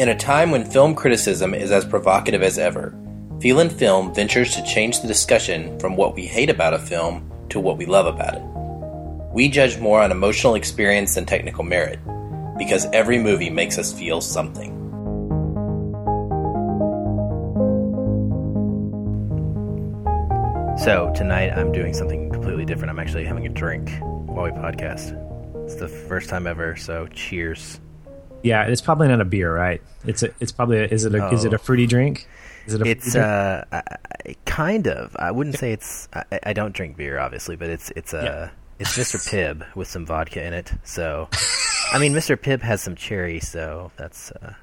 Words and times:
In 0.00 0.08
a 0.08 0.16
time 0.16 0.50
when 0.50 0.64
film 0.64 0.94
criticism 0.94 1.52
is 1.52 1.70
as 1.70 1.84
provocative 1.84 2.42
as 2.42 2.56
ever, 2.56 2.98
Feelin 3.38 3.70
Film 3.70 4.14
ventures 4.14 4.54
to 4.54 4.62
change 4.62 5.02
the 5.02 5.06
discussion 5.06 5.78
from 5.78 5.94
what 5.94 6.14
we 6.14 6.24
hate 6.24 6.48
about 6.48 6.72
a 6.72 6.78
film 6.78 7.30
to 7.50 7.60
what 7.60 7.76
we 7.76 7.84
love 7.84 8.06
about 8.06 8.34
it. 8.34 8.42
We 9.34 9.50
judge 9.50 9.78
more 9.78 10.00
on 10.00 10.10
emotional 10.10 10.54
experience 10.54 11.16
than 11.16 11.26
technical 11.26 11.64
merit, 11.64 11.98
because 12.56 12.86
every 12.94 13.18
movie 13.18 13.50
makes 13.50 13.76
us 13.76 13.92
feel 13.92 14.22
something. 14.22 14.70
So, 20.78 21.12
tonight 21.14 21.50
I'm 21.50 21.72
doing 21.72 21.92
something 21.92 22.30
completely 22.30 22.64
different. 22.64 22.88
I'm 22.88 22.98
actually 22.98 23.26
having 23.26 23.44
a 23.44 23.50
drink 23.50 23.90
while 24.00 24.46
we 24.46 24.50
podcast. 24.52 25.12
It's 25.66 25.74
the 25.74 25.88
first 25.88 26.30
time 26.30 26.46
ever, 26.46 26.74
so 26.74 27.06
cheers. 27.08 27.78
Yeah, 28.42 28.64
it's 28.64 28.80
probably 28.80 29.08
not 29.08 29.20
a 29.20 29.24
beer, 29.24 29.54
right? 29.54 29.82
It's 30.06 30.22
a, 30.22 30.30
it's 30.40 30.52
probably 30.52 30.78
a, 30.78 30.84
is 30.84 31.04
it 31.04 31.14
a, 31.14 31.28
is 31.30 31.44
it 31.44 31.52
a 31.52 31.56
oh. 31.56 31.58
fruity 31.58 31.86
drink? 31.86 32.28
Is 32.66 32.74
it 32.74 32.82
a 32.82 32.88
It's 32.88 33.14
uh 33.14 33.64
I, 33.72 34.34
kind 34.44 34.86
of. 34.86 35.16
I 35.18 35.30
wouldn't 35.30 35.58
say 35.58 35.72
it's 35.72 36.08
I, 36.12 36.24
I, 36.44 36.52
don't 36.52 36.72
drink 36.72 36.96
beer 36.96 37.18
obviously, 37.18 37.56
but 37.56 37.68
it's 37.68 37.90
it's 37.96 38.14
a 38.14 38.22
yeah. 38.22 38.50
it's 38.78 38.96
Mr. 38.96 39.16
Pibb 39.30 39.74
with 39.74 39.88
some 39.88 40.06
vodka 40.06 40.44
in 40.44 40.54
it. 40.54 40.72
So 40.84 41.28
I 41.92 41.98
mean, 41.98 42.12
Mr. 42.12 42.36
Pibb 42.36 42.62
has 42.62 42.82
some 42.82 42.94
cherry, 42.94 43.40
so 43.40 43.90
that's 43.96 44.30
uh 44.32 44.54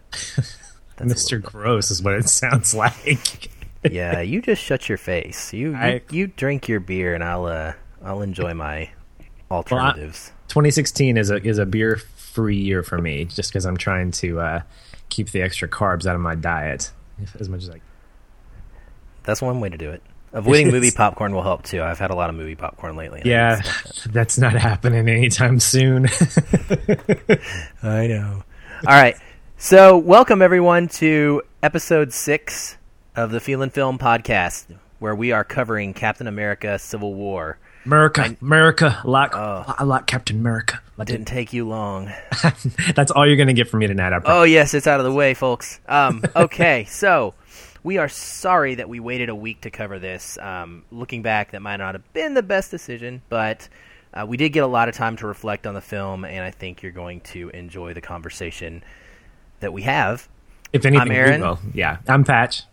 that's 0.98 1.13
Mr. 1.13 1.41
Gross 1.41 1.91
is 1.91 2.02
what 2.02 2.13
it 2.13 2.30
sounds 2.30 2.73
like. 2.73 3.52
yeah, 3.90 4.21
you 4.21 4.41
just 4.41 4.62
shut 4.62 4.90
your 4.90 4.98
face. 4.98 5.54
You 5.54 5.71
you, 5.71 5.76
I, 5.76 6.02
you, 6.09 6.27
drink 6.27 6.68
your 6.68 6.80
beer, 6.80 7.13
and 7.13 7.23
I'll 7.23 7.46
uh, 7.46 7.73
I'll 8.04 8.21
enjoy 8.21 8.54
my 8.54 8.90
alternatives. 9.52 10.32
Well, 10.32 10.48
2016 10.49 11.18
is 11.18 11.30
a 11.30 11.35
is 11.35 11.57
a 11.57 11.65
beer 11.65 12.02
free 12.38 12.55
year 12.55 12.84
for 12.84 12.99
me, 12.99 13.26
just 13.26 13.49
because 13.49 13.66
I'm 13.66 13.77
trying 13.77 14.12
to 14.12 14.40
uh, 14.40 14.62
keep 15.10 15.32
the 15.32 15.41
extra 15.41 15.68
carbs 15.68 16.05
out 16.05 16.13
of 16.13 16.21
my 16.21 16.35
diet 16.35 16.91
as 17.40 17.49
much 17.49 17.63
as 17.63 17.71
I. 17.71 17.82
That's 19.24 19.41
one 19.41 19.60
way 19.60 19.70
to 19.70 19.77
do 19.77 19.90
it. 19.90 20.04
Avoiding 20.34 20.70
movie 20.70 20.91
popcorn 20.96 21.34
will 21.34 21.41
help 21.41 21.63
too. 21.63 21.82
I've 21.82 21.98
had 21.98 22.12
a 22.12 22.15
lot 22.15 22.30
of 22.30 22.35
movie 22.35 22.54
popcorn 22.54 22.96
lately. 22.96 23.24
Yeah, 23.26 23.60
that's 24.05 24.38
not 24.38 24.54
happening 24.54 25.10
anytime 25.10 25.60
soon. 25.60 26.05
I 27.82 28.05
know. 28.05 28.43
All 28.85 28.93
right. 28.93 29.18
So, 29.58 29.98
welcome 29.98 30.43
everyone 30.43 30.90
to 30.90 31.41
episode 31.63 32.13
six 32.13 32.77
of 33.15 33.32
the 33.32 33.40
Feelin 33.40 33.71
Film 33.71 33.98
podcast, 33.98 34.68
where 34.99 35.15
we 35.15 35.32
are 35.32 35.43
covering 35.43 35.96
Captain 35.96 36.27
America: 36.27 36.77
Civil 36.77 37.15
War. 37.15 37.58
America, 37.88 38.21
I, 38.21 38.38
America, 38.41 39.02
like 39.05 39.34
uh, 39.34 39.63
I 39.66 39.84
like 39.84 40.05
Captain 40.05 40.38
America. 40.38 40.82
I 40.99 41.05
didn't 41.05 41.26
take 41.26 41.54
you 41.54 41.68
long. 41.68 42.12
That's 42.96 43.12
all 43.12 43.26
you're 43.26 43.38
gonna 43.38 43.54
get 43.54 43.70
from 43.70 43.80
me 43.80 43.88
tonight. 43.88 44.13
I 44.13 44.21
oh 44.26 44.43
yes, 44.43 44.74
it's 44.74 44.88
out 44.88 44.99
of 44.99 45.05
the 45.05 45.12
way, 45.12 45.34
folks. 45.34 45.80
Um, 45.88 46.24
okay, 46.35 46.85
so 46.85 47.34
we 47.84 47.98
are 47.98 48.10
sorry 48.10 48.76
that 48.76 48.90
we 48.90 48.99
waited 48.99 49.30
a 49.30 49.35
week 49.35 49.62
to 49.62 49.71
cover 49.71 49.99
this. 49.99 50.38
Um, 50.38 50.84
looking 50.91 51.21
back, 51.21 51.52
that 51.52 51.62
might 51.62 51.77
not 51.77 51.96
have 51.96 52.13
been 52.13 52.34
the 52.34 52.43
best 52.43 52.70
decision, 52.70 53.21
but 53.30 53.70
uh, 54.13 54.26
we 54.27 54.35
did 54.35 54.49
get 54.49 54.63
a 54.63 54.68
lot 54.68 54.90
of 54.90 54.96
time 54.96 55.15
to 55.18 55.27
reflect 55.27 55.65
on 55.65 55.74
the 55.74 55.82
film, 55.82 56.26
and 56.26 56.43
I 56.43 56.52
think 56.52 56.84
you're 56.84 56.91
going 56.91 57.21
to 57.21 57.49
enjoy 57.49 57.93
the 57.93 58.02
conversation 58.02 58.84
that 59.62 59.71
we 59.71 59.84
have. 59.84 60.27
If 60.74 60.85
anything, 60.85 61.02
I'm 61.02 61.12
Aaron. 61.12 61.58
Yeah, 61.74 61.99
I'm 62.08 62.26
Patch 62.26 62.63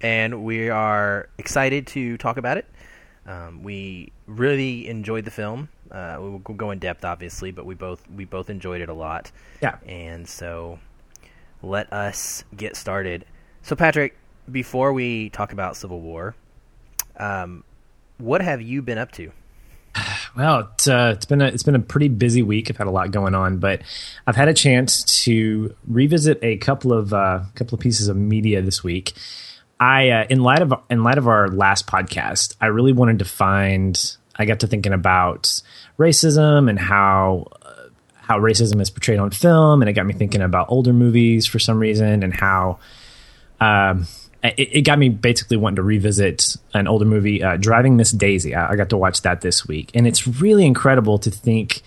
and 0.00 0.44
we 0.44 0.70
are 0.70 1.28
excited 1.38 1.86
to 1.88 2.16
talk 2.16 2.36
about 2.36 2.56
it. 2.56 2.66
Um, 3.26 3.62
we 3.62 4.12
really 4.30 4.88
enjoyed 4.88 5.24
the 5.24 5.30
film. 5.30 5.68
Uh, 5.90 6.18
we 6.20 6.30
will 6.30 6.38
go 6.38 6.70
in 6.70 6.78
depth, 6.78 7.04
obviously, 7.04 7.50
but 7.50 7.66
we 7.66 7.74
both 7.74 8.08
we 8.10 8.24
both 8.24 8.48
enjoyed 8.50 8.80
it 8.80 8.88
a 8.88 8.94
lot. 8.94 9.30
Yeah. 9.60 9.76
And 9.86 10.28
so, 10.28 10.78
let 11.62 11.92
us 11.92 12.44
get 12.56 12.76
started. 12.76 13.24
So, 13.62 13.76
Patrick, 13.76 14.16
before 14.50 14.92
we 14.92 15.30
talk 15.30 15.52
about 15.52 15.76
Civil 15.76 16.00
War, 16.00 16.34
um, 17.16 17.64
what 18.18 18.40
have 18.40 18.62
you 18.62 18.82
been 18.82 18.98
up 18.98 19.12
to? 19.12 19.32
Well, 20.36 20.70
it's, 20.74 20.86
uh, 20.86 21.14
it's 21.16 21.26
been 21.26 21.42
a 21.42 21.46
it's 21.46 21.64
been 21.64 21.74
a 21.74 21.80
pretty 21.80 22.06
busy 22.06 22.44
week. 22.44 22.70
I've 22.70 22.76
had 22.76 22.86
a 22.86 22.92
lot 22.92 23.10
going 23.10 23.34
on, 23.34 23.58
but 23.58 23.82
I've 24.28 24.36
had 24.36 24.46
a 24.46 24.54
chance 24.54 25.02
to 25.24 25.74
revisit 25.88 26.38
a 26.40 26.56
couple 26.58 26.92
of 26.92 27.12
uh, 27.12 27.40
couple 27.56 27.74
of 27.74 27.80
pieces 27.80 28.06
of 28.06 28.16
media 28.16 28.62
this 28.62 28.84
week. 28.84 29.12
I 29.80 30.10
uh, 30.10 30.26
in 30.30 30.40
light 30.40 30.62
of 30.62 30.72
in 30.88 31.02
light 31.02 31.18
of 31.18 31.26
our 31.26 31.48
last 31.48 31.88
podcast, 31.88 32.54
I 32.60 32.66
really 32.66 32.92
wanted 32.92 33.18
to 33.18 33.24
find. 33.24 34.16
I 34.40 34.46
got 34.46 34.60
to 34.60 34.66
thinking 34.66 34.94
about 34.94 35.60
racism 35.98 36.70
and 36.70 36.78
how 36.78 37.48
uh, 37.60 37.88
how 38.14 38.38
racism 38.38 38.80
is 38.80 38.88
portrayed 38.88 39.18
on 39.18 39.30
film, 39.30 39.82
and 39.82 39.88
it 39.88 39.92
got 39.92 40.06
me 40.06 40.14
thinking 40.14 40.40
about 40.40 40.70
older 40.70 40.94
movies 40.94 41.46
for 41.46 41.58
some 41.58 41.78
reason, 41.78 42.22
and 42.22 42.32
how 42.32 42.78
um, 43.60 44.06
it, 44.42 44.76
it, 44.76 44.80
got 44.82 44.98
me 44.98 45.10
basically 45.10 45.58
wanting 45.58 45.76
to 45.76 45.82
revisit 45.82 46.56
an 46.72 46.88
older 46.88 47.04
movie, 47.04 47.42
uh, 47.42 47.58
Driving 47.58 47.98
Miss 47.98 48.12
Daisy. 48.12 48.54
I, 48.54 48.70
I, 48.70 48.76
got 48.76 48.88
to 48.90 48.96
watch 48.96 49.20
that 49.22 49.42
this 49.42 49.68
week, 49.68 49.90
and 49.92 50.06
it's 50.06 50.26
really 50.26 50.64
incredible 50.64 51.18
to 51.18 51.30
think 51.30 51.82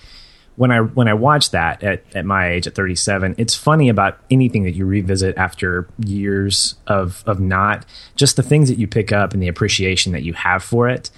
when 0.56 0.70
I 0.70 0.82
when 0.82 1.08
I 1.08 1.16
watch 1.16 1.50
that 1.52 1.82
at, 1.82 2.04
at 2.14 2.24
my 2.24 2.52
age 2.52 2.68
at 2.68 2.76
37, 2.76 3.34
it's 3.40 3.56
funny 3.56 3.90
about 3.90 4.20
anything 4.30 4.64
that 4.66 4.74
you 4.74 4.86
revisit 4.86 5.36
after 5.38 5.88
years 5.98 6.76
of 6.86 7.24
of 7.26 7.40
not 7.40 7.84
just 8.16 8.36
the 8.36 8.44
things 8.44 8.70
that 8.70 8.78
you 8.78 8.86
pick 8.86 9.12
up 9.12 9.34
and 9.34 9.42
the 9.42 9.48
appreciation 9.48 10.12
that 10.12 10.22
you 10.22 10.34
have 10.34 10.64
for 10.64 10.88
it. 10.88 11.10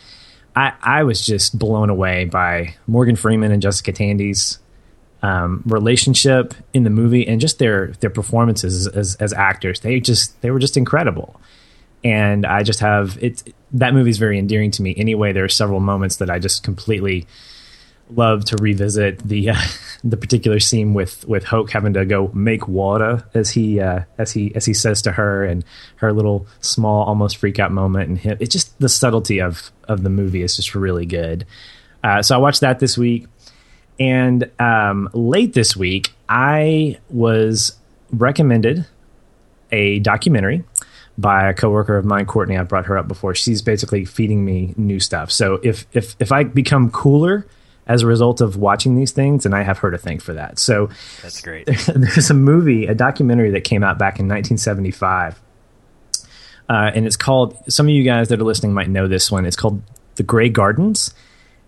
I, 0.56 0.74
I 0.82 1.04
was 1.04 1.26
just 1.26 1.58
blown 1.58 1.90
away 1.90 2.26
by 2.26 2.76
Morgan 2.88 3.16
Freeman 3.16 3.52
and 3.52 3.62
Jessica 3.62 3.92
Tandy's 3.92 4.60
um, 5.22 5.64
relationship 5.66 6.54
in 6.74 6.84
the 6.84 6.90
movie 6.90 7.28
and 7.28 7.42
just 7.42 7.60
their 7.60 7.88
their 8.00 8.10
performances 8.10 8.88
as, 8.88 9.16
as 9.16 9.34
actors. 9.34 9.80
They 9.80 10.00
just 10.00 10.40
they 10.42 10.52
were 10.52 10.60
just 10.60 10.78
incredible, 10.78 11.40
and 12.04 12.46
I 12.46 12.64
just 12.64 12.80
have 12.80 13.18
it. 13.22 13.54
That 13.74 13.94
movie 13.94 14.12
is 14.12 14.18
very 14.18 14.38
endearing 14.40 14.72
to 14.72 14.82
me. 14.82 14.94
Anyway, 14.96 15.34
there 15.34 15.44
are 15.44 15.50
several 15.50 15.80
moments 15.80 16.18
that 16.18 16.30
I 16.30 16.40
just 16.40 16.64
completely 16.64 17.28
love 18.10 18.46
to 18.46 18.58
revisit 18.58 19.20
the 19.20 19.50
uh, 19.52 19.62
the 20.04 20.18
particular 20.18 20.60
scene 20.60 20.94
with 20.94 21.28
with 21.28 21.44
Hoke 21.46 21.72
having 21.72 21.94
to 21.94 22.06
go 22.06 22.30
make 22.34 22.68
water 22.68 23.24
as 23.34 23.52
he 23.52 23.80
uh, 23.80 24.02
as 24.18 24.32
he 24.32 24.54
as 24.56 24.66
he 24.66 24.74
says 24.74 25.02
to 25.04 25.12
her 25.12 25.44
and 25.44 25.64
her 25.98 26.14
little 26.14 26.48
small 26.62 27.04
almost 27.06 27.38
freak 27.38 27.60
out 27.60 27.72
moment 27.72 28.10
and 28.10 28.18
him. 28.18 28.38
It's 28.40 28.54
just 28.54 28.78
the 28.80 28.90
subtlety 28.90 29.40
of 29.42 29.72
of 29.88 30.04
the 30.04 30.10
movie 30.10 30.42
is 30.42 30.56
just 30.56 30.76
really 30.76 31.06
good. 31.06 31.46
Uh, 32.04 32.22
so 32.22 32.36
I 32.36 32.38
watched 32.38 32.62
that 32.62 32.80
this 32.80 32.98
week, 32.98 33.28
and 34.00 34.50
um, 34.60 35.10
late 35.14 35.54
this 35.54 35.76
week 35.76 36.14
I 36.30 37.00
was 37.10 37.78
recommended 38.12 38.86
a 39.72 40.00
documentary 40.00 40.64
by 41.18 41.50
a 41.50 41.54
coworker 41.54 41.98
of 41.98 42.06
mine, 42.06 42.26
Courtney. 42.26 42.58
I've 42.58 42.68
brought 42.68 42.86
her 42.86 42.98
up 42.98 43.08
before. 43.08 43.34
She's 43.34 43.62
basically 43.62 44.06
feeding 44.06 44.44
me 44.44 44.74
new 44.78 45.00
stuff. 45.00 45.32
So 45.32 45.60
if 45.64 45.88
if 45.94 46.16
if 46.20 46.32
I 46.32 46.44
become 46.44 46.92
cooler 46.92 47.48
as 47.88 48.02
a 48.02 48.08
result 48.08 48.42
of 48.42 48.58
watching 48.58 48.96
these 48.96 49.12
things, 49.12 49.46
and 49.46 49.54
I 49.54 49.64
have 49.64 49.80
her 49.80 49.92
to 49.92 49.98
thank 49.98 50.22
for 50.22 50.34
that. 50.34 50.60
So 50.60 50.90
that's 51.22 51.42
great. 51.42 51.66
There's 51.96 52.30
a 52.30 52.36
movie, 52.36 52.88
a 52.88 52.96
documentary 52.96 53.52
that 53.52 53.64
came 53.64 53.84
out 53.84 53.98
back 53.98 54.20
in 54.20 54.28
1975, 54.28 55.40
uh, 56.70 56.92
and 56.96 57.06
it's 57.06 57.18
called. 57.18 57.58
Some 57.72 57.88
of 57.88 57.92
you 57.92 58.04
guys 58.04 58.30
that 58.30 58.40
are 58.40 58.44
listening 58.44 58.74
might 58.74 58.90
know 58.90 59.08
this 59.08 59.32
one. 59.32 59.46
It's 59.46 59.56
called 59.56 59.82
The 60.16 60.24
Grey 60.24 60.50
Gardens, 60.50 61.14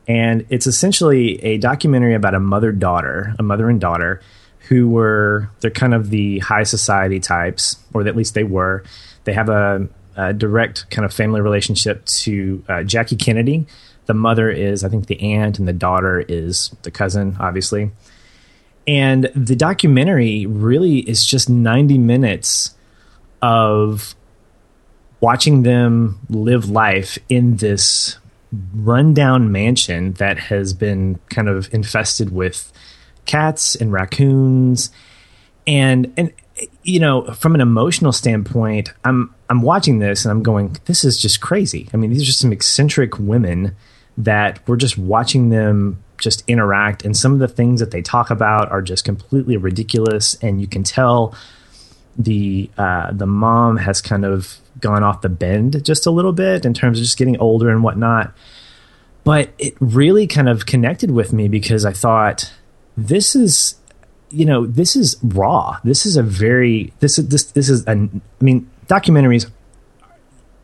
and 0.08 0.46
it's 0.50 0.66
essentially 0.66 1.44
a 1.44 1.58
documentary 1.58 2.16
about 2.16 2.34
a 2.34 2.40
mother 2.40 2.72
daughter, 2.72 3.36
a 3.38 3.44
mother 3.44 3.70
and 3.70 3.80
daughter, 3.80 4.22
who 4.70 4.90
were 4.90 5.50
they're 5.60 5.72
kind 5.72 5.94
of 5.94 6.10
the 6.10 6.40
high 6.40 6.64
society 6.64 7.20
types, 7.20 7.78
or 7.94 8.08
at 8.08 8.16
least 8.16 8.34
they 8.34 8.44
were. 8.44 8.84
They 9.26 9.34
have 9.34 9.50
a, 9.50 9.88
a 10.16 10.34
direct 10.34 10.90
kind 10.90 11.06
of 11.06 11.14
family 11.14 11.42
relationship 11.42 12.06
to 12.06 12.64
uh, 12.70 12.84
Jackie 12.84 13.18
Kennedy 13.18 13.68
the 14.08 14.14
mother 14.14 14.50
is, 14.50 14.84
I 14.84 14.90
think, 14.90 15.08
the 15.08 15.20
aunt, 15.22 15.60
and 15.60 15.68
the 15.68 15.74
daughter 15.74 16.20
is 16.28 16.76
the 16.84 16.92
cousin, 16.92 17.38
obviously. 17.40 17.92
And 18.88 19.30
the 19.36 19.56
documentary 19.56 20.46
really 20.46 21.00
is 21.00 21.26
just 21.26 21.50
90 21.50 21.98
minutes 21.98 22.76
of 23.42 24.16
watching 25.20 25.64
them 25.64 26.20
live 26.30 26.70
life 26.70 27.18
in 27.30 27.58
this 27.58 28.18
rundown 28.74 29.52
mansion 29.52 30.14
that 30.14 30.40
has 30.40 30.74
been 30.74 31.20
kind 31.30 31.50
of 31.50 31.72
infested 31.74 32.32
with 32.32 32.72
cats 33.26 33.76
and 33.76 33.92
raccoons 33.92 34.90
and 35.68 36.14
and 36.16 36.32
you 36.84 37.00
know 37.00 37.26
from 37.34 37.54
an 37.56 37.62
emotional 37.62 38.14
standpoint 38.14 38.94
i'm 39.04 39.36
i'm 39.50 39.62
watching 39.62 40.00
this 40.00 40.24
and 40.24 40.32
i'm 40.32 40.42
going 40.42 40.78
this 40.86 41.04
is 41.04 41.22
just 41.22 41.42
crazy 41.42 41.90
i 41.94 41.98
mean 41.98 42.10
these 42.10 42.22
are 42.22 42.26
just 42.26 42.40
some 42.40 42.54
eccentric 42.54 43.20
women 43.20 43.76
that 44.18 44.60
we're 44.68 44.78
just 44.78 44.98
watching 44.98 45.50
them 45.50 46.04
just 46.20 46.44
interact 46.48 47.06
and 47.06 47.16
some 47.16 47.34
of 47.34 47.40
the 47.40 47.48
things 47.48 47.80
that 47.80 47.92
they 47.92 48.02
talk 48.02 48.32
about 48.32 48.72
are 48.72 48.82
just 48.82 49.06
completely 49.06 49.56
ridiculous 49.56 50.36
and 50.42 50.60
you 50.60 50.68
can 50.68 50.84
tell 50.84 51.36
the 52.18 52.70
uh, 52.78 53.12
the 53.12 53.28
mom 53.28 53.78
has 53.78 54.02
kind 54.02 54.26
of 54.26 54.58
gone 54.80 55.04
off 55.04 55.22
the 55.22 55.30
bend 55.30 55.84
just 55.86 56.08
a 56.08 56.12
little 56.12 56.34
bit 56.34 56.66
in 56.66 56.74
terms 56.74 56.98
of 56.98 57.04
just 57.04 57.18
getting 57.18 57.38
older 57.38 57.70
and 57.70 57.84
whatnot 57.84 58.34
but 59.24 59.50
it 59.60 59.76
really 59.80 60.26
kind 60.26 60.50
of 60.50 60.66
connected 60.66 61.12
with 61.12 61.34
me 61.34 61.48
because 61.48 61.86
I 61.86 61.94
thought 61.94 62.52
this 62.96 63.36
is 63.36 63.76
you 64.30 64.46
know, 64.46 64.66
this 64.66 64.96
is 64.96 65.18
raw. 65.24 65.78
This 65.84 66.06
is 66.06 66.18
a 66.18 66.24
very 66.24 66.94
this 67.00 67.18
is 67.18 67.28
this 67.30 67.46
this 67.52 67.70
is 67.70 67.86
a. 67.88 67.92
I 67.92 68.10
mean, 68.42 68.70
documentaries 68.88 69.50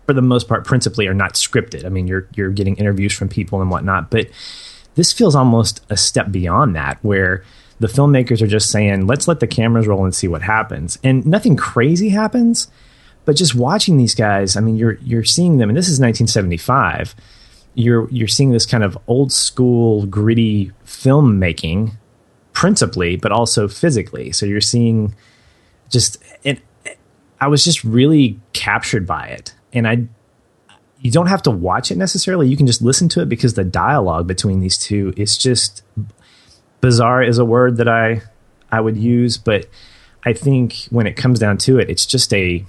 for 0.05 0.13
the 0.13 0.21
most 0.21 0.47
part 0.47 0.65
principally 0.65 1.07
are 1.07 1.13
not 1.13 1.33
scripted. 1.33 1.85
I 1.85 1.89
mean, 1.89 2.07
you're 2.07 2.27
you're 2.35 2.51
getting 2.51 2.75
interviews 2.75 3.13
from 3.13 3.29
people 3.29 3.61
and 3.61 3.71
whatnot, 3.71 4.09
but 4.09 4.27
this 4.95 5.11
feels 5.11 5.35
almost 5.35 5.81
a 5.89 5.97
step 5.97 6.31
beyond 6.31 6.75
that, 6.75 6.99
where 7.01 7.43
the 7.79 7.87
filmmakers 7.87 8.41
are 8.41 8.47
just 8.47 8.69
saying, 8.69 9.07
"Let's 9.07 9.27
let 9.27 9.39
the 9.39 9.47
cameras 9.47 9.87
roll 9.87 10.03
and 10.05 10.13
see 10.13 10.27
what 10.27 10.41
happens," 10.41 10.99
and 11.03 11.25
nothing 11.25 11.55
crazy 11.55 12.09
happens. 12.09 12.67
But 13.25 13.35
just 13.37 13.55
watching 13.55 13.97
these 13.97 14.15
guys, 14.15 14.57
I 14.57 14.59
mean, 14.59 14.75
you're 14.75 14.97
you're 15.03 15.23
seeing 15.23 15.57
them, 15.57 15.69
and 15.69 15.77
this 15.77 15.87
is 15.87 15.99
1975. 15.99 17.15
You're 17.75 18.09
you're 18.09 18.27
seeing 18.27 18.51
this 18.51 18.65
kind 18.65 18.83
of 18.83 18.97
old 19.07 19.31
school 19.31 20.05
gritty 20.05 20.71
filmmaking, 20.85 21.93
principally, 22.51 23.15
but 23.15 23.31
also 23.31 23.67
physically. 23.67 24.31
So 24.31 24.45
you're 24.45 24.61
seeing 24.61 25.15
just 25.89 26.17
it. 26.43 26.59
I 27.39 27.47
was 27.47 27.63
just 27.63 27.83
really 27.83 28.39
captured 28.53 29.07
by 29.07 29.27
it, 29.27 29.53
and 29.73 29.87
I. 29.87 30.07
You 30.99 31.11
don't 31.11 31.27
have 31.27 31.41
to 31.43 31.51
watch 31.51 31.91
it 31.91 31.97
necessarily. 31.97 32.47
You 32.47 32.55
can 32.55 32.65
just 32.65 32.81
listen 32.81 33.09
to 33.09 33.21
it 33.21 33.27
because 33.27 33.55
the 33.55 33.65
dialogue 33.65 34.25
between 34.25 34.61
these 34.61 34.77
two 34.77 35.13
is 35.17 35.37
just 35.37 35.83
bizarre. 36.79 37.21
Is 37.21 37.39
a 37.39 37.45
word 37.45 37.77
that 37.77 37.89
I 37.89 38.21
I 38.71 38.79
would 38.79 38.97
use, 38.97 39.37
but 39.37 39.67
I 40.25 40.33
think 40.33 40.87
when 40.89 41.05
it 41.05 41.17
comes 41.17 41.39
down 41.39 41.57
to 41.59 41.79
it, 41.79 41.89
it's 41.89 42.05
just 42.05 42.33
a 42.33 42.65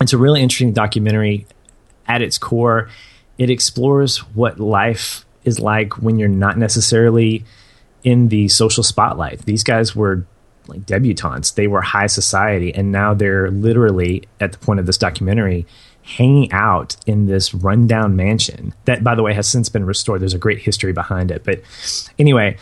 it's 0.00 0.12
a 0.12 0.18
really 0.18 0.40
interesting 0.40 0.72
documentary 0.72 1.46
at 2.06 2.22
its 2.22 2.38
core. 2.38 2.88
It 3.36 3.50
explores 3.50 4.18
what 4.34 4.60
life 4.60 5.24
is 5.44 5.58
like 5.58 5.98
when 5.98 6.18
you're 6.18 6.28
not 6.28 6.56
necessarily 6.56 7.44
in 8.04 8.28
the 8.28 8.48
social 8.48 8.82
spotlight. 8.82 9.44
These 9.44 9.64
guys 9.64 9.94
were 9.94 10.24
like 10.66 10.86
debutantes, 10.86 11.54
they 11.54 11.66
were 11.66 11.80
high 11.80 12.06
society, 12.06 12.74
and 12.74 12.92
now 12.92 13.14
they're 13.14 13.50
literally 13.50 14.28
at 14.38 14.52
the 14.52 14.58
point 14.58 14.80
of 14.80 14.86
this 14.86 14.98
documentary 14.98 15.66
hanging 16.08 16.50
out 16.52 16.96
in 17.06 17.26
this 17.26 17.52
rundown 17.52 18.16
mansion 18.16 18.72
that, 18.86 19.04
by 19.04 19.14
the 19.14 19.22
way, 19.22 19.34
has 19.34 19.46
since 19.46 19.68
been 19.68 19.84
restored. 19.84 20.22
There's 20.22 20.32
a 20.32 20.38
great 20.38 20.58
history 20.58 20.92
behind 20.92 21.30
it. 21.30 21.44
But 21.44 21.60
anyway, 22.18 22.56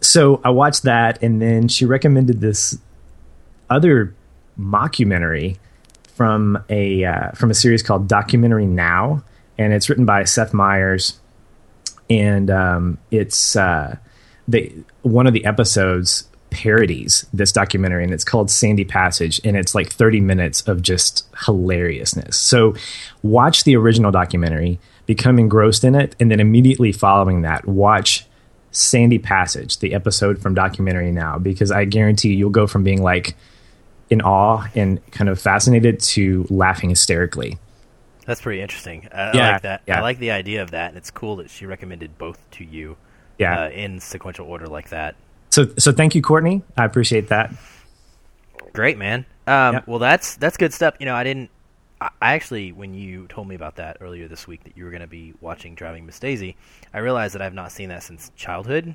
so 0.00 0.40
I 0.42 0.50
watched 0.50 0.84
that, 0.84 1.22
and 1.22 1.40
then 1.40 1.68
she 1.68 1.84
recommended 1.84 2.40
this 2.40 2.78
other 3.68 4.14
mockumentary 4.58 5.58
from 6.14 6.64
a 6.70 7.04
uh, 7.04 7.32
from 7.32 7.50
a 7.50 7.54
series 7.54 7.82
called 7.82 8.08
Documentary 8.08 8.64
Now, 8.64 9.22
and 9.58 9.74
it's 9.74 9.90
written 9.90 10.06
by 10.06 10.24
Seth 10.24 10.54
Meyers, 10.54 11.20
and 12.08 12.50
um, 12.50 12.98
it's 13.10 13.56
uh, 13.56 13.96
they 14.48 14.72
one 15.02 15.26
of 15.26 15.34
the 15.34 15.44
episodes 15.44 16.28
parodies 16.50 17.26
this 17.32 17.52
documentary, 17.52 18.04
and 18.04 18.12
it's 18.12 18.24
called 18.24 18.50
Sandy 18.50 18.84
Passage, 18.84 19.40
and 19.44 19.56
it's 19.56 19.74
like 19.74 19.92
thirty 19.92 20.20
minutes 20.20 20.62
of 20.68 20.82
just 20.82 21.26
hilariousness. 21.44 22.36
So, 22.36 22.74
watch 23.22 23.64
the 23.64 23.76
original 23.76 24.10
documentary, 24.10 24.78
become 25.06 25.38
engrossed 25.38 25.84
in 25.84 25.94
it, 25.94 26.16
and 26.20 26.30
then 26.30 26.40
immediately 26.40 26.92
following 26.92 27.42
that, 27.42 27.66
watch. 27.66 28.26
Sandy 28.72 29.18
Passage, 29.18 29.78
the 29.78 29.94
episode 29.94 30.38
from 30.38 30.52
Documentary 30.52 31.10
Now, 31.10 31.38
because 31.38 31.70
I 31.70 31.86
guarantee 31.86 32.28
you, 32.28 32.36
you'll 32.36 32.50
go 32.50 32.66
from 32.66 32.84
being 32.84 33.00
like, 33.02 33.34
in 34.10 34.20
awe 34.20 34.66
and 34.74 35.04
kind 35.12 35.28
of 35.28 35.40
fascinated 35.40 36.00
to 36.00 36.46
laughing 36.50 36.90
hysterically. 36.90 37.58
That's 38.26 38.40
pretty 38.40 38.60
interesting. 38.60 39.08
I, 39.12 39.36
yeah, 39.36 39.48
I 39.48 39.52
like 39.52 39.62
that. 39.62 39.82
Yeah. 39.86 39.98
I 39.98 40.02
like 40.02 40.18
the 40.18 40.30
idea 40.32 40.62
of 40.62 40.72
that, 40.72 40.88
and 40.88 40.98
it's 40.98 41.10
cool 41.10 41.36
that 41.36 41.48
she 41.50 41.64
recommended 41.66 42.18
both 42.18 42.38
to 42.52 42.64
you. 42.64 42.96
Yeah. 43.38 43.64
Uh, 43.64 43.68
in 43.70 44.00
sequential 44.00 44.46
order 44.46 44.66
like 44.66 44.90
that. 44.90 45.14
So, 45.50 45.66
so 45.78 45.92
thank 45.92 46.14
you, 46.14 46.22
Courtney. 46.22 46.62
I 46.76 46.84
appreciate 46.84 47.28
that. 47.28 47.54
Great, 48.72 48.98
man. 48.98 49.24
Um, 49.46 49.74
yep. 49.74 49.86
Well, 49.86 49.98
that's 49.98 50.36
that's 50.36 50.56
good 50.56 50.72
stuff. 50.74 50.94
You 51.00 51.06
know, 51.06 51.14
I 51.14 51.24
didn't. 51.24 51.50
I 52.00 52.10
actually, 52.20 52.72
when 52.72 52.92
you 52.92 53.26
told 53.28 53.48
me 53.48 53.54
about 53.54 53.76
that 53.76 53.98
earlier 54.00 54.28
this 54.28 54.46
week, 54.46 54.64
that 54.64 54.76
you 54.76 54.84
were 54.84 54.90
going 54.90 55.00
to 55.00 55.06
be 55.06 55.32
watching 55.40 55.74
Driving 55.74 56.04
Miss 56.04 56.18
Daisy, 56.18 56.56
I 56.92 56.98
realized 56.98 57.34
that 57.34 57.40
I've 57.40 57.54
not 57.54 57.72
seen 57.72 57.88
that 57.88 58.02
since 58.02 58.30
childhood. 58.36 58.94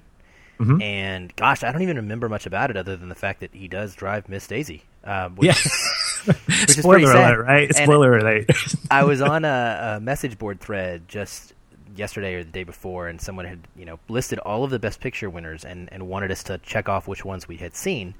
Mm-hmm. 0.59 0.81
And 0.81 1.35
gosh, 1.35 1.63
I 1.63 1.71
don't 1.71 1.81
even 1.81 1.97
remember 1.97 2.29
much 2.29 2.45
about 2.45 2.69
it 2.69 2.77
other 2.77 2.95
than 2.95 3.09
the 3.09 3.15
fact 3.15 3.39
that 3.39 3.55
he 3.55 3.67
does 3.67 3.95
drive 3.95 4.29
Miss 4.29 4.45
Daisy. 4.45 4.83
Um, 5.03 5.35
which, 5.35 5.47
yeah. 5.47 6.33
which 6.45 6.69
Spoiler 6.69 7.11
alert, 7.11 7.45
right? 7.47 7.73
Spoiler 7.75 8.17
alert. 8.17 8.51
I 8.91 9.03
was 9.03 9.21
on 9.21 9.43
a, 9.43 9.95
a, 9.95 9.99
message 9.99 10.37
board 10.37 10.59
thread 10.59 11.07
just 11.07 11.55
yesterday 11.95 12.35
or 12.35 12.43
the 12.43 12.51
day 12.51 12.63
before, 12.63 13.07
and 13.07 13.19
someone 13.19 13.45
had 13.45 13.59
you 13.75 13.85
know 13.85 13.99
listed 14.09 14.39
all 14.39 14.63
of 14.63 14.71
the 14.71 14.79
Best 14.79 14.99
Picture 14.99 15.29
winners 15.29 15.65
and, 15.65 15.89
and 15.91 16.07
wanted 16.07 16.31
us 16.31 16.43
to 16.43 16.57
check 16.59 16.89
off 16.89 17.07
which 17.07 17.25
ones 17.25 17.47
we 17.47 17.57
had 17.57 17.75
seen. 17.75 18.15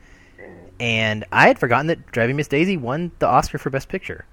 And 0.80 1.26
I 1.32 1.48
had 1.48 1.60
forgotten 1.60 1.88
that 1.88 2.12
Driving 2.12 2.36
Miss 2.36 2.48
Daisy 2.48 2.78
won 2.78 3.12
the 3.20 3.28
Oscar 3.28 3.58
for 3.58 3.70
Best 3.70 3.90
Picture. 3.90 4.26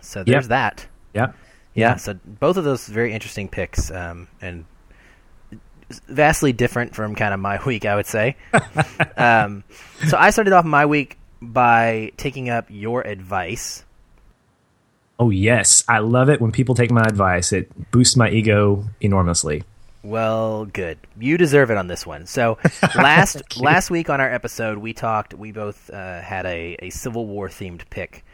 So 0.00 0.24
there's 0.24 0.44
yep. 0.44 0.48
that. 0.48 0.86
Yeah. 1.14 1.32
Yeah, 1.74 1.96
so 1.96 2.18
both 2.26 2.58
of 2.58 2.64
those 2.64 2.86
very 2.86 3.12
interesting 3.12 3.48
picks, 3.48 3.90
um, 3.90 4.28
and 4.42 4.66
vastly 6.06 6.52
different 6.52 6.94
from 6.94 7.14
kind 7.14 7.32
of 7.32 7.40
my 7.40 7.62
week, 7.66 7.86
I 7.86 7.96
would 7.96 8.06
say. 8.06 8.36
um, 9.16 9.64
so 10.06 10.16
I 10.18 10.30
started 10.30 10.52
off 10.52 10.64
my 10.64 10.86
week 10.86 11.18
by 11.40 12.12
taking 12.16 12.50
up 12.50 12.66
your 12.68 13.02
advice. 13.02 13.84
Oh 15.22 15.30
yes, 15.30 15.84
I 15.86 16.00
love 16.00 16.28
it 16.30 16.40
when 16.40 16.50
people 16.50 16.74
take 16.74 16.90
my 16.90 17.04
advice. 17.04 17.52
It 17.52 17.92
boosts 17.92 18.16
my 18.16 18.28
ego 18.28 18.86
enormously. 19.00 19.62
Well, 20.02 20.64
good. 20.64 20.98
You 21.16 21.38
deserve 21.38 21.70
it 21.70 21.76
on 21.76 21.86
this 21.86 22.04
one. 22.04 22.26
So 22.26 22.58
last 22.96 23.56
last 23.60 23.88
week 23.88 24.10
on 24.10 24.20
our 24.20 24.28
episode, 24.28 24.78
we 24.78 24.92
talked. 24.92 25.32
We 25.32 25.52
both 25.52 25.88
uh, 25.90 26.20
had 26.20 26.44
a, 26.44 26.76
a 26.80 26.90
Civil 26.90 27.28
War 27.28 27.48
themed 27.48 27.88
pick, 27.88 28.24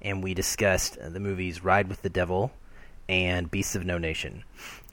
and 0.00 0.22
we 0.22 0.34
discussed 0.34 0.98
the 1.00 1.18
movies 1.18 1.64
Ride 1.64 1.88
with 1.88 2.02
the 2.02 2.08
Devil 2.08 2.52
and 3.08 3.50
Beasts 3.50 3.74
of 3.74 3.84
No 3.84 3.98
Nation. 3.98 4.44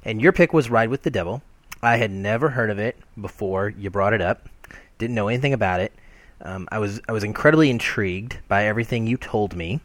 And 0.04 0.20
your 0.20 0.32
pick 0.32 0.54
was 0.54 0.72
Ride 0.72 0.90
with 0.90 1.04
the 1.04 1.12
Devil. 1.12 1.44
I 1.84 1.98
had 1.98 2.10
never 2.10 2.50
heard 2.50 2.72
of 2.72 2.80
it 2.80 2.98
before 3.22 3.70
you 3.70 3.92
brought 3.92 4.14
it 4.14 4.22
up. 4.22 4.50
Didn't 4.98 5.14
know 5.14 5.28
anything 5.28 5.54
about 5.54 5.82
it. 5.82 5.94
Um, 6.42 6.68
I 6.72 6.80
was 6.80 7.00
I 7.08 7.12
was 7.12 7.24
incredibly 7.24 7.70
intrigued 7.70 8.40
by 8.48 8.66
everything 8.66 9.06
you 9.06 9.18
told 9.18 9.56
me, 9.56 9.82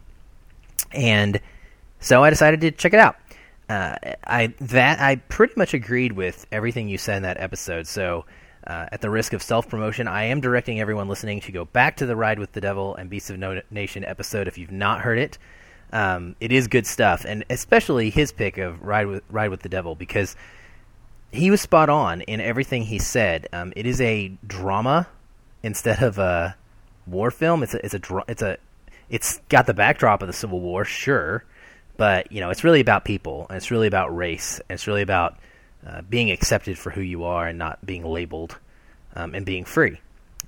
and 0.91 1.39
so 1.99 2.23
I 2.23 2.29
decided 2.29 2.61
to 2.61 2.71
check 2.71 2.93
it 2.93 2.99
out. 2.99 3.15
Uh, 3.69 3.95
I 4.25 4.53
that 4.61 4.99
I 4.99 5.17
pretty 5.17 5.53
much 5.55 5.73
agreed 5.73 6.13
with 6.13 6.47
everything 6.51 6.89
you 6.89 6.97
said 6.97 7.17
in 7.17 7.23
that 7.23 7.39
episode. 7.39 7.85
So, 7.85 8.25
uh, 8.65 8.87
at 8.91 9.01
the 9.01 9.09
risk 9.09 9.33
of 9.33 9.43
self 9.43 9.69
promotion, 9.69 10.07
I 10.07 10.25
am 10.25 10.41
directing 10.41 10.79
everyone 10.79 11.07
listening 11.07 11.41
to 11.41 11.51
go 11.51 11.65
back 11.65 11.97
to 11.97 12.05
the 12.05 12.15
Ride 12.15 12.39
with 12.39 12.51
the 12.53 12.61
Devil 12.61 12.95
and 12.95 13.09
Beasts 13.09 13.29
of 13.29 13.37
No 13.37 13.61
Nation 13.69 14.03
episode 14.03 14.47
if 14.47 14.57
you've 14.57 14.71
not 14.71 15.01
heard 15.01 15.19
it. 15.19 15.37
Um, 15.91 16.35
it 16.39 16.51
is 16.51 16.67
good 16.67 16.87
stuff, 16.87 17.25
and 17.27 17.45
especially 17.49 18.09
his 18.09 18.31
pick 18.31 18.57
of 18.57 18.81
Ride 18.81 19.07
with 19.07 19.23
Ride 19.29 19.49
with 19.49 19.61
the 19.61 19.69
Devil 19.69 19.93
because 19.93 20.35
he 21.31 21.51
was 21.51 21.61
spot 21.61 21.89
on 21.89 22.21
in 22.21 22.41
everything 22.41 22.83
he 22.83 22.99
said. 22.99 23.47
Um, 23.53 23.73
it 23.75 23.85
is 23.85 24.01
a 24.01 24.29
drama 24.45 25.07
instead 25.61 26.01
of 26.01 26.17
a 26.17 26.55
war 27.05 27.31
film. 27.31 27.63
It's 27.63 27.73
a 27.73 27.85
it's 27.85 27.93
a 27.93 28.23
it's 28.27 28.41
a 28.41 28.57
it's 29.09 29.39
got 29.49 29.65
the 29.65 29.73
backdrop 29.73 30.21
of 30.21 30.27
the 30.27 30.33
Civil 30.33 30.59
War, 30.59 30.85
sure, 30.85 31.43
but 31.99 32.31
you 32.31 32.39
know 32.39 32.49
it's 32.49 32.63
really 32.63 32.79
about 32.79 33.05
people 33.05 33.45
and 33.49 33.57
it's 33.57 33.69
really 33.69 33.87
about 33.87 34.15
race 34.15 34.59
and 34.59 34.75
it's 34.75 34.87
really 34.87 35.03
about 35.03 35.37
uh, 35.85 36.01
being 36.01 36.31
accepted 36.31 36.77
for 36.77 36.89
who 36.89 37.01
you 37.01 37.23
are 37.23 37.47
and 37.47 37.57
not 37.57 37.85
being 37.85 38.03
labeled 38.03 38.57
um, 39.15 39.33
and 39.35 39.45
being 39.45 39.65
free. 39.65 39.99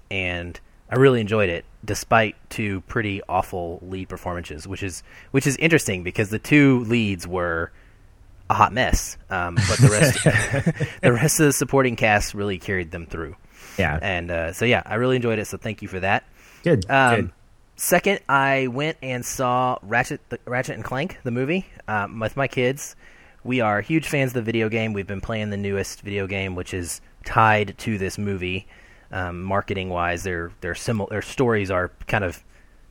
And 0.09 0.59
I 0.89 0.95
really 0.95 1.21
enjoyed 1.21 1.49
it, 1.49 1.63
despite 1.85 2.35
two 2.49 2.81
pretty 2.81 3.21
awful 3.29 3.79
lead 3.81 4.09
performances, 4.09 4.67
which 4.67 4.83
is 4.83 5.03
which 5.31 5.47
is 5.47 5.55
interesting 5.57 6.03
because 6.03 6.29
the 6.29 6.39
two 6.39 6.83
leads 6.85 7.27
were 7.27 7.71
a 8.49 8.53
hot 8.53 8.73
mess. 8.73 9.17
Um, 9.29 9.55
but 9.55 9.77
the 9.79 9.89
rest, 9.89 10.23
the 11.01 11.13
rest 11.13 11.39
of 11.39 11.45
the 11.45 11.53
supporting 11.53 11.95
cast 11.95 12.33
really 12.33 12.57
carried 12.57 12.91
them 12.91 13.05
through. 13.05 13.35
Yeah, 13.77 13.97
and 14.01 14.29
uh, 14.29 14.53
so 14.53 14.65
yeah, 14.65 14.83
I 14.85 14.95
really 14.95 15.15
enjoyed 15.15 15.39
it. 15.39 15.45
So 15.45 15.57
thank 15.57 15.81
you 15.81 15.87
for 15.87 16.01
that. 16.01 16.25
Good. 16.63 16.89
Um, 16.89 17.15
good. 17.15 17.31
Second, 17.81 18.19
I 18.29 18.67
went 18.67 18.99
and 19.01 19.25
saw 19.25 19.79
Ratchet, 19.81 20.21
the, 20.29 20.37
Ratchet 20.45 20.75
and 20.75 20.83
Clank, 20.83 21.17
the 21.23 21.31
movie, 21.31 21.65
um, 21.87 22.19
with 22.19 22.37
my 22.37 22.47
kids. 22.47 22.95
We 23.43 23.59
are 23.59 23.81
huge 23.81 24.07
fans 24.07 24.29
of 24.29 24.33
the 24.35 24.43
video 24.43 24.69
game. 24.69 24.93
We've 24.93 25.07
been 25.07 25.19
playing 25.19 25.49
the 25.49 25.57
newest 25.57 26.01
video 26.01 26.27
game, 26.27 26.53
which 26.53 26.75
is 26.75 27.01
tied 27.25 27.75
to 27.79 27.97
this 27.97 28.19
movie. 28.19 28.67
Um, 29.11 29.41
marketing 29.41 29.89
wise, 29.89 30.21
their 30.21 30.51
their 30.61 30.75
similar 30.75 31.09
their 31.09 31.21
stories 31.23 31.71
are 31.71 31.89
kind 32.05 32.23
of 32.23 32.43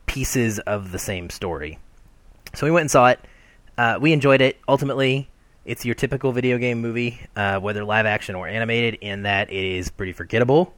pieces 0.07 0.59
of 0.59 0.91
the 0.91 0.99
same 0.99 1.31
story. 1.31 1.79
So 2.55 2.67
we 2.67 2.73
went 2.73 2.83
and 2.83 2.91
saw 2.91 3.11
it. 3.11 3.21
Uh, 3.79 3.99
we 4.01 4.13
enjoyed 4.13 4.41
it. 4.41 4.59
Ultimately, 4.69 5.31
it's 5.65 5.85
your 5.85 5.95
typical 5.95 6.33
video 6.33 6.59
game 6.59 6.81
movie, 6.81 7.21
uh, 7.37 7.61
whether 7.61 7.85
live 7.85 8.07
action 8.07 8.35
or 8.35 8.49
animated, 8.49 8.95
in 9.03 9.23
that 9.23 9.53
it 9.53 9.65
is 9.65 9.89
pretty 9.89 10.15
forgettable. 10.15 10.75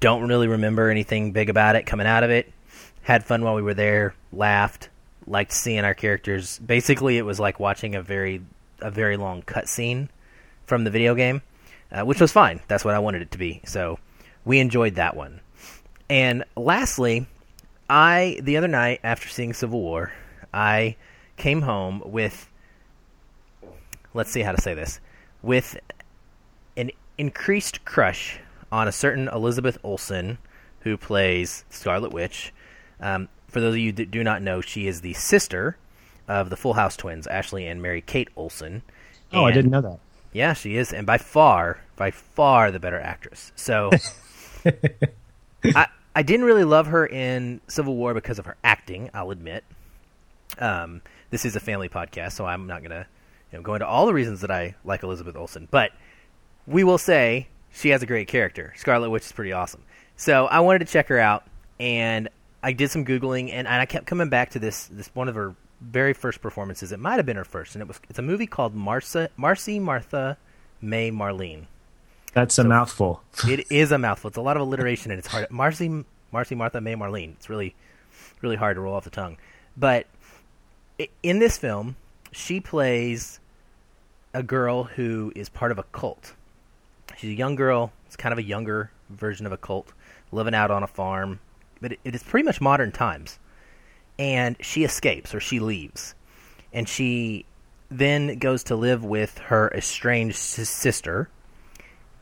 Don't 0.00 0.28
really 0.28 0.48
remember 0.48 0.90
anything 0.90 1.32
big 1.32 1.48
about 1.48 1.76
it 1.76 1.86
coming 1.86 2.06
out 2.06 2.22
of 2.22 2.28
it. 2.28 2.52
Had 3.06 3.22
fun 3.22 3.44
while 3.44 3.54
we 3.54 3.62
were 3.62 3.72
there, 3.72 4.16
laughed, 4.32 4.88
liked 5.28 5.52
seeing 5.52 5.84
our 5.84 5.94
characters. 5.94 6.58
Basically, 6.58 7.18
it 7.18 7.22
was 7.22 7.38
like 7.38 7.60
watching 7.60 7.94
a 7.94 8.02
very 8.02 8.42
a 8.80 8.90
very 8.90 9.16
long 9.16 9.42
cutscene 9.42 10.08
from 10.64 10.82
the 10.82 10.90
video 10.90 11.14
game, 11.14 11.40
uh, 11.92 12.02
which 12.02 12.20
was 12.20 12.32
fine. 12.32 12.58
That's 12.66 12.84
what 12.84 12.96
I 12.96 12.98
wanted 12.98 13.22
it 13.22 13.30
to 13.30 13.38
be. 13.38 13.60
So 13.64 14.00
we 14.44 14.58
enjoyed 14.58 14.96
that 14.96 15.14
one. 15.14 15.40
And 16.10 16.42
lastly, 16.56 17.28
I 17.88 18.40
the 18.42 18.56
other 18.56 18.66
night 18.66 18.98
after 19.04 19.28
seeing 19.28 19.52
Civil 19.52 19.80
War, 19.80 20.12
I 20.52 20.96
came 21.36 21.62
home 21.62 22.02
with 22.04 22.50
let's 24.14 24.32
see 24.32 24.42
how 24.42 24.50
to 24.50 24.60
say 24.60 24.74
this 24.74 24.98
with 25.42 25.78
an 26.76 26.90
increased 27.18 27.84
crush 27.84 28.40
on 28.72 28.88
a 28.88 28.92
certain 28.92 29.28
Elizabeth 29.28 29.78
Olsen 29.84 30.38
who 30.80 30.96
plays 30.96 31.64
Scarlet 31.70 32.12
Witch. 32.12 32.52
Um, 33.00 33.28
for 33.48 33.60
those 33.60 33.74
of 33.74 33.78
you 33.78 33.92
that 33.92 34.10
do 34.10 34.22
not 34.24 34.42
know, 34.42 34.60
she 34.60 34.86
is 34.86 35.00
the 35.00 35.14
sister 35.14 35.76
of 36.28 36.50
the 36.50 36.56
Full 36.56 36.74
House 36.74 36.96
twins, 36.96 37.26
Ashley 37.26 37.66
and 37.66 37.80
Mary 37.80 38.00
Kate 38.00 38.28
Olsen. 38.36 38.82
Oh, 39.32 39.44
I 39.44 39.52
didn't 39.52 39.70
know 39.70 39.80
that. 39.80 39.98
Yeah, 40.32 40.52
she 40.52 40.76
is, 40.76 40.92
and 40.92 41.06
by 41.06 41.18
far, 41.18 41.80
by 41.96 42.10
far 42.10 42.70
the 42.70 42.80
better 42.80 43.00
actress. 43.00 43.52
So, 43.56 43.90
I 45.64 45.86
I 46.14 46.22
didn't 46.22 46.46
really 46.46 46.64
love 46.64 46.88
her 46.88 47.06
in 47.06 47.60
Civil 47.68 47.96
War 47.96 48.14
because 48.14 48.38
of 48.38 48.46
her 48.46 48.56
acting. 48.64 49.10
I'll 49.14 49.30
admit. 49.30 49.64
Um, 50.58 51.02
this 51.30 51.44
is 51.44 51.56
a 51.56 51.60
family 51.60 51.88
podcast, 51.88 52.32
so 52.32 52.46
I'm 52.46 52.66
not 52.66 52.82
gonna 52.82 53.06
you 53.52 53.58
know, 53.58 53.62
go 53.62 53.74
into 53.74 53.86
all 53.86 54.06
the 54.06 54.14
reasons 54.14 54.40
that 54.40 54.50
I 54.50 54.74
like 54.84 55.02
Elizabeth 55.02 55.36
Olsen, 55.36 55.68
but 55.70 55.92
we 56.66 56.84
will 56.84 56.98
say 56.98 57.48
she 57.72 57.90
has 57.90 58.02
a 58.02 58.06
great 58.06 58.28
character. 58.28 58.72
Scarlet 58.76 59.10
Witch 59.10 59.24
is 59.24 59.32
pretty 59.32 59.52
awesome. 59.52 59.82
So 60.16 60.46
I 60.46 60.60
wanted 60.60 60.80
to 60.80 60.86
check 60.86 61.08
her 61.08 61.18
out, 61.18 61.44
and 61.78 62.28
I 62.62 62.72
did 62.72 62.90
some 62.90 63.04
googling, 63.04 63.50
and, 63.52 63.66
and 63.66 63.68
I 63.68 63.86
kept 63.86 64.06
coming 64.06 64.28
back 64.28 64.50
to 64.50 64.58
this 64.58 64.86
this 64.86 65.10
one 65.14 65.28
of 65.28 65.34
her 65.34 65.54
very 65.80 66.12
first 66.12 66.40
performances. 66.40 66.92
It 66.92 66.98
might 66.98 67.16
have 67.16 67.26
been 67.26 67.36
her 67.36 67.44
first, 67.44 67.74
and 67.74 67.82
it 67.82 67.88
was 67.88 68.00
it's 68.08 68.18
a 68.18 68.22
movie 68.22 68.46
called 68.46 68.74
Marcia, 68.74 69.30
Marcy 69.36 69.78
Martha 69.78 70.36
May 70.80 71.10
Marlene. 71.10 71.66
That's 72.32 72.58
a 72.58 72.64
mouthful. 72.64 73.22
It 73.48 73.70
is 73.70 73.92
a 73.92 73.98
mouthful. 73.98 74.28
It's 74.28 74.36
a 74.36 74.42
lot 74.42 74.56
of 74.56 74.62
alliteration, 74.62 75.10
and 75.10 75.18
it's 75.18 75.28
hard. 75.28 75.50
Marcy 75.50 76.04
Marcy 76.32 76.54
Martha 76.54 76.80
May 76.80 76.94
Marlene. 76.94 77.32
It's 77.32 77.48
really 77.48 77.74
really 78.40 78.56
hard 78.56 78.76
to 78.76 78.80
roll 78.80 78.94
off 78.94 79.04
the 79.04 79.10
tongue. 79.10 79.36
But 79.76 80.06
in 81.22 81.38
this 81.38 81.58
film, 81.58 81.96
she 82.32 82.60
plays 82.60 83.40
a 84.34 84.42
girl 84.42 84.84
who 84.84 85.32
is 85.34 85.48
part 85.48 85.72
of 85.72 85.78
a 85.78 85.82
cult. 85.84 86.34
She's 87.16 87.30
a 87.30 87.34
young 87.34 87.54
girl. 87.54 87.92
It's 88.06 88.16
kind 88.16 88.32
of 88.32 88.38
a 88.38 88.42
younger 88.42 88.90
version 89.08 89.46
of 89.46 89.52
a 89.52 89.56
cult, 89.56 89.92
living 90.32 90.54
out 90.54 90.70
on 90.70 90.82
a 90.82 90.86
farm. 90.86 91.40
But 91.80 91.92
it, 91.92 92.00
it 92.04 92.14
is 92.14 92.22
pretty 92.22 92.44
much 92.44 92.60
modern 92.60 92.92
times. 92.92 93.38
And 94.18 94.56
she 94.60 94.84
escapes 94.84 95.34
or 95.34 95.40
she 95.40 95.60
leaves. 95.60 96.14
And 96.72 96.88
she 96.88 97.44
then 97.90 98.38
goes 98.38 98.64
to 98.64 98.76
live 98.76 99.04
with 99.04 99.38
her 99.38 99.70
estranged 99.74 100.36
sister. 100.36 101.28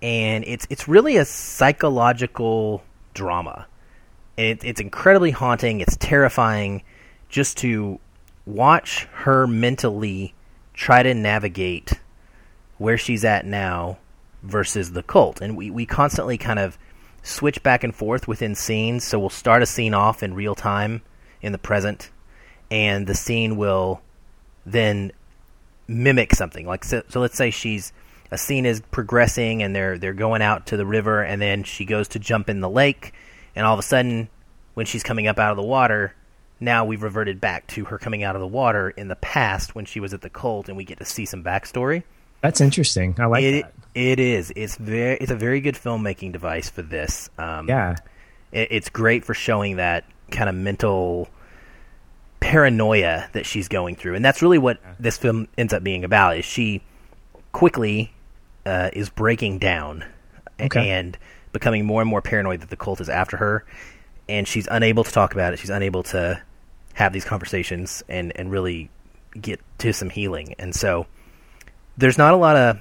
And 0.03 0.45
it's 0.47 0.67
it's 0.71 0.89
really 0.89 1.17
a 1.17 1.25
psychological 1.25 2.83
drama. 3.15 3.67
It, 4.37 4.65
it's 4.65 4.81
incredibly 4.81 5.31
haunting. 5.31 5.81
It's 5.81 5.97
terrifying 5.97 6.83
just 7.29 7.59
to 7.59 8.01
watch 8.47 9.05
her 9.13 9.47
mentally 9.47 10.35
try 10.75 11.03
to 11.03 11.15
navigate 11.15 11.93
where 12.79 12.99
she's 12.99 13.25
at 13.25 13.47
now 13.47 13.99
versus 14.43 14.93
the 14.93 15.03
cult. 15.03 15.41
And 15.41 15.57
we, 15.57 15.71
we 15.71 15.87
constantly 15.87 16.37
kind 16.37 16.59
of 16.59 16.77
switch 17.25 17.63
back 17.63 17.83
and 17.83 17.95
forth 17.95 18.29
within 18.29 18.55
scenes. 18.55 19.03
So 19.03 19.19
we'll 19.19 19.31
start 19.31 19.63
a 19.63 19.67
scene 19.67 19.95
off 19.95 20.23
in 20.23 20.35
real 20.35 20.55
time 20.55 21.03
in 21.43 21.51
the 21.51 21.59
present, 21.59 22.11
and 22.71 23.07
the 23.07 23.15
scene 23.15 23.57
will 23.57 24.01
then 24.65 25.11
mimic 25.89 26.35
something. 26.35 26.67
Like 26.67 26.85
so, 26.85 27.03
so 27.09 27.21
let's 27.21 27.37
say 27.37 27.51
she's 27.51 27.93
a 28.31 28.39
scene 28.39 28.67
is 28.67 28.81
progressing 28.91 29.63
and 29.63 29.75
they're 29.75 29.99
they're 29.99 30.13
going 30.13 30.43
out 30.43 30.67
to 30.67 30.77
the 30.77 30.87
river 30.87 31.23
and 31.23 31.41
then 31.41 31.63
she 31.63 31.85
goes 31.85 32.09
to 32.09 32.19
jump 32.19 32.49
in 32.49 32.61
the 32.61 32.69
lake 32.69 33.13
and 33.55 33.67
all 33.67 33.75
of 33.75 33.79
a 33.79 33.83
sudden 33.83 34.29
when 34.75 34.87
she's 34.87 35.03
coming 35.03 35.27
up 35.27 35.39
out 35.39 35.51
of 35.51 35.57
the 35.57 35.63
water 35.63 36.15
now 36.59 36.85
we've 36.85 37.03
reverted 37.03 37.41
back 37.41 37.67
to 37.69 37.85
her 37.85 37.99
coming 37.99 38.25
out 38.25 38.35
of 38.35 38.41
the 38.41 38.47
water 38.47 38.91
in 38.91 39.09
the 39.09 39.17
past 39.17 39.75
when 39.75 39.85
she 39.85 40.01
was 40.01 40.15
at 40.15 40.23
the 40.23 40.31
cult 40.31 40.69
and 40.69 40.77
we 40.77 40.85
get 40.85 40.99
to 40.99 41.05
see 41.05 41.25
some 41.25 41.45
backstory 41.45 42.03
That's 42.45 42.61
interesting. 42.61 43.17
I 43.19 43.25
like 43.25 43.43
it 43.43 43.63
that. 43.63 43.73
it 43.95 44.21
is 44.21 44.53
it's 44.55 44.77
very 44.77 45.17
it's 45.17 45.31
a 45.33 45.35
very 45.37 45.63
good 45.63 45.77
filmmaking 45.77 46.33
device 46.33 46.69
for 46.69 46.83
this 46.83 47.31
um, 47.39 47.67
Yeah. 47.71 47.97
it, 48.53 48.69
it's 48.71 48.91
great 48.91 49.25
for 49.25 49.33
showing 49.33 49.77
that 49.77 50.05
kind 50.31 50.51
of 50.51 50.55
mental 50.55 51.31
paranoia 52.41 53.29
that 53.33 53.47
she's 53.47 53.69
going 53.69 53.97
through, 53.97 54.15
and 54.15 54.23
that's 54.25 54.43
really 54.43 54.59
what 54.59 54.79
this 55.01 55.17
film 55.17 55.49
ends 55.57 55.73
up 55.73 55.83
being 55.83 56.05
about. 56.05 56.37
Is 56.37 56.45
she 56.45 56.83
quickly 57.53 58.13
uh, 58.67 58.91
is 58.93 59.09
breaking 59.09 59.59
down 59.59 60.05
Okay. 60.61 60.91
and 60.91 61.17
becoming 61.53 61.85
more 61.87 62.01
and 62.03 62.11
more 62.11 62.21
paranoid 62.21 62.61
that 62.61 62.69
the 62.71 62.77
cult 62.77 63.01
is 63.01 63.09
after 63.09 63.37
her, 63.39 63.65
and 64.29 64.47
she's 64.47 64.69
unable 64.71 65.03
to 65.05 65.11
talk 65.13 65.33
about 65.33 65.55
it. 65.55 65.59
She's 65.59 65.71
unable 65.71 66.03
to 66.05 66.43
have 66.93 67.13
these 67.15 67.25
conversations 67.25 68.03
and 68.09 68.33
and 68.37 68.51
really 68.51 68.91
get 69.41 69.61
to 69.79 69.93
some 69.95 70.11
healing. 70.11 70.55
And 70.59 70.75
so 70.75 71.07
there's 71.97 72.19
not 72.19 72.35
a 72.35 72.37
lot 72.37 72.57
of 72.57 72.81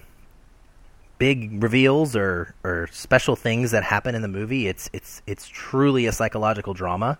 big 1.17 1.61
reveals 1.63 2.15
or, 2.15 2.53
or 2.63 2.87
special 2.91 3.35
things 3.35 3.71
that 3.71 3.83
happen 3.83 4.15
in 4.15 4.21
the 4.21 4.27
movie. 4.27 4.67
It's 4.67 4.89
it's 4.93 5.21
it's 5.27 5.47
truly 5.47 6.05
a 6.05 6.11
psychological 6.11 6.73
drama. 6.73 7.19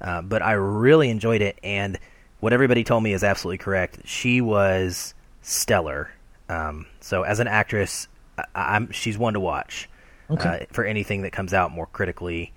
Uh, 0.00 0.22
but 0.22 0.42
I 0.42 0.52
really 0.52 1.08
enjoyed 1.08 1.40
it, 1.40 1.58
and 1.62 1.98
what 2.40 2.52
everybody 2.52 2.84
told 2.84 3.02
me 3.02 3.12
is 3.12 3.24
absolutely 3.24 3.58
correct. 3.58 4.00
She 4.04 4.40
was 4.40 5.14
stellar. 5.40 6.10
Um, 6.48 6.86
so 7.00 7.22
as 7.22 7.40
an 7.40 7.48
actress, 7.48 8.08
I, 8.36 8.44
I'm 8.54 8.90
she's 8.90 9.16
one 9.16 9.34
to 9.34 9.40
watch 9.40 9.88
Okay. 10.30 10.66
uh, 10.68 10.72
for 10.72 10.84
anything 10.84 11.22
that 11.22 11.32
comes 11.32 11.54
out 11.54 11.70
more 11.70 11.86
critically 11.86 12.52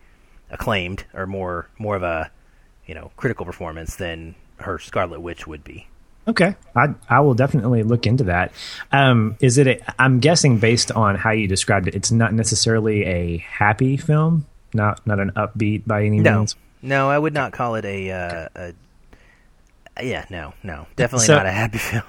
acclaimed 0.49 1.03
or 1.13 1.27
more 1.27 1.69
more 1.77 1.95
of 1.95 2.03
a 2.03 2.31
you 2.85 2.95
know 2.95 3.11
critical 3.17 3.45
performance 3.45 3.95
than 3.95 4.35
her 4.57 4.79
Scarlet 4.79 5.19
Witch 5.21 5.45
would 5.47 5.63
be. 5.63 5.87
Okay, 6.27 6.55
I 6.75 6.93
I 7.09 7.21
will 7.21 7.35
definitely 7.35 7.83
look 7.83 8.05
into 8.05 8.25
that. 8.25 8.51
Um, 8.91 9.37
is 9.39 9.57
it? 9.57 9.67
A, 9.67 10.01
I'm 10.01 10.19
guessing 10.19 10.57
based 10.59 10.91
on 10.91 11.15
how 11.15 11.31
you 11.31 11.47
described 11.47 11.87
it, 11.87 11.95
it's 11.95 12.11
not 12.11 12.33
necessarily 12.33 13.05
a 13.05 13.37
happy 13.37 13.95
film, 13.95 14.45
not 14.73 15.05
not 15.07 15.19
an 15.21 15.31
upbeat 15.37 15.85
by 15.87 16.03
any 16.03 16.19
No, 16.19 16.39
means. 16.39 16.55
no, 16.81 17.09
I 17.09 17.17
would 17.17 17.33
not 17.33 17.53
call 17.53 17.75
it 17.75 17.85
a. 17.85 18.11
Uh, 18.11 18.49
a 19.97 20.05
yeah, 20.05 20.25
no, 20.29 20.53
no, 20.63 20.85
definitely 20.95 21.27
So- 21.27 21.37
not 21.37 21.45
a 21.45 21.51
happy 21.51 21.77
film. 21.91 22.03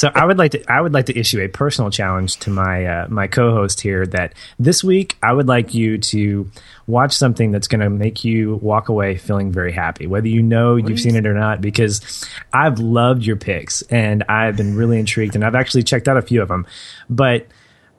So 0.00 0.10
I 0.14 0.24
would 0.24 0.38
like 0.38 0.52
to 0.52 0.72
I 0.72 0.80
would 0.80 0.94
like 0.94 1.04
to 1.06 1.18
issue 1.18 1.42
a 1.42 1.48
personal 1.48 1.90
challenge 1.90 2.38
to 2.38 2.48
my 2.48 2.86
uh, 2.86 3.06
my 3.10 3.26
co-host 3.26 3.82
here 3.82 4.06
that 4.06 4.32
this 4.58 4.82
week 4.82 5.18
I 5.22 5.34
would 5.34 5.46
like 5.46 5.74
you 5.74 5.98
to 5.98 6.50
watch 6.86 7.12
something 7.12 7.52
that's 7.52 7.68
going 7.68 7.82
to 7.82 7.90
make 7.90 8.24
you 8.24 8.54
walk 8.62 8.88
away 8.88 9.18
feeling 9.18 9.52
very 9.52 9.72
happy, 9.72 10.06
whether 10.06 10.26
you 10.26 10.40
know 10.40 10.76
you've 10.76 11.00
seen 11.00 11.16
it 11.16 11.26
or 11.26 11.34
not. 11.34 11.60
Because 11.60 12.26
I've 12.50 12.78
loved 12.78 13.26
your 13.26 13.36
picks 13.36 13.82
and 13.90 14.24
I've 14.26 14.56
been 14.56 14.74
really 14.74 14.98
intrigued, 14.98 15.34
and 15.34 15.44
I've 15.44 15.54
actually 15.54 15.82
checked 15.82 16.08
out 16.08 16.16
a 16.16 16.22
few 16.22 16.40
of 16.40 16.48
them, 16.48 16.66
but. 17.10 17.46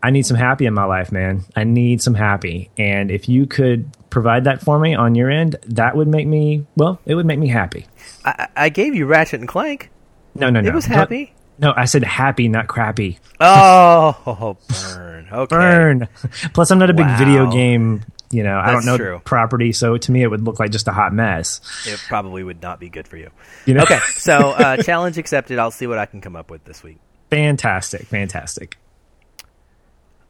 I 0.03 0.09
need 0.09 0.25
some 0.25 0.35
happy 0.35 0.65
in 0.65 0.73
my 0.73 0.85
life, 0.85 1.11
man. 1.11 1.43
I 1.55 1.63
need 1.63 2.01
some 2.01 2.15
happy. 2.15 2.71
And 2.75 3.11
if 3.11 3.29
you 3.29 3.45
could 3.45 3.95
provide 4.09 4.45
that 4.45 4.59
for 4.59 4.79
me 4.79 4.95
on 4.95 5.13
your 5.13 5.29
end, 5.29 5.57
that 5.67 5.95
would 5.95 6.07
make 6.07 6.25
me, 6.25 6.65
well, 6.75 6.99
it 7.05 7.13
would 7.13 7.27
make 7.27 7.37
me 7.37 7.49
happy. 7.49 7.85
I, 8.25 8.47
I 8.55 8.69
gave 8.69 8.95
you 8.95 9.05
Ratchet 9.05 9.41
and 9.41 9.47
Clank. 9.47 9.91
No, 10.33 10.49
no, 10.49 10.59
no. 10.59 10.69
It 10.69 10.73
was 10.73 10.85
happy. 10.87 11.35
No, 11.61 11.73
I 11.75 11.85
said 11.85 12.03
happy, 12.03 12.47
not 12.47 12.67
crappy. 12.67 13.19
Oh, 13.39 14.57
burn. 14.69 15.27
Okay. 15.31 15.55
burn. 15.55 16.07
Plus, 16.53 16.71
I'm 16.71 16.79
not 16.79 16.89
a 16.89 16.93
big 16.93 17.05
Wow. 17.05 17.17
video 17.17 17.51
game. 17.51 18.03
You 18.31 18.43
know, 18.43 18.57
I 18.59 18.71
don't 18.71 18.85
know 18.85 18.97
true. 18.97 19.21
property, 19.23 19.71
so 19.73 19.97
to 19.97 20.11
me, 20.11 20.23
it 20.23 20.27
would 20.27 20.43
look 20.43 20.59
like 20.59 20.71
just 20.71 20.87
a 20.87 20.91
hot 20.91 21.13
mess. 21.13 21.59
It 21.85 22.01
probably 22.07 22.43
would 22.43 22.61
not 22.61 22.79
be 22.79 22.89
good 22.89 23.07
for 23.07 23.17
you. 23.17 23.29
You 23.65 23.73
know, 23.75 23.83
Okay, 23.83 23.99
so 24.13 24.51
uh, 24.51 24.77
challenge 24.83 25.17
accepted. 25.17 25.59
I'll 25.59 25.69
see 25.71 25.85
what 25.87 25.97
I 25.97 26.05
can 26.05 26.19
come 26.21 26.35
up 26.37 26.49
with 26.49 26.63
this 26.65 26.81
week. 26.83 26.97
fantastic, 27.29 28.03
fantastic. 28.07 28.77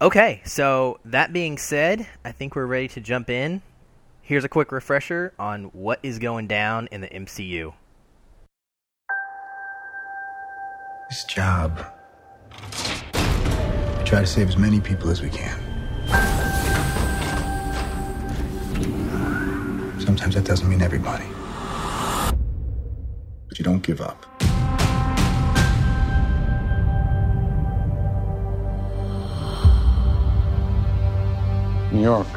Okay, 0.01 0.41
so 0.45 0.99
that 1.05 1.31
being 1.31 1.57
said, 1.59 2.07
I 2.25 2.31
think 2.31 2.55
we're 2.55 2.65
ready 2.65 2.87
to 2.89 3.01
jump 3.01 3.29
in. 3.29 3.61
Here's 4.23 4.43
a 4.43 4.49
quick 4.49 4.71
refresher 4.71 5.33
on 5.37 5.65
what 5.65 5.99
is 6.01 6.17
going 6.19 6.47
down 6.47 6.87
in 6.91 7.01
the 7.01 7.07
MCU. 7.07 7.73
This 11.11 11.25
job. 11.25 11.77
We 13.97 14.05
try 14.05 14.21
to 14.21 14.25
save 14.25 14.47
as 14.47 14.55
many 14.55 14.79
people 14.79 15.09
as 15.09 15.21
we 15.21 15.29
can. 15.29 15.59
Sometimes 19.99 20.35
that 20.35 20.45
doesn't 20.45 20.69
mean 20.69 20.81
everybody. 20.81 21.25
But 23.49 23.59
you 23.59 23.65
don't 23.65 23.83
give 23.83 23.99
up. 23.99 24.25
New 31.91 32.03
York, 32.03 32.27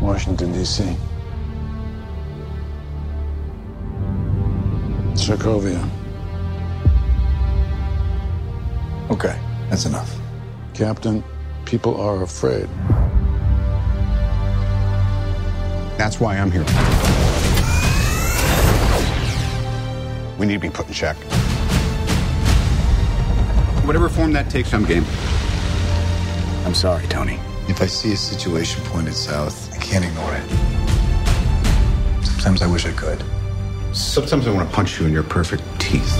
Washington, 0.00 0.52
D.C., 0.54 0.96
Sokovia, 5.22 5.88
Okay, 9.08 9.38
that's 9.70 9.86
enough. 9.86 10.12
Captain, 10.74 11.22
people 11.64 12.00
are 12.00 12.24
afraid. 12.24 12.66
That's 15.96 16.18
why 16.18 16.36
I'm 16.36 16.50
here. 16.50 16.64
We 20.40 20.46
need 20.46 20.54
to 20.54 20.58
be 20.58 20.70
put 20.70 20.88
in 20.88 20.92
check. 20.92 21.16
Whatever 23.86 24.08
form 24.08 24.32
that 24.32 24.50
takes, 24.50 24.74
I'm 24.74 24.84
game. 24.84 25.04
I'm 26.66 26.74
sorry, 26.74 27.06
Tony. 27.06 27.38
If 27.68 27.80
I 27.80 27.86
see 27.86 28.12
a 28.12 28.16
situation 28.16 28.82
pointed 28.86 29.14
south, 29.14 29.72
I 29.72 29.76
can't 29.76 30.04
ignore 30.04 30.34
it. 30.34 30.48
Sometimes 32.24 32.62
I 32.62 32.66
wish 32.66 32.86
I 32.86 32.92
could. 32.92 33.22
Sometimes 33.92 34.46
I 34.46 34.50
want 34.52 34.68
to 34.68 34.74
punch 34.74 34.98
you 34.98 35.06
in 35.06 35.12
your 35.12 35.22
perfect 35.22 35.62
teeth. 35.78 36.16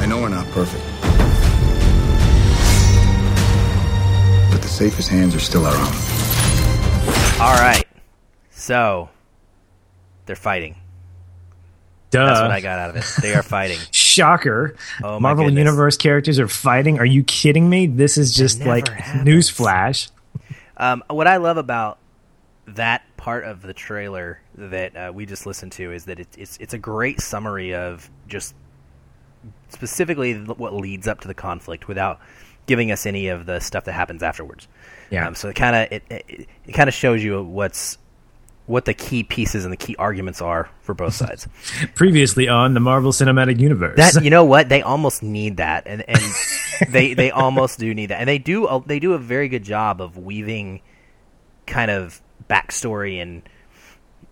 I 0.00 0.06
know 0.06 0.20
we're 0.20 0.28
not 0.28 0.46
perfect. 0.48 0.84
But 4.50 4.60
the 4.60 4.68
safest 4.68 5.08
hands 5.08 5.34
are 5.34 5.40
still 5.40 5.64
our 5.64 5.74
own. 5.74 5.94
All 7.40 7.54
right. 7.54 7.84
So 8.50 9.08
they're 10.26 10.36
fighting. 10.36 10.76
Duh. 12.10 12.26
That's 12.26 12.40
what 12.42 12.50
I 12.50 12.60
got 12.60 12.78
out 12.78 12.90
of 12.90 12.96
it. 12.96 13.04
They 13.22 13.34
are 13.34 13.42
fighting. 13.42 13.78
Shocker. 13.90 14.76
Oh, 15.02 15.18
Marvel 15.18 15.46
goodness. 15.46 15.58
Universe 15.58 15.96
characters 15.96 16.38
are 16.38 16.48
fighting. 16.48 16.98
Are 16.98 17.06
you 17.06 17.24
kidding 17.24 17.68
me? 17.70 17.86
This 17.86 18.18
is 18.18 18.34
just 18.36 18.60
like 18.60 18.88
happens. 18.88 19.26
newsflash. 19.26 20.10
Um, 20.76 21.02
what 21.08 21.26
I 21.26 21.38
love 21.38 21.56
about 21.56 21.98
that 22.66 23.02
part 23.16 23.44
of 23.44 23.62
the 23.62 23.74
trailer 23.74 24.40
that 24.54 24.96
uh, 24.96 25.12
we 25.14 25.26
just 25.26 25.46
listened 25.46 25.72
to 25.72 25.92
is 25.92 26.06
that 26.06 26.20
it, 26.20 26.28
it's 26.36 26.56
it's 26.58 26.74
a 26.74 26.78
great 26.78 27.20
summary 27.20 27.74
of 27.74 28.10
just 28.26 28.54
specifically 29.68 30.34
what 30.34 30.72
leads 30.74 31.06
up 31.06 31.20
to 31.20 31.28
the 31.28 31.34
conflict 31.34 31.88
without 31.88 32.20
giving 32.66 32.90
us 32.90 33.06
any 33.06 33.28
of 33.28 33.46
the 33.46 33.60
stuff 33.60 33.84
that 33.84 33.92
happens 33.92 34.22
afterwards. 34.22 34.68
Yeah. 35.10 35.26
Um, 35.26 35.34
so 35.34 35.48
it 35.48 35.56
kind 35.56 35.76
of 35.76 35.92
it, 35.92 36.02
it, 36.10 36.48
it 36.66 36.72
kind 36.72 36.88
of 36.88 36.94
shows 36.94 37.22
you 37.22 37.42
what's 37.42 37.98
what 38.66 38.86
the 38.86 38.94
key 38.94 39.22
pieces 39.22 39.64
and 39.64 39.72
the 39.72 39.76
key 39.76 39.94
arguments 39.96 40.40
are 40.40 40.70
for 40.80 40.94
both 40.94 41.12
sides. 41.12 41.46
Previously 41.94 42.48
on 42.48 42.72
the 42.72 42.80
Marvel 42.80 43.12
Cinematic 43.12 43.60
Universe. 43.60 43.96
That 43.96 44.24
you 44.24 44.30
know 44.30 44.44
what 44.44 44.68
they 44.68 44.80
almost 44.80 45.22
need 45.22 45.58
that, 45.58 45.86
and 45.86 46.02
and 46.08 46.22
they 46.88 47.14
they 47.14 47.30
almost 47.30 47.78
do 47.78 47.92
need 47.94 48.06
that, 48.06 48.20
and 48.20 48.28
they 48.28 48.38
do 48.38 48.82
they 48.86 48.98
do 48.98 49.12
a 49.12 49.18
very 49.18 49.48
good 49.48 49.64
job 49.64 50.00
of 50.00 50.16
weaving 50.16 50.80
kind 51.66 51.90
of 51.90 52.20
backstory 52.48 53.20
and 53.20 53.42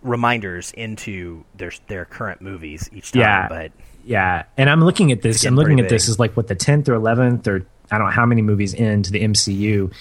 reminders 0.01 0.71
into 0.71 1.43
their 1.55 1.71
their 1.87 2.05
current 2.05 2.41
movies 2.41 2.89
each 2.93 3.11
time. 3.11 3.21
Yeah. 3.21 3.47
but 3.47 3.71
Yeah, 4.05 4.43
and 4.57 4.69
I'm 4.69 4.83
looking 4.83 5.11
at 5.11 5.21
this. 5.21 5.45
I'm 5.45 5.55
looking 5.55 5.79
at 5.79 5.89
this 5.89 6.09
as 6.09 6.19
like 6.19 6.35
what 6.35 6.47
the 6.47 6.55
tenth 6.55 6.89
or 6.89 6.93
eleventh 6.93 7.47
or 7.47 7.65
I 7.91 7.97
don't 7.97 8.07
know 8.07 8.13
how 8.13 8.25
many 8.25 8.41
movies 8.41 8.73
into 8.73 9.11
the 9.11 9.21
MCU, 9.21 9.93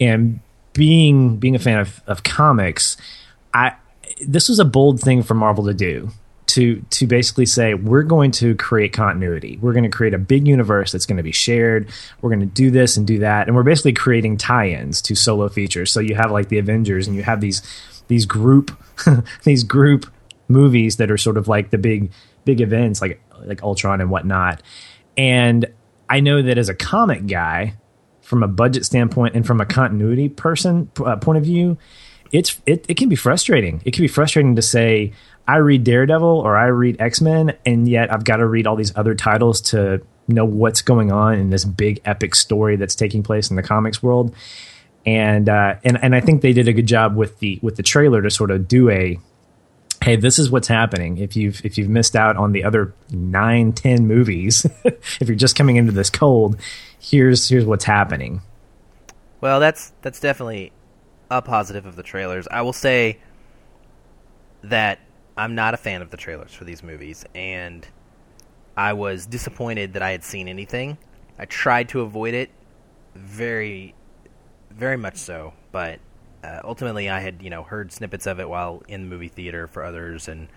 and 0.00 0.40
being 0.72 1.36
being 1.38 1.54
a 1.54 1.58
fan 1.58 1.78
of, 1.78 2.02
of 2.06 2.22
comics, 2.22 2.96
I 3.54 3.74
this 4.26 4.48
was 4.48 4.58
a 4.58 4.64
bold 4.64 5.00
thing 5.00 5.22
for 5.22 5.34
Marvel 5.34 5.64
to 5.66 5.74
do 5.74 6.10
to 6.56 6.82
to 6.88 7.06
basically 7.06 7.44
say 7.44 7.74
we're 7.74 8.02
going 8.02 8.30
to 8.30 8.54
create 8.54 8.94
continuity. 8.94 9.58
We're 9.60 9.74
going 9.74 9.84
to 9.84 9.90
create 9.90 10.14
a 10.14 10.18
big 10.18 10.48
universe 10.48 10.90
that's 10.90 11.04
going 11.04 11.18
to 11.18 11.22
be 11.22 11.32
shared. 11.32 11.90
We're 12.22 12.30
going 12.30 12.40
to 12.40 12.46
do 12.46 12.70
this 12.70 12.96
and 12.96 13.06
do 13.06 13.18
that, 13.18 13.46
and 13.46 13.54
we're 13.54 13.62
basically 13.62 13.92
creating 13.92 14.38
tie-ins 14.38 15.02
to 15.02 15.14
solo 15.14 15.50
features. 15.50 15.92
So 15.92 16.00
you 16.00 16.14
have 16.14 16.30
like 16.30 16.48
the 16.48 16.58
Avengers, 16.58 17.06
and 17.06 17.14
you 17.14 17.22
have 17.22 17.42
these 17.42 17.60
these 18.08 18.24
group 18.24 18.70
these 19.44 19.64
group 19.64 20.06
movies 20.48 20.96
that 20.96 21.10
are 21.10 21.18
sort 21.18 21.36
of 21.36 21.46
like 21.46 21.68
the 21.68 21.78
big 21.78 22.10
big 22.46 22.62
events 22.62 23.02
like 23.02 23.20
like 23.44 23.62
Ultron 23.62 24.00
and 24.00 24.10
whatnot. 24.10 24.62
And 25.18 25.66
I 26.08 26.20
know 26.20 26.40
that 26.40 26.56
as 26.56 26.70
a 26.70 26.74
comic 26.74 27.26
guy, 27.26 27.74
from 28.22 28.42
a 28.42 28.48
budget 28.48 28.86
standpoint 28.86 29.34
and 29.34 29.46
from 29.46 29.60
a 29.60 29.66
continuity 29.66 30.30
person 30.30 30.90
uh, 31.04 31.16
point 31.16 31.36
of 31.36 31.44
view, 31.44 31.76
it's 32.32 32.60
it, 32.66 32.84
it 32.88 32.96
can 32.96 33.08
be 33.08 33.16
frustrating. 33.16 33.82
It 33.84 33.92
can 33.92 34.02
be 34.02 34.08
frustrating 34.08 34.56
to 34.56 34.62
say 34.62 35.12
I 35.46 35.56
read 35.56 35.84
Daredevil 35.84 36.28
or 36.28 36.56
I 36.56 36.66
read 36.66 37.00
X 37.00 37.20
Men, 37.20 37.56
and 37.64 37.88
yet 37.88 38.12
I've 38.12 38.24
got 38.24 38.36
to 38.36 38.46
read 38.46 38.66
all 38.66 38.76
these 38.76 38.96
other 38.96 39.14
titles 39.14 39.60
to 39.62 40.02
know 40.28 40.44
what's 40.44 40.82
going 40.82 41.12
on 41.12 41.34
in 41.34 41.50
this 41.50 41.64
big 41.64 42.00
epic 42.04 42.34
story 42.34 42.76
that's 42.76 42.94
taking 42.94 43.22
place 43.22 43.50
in 43.50 43.56
the 43.56 43.62
comics 43.62 44.02
world. 44.02 44.34
And 45.04 45.48
uh, 45.48 45.76
and 45.84 46.02
and 46.02 46.14
I 46.14 46.20
think 46.20 46.42
they 46.42 46.52
did 46.52 46.68
a 46.68 46.72
good 46.72 46.86
job 46.86 47.16
with 47.16 47.38
the 47.38 47.58
with 47.62 47.76
the 47.76 47.82
trailer 47.82 48.22
to 48.22 48.30
sort 48.30 48.50
of 48.50 48.66
do 48.66 48.90
a 48.90 49.18
hey 50.02 50.16
this 50.16 50.38
is 50.38 50.50
what's 50.50 50.68
happening 50.68 51.18
if 51.18 51.36
you've 51.36 51.64
if 51.64 51.78
you've 51.78 51.88
missed 51.88 52.14
out 52.14 52.36
on 52.36 52.52
the 52.52 52.64
other 52.64 52.92
nine 53.10 53.72
ten 53.72 54.06
movies 54.06 54.66
if 54.84 55.22
you're 55.26 55.34
just 55.34 55.56
coming 55.56 55.76
into 55.76 55.90
this 55.90 56.10
cold 56.10 56.60
here's 57.00 57.48
here's 57.48 57.64
what's 57.64 57.84
happening 57.84 58.42
well, 59.40 59.60
that's 59.60 59.92
that's 60.02 60.20
definitely 60.20 60.72
a 61.30 61.42
positive 61.42 61.86
of 61.86 61.96
the 61.96 62.02
trailers. 62.02 62.46
I 62.50 62.62
will 62.62 62.72
say 62.72 63.18
that 64.62 65.00
I'm 65.36 65.54
not 65.54 65.74
a 65.74 65.76
fan 65.76 66.02
of 66.02 66.10
the 66.10 66.16
trailers 66.16 66.52
for 66.52 66.64
these 66.64 66.82
movies, 66.82 67.24
and 67.34 67.86
I 68.76 68.92
was 68.92 69.26
disappointed 69.26 69.94
that 69.94 70.02
I 70.02 70.10
had 70.10 70.24
seen 70.24 70.48
anything. 70.48 70.98
I 71.38 71.44
tried 71.44 71.88
to 71.90 72.00
avoid 72.00 72.34
it, 72.34 72.50
very, 73.14 73.94
very 74.70 74.96
much 74.96 75.16
so, 75.16 75.52
but 75.72 75.98
uh, 76.42 76.60
ultimately 76.64 77.10
I 77.10 77.20
had 77.20 77.42
you 77.42 77.50
know 77.50 77.62
heard 77.62 77.92
snippets 77.92 78.26
of 78.26 78.40
it 78.40 78.48
while 78.48 78.82
in 78.88 79.02
the 79.02 79.08
movie 79.08 79.28
theater 79.28 79.66
for 79.66 79.84
others 79.84 80.28
and 80.28 80.48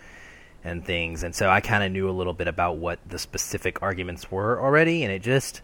and 0.63 0.85
things, 0.85 1.23
and 1.23 1.33
so 1.33 1.49
I 1.49 1.61
kind 1.61 1.83
of 1.83 1.91
knew 1.91 2.09
a 2.09 2.11
little 2.11 2.33
bit 2.33 2.47
about 2.47 2.77
what 2.77 2.99
the 3.07 3.17
specific 3.19 3.81
arguments 3.81 4.29
were 4.31 4.61
already, 4.61 5.03
and 5.03 5.11
it 5.11 5.21
just 5.21 5.61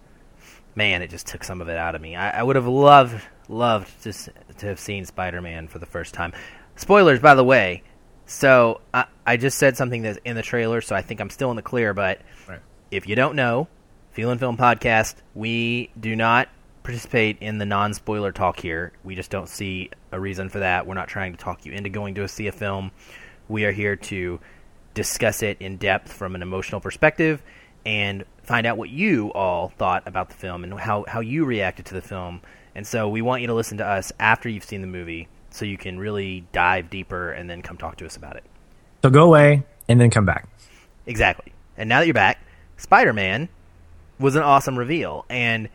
man, 0.76 1.02
it 1.02 1.10
just 1.10 1.26
took 1.28 1.44
some 1.44 1.62
of 1.62 1.70
it 1.70 1.78
out 1.78 1.96
of 1.96 2.02
me. 2.02 2.15
I, 2.15 2.39
I 2.39 2.44
would 2.44 2.56
have 2.56 2.68
loved 2.68 3.22
loved 3.48 4.04
to 4.04 4.10
s- 4.10 4.30
to 4.58 4.68
have 4.68 4.80
seen 4.80 5.06
Spider 5.06 5.41
Man 5.41 5.68
for 5.68 5.80
the 5.80 5.86
first 5.86 6.13
time. 6.13 6.34
Spoilers, 6.76 7.20
by 7.20 7.36
the 7.36 7.44
way. 7.44 7.84
So 8.26 8.82
I, 8.94 9.06
I 9.26 9.38
just 9.38 9.58
said 9.58 9.78
something 9.78 10.02
that's 10.02 10.20
in 10.26 10.36
the 10.36 10.41
trailer, 10.41 10.82
so 10.82 10.96
I 10.96 11.02
think 11.02 11.20
I'm 11.20 11.30
still 11.30 11.50
in 11.52 11.56
the 11.56 11.62
clear. 11.62 11.94
But 11.94 12.22
Right. 12.48 12.60
if 12.91 13.08
you 13.08 13.15
don't 13.15 13.36
know, 13.36 13.68
Feelin 14.15 14.39
Film 14.39 14.58
podcast, 14.58 15.15
we 15.34 15.89
do 16.00 16.15
not 16.15 16.50
participate 16.84 17.38
in 17.41 17.58
the 17.58 17.65
non-spoiler 17.65 18.32
talk 18.32 18.60
here. 18.60 18.91
We 19.04 19.15
just 19.15 19.32
don't 19.32 19.50
see 19.50 19.89
a 20.12 20.20
reason 20.20 20.50
for 20.50 20.60
that. 20.60 20.86
We're 20.88 20.94
not 20.94 21.08
trying 21.08 21.34
to 21.34 21.38
talk 21.38 21.65
you 21.65 21.72
into 21.72 21.89
going 21.89 22.15
to 22.15 22.28
see 22.28 22.48
a 22.48 22.52
film. 22.52 22.91
We 23.48 23.65
are 23.65 23.72
here 23.72 23.96
to 23.96 24.39
discuss 24.94 25.44
it 25.44 25.58
in 25.60 25.78
depth 25.78 26.13
from 26.13 26.36
an 26.36 26.41
emotional 26.41 26.80
perspective 26.82 27.41
and 27.86 28.24
find 28.44 28.65
out 28.65 28.78
what 28.78 28.89
you 28.89 29.32
all 29.34 29.70
thought 29.70 30.08
about 30.08 30.30
the 30.30 30.36
film 30.36 30.63
and 30.63 30.80
how, 30.80 31.06
how 31.08 31.20
you 31.20 31.46
reacted 31.46 31.86
to 31.88 31.94
the 31.94 32.02
film. 32.02 32.41
And 32.76 32.86
so 32.86 33.08
we 33.08 33.22
want 33.22 33.42
you 33.42 33.48
to 33.48 33.54
listen 33.54 33.78
to 33.78 33.86
us 33.86 34.12
after 34.20 34.50
you've 34.50 34.66
seen 34.66 34.82
the 34.82 34.88
movie 34.88 35.28
so 35.50 35.66
you 35.66 35.78
can 35.78 35.98
really 35.98 36.46
dive 36.52 36.90
deeper 36.90 37.32
and 37.32 37.50
then 37.50 37.62
come 37.62 37.78
talk 37.78 37.96
to 37.98 38.06
us 38.06 38.18
about 38.18 38.36
it. 38.36 38.44
so 39.02 39.10
go 39.10 39.24
away 39.24 39.64
and 39.88 40.00
then 40.02 40.10
come 40.10 40.26
back 40.26 40.50
Exactly. 41.06 41.54
And 41.78 41.90
now 41.90 42.00
that 42.00 42.08
you're 42.08 42.14
back, 42.14 42.40
Spider 42.78 43.14
Man 43.14 43.50
was 44.20 44.36
an 44.36 44.42
awesome 44.42 44.78
reveal. 44.78 45.26
And 45.30 45.70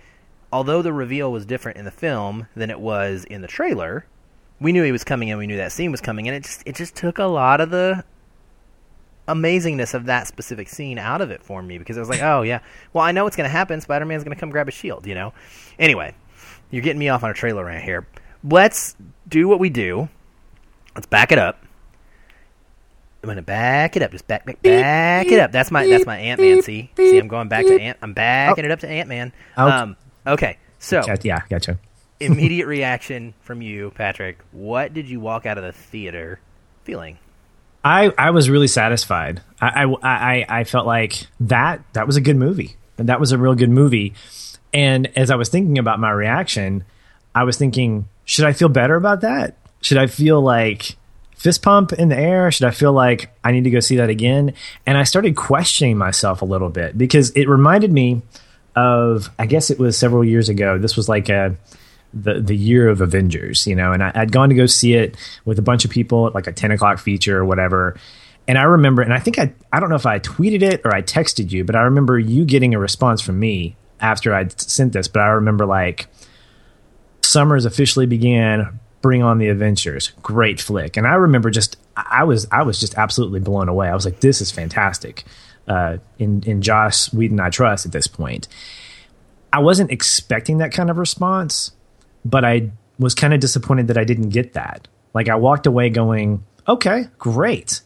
although 0.52 0.82
the 0.82 0.92
reveal 0.92 1.30
was 1.30 1.46
different 1.46 1.78
in 1.78 1.84
the 1.84 1.90
film 1.90 2.48
than 2.56 2.70
it 2.70 2.80
was 2.80 3.24
in 3.24 3.42
the 3.42 3.48
trailer, 3.48 4.06
we 4.60 4.72
knew 4.72 4.82
he 4.82 4.92
was 4.92 5.04
coming 5.04 5.30
and 5.30 5.38
we 5.38 5.46
knew 5.46 5.56
that 5.56 5.72
scene 5.72 5.90
was 5.90 6.00
coming 6.00 6.28
and 6.28 6.36
it 6.36 6.42
just 6.44 6.62
it 6.66 6.74
just 6.74 6.94
took 6.94 7.18
a 7.18 7.24
lot 7.24 7.60
of 7.60 7.70
the 7.70 8.04
amazingness 9.28 9.94
of 9.94 10.06
that 10.06 10.26
specific 10.26 10.68
scene 10.68 10.98
out 10.98 11.20
of 11.20 11.30
it 11.30 11.42
for 11.42 11.62
me 11.62 11.78
because 11.78 11.96
I 11.96 12.00
was 12.00 12.08
like, 12.08 12.22
oh 12.22 12.42
yeah, 12.42 12.60
well 12.92 13.04
I 13.04 13.12
know 13.12 13.24
what's 13.24 13.36
gonna 13.36 13.48
happen. 13.48 13.80
Spider 13.80 14.04
Man's 14.04 14.24
gonna 14.24 14.36
come 14.36 14.50
grab 14.50 14.68
a 14.68 14.72
shield, 14.72 15.06
you 15.06 15.14
know. 15.14 15.32
Anyway, 15.78 16.14
you're 16.70 16.82
getting 16.82 16.98
me 16.98 17.08
off 17.08 17.24
on 17.24 17.30
a 17.30 17.34
trailer 17.34 17.64
rant 17.64 17.84
here. 17.84 18.06
Let's 18.42 18.96
do 19.28 19.48
what 19.48 19.58
we 19.58 19.70
do. 19.70 20.08
Let's 20.94 21.06
back 21.06 21.32
it 21.32 21.38
up. 21.38 21.62
I'm 23.22 23.28
gonna 23.28 23.42
back 23.42 23.96
it 23.96 24.02
up. 24.02 24.12
Just 24.12 24.26
back, 24.26 24.46
back, 24.46 24.62
back 24.62 25.26
it 25.26 25.38
up. 25.38 25.52
That's 25.52 25.70
my 25.70 25.86
that's 25.86 26.06
my 26.06 26.18
Ant 26.18 26.40
Man. 26.40 26.62
See, 26.62 26.90
see, 26.96 27.18
I'm 27.18 27.28
going 27.28 27.48
back 27.48 27.66
to 27.66 27.78
Ant. 27.78 27.98
I'm 28.00 28.14
backing 28.14 28.64
it 28.64 28.70
up 28.70 28.80
to 28.80 28.88
Ant 28.88 29.08
Man. 29.08 29.32
Oh. 29.58 29.68
Um, 29.70 29.96
okay, 30.26 30.56
so 30.78 31.02
Gotcha- 31.02 31.28
yeah 31.28 31.42
gotcha 31.50 31.78
immediate 32.20 32.66
reaction 32.66 33.34
from 33.40 33.62
you, 33.62 33.90
Patrick. 33.94 34.38
What 34.52 34.92
did 34.94 35.08
you 35.08 35.18
walk 35.20 35.46
out 35.46 35.58
of 35.58 35.64
the 35.64 35.72
theater 35.72 36.38
feeling? 36.84 37.18
I, 37.82 38.12
I 38.16 38.30
was 38.30 38.50
really 38.50 38.66
satisfied. 38.68 39.40
I, 39.60 39.84
I, 39.84 39.96
I, 40.02 40.46
I 40.60 40.64
felt 40.64 40.86
like 40.86 41.26
that 41.40 41.82
that 41.94 42.06
was 42.06 42.16
a 42.16 42.20
good 42.20 42.36
movie. 42.36 42.76
And 42.98 43.08
that 43.08 43.18
was 43.18 43.32
a 43.32 43.38
real 43.38 43.54
good 43.54 43.70
movie. 43.70 44.12
And 44.72 45.10
as 45.16 45.30
I 45.30 45.36
was 45.36 45.48
thinking 45.48 45.78
about 45.78 46.00
my 46.00 46.10
reaction, 46.10 46.84
I 47.34 47.44
was 47.44 47.56
thinking, 47.56 48.08
should 48.24 48.44
I 48.44 48.52
feel 48.52 48.68
better 48.68 48.94
about 48.94 49.22
that? 49.22 49.56
Should 49.80 49.98
I 49.98 50.06
feel 50.06 50.40
like 50.40 50.96
fist 51.36 51.62
pump 51.62 51.92
in 51.92 52.10
the 52.10 52.18
air? 52.18 52.50
Should 52.50 52.66
I 52.66 52.70
feel 52.70 52.92
like 52.92 53.34
I 53.42 53.52
need 53.52 53.64
to 53.64 53.70
go 53.70 53.80
see 53.80 53.96
that 53.96 54.10
again? 54.10 54.54
And 54.86 54.98
I 54.98 55.04
started 55.04 55.36
questioning 55.36 55.96
myself 55.96 56.42
a 56.42 56.44
little 56.44 56.68
bit 56.68 56.96
because 56.96 57.30
it 57.30 57.48
reminded 57.48 57.92
me 57.92 58.22
of 58.76 59.30
I 59.38 59.46
guess 59.46 59.70
it 59.70 59.78
was 59.78 59.96
several 59.96 60.24
years 60.24 60.48
ago. 60.48 60.78
This 60.78 60.96
was 60.96 61.08
like 61.08 61.28
a 61.28 61.56
the 62.12 62.40
the 62.40 62.56
year 62.56 62.88
of 62.88 63.00
Avengers, 63.00 63.66
you 63.66 63.74
know, 63.74 63.92
and 63.92 64.02
I, 64.02 64.12
I'd 64.14 64.32
gone 64.32 64.48
to 64.50 64.54
go 64.54 64.66
see 64.66 64.94
it 64.94 65.16
with 65.44 65.58
a 65.58 65.62
bunch 65.62 65.84
of 65.84 65.90
people 65.90 66.26
at 66.26 66.34
like 66.34 66.46
a 66.46 66.52
ten 66.52 66.70
o'clock 66.70 66.98
feature 66.98 67.38
or 67.38 67.44
whatever. 67.44 67.96
And 68.48 68.58
I 68.58 68.62
remember, 68.62 69.02
and 69.02 69.12
I 69.12 69.18
think 69.18 69.38
I 69.38 69.52
I 69.72 69.80
don't 69.80 69.90
know 69.90 69.96
if 69.96 70.06
I 70.06 70.18
tweeted 70.18 70.62
it 70.62 70.82
or 70.84 70.94
I 70.94 71.02
texted 71.02 71.50
you, 71.50 71.64
but 71.64 71.76
I 71.76 71.82
remember 71.82 72.18
you 72.18 72.44
getting 72.44 72.74
a 72.74 72.78
response 72.78 73.20
from 73.20 73.38
me 73.38 73.76
after 74.00 74.34
I'd 74.34 74.58
sent 74.60 74.92
this. 74.92 75.08
But 75.08 75.22
I 75.22 75.28
remember 75.28 75.66
like 75.66 76.08
summers 77.22 77.64
officially 77.64 78.06
began. 78.06 78.80
Bring 79.02 79.22
on 79.22 79.38
the 79.38 79.48
Adventures, 79.48 80.12
great 80.20 80.60
flick. 80.60 80.98
And 80.98 81.06
I 81.06 81.14
remember 81.14 81.48
just 81.48 81.78
I 81.96 82.24
was 82.24 82.46
I 82.52 82.62
was 82.62 82.78
just 82.78 82.96
absolutely 82.96 83.40
blown 83.40 83.68
away. 83.68 83.88
I 83.88 83.94
was 83.94 84.04
like, 84.04 84.20
this 84.20 84.42
is 84.42 84.50
fantastic. 84.50 85.24
Uh, 85.66 85.98
in 86.18 86.42
in 86.42 86.60
Joss 86.60 87.10
Whedon, 87.12 87.40
I 87.40 87.48
trust 87.48 87.86
at 87.86 87.92
this 87.92 88.06
point. 88.06 88.46
I 89.52 89.60
wasn't 89.60 89.90
expecting 89.90 90.58
that 90.58 90.72
kind 90.72 90.90
of 90.90 90.98
response, 90.98 91.72
but 92.24 92.44
I 92.44 92.70
was 92.98 93.14
kind 93.14 93.32
of 93.32 93.40
disappointed 93.40 93.88
that 93.88 93.96
I 93.96 94.04
didn't 94.04 94.28
get 94.28 94.52
that. 94.52 94.86
Like 95.14 95.28
I 95.28 95.34
walked 95.36 95.66
away 95.66 95.90
going, 95.90 96.44
okay, 96.68 97.06
great. 97.18 97.80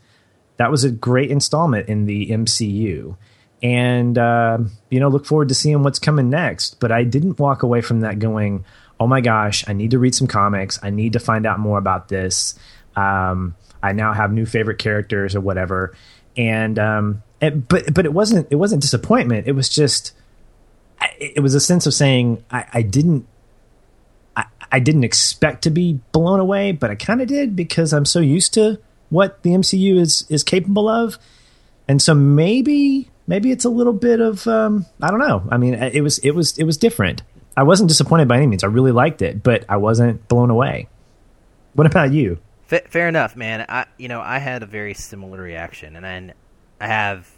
That 0.57 0.71
was 0.71 0.85
a 0.85 0.91
great 0.91 1.31
installment 1.31 1.89
in 1.89 2.07
the 2.07 2.29
MCU. 2.29 3.17
And, 3.65 4.17
uh, 4.17 4.59
you 4.91 5.01
know, 5.01 5.09
look 5.09 5.27
forward 5.27 5.49
to 5.49 5.55
seeing 5.55 5.83
what's 5.83 5.99
coming 5.99 6.31
next. 6.31 6.79
But 6.79 6.93
I 6.93 7.03
didn't 7.03 7.41
walk 7.41 7.65
away 7.65 7.81
from 7.81 8.01
that 8.01 8.21
going, 8.21 8.65
oh 9.01 9.09
my 9.09 9.21
gosh, 9.21 9.65
I 9.67 9.73
need 9.73 9.91
to 9.93 9.99
read 9.99 10.15
some 10.15 10.29
comics. 10.29 10.79
I 10.83 10.91
need 10.91 11.15
to 11.15 11.19
find 11.19 11.47
out 11.47 11.59
more 11.59 11.79
about 11.79 12.09
this. 12.09 12.57
Um, 12.95 13.57
I 13.83 13.93
now 13.93 14.13
have 14.13 14.33
new 14.33 14.47
favorite 14.47 14.79
characters 14.79 15.35
or 15.35 15.41
whatever. 15.41 15.97
And, 16.37 16.79
um, 16.79 17.23
it, 17.41 17.67
but, 17.69 17.93
but 17.93 18.05
it 18.05 18.13
wasn't, 18.13 18.47
it 18.51 18.57
wasn't 18.57 18.83
disappointment. 18.83 19.49
It 19.49 19.53
was 19.53 19.69
just, 19.69 20.13
it 21.19 21.43
was 21.43 21.55
a 21.55 21.61
sense 21.61 21.87
of 21.87 21.95
saying, 21.95 22.45
I, 22.51 22.67
I 22.73 22.83
didn't 22.83 23.27
I 24.75 24.81
didn't 24.81 25.05
expect 25.05 25.63
to 25.63 25.71
be 25.71 26.01
blown 26.11 26.41
away, 26.41 26.73
but 26.73 26.91
I 26.91 26.97
kind 26.97 27.23
of 27.23 27.29
did 27.29 27.55
because 27.55 27.93
I'm 27.93 28.05
so 28.05 28.19
used 28.19 28.53
to 28.55 28.81
what 29.09 29.45
the 29.45 29.51
MCU 29.51 30.01
is 30.01 30.27
is 30.29 30.43
capable 30.43 30.89
of, 30.89 31.17
and 31.87 32.03
so 32.03 32.13
maybe 32.13 33.09
maybe 33.27 33.51
it's 33.51 33.65
a 33.65 33.71
little 33.71 33.93
bit 33.93 34.21
of 34.21 34.47
um, 34.47 34.87
I 35.01 35.11
don't 35.11 35.21
know. 35.21 35.47
I 35.51 35.57
mean, 35.57 35.75
it 35.75 36.03
was 36.03 36.19
it 36.19 36.33
was 36.33 36.57
it 36.59 36.65
was 36.65 36.77
different. 36.77 37.23
I 37.57 37.63
wasn't 37.63 37.89
disappointed 37.89 38.29
by 38.29 38.39
any 38.39 38.47
means. 38.47 38.65
I 38.65 38.69
really 38.69 38.93
liked 38.93 39.23
it, 39.23 39.43
but 39.43 39.65
I 39.69 39.77
wasn't 39.77 40.27
blown 40.29 40.51
away. 40.51 40.89
What 41.75 41.87
about 41.87 42.13
you? 42.13 42.39
Fair 42.67 43.09
enough, 43.09 43.37
man. 43.37 43.65
I 43.69 43.87
you 43.99 44.09
know 44.09 44.21
I 44.21 44.39
had 44.39 44.63
a 44.63 44.67
very 44.67 44.95
similar 44.95 45.41
reaction, 45.41 45.97
and 45.97 46.07
I, 46.07 46.35
I 46.85 46.87
have 46.89 47.31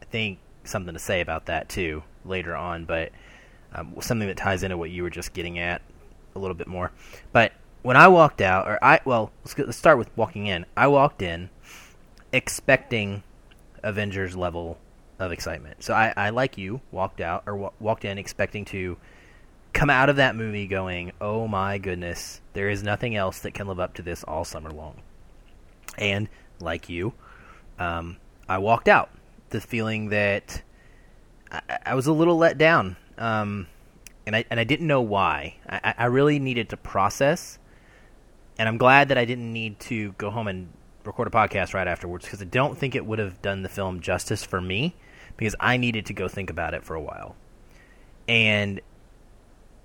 I 0.00 0.04
think 0.06 0.38
something 0.64 0.94
to 0.94 1.00
say 1.00 1.20
about 1.20 1.46
that 1.46 1.68
too 1.68 2.02
later 2.24 2.54
on, 2.54 2.84
but 2.84 3.10
um, 3.74 3.94
something 4.00 4.28
that 4.28 4.36
ties 4.36 4.62
into 4.62 4.76
what 4.76 4.90
you 4.90 5.02
were 5.02 5.10
just 5.10 5.32
getting 5.32 5.58
at 5.58 5.82
a 6.34 6.38
little 6.38 6.54
bit 6.54 6.66
more. 6.66 6.92
But 7.32 7.52
when 7.82 7.96
I 7.96 8.08
walked 8.08 8.40
out, 8.40 8.68
or 8.68 8.78
I 8.82 9.00
well, 9.04 9.32
let's, 9.42 9.54
go, 9.54 9.64
let's 9.64 9.78
start 9.78 9.98
with 9.98 10.10
walking 10.16 10.46
in. 10.46 10.66
I 10.76 10.88
walked 10.88 11.22
in 11.22 11.48
expecting 12.32 13.22
Avengers 13.82 14.36
level 14.36 14.78
of 15.18 15.32
excitement. 15.32 15.82
So 15.82 15.94
I, 15.94 16.12
I 16.16 16.30
like 16.30 16.58
you, 16.58 16.80
walked 16.90 17.20
out 17.20 17.44
or 17.46 17.52
w- 17.52 17.72
walked 17.80 18.04
in 18.04 18.18
expecting 18.18 18.64
to 18.66 18.96
come 19.72 19.90
out 19.90 20.08
of 20.08 20.16
that 20.16 20.36
movie 20.36 20.66
going, 20.66 21.12
"Oh 21.20 21.46
my 21.48 21.78
goodness, 21.78 22.40
there 22.52 22.68
is 22.68 22.82
nothing 22.82 23.16
else 23.16 23.40
that 23.40 23.54
can 23.54 23.66
live 23.66 23.80
up 23.80 23.94
to 23.94 24.02
this 24.02 24.24
all 24.24 24.44
summer 24.44 24.70
long." 24.70 25.02
And 25.98 26.28
like 26.60 26.88
you, 26.88 27.14
um, 27.78 28.16
I 28.48 28.58
walked 28.58 28.88
out 28.88 29.10
the 29.50 29.60
feeling 29.60 30.08
that 30.08 30.62
I, 31.50 31.78
I 31.86 31.94
was 31.94 32.06
a 32.06 32.12
little 32.12 32.36
let 32.38 32.58
down. 32.58 32.96
Um, 33.18 33.66
and 34.26 34.36
I 34.36 34.44
and 34.50 34.58
I 34.58 34.64
didn't 34.64 34.86
know 34.86 35.00
why. 35.00 35.56
I, 35.68 35.94
I 35.98 36.04
really 36.06 36.38
needed 36.38 36.70
to 36.70 36.76
process, 36.76 37.58
and 38.58 38.68
I'm 38.68 38.78
glad 38.78 39.08
that 39.08 39.18
I 39.18 39.24
didn't 39.24 39.52
need 39.52 39.80
to 39.80 40.12
go 40.12 40.30
home 40.30 40.48
and 40.48 40.72
record 41.04 41.28
a 41.28 41.30
podcast 41.30 41.74
right 41.74 41.86
afterwards 41.86 42.24
because 42.24 42.42
I 42.42 42.46
don't 42.46 42.76
think 42.76 42.94
it 42.94 43.04
would 43.04 43.18
have 43.18 43.40
done 43.42 43.62
the 43.62 43.68
film 43.68 44.00
justice 44.00 44.44
for 44.44 44.60
me 44.60 44.94
because 45.36 45.56
I 45.60 45.76
needed 45.76 46.06
to 46.06 46.12
go 46.12 46.28
think 46.28 46.50
about 46.50 46.74
it 46.74 46.84
for 46.84 46.94
a 46.94 47.00
while, 47.00 47.36
and 48.28 48.80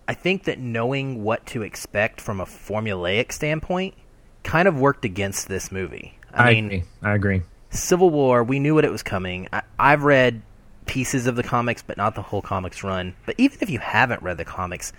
I 0.08 0.14
think 0.14 0.46
that 0.46 0.60
knowing 0.60 1.24
what 1.24 1.46
to 1.48 1.62
expect 1.62 2.22
from 2.22 2.40
a 2.40 2.46
formulaic 2.46 3.32
standpoint 3.32 3.96
kind 4.44 4.68
of 4.68 4.80
worked 4.80 5.04
against 5.04 5.48
this 5.50 5.72
movie. 5.72 6.18
I, 6.34 6.50
I 6.50 6.54
mean, 6.54 6.66
agree. 6.66 6.84
I 7.04 7.16
agree. 7.16 7.42
Civil 7.70 8.10
War, 8.10 8.44
we 8.44 8.60
knew 8.60 8.74
what 8.74 8.86
it 8.86 8.92
was 8.92 9.04
coming. 9.04 9.50
I, 9.52 9.64
I've 9.78 10.04
read 10.04 10.42
pieces 10.86 11.28
of 11.28 11.36
the 11.36 11.44
comics, 11.44 11.84
but 11.84 11.98
not 11.98 12.16
the 12.16 12.22
whole 12.22 12.42
comics 12.42 12.84
run. 12.84 13.14
But 13.26 13.36
even 13.38 13.58
if 13.62 13.70
you 13.70 13.80
haven't 13.80 14.24
read 14.24 14.38
the 14.38 14.46
comics, 14.46 14.94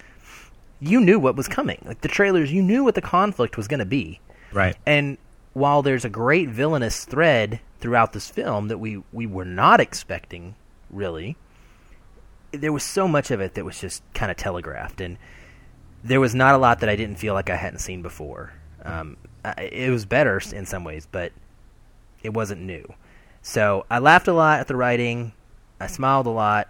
you 0.81 1.01
knew 1.01 1.19
what 1.19 1.35
was 1.35 1.49
coming. 1.49 1.83
Like 1.85 2.03
the 2.03 2.09
trailers, 2.09 2.53
you 2.53 2.63
knew 2.63 2.85
what 2.85 2.95
the 2.95 3.01
conflict 3.01 3.57
was 3.57 3.69
going 3.69 3.81
to 3.81 3.87
be. 3.87 4.21
Right. 4.53 4.77
And 4.87 5.17
while 5.59 5.83
there's 5.83 6.05
a 6.05 6.11
great 6.11 6.49
villainous 6.49 7.05
thread 7.05 7.61
throughout 7.81 8.13
this 8.13 8.31
film 8.31 8.69
that 8.69 8.79
we 8.79 9.03
we 9.13 9.27
were 9.27 9.45
not 9.45 9.81
expecting, 9.81 10.55
really, 10.91 11.37
there 12.53 12.73
was 12.73 12.83
so 12.83 13.07
much 13.09 13.31
of 13.31 13.41
it 13.41 13.55
that 13.55 13.65
was 13.65 13.81
just 13.81 14.03
kind 14.15 14.31
of 14.31 14.37
telegraphed, 14.37 15.01
and 15.01 15.19
there 16.03 16.21
was 16.21 16.35
not 16.35 16.55
a 16.55 16.59
lot 16.59 16.81
that 16.81 16.89
I 16.89 16.97
didn't 16.97 17.17
feel 17.17 17.35
like 17.35 17.51
I 17.51 17.57
hadn't 17.57 17.81
seen 17.81 18.03
before. 18.03 18.53
Um, 18.85 19.17
it 19.59 19.91
was 19.91 20.05
better 20.05 20.41
in 20.53 20.67
some 20.67 20.85
ways, 20.85 21.07
but 21.11 21.33
it 22.23 22.33
wasn't 22.33 22.61
new. 22.61 22.95
So 23.43 23.85
I 23.91 23.99
laughed 23.99 24.29
a 24.29 24.33
lot 24.33 24.61
at 24.61 24.69
the 24.69 24.77
writing. 24.77 25.33
I 25.81 25.87
smiled 25.87 26.27
a 26.27 26.31
lot, 26.31 26.69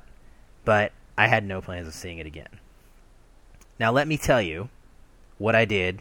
but 0.64 0.92
I 1.16 1.27
had 1.29 1.44
no 1.44 1.61
plans 1.61 1.88
of 1.88 1.94
seeing 1.94 2.18
it 2.18 2.27
again. 2.27 2.61
Now 3.79 3.92
let 3.92 4.09
me 4.09 4.16
tell 4.16 4.42
you 4.42 4.68
what 5.38 5.55
I 5.55 5.64
did. 5.64 6.01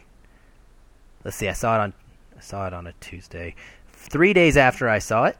Let's 1.24 1.38
see, 1.38 1.50
I 1.50 1.54
saw 1.54 1.76
it 1.76 1.82
on 1.82 1.94
I 2.38 2.42
saw 2.42 2.68
it 2.68 2.74
on 2.74 2.88
a 2.88 2.94
Tuesday. 3.00 3.56
3 3.94 4.34
days 4.34 4.58
after 4.58 4.88
I 4.88 5.00
saw 5.00 5.26
it, 5.26 5.38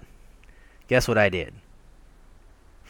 guess 0.88 1.08
what 1.08 1.18
I 1.18 1.30
did? 1.30 1.54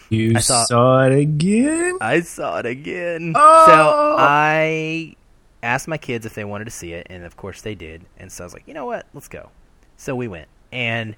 You 0.09 0.33
I 0.37 0.39
saw, 0.39 0.63
saw 0.63 1.03
it 1.03 1.17
again? 1.17 1.97
I 1.99 2.21
saw 2.21 2.59
it 2.59 2.65
again. 2.65 3.33
Oh! 3.35 3.65
So 3.65 4.15
I 4.17 5.15
asked 5.61 5.87
my 5.87 5.97
kids 5.97 6.25
if 6.25 6.33
they 6.33 6.45
wanted 6.45 6.65
to 6.65 6.71
see 6.71 6.93
it, 6.93 7.07
and 7.09 7.25
of 7.25 7.35
course 7.35 7.61
they 7.61 7.75
did. 7.75 8.05
And 8.17 8.31
so 8.31 8.43
I 8.43 8.45
was 8.45 8.53
like, 8.53 8.67
you 8.67 8.73
know 8.73 8.85
what? 8.85 9.05
Let's 9.13 9.27
go. 9.27 9.49
So 9.97 10.15
we 10.15 10.27
went. 10.29 10.47
And 10.71 11.15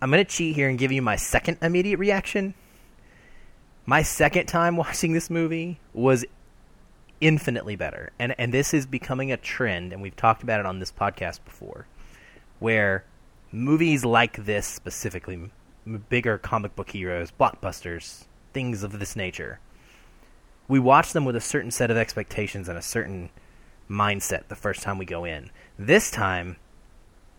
I'm 0.00 0.10
going 0.10 0.24
to 0.24 0.30
cheat 0.30 0.54
here 0.54 0.68
and 0.68 0.78
give 0.78 0.92
you 0.92 1.02
my 1.02 1.16
second 1.16 1.58
immediate 1.60 1.98
reaction 1.98 2.54
my 3.86 4.02
second 4.02 4.46
time 4.46 4.76
watching 4.76 5.12
this 5.12 5.30
movie 5.30 5.78
was 5.94 6.24
infinitely 7.20 7.76
better. 7.76 8.12
And 8.18 8.34
and 8.38 8.52
this 8.52 8.74
is 8.74 8.84
becoming 8.84 9.32
a 9.32 9.36
trend 9.36 9.92
and 9.92 10.02
we've 10.02 10.16
talked 10.16 10.42
about 10.42 10.60
it 10.60 10.66
on 10.66 10.80
this 10.80 10.92
podcast 10.92 11.40
before 11.44 11.86
where 12.58 13.04
movies 13.52 14.04
like 14.04 14.44
this 14.44 14.66
specifically 14.66 15.50
bigger 16.08 16.38
comic 16.38 16.74
book 16.74 16.90
heroes, 16.90 17.32
blockbusters, 17.38 18.24
things 18.52 18.82
of 18.82 18.98
this 18.98 19.16
nature. 19.16 19.60
We 20.68 20.80
watch 20.80 21.12
them 21.12 21.24
with 21.24 21.36
a 21.36 21.40
certain 21.40 21.70
set 21.70 21.90
of 21.90 21.96
expectations 21.96 22.68
and 22.68 22.76
a 22.76 22.82
certain 22.82 23.30
mindset 23.88 24.48
the 24.48 24.56
first 24.56 24.82
time 24.82 24.98
we 24.98 25.04
go 25.04 25.24
in. 25.24 25.50
This 25.78 26.10
time 26.10 26.56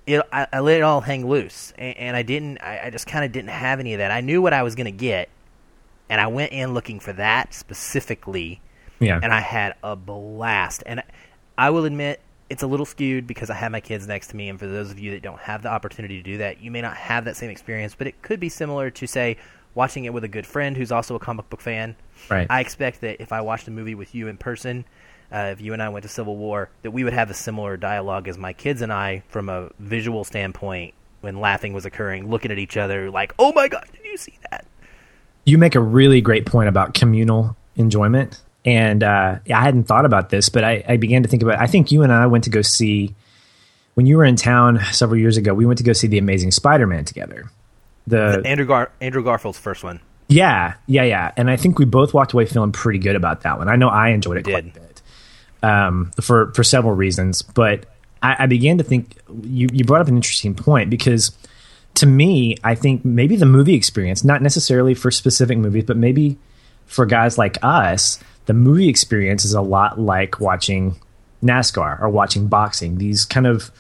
it, 0.06 0.22
I, 0.32 0.48
I 0.54 0.60
let 0.62 0.78
it 0.78 0.84
all 0.84 1.02
hang 1.02 1.28
loose, 1.28 1.74
and, 1.78 1.98
and 1.98 2.16
I 2.16 2.24
didn't. 2.24 2.60
I, 2.60 2.86
I 2.86 2.90
just 2.90 3.06
kind 3.08 3.26
of 3.26 3.34
didn't 3.34 3.50
have 3.50 3.82
any 3.82 3.94
of 3.94 3.98
that. 3.98 4.10
I 4.10 4.22
knew 4.22 4.42
what 4.42 4.54
I 4.54 4.64
was 4.64 4.74
going 4.74 4.86
to 4.86 4.92
get, 4.92 5.28
and 6.10 6.22
I 6.22 6.28
went 6.28 6.54
in 6.54 6.74
looking 6.74 7.02
for 7.02 7.12
that 7.14 7.54
specifically. 7.54 8.62
Yeah. 9.00 9.20
And 9.22 9.32
I 9.32 9.42
had 9.42 9.76
a 9.84 9.96
blast. 9.96 10.82
And 10.86 11.04
I 11.58 11.70
will 11.70 11.86
admit 11.86 12.20
it's 12.50 12.64
a 12.64 12.68
little 12.68 12.86
skewed 12.86 13.28
because 13.28 13.50
I 13.50 13.56
have 13.56 13.72
my 13.72 13.82
kids 13.82 14.08
next 14.08 14.28
to 14.28 14.36
me. 14.36 14.50
And 14.50 14.60
for 14.60 14.68
those 14.68 14.92
of 14.92 15.00
you 15.00 15.12
that 15.12 15.22
don't 15.22 15.40
have 15.40 15.64
the 15.64 15.70
opportunity 15.70 16.18
to 16.18 16.24
do 16.24 16.38
that, 16.40 16.62
you 16.62 16.72
may 16.72 16.82
not 16.82 16.96
have 16.98 17.26
that 17.26 17.36
same 17.36 17.50
experience, 17.50 17.96
but 17.96 18.08
it 18.08 18.22
could 18.22 18.40
be 18.40 18.50
similar 18.50 18.90
to 18.92 19.08
say 19.08 19.38
watching 19.76 20.06
it 20.06 20.14
with 20.14 20.24
a 20.24 20.28
good 20.28 20.46
friend 20.46 20.78
who's 20.78 20.92
also 20.92 21.16
a 21.16 21.20
comic 21.20 21.50
book 21.50 21.62
fan. 21.62 21.96
Right. 22.30 22.48
I 22.50 22.62
expect 22.62 23.02
that 23.02 23.22
if 23.22 23.32
I 23.32 23.42
watched 23.42 23.68
a 23.68 23.72
movie 23.72 23.96
with 23.96 24.16
you 24.16 24.28
in 24.28 24.38
person, 24.38 24.86
uh, 25.32 25.50
if 25.52 25.62
you 25.62 25.74
and 25.74 25.84
I 25.84 25.90
went 25.90 26.04
to 26.04 26.10
Civil 26.10 26.38
War, 26.38 26.70
that 26.84 26.92
we 26.92 27.04
would 27.04 27.14
have 27.14 27.30
a 27.30 27.34
similar 27.34 27.78
dialogue 27.78 28.28
as 28.28 28.38
my 28.38 28.54
kids 28.54 28.82
and 28.82 28.94
I 28.94 29.24
from 29.28 29.50
a 29.50 29.70
visual 29.80 30.24
standpoint 30.24 30.94
when 31.22 31.40
laughing 31.40 31.74
was 31.74 31.86
occurring, 31.86 32.30
looking 32.30 32.52
at 32.52 32.60
each 32.60 32.78
other 32.78 33.12
like, 33.12 33.34
"Oh 33.38 33.52
my 33.54 33.68
god, 33.68 33.88
did 33.92 34.06
you 34.06 34.18
see 34.18 34.38
that?" 34.50 34.66
you 35.48 35.58
make 35.58 35.76
a 35.76 35.80
really 35.80 36.20
great 36.20 36.46
point 36.46 36.68
about 36.68 36.94
communal 36.94 37.56
enjoyment. 37.78 38.42
And 38.68 39.02
uh, 39.02 39.40
I 39.48 39.62
hadn't 39.62 39.86
thought 39.86 40.04
about 40.04 40.30
this, 40.30 40.50
but 40.50 40.66
I, 40.66 40.84
I 40.86 40.98
began 40.98 41.24
to 41.24 41.30
think 41.30 41.42
about. 41.42 41.56
It. 41.56 41.62
I 41.62 41.68
think 41.68 41.90
you 41.90 42.04
and 42.04 42.12
I 42.12 42.28
went 42.28 42.44
to 42.44 42.50
go 42.50 42.62
see 42.62 43.16
when 43.94 44.06
you 44.06 44.18
were 44.18 44.26
in 44.26 44.36
town 44.36 44.82
several 44.92 45.18
years 45.18 45.38
ago. 45.38 45.54
We 45.54 45.66
went 45.66 45.78
to 45.78 45.86
go 45.86 45.94
see 45.94 46.08
the 46.08 46.18
Amazing 46.18 46.52
Spider-Man 46.52 47.06
together. 47.06 47.50
The, 48.08 48.42
the 48.42 48.48
Andrew 48.48 48.66
Gar- 48.66 48.92
Andrew 49.00 49.24
Garfield's 49.24 49.58
first 49.58 49.86
one. 49.86 50.02
Yeah, 50.28 50.74
yeah, 50.86 51.04
yeah. 51.04 51.32
And 51.38 51.50
I 51.50 51.56
think 51.56 51.80
we 51.80 51.86
both 51.86 52.14
walked 52.14 52.34
away 52.34 52.46
feeling 52.46 52.74
pretty 52.74 53.00
good 53.00 53.16
about 53.16 53.44
that 53.44 53.58
one. 53.58 53.70
I 53.70 53.78
know 53.78 53.88
I 53.88 54.10
enjoyed 54.10 54.36
it 54.36 54.44
quite 54.44 54.66
a 54.66 54.80
bit 54.80 55.02
um, 55.64 56.12
for 56.20 56.52
for 56.54 56.66
several 56.66 56.94
reasons, 56.94 57.44
but 57.44 57.86
I, 58.22 58.36
I 58.40 58.46
began 58.48 58.80
to 58.80 58.84
think 58.84 59.16
you 59.44 59.70
you 59.72 59.86
brought 59.86 60.02
up 60.02 60.10
an 60.10 60.18
interesting 60.18 60.56
point 60.56 60.90
because 60.90 61.32
to 61.94 62.06
me, 62.06 62.58
I 62.66 62.76
think 62.76 63.06
maybe 63.06 63.38
the 63.38 63.46
movie 63.46 63.76
experience, 63.76 64.26
not 64.26 64.42
necessarily 64.42 64.94
for 64.94 65.10
specific 65.10 65.58
movies, 65.58 65.86
but 65.86 65.96
maybe 65.96 66.38
for 66.86 67.06
guys 67.06 67.38
like 67.38 67.58
us, 67.64 68.20
the 68.48 68.54
movie 68.54 68.90
experience 68.90 69.46
is 69.46 69.54
a 69.54 69.62
lot 69.62 70.00
like 70.00 70.40
watching 70.40 70.96
NASCAR 71.44 72.02
or 72.02 72.10
watching 72.10 72.48
boxing. 72.48 72.98
These 72.98 73.26
kind 73.26 73.46
of 73.46 73.72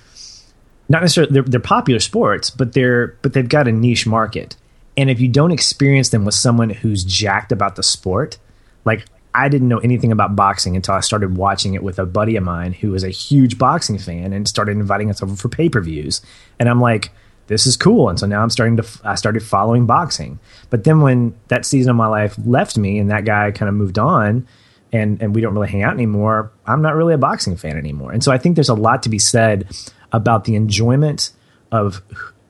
not 0.89 1.01
necessarily 1.01 1.33
they're, 1.33 1.43
they're 1.43 1.59
popular 1.59 1.99
sports, 1.99 2.49
but 2.49 2.73
they're 2.73 3.17
but 3.21 3.33
they've 3.33 3.49
got 3.49 3.67
a 3.67 3.71
niche 3.71 4.05
market. 4.05 4.55
And 4.95 5.09
if 5.09 5.19
you 5.19 5.27
don't 5.27 5.51
experience 5.51 6.09
them 6.09 6.25
with 6.25 6.35
someone 6.35 6.69
who's 6.69 7.03
jacked 7.03 7.51
about 7.51 7.75
the 7.75 7.83
sport, 7.83 8.37
like 8.85 9.05
I 9.33 9.49
didn't 9.49 9.67
know 9.67 9.77
anything 9.77 10.11
about 10.11 10.35
boxing 10.35 10.75
until 10.75 10.95
I 10.95 10.99
started 10.99 11.37
watching 11.37 11.75
it 11.75 11.83
with 11.83 11.99
a 11.99 12.05
buddy 12.05 12.35
of 12.35 12.43
mine 12.43 12.73
who 12.73 12.91
was 12.91 13.03
a 13.03 13.09
huge 13.09 13.57
boxing 13.57 13.99
fan 13.99 14.33
and 14.33 14.47
started 14.47 14.71
inviting 14.71 15.09
us 15.09 15.21
over 15.21 15.35
for 15.35 15.49
pay 15.49 15.69
per 15.69 15.79
views. 15.81 16.21
And 16.59 16.67
I'm 16.67 16.81
like, 16.81 17.11
this 17.47 17.65
is 17.65 17.75
cool. 17.75 18.09
And 18.09 18.19
so 18.19 18.25
now 18.25 18.43
I'm 18.43 18.49
starting 18.49 18.77
to, 18.77 18.85
I 19.03 19.15
started 19.15 19.41
following 19.41 19.85
boxing. 19.85 20.39
But 20.69 20.83
then 20.83 21.01
when 21.01 21.33
that 21.47 21.65
season 21.65 21.89
of 21.89 21.95
my 21.95 22.07
life 22.07 22.35
left 22.45 22.77
me 22.77 22.99
and 22.99 23.09
that 23.09 23.25
guy 23.25 23.51
kind 23.51 23.69
of 23.69 23.75
moved 23.75 23.97
on 23.97 24.47
and, 24.91 25.21
and 25.21 25.33
we 25.33 25.41
don't 25.41 25.53
really 25.53 25.69
hang 25.69 25.83
out 25.83 25.93
anymore, 25.93 26.51
I'm 26.65 26.81
not 26.81 26.95
really 26.95 27.13
a 27.13 27.17
boxing 27.17 27.57
fan 27.57 27.77
anymore. 27.77 28.11
And 28.11 28.23
so 28.23 28.31
I 28.31 28.37
think 28.37 28.55
there's 28.55 28.69
a 28.69 28.75
lot 28.75 29.03
to 29.03 29.09
be 29.09 29.19
said 29.19 29.67
about 30.11 30.43
the 30.43 30.55
enjoyment 30.55 31.31
of, 31.71 32.01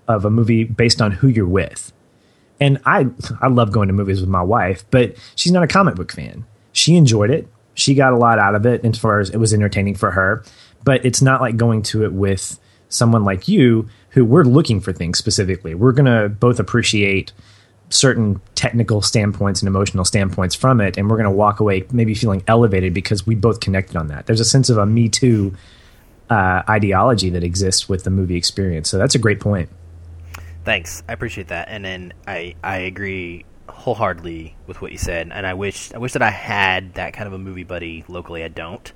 of 0.07 0.25
a 0.25 0.29
movie 0.29 0.63
based 0.63 1.01
on 1.01 1.11
who 1.11 1.27
you're 1.27 1.47
with. 1.47 1.93
And 2.59 2.79
I, 2.85 3.07
I 3.39 3.47
love 3.47 3.71
going 3.71 3.87
to 3.87 3.93
movies 3.93 4.19
with 4.19 4.29
my 4.29 4.41
wife, 4.41 4.83
but 4.89 5.15
she's 5.35 5.51
not 5.51 5.63
a 5.63 5.67
comic 5.67 5.95
book 5.95 6.11
fan. 6.11 6.45
She 6.71 6.95
enjoyed 6.95 7.29
it. 7.29 7.47
She 7.75 7.93
got 7.93 8.13
a 8.13 8.17
lot 8.17 8.39
out 8.39 8.55
of 8.55 8.65
it 8.65 8.83
as 8.83 8.97
far 8.97 9.19
as 9.19 9.29
it 9.29 9.37
was 9.37 9.53
entertaining 9.53 9.93
for 9.93 10.09
her. 10.11 10.43
But 10.83 11.05
it's 11.05 11.21
not 11.21 11.41
like 11.41 11.55
going 11.55 11.83
to 11.83 12.03
it 12.03 12.13
with 12.13 12.59
someone 12.89 13.23
like 13.23 13.47
you 13.47 13.89
who 14.17 14.25
we're 14.25 14.43
looking 14.43 14.81
for 14.81 14.91
things 14.91 15.19
specifically. 15.19 15.75
We're 15.75 15.91
going 15.91 16.07
to 16.07 16.27
both 16.27 16.59
appreciate 16.59 17.31
certain 17.89 18.41
technical 18.55 19.03
standpoints 19.03 19.61
and 19.61 19.67
emotional 19.67 20.05
standpoints 20.05 20.55
from 20.55 20.81
it, 20.81 20.97
and 20.97 21.07
we're 21.07 21.17
going 21.17 21.29
to 21.29 21.35
walk 21.35 21.59
away 21.59 21.85
maybe 21.91 22.15
feeling 22.15 22.41
elevated 22.47 22.95
because 22.95 23.27
we 23.27 23.35
both 23.35 23.59
connected 23.59 23.95
on 23.95 24.07
that. 24.07 24.25
There's 24.25 24.39
a 24.39 24.45
sense 24.45 24.71
of 24.71 24.79
a 24.79 24.87
Me 24.87 25.07
Too 25.07 25.55
uh, 26.31 26.63
ideology 26.67 27.29
that 27.29 27.43
exists 27.43 27.87
with 27.87 28.05
the 28.05 28.09
movie 28.09 28.37
experience. 28.37 28.89
So 28.89 28.97
that's 28.97 29.13
a 29.13 29.19
great 29.19 29.39
point. 29.39 29.69
Thanks, 30.65 31.03
I 31.07 31.13
appreciate 31.13 31.49
that, 31.49 31.67
and 31.69 31.85
then 31.85 32.13
I 32.25 32.55
I 32.63 32.77
agree 32.79 33.45
wholeheartedly 33.69 34.55
with 34.65 34.81
what 34.81 34.91
you 34.91 34.97
said, 34.97 35.29
and 35.31 35.45
I 35.45 35.53
wish 35.53 35.93
I 35.93 35.99
wish 35.99 36.13
that 36.13 36.23
I 36.23 36.31
had 36.31 36.95
that 36.95 37.13
kind 37.13 37.27
of 37.27 37.33
a 37.33 37.37
movie 37.37 37.63
buddy 37.63 38.03
locally. 38.07 38.43
I 38.43 38.47
don't, 38.47 38.91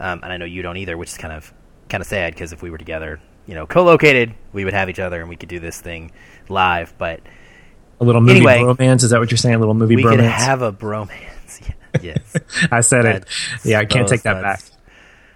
um, 0.00 0.20
and 0.24 0.32
I 0.32 0.38
know 0.38 0.44
you 0.44 0.62
don't 0.62 0.76
either, 0.76 0.98
which 0.98 1.10
is 1.10 1.18
kind 1.18 1.32
of 1.32 1.54
kind 1.88 2.00
of 2.00 2.08
sad 2.08 2.34
because 2.34 2.52
if 2.52 2.62
we 2.62 2.70
were 2.70 2.78
together, 2.78 3.20
you 3.46 3.54
know, 3.54 3.66
co-located, 3.66 4.34
we 4.52 4.64
would 4.64 4.74
have 4.74 4.88
each 4.90 4.98
other 4.98 5.20
and 5.20 5.28
we 5.28 5.36
could 5.36 5.48
do 5.48 5.58
this 5.58 5.80
thing 5.80 6.12
live. 6.48 6.94
But 6.98 7.20
a 8.00 8.04
little 8.04 8.20
movie 8.20 8.38
anyway, 8.38 8.58
bromance 8.58 9.04
is 9.04 9.10
that 9.10 9.20
what 9.20 9.30
you're 9.30 9.38
saying? 9.38 9.54
A 9.54 9.58
little 9.58 9.74
movie 9.74 9.96
we 9.96 10.02
bromance. 10.02 10.16
could 10.16 10.24
have 10.24 10.62
a 10.62 10.72
bromance. 10.72 11.72
yes, 12.02 12.36
I 12.70 12.80
said 12.80 13.04
it. 13.06 13.24
Yeah, 13.64 13.78
I 13.78 13.84
can't 13.84 14.08
take 14.08 14.22
that 14.22 14.42
back. 14.42 14.62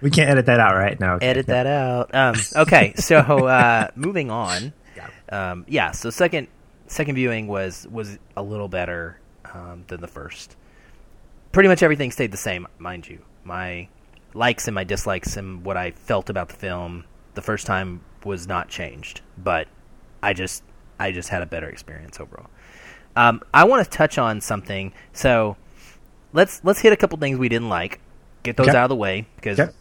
We 0.01 0.09
can't 0.09 0.29
edit 0.29 0.47
that 0.47 0.59
out, 0.59 0.75
right? 0.75 0.99
No, 0.99 1.17
edit 1.21 1.47
that 1.47 1.67
out. 1.67 2.13
Um, 2.13 2.35
okay, 2.55 2.93
so 2.95 3.17
uh, 3.47 3.87
moving 3.95 4.31
on. 4.31 4.73
Um, 5.29 5.65
yeah, 5.69 5.91
so 5.91 6.09
second 6.09 6.47
second 6.87 7.15
viewing 7.15 7.47
was 7.47 7.87
was 7.89 8.17
a 8.35 8.43
little 8.43 8.67
better 8.67 9.19
um, 9.53 9.85
than 9.87 10.01
the 10.01 10.07
first. 10.07 10.55
Pretty 11.51 11.69
much 11.69 11.83
everything 11.83 12.11
stayed 12.11 12.31
the 12.31 12.37
same, 12.37 12.67
mind 12.77 13.07
you. 13.07 13.21
My 13.43 13.87
likes 14.33 14.67
and 14.67 14.75
my 14.75 14.83
dislikes 14.83 15.37
and 15.37 15.63
what 15.65 15.77
I 15.77 15.91
felt 15.91 16.29
about 16.29 16.49
the 16.49 16.55
film 16.55 17.05
the 17.33 17.41
first 17.41 17.65
time 17.65 18.01
was 18.23 18.47
not 18.47 18.69
changed, 18.69 19.21
but 19.37 19.67
I 20.21 20.33
just 20.33 20.63
I 20.99 21.11
just 21.11 21.29
had 21.29 21.41
a 21.41 21.45
better 21.45 21.67
experience 21.69 22.19
overall. 22.19 22.49
Um, 23.15 23.41
I 23.53 23.63
want 23.65 23.83
to 23.83 23.89
touch 23.89 24.17
on 24.17 24.41
something. 24.41 24.93
So 25.13 25.57
let's 26.33 26.61
let's 26.63 26.79
hit 26.79 26.93
a 26.93 26.97
couple 26.97 27.17
things 27.17 27.37
we 27.37 27.49
didn't 27.49 27.69
like. 27.69 27.99
Get 28.43 28.57
those 28.57 28.69
Okay. 28.69 28.77
out 28.77 28.85
of 28.85 28.89
the 28.89 28.95
way 28.95 29.27
because 29.35 29.59
Okay. 29.59 29.71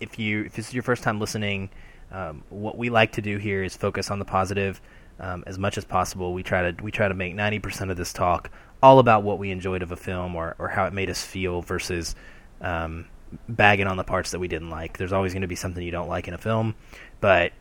if 0.00 0.18
you 0.18 0.44
if 0.44 0.54
this 0.54 0.68
is 0.68 0.74
your 0.74 0.82
first 0.82 1.02
time 1.02 1.20
listening, 1.20 1.70
um, 2.12 2.42
what 2.50 2.76
we 2.78 2.90
like 2.90 3.12
to 3.12 3.22
do 3.22 3.38
here 3.38 3.62
is 3.62 3.76
focus 3.76 4.10
on 4.10 4.18
the 4.18 4.24
positive 4.24 4.80
um, 5.18 5.44
as 5.46 5.58
much 5.58 5.78
as 5.78 5.84
possible. 5.84 6.34
We 6.34 6.42
try 6.42 6.70
to 6.70 6.82
we 6.82 6.90
try 6.90 7.08
to 7.08 7.14
make 7.14 7.34
ninety 7.34 7.58
percent 7.58 7.90
of 7.90 7.96
this 7.96 8.12
talk 8.12 8.50
all 8.82 8.98
about 8.98 9.22
what 9.22 9.38
we 9.38 9.50
enjoyed 9.50 9.82
of 9.82 9.90
a 9.90 9.96
film 9.96 10.36
or, 10.36 10.54
or 10.58 10.68
how 10.68 10.84
it 10.84 10.92
made 10.92 11.08
us 11.08 11.24
feel 11.24 11.62
versus 11.62 12.14
um, 12.60 13.06
bagging 13.48 13.86
on 13.86 13.96
the 13.96 14.04
parts 14.04 14.30
that 14.32 14.38
we 14.38 14.48
didn't 14.48 14.70
like. 14.70 14.98
There's 14.98 15.12
always 15.12 15.32
going 15.32 15.42
to 15.42 15.48
be 15.48 15.56
something 15.56 15.82
you 15.82 15.90
don't 15.90 16.08
like 16.08 16.28
in 16.28 16.34
a 16.34 16.38
film, 16.38 16.74
but 17.20 17.52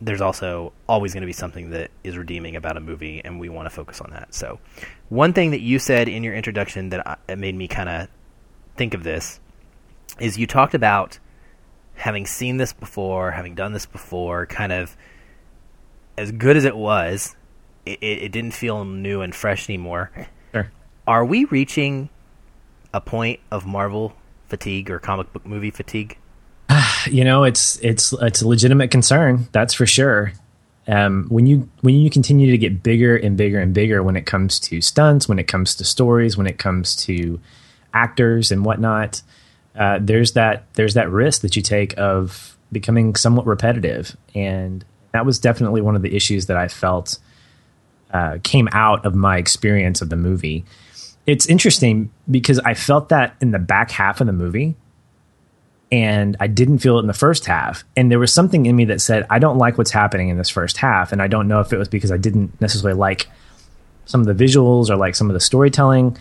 there's 0.00 0.20
also 0.20 0.72
always 0.88 1.12
going 1.12 1.22
to 1.22 1.26
be 1.26 1.32
something 1.32 1.70
that 1.70 1.90
is 2.04 2.16
redeeming 2.16 2.56
about 2.56 2.76
a 2.76 2.80
movie, 2.80 3.20
and 3.24 3.40
we 3.40 3.48
want 3.48 3.66
to 3.66 3.70
focus 3.70 4.00
on 4.00 4.10
that. 4.10 4.32
So, 4.32 4.60
one 5.08 5.32
thing 5.32 5.50
that 5.50 5.60
you 5.60 5.78
said 5.78 6.08
in 6.08 6.22
your 6.22 6.34
introduction 6.34 6.90
that, 6.90 7.06
I, 7.06 7.16
that 7.26 7.38
made 7.38 7.54
me 7.54 7.66
kind 7.68 7.88
of 7.88 8.08
think 8.76 8.94
of 8.94 9.02
this 9.02 9.40
is 10.20 10.38
you 10.38 10.46
talked 10.46 10.74
about 10.74 11.18
having 11.94 12.26
seen 12.26 12.58
this 12.58 12.72
before, 12.72 13.32
having 13.32 13.54
done 13.54 13.72
this 13.72 13.86
before, 13.86 14.46
kind 14.46 14.72
of 14.72 14.96
as 16.16 16.30
good 16.32 16.56
as 16.56 16.64
it 16.64 16.76
was, 16.76 17.36
it, 17.84 17.98
it, 18.02 18.32
didn't 18.32 18.52
feel 18.52 18.84
new 18.84 19.20
and 19.20 19.34
fresh 19.34 19.68
anymore. 19.68 20.10
Sure. 20.52 20.70
Are 21.06 21.24
we 21.24 21.44
reaching 21.46 22.08
a 22.94 23.00
point 23.00 23.40
of 23.50 23.66
Marvel 23.66 24.14
fatigue 24.48 24.90
or 24.90 24.98
comic 24.98 25.32
book 25.32 25.46
movie 25.46 25.70
fatigue? 25.70 26.18
you 27.06 27.24
know 27.24 27.44
it's 27.44 27.78
it's 27.80 28.12
it's 28.20 28.42
a 28.42 28.48
legitimate 28.48 28.90
concern 28.90 29.48
that's 29.52 29.74
for 29.74 29.86
sure. 29.86 30.32
Um, 30.86 31.26
when 31.28 31.46
you 31.46 31.68
when 31.82 31.96
you 31.96 32.08
continue 32.08 32.50
to 32.50 32.58
get 32.58 32.82
bigger 32.82 33.14
and 33.16 33.36
bigger 33.36 33.60
and 33.60 33.74
bigger 33.74 34.02
when 34.02 34.16
it 34.16 34.24
comes 34.24 34.58
to 34.60 34.80
stunts 34.80 35.28
when 35.28 35.38
it 35.38 35.46
comes 35.46 35.74
to 35.74 35.84
stories 35.84 36.38
when 36.38 36.46
it 36.46 36.58
comes 36.58 36.96
to 37.04 37.38
actors 37.92 38.50
and 38.50 38.64
whatnot 38.64 39.20
uh, 39.76 39.98
there's 40.00 40.32
that 40.32 40.64
there's 40.74 40.94
that 40.94 41.10
risk 41.10 41.42
that 41.42 41.56
you 41.56 41.62
take 41.62 41.96
of 41.98 42.56
becoming 42.72 43.14
somewhat 43.14 43.46
repetitive. 43.46 44.16
And 44.34 44.84
that 45.12 45.24
was 45.24 45.38
definitely 45.38 45.80
one 45.80 45.96
of 45.96 46.02
the 46.02 46.14
issues 46.14 46.46
that 46.46 46.56
i 46.56 46.68
felt 46.68 47.18
uh, 48.12 48.38
came 48.42 48.68
out 48.72 49.04
of 49.04 49.14
my 49.14 49.36
experience 49.38 50.00
of 50.00 50.08
the 50.08 50.16
movie 50.16 50.64
it's 51.28 51.46
interesting 51.46 52.10
because 52.28 52.58
i 52.60 52.74
felt 52.74 53.10
that 53.10 53.36
in 53.40 53.52
the 53.52 53.58
back 53.60 53.92
half 53.92 54.20
of 54.20 54.26
the 54.26 54.32
movie 54.32 54.74
and 55.90 56.36
I 56.38 56.46
didn't 56.48 56.78
feel 56.78 56.98
it 56.98 57.00
in 57.00 57.06
the 57.06 57.14
first 57.14 57.46
half. 57.46 57.84
And 57.96 58.10
there 58.10 58.18
was 58.18 58.32
something 58.32 58.66
in 58.66 58.76
me 58.76 58.84
that 58.86 59.00
said, 59.00 59.26
I 59.30 59.38
don't 59.38 59.58
like 59.58 59.78
what's 59.78 59.90
happening 59.90 60.28
in 60.28 60.36
this 60.36 60.50
first 60.50 60.76
half. 60.76 61.12
And 61.12 61.22
I 61.22 61.28
don't 61.28 61.48
know 61.48 61.60
if 61.60 61.72
it 61.72 61.78
was 61.78 61.88
because 61.88 62.12
I 62.12 62.18
didn't 62.18 62.60
necessarily 62.60 62.98
like 62.98 63.26
some 64.04 64.20
of 64.20 64.26
the 64.26 64.44
visuals 64.44 64.90
or 64.90 64.96
like 64.96 65.14
some 65.14 65.30
of 65.30 65.34
the 65.34 65.40
storytelling, 65.40 66.16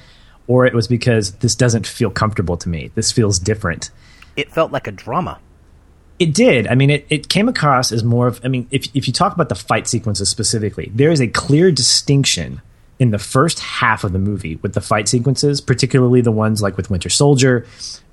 or 0.47 0.65
it 0.65 0.73
was 0.73 0.87
because 0.87 1.33
this 1.33 1.55
doesn't 1.55 1.85
feel 1.85 2.09
comfortable 2.09 2.57
to 2.57 2.69
me. 2.69 2.91
This 2.95 3.11
feels 3.11 3.39
different. 3.39 3.89
It 4.35 4.51
felt 4.51 4.71
like 4.71 4.87
a 4.87 4.91
drama. 4.91 5.39
It 6.19 6.33
did. 6.33 6.67
I 6.67 6.75
mean, 6.75 6.89
it, 6.89 7.05
it 7.09 7.29
came 7.29 7.47
across 7.47 7.91
as 7.91 8.03
more 8.03 8.27
of, 8.27 8.41
I 8.43 8.47
mean, 8.47 8.67
if, 8.71 8.87
if 8.95 9.07
you 9.07 9.13
talk 9.13 9.33
about 9.33 9.49
the 9.49 9.55
fight 9.55 9.87
sequences 9.87 10.29
specifically, 10.29 10.91
there 10.95 11.11
is 11.11 11.21
a 11.21 11.27
clear 11.27 11.71
distinction 11.71 12.61
in 12.99 13.11
the 13.11 13.19
first 13.19 13.59
half 13.59 14.03
of 14.03 14.11
the 14.11 14.19
movie 14.19 14.55
with 14.57 14.73
the 14.73 14.81
fight 14.81 15.07
sequences, 15.07 15.61
particularly 15.61 16.21
the 16.21 16.31
ones 16.31 16.61
like 16.61 16.77
with 16.77 16.89
Winter 16.89 17.09
Soldier 17.09 17.65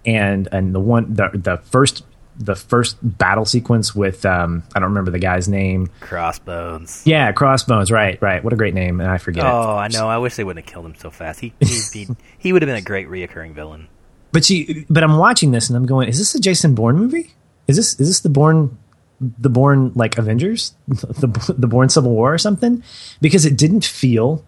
and 0.05 0.49
and 0.53 0.75
the 0.75 0.81
one 0.81 1.14
the 1.14 1.31
the 1.33 1.57
first 1.59 2.05
the 2.37 2.57
first 2.57 2.97
battle 3.01 3.44
sequence 3.44 3.94
with 3.94 4.27
um 4.27 4.62
I 4.75 4.81
don't 4.81 4.90
remember 4.90 5.11
the 5.11 5.18
guy's 5.18 5.49
name. 5.49 5.88
Crossbones. 6.01 7.03
Yeah, 7.07 7.33
Crossbones. 7.33 7.90
Right, 7.90 8.20
right. 8.20 8.42
What 8.42 8.53
a 8.53 8.57
great 8.57 8.75
name, 8.75 9.01
and 9.01 9.11
I 9.11 9.18
forget 9.18 9.44
it. 9.44 9.49
Oh, 9.49 9.77
I 9.77 9.88
know. 9.88 10.09
I 10.09 10.18
wish 10.18 10.37
they 10.37 10.44
wouldn't 10.44 10.64
have 10.64 10.73
killed 10.73 10.87
him 10.87 10.94
so 10.97 11.11
fast. 11.11 11.40
He 11.40 11.53
he'd 11.61 11.83
be, 11.92 12.09
he 12.38 12.53
would 12.53 12.62
have 12.62 12.68
been 12.68 12.77
a 12.77 12.83
great 12.83 13.09
reoccurring 13.09 13.53
villain. 13.53 13.88
But 14.33 14.51
you, 14.51 14.85
but 14.90 15.05
I'm 15.05 15.16
watching 15.16 15.53
this 15.53 15.68
and 15.70 15.77
I'm 15.77 15.87
going, 15.87 16.09
is 16.09 16.18
this 16.18 16.35
a 16.35 16.40
Jason 16.40 16.75
Bourne 16.75 16.97
movie? 16.97 17.33
Is 17.68 17.77
this 17.77 17.99
is 18.01 18.09
this 18.09 18.20
the 18.20 18.29
Bourne, 18.29 18.77
the 19.20 19.49
Bourne 19.49 19.92
like 19.94 20.18
Avengers, 20.18 20.75
the 20.88 21.55
the 21.57 21.68
Bourne 21.68 21.88
Civil 21.88 22.11
War 22.11 22.35
or 22.35 22.38
something? 22.38 22.83
Because 23.20 23.47
it 23.47 23.57
didn't 23.57 23.85
feel 23.85 24.44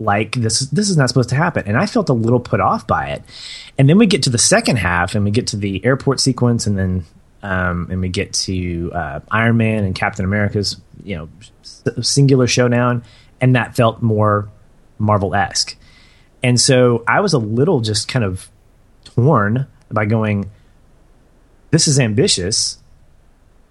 like 0.00 0.32
this 0.32 0.60
this 0.70 0.90
is 0.90 0.96
not 0.96 1.08
supposed 1.08 1.28
to 1.30 1.34
happen, 1.34 1.64
and 1.66 1.76
I 1.76 1.86
felt 1.86 2.08
a 2.08 2.14
little 2.14 2.40
put 2.40 2.60
off 2.60 2.86
by 2.86 3.08
it. 3.08 3.22
And 3.78 3.88
then 3.88 3.98
we 3.98 4.06
get 4.06 4.22
to 4.24 4.30
the 4.30 4.38
second 4.38 4.76
half, 4.76 5.14
and 5.14 5.24
we 5.24 5.30
get 5.30 5.46
to 5.48 5.56
the 5.56 5.84
airport 5.84 6.20
sequence, 6.20 6.66
and 6.66 6.78
then 6.78 7.04
um, 7.42 7.88
and 7.90 8.00
we 8.00 8.08
get 8.08 8.32
to 8.34 8.90
uh, 8.92 9.20
Iron 9.30 9.56
Man 9.56 9.84
and 9.84 9.94
Captain 9.94 10.24
America's 10.24 10.80
you 11.04 11.16
know 11.16 11.28
singular 12.02 12.46
showdown, 12.46 13.04
and 13.40 13.56
that 13.56 13.76
felt 13.76 14.02
more 14.02 14.48
Marvel 14.98 15.34
esque. 15.34 15.76
And 16.42 16.60
so 16.60 17.04
I 17.06 17.20
was 17.20 17.32
a 17.32 17.38
little 17.38 17.80
just 17.80 18.08
kind 18.08 18.24
of 18.24 18.50
torn 19.04 19.66
by 19.90 20.06
going, 20.06 20.50
this 21.70 21.86
is 21.86 22.00
ambitious 22.00 22.78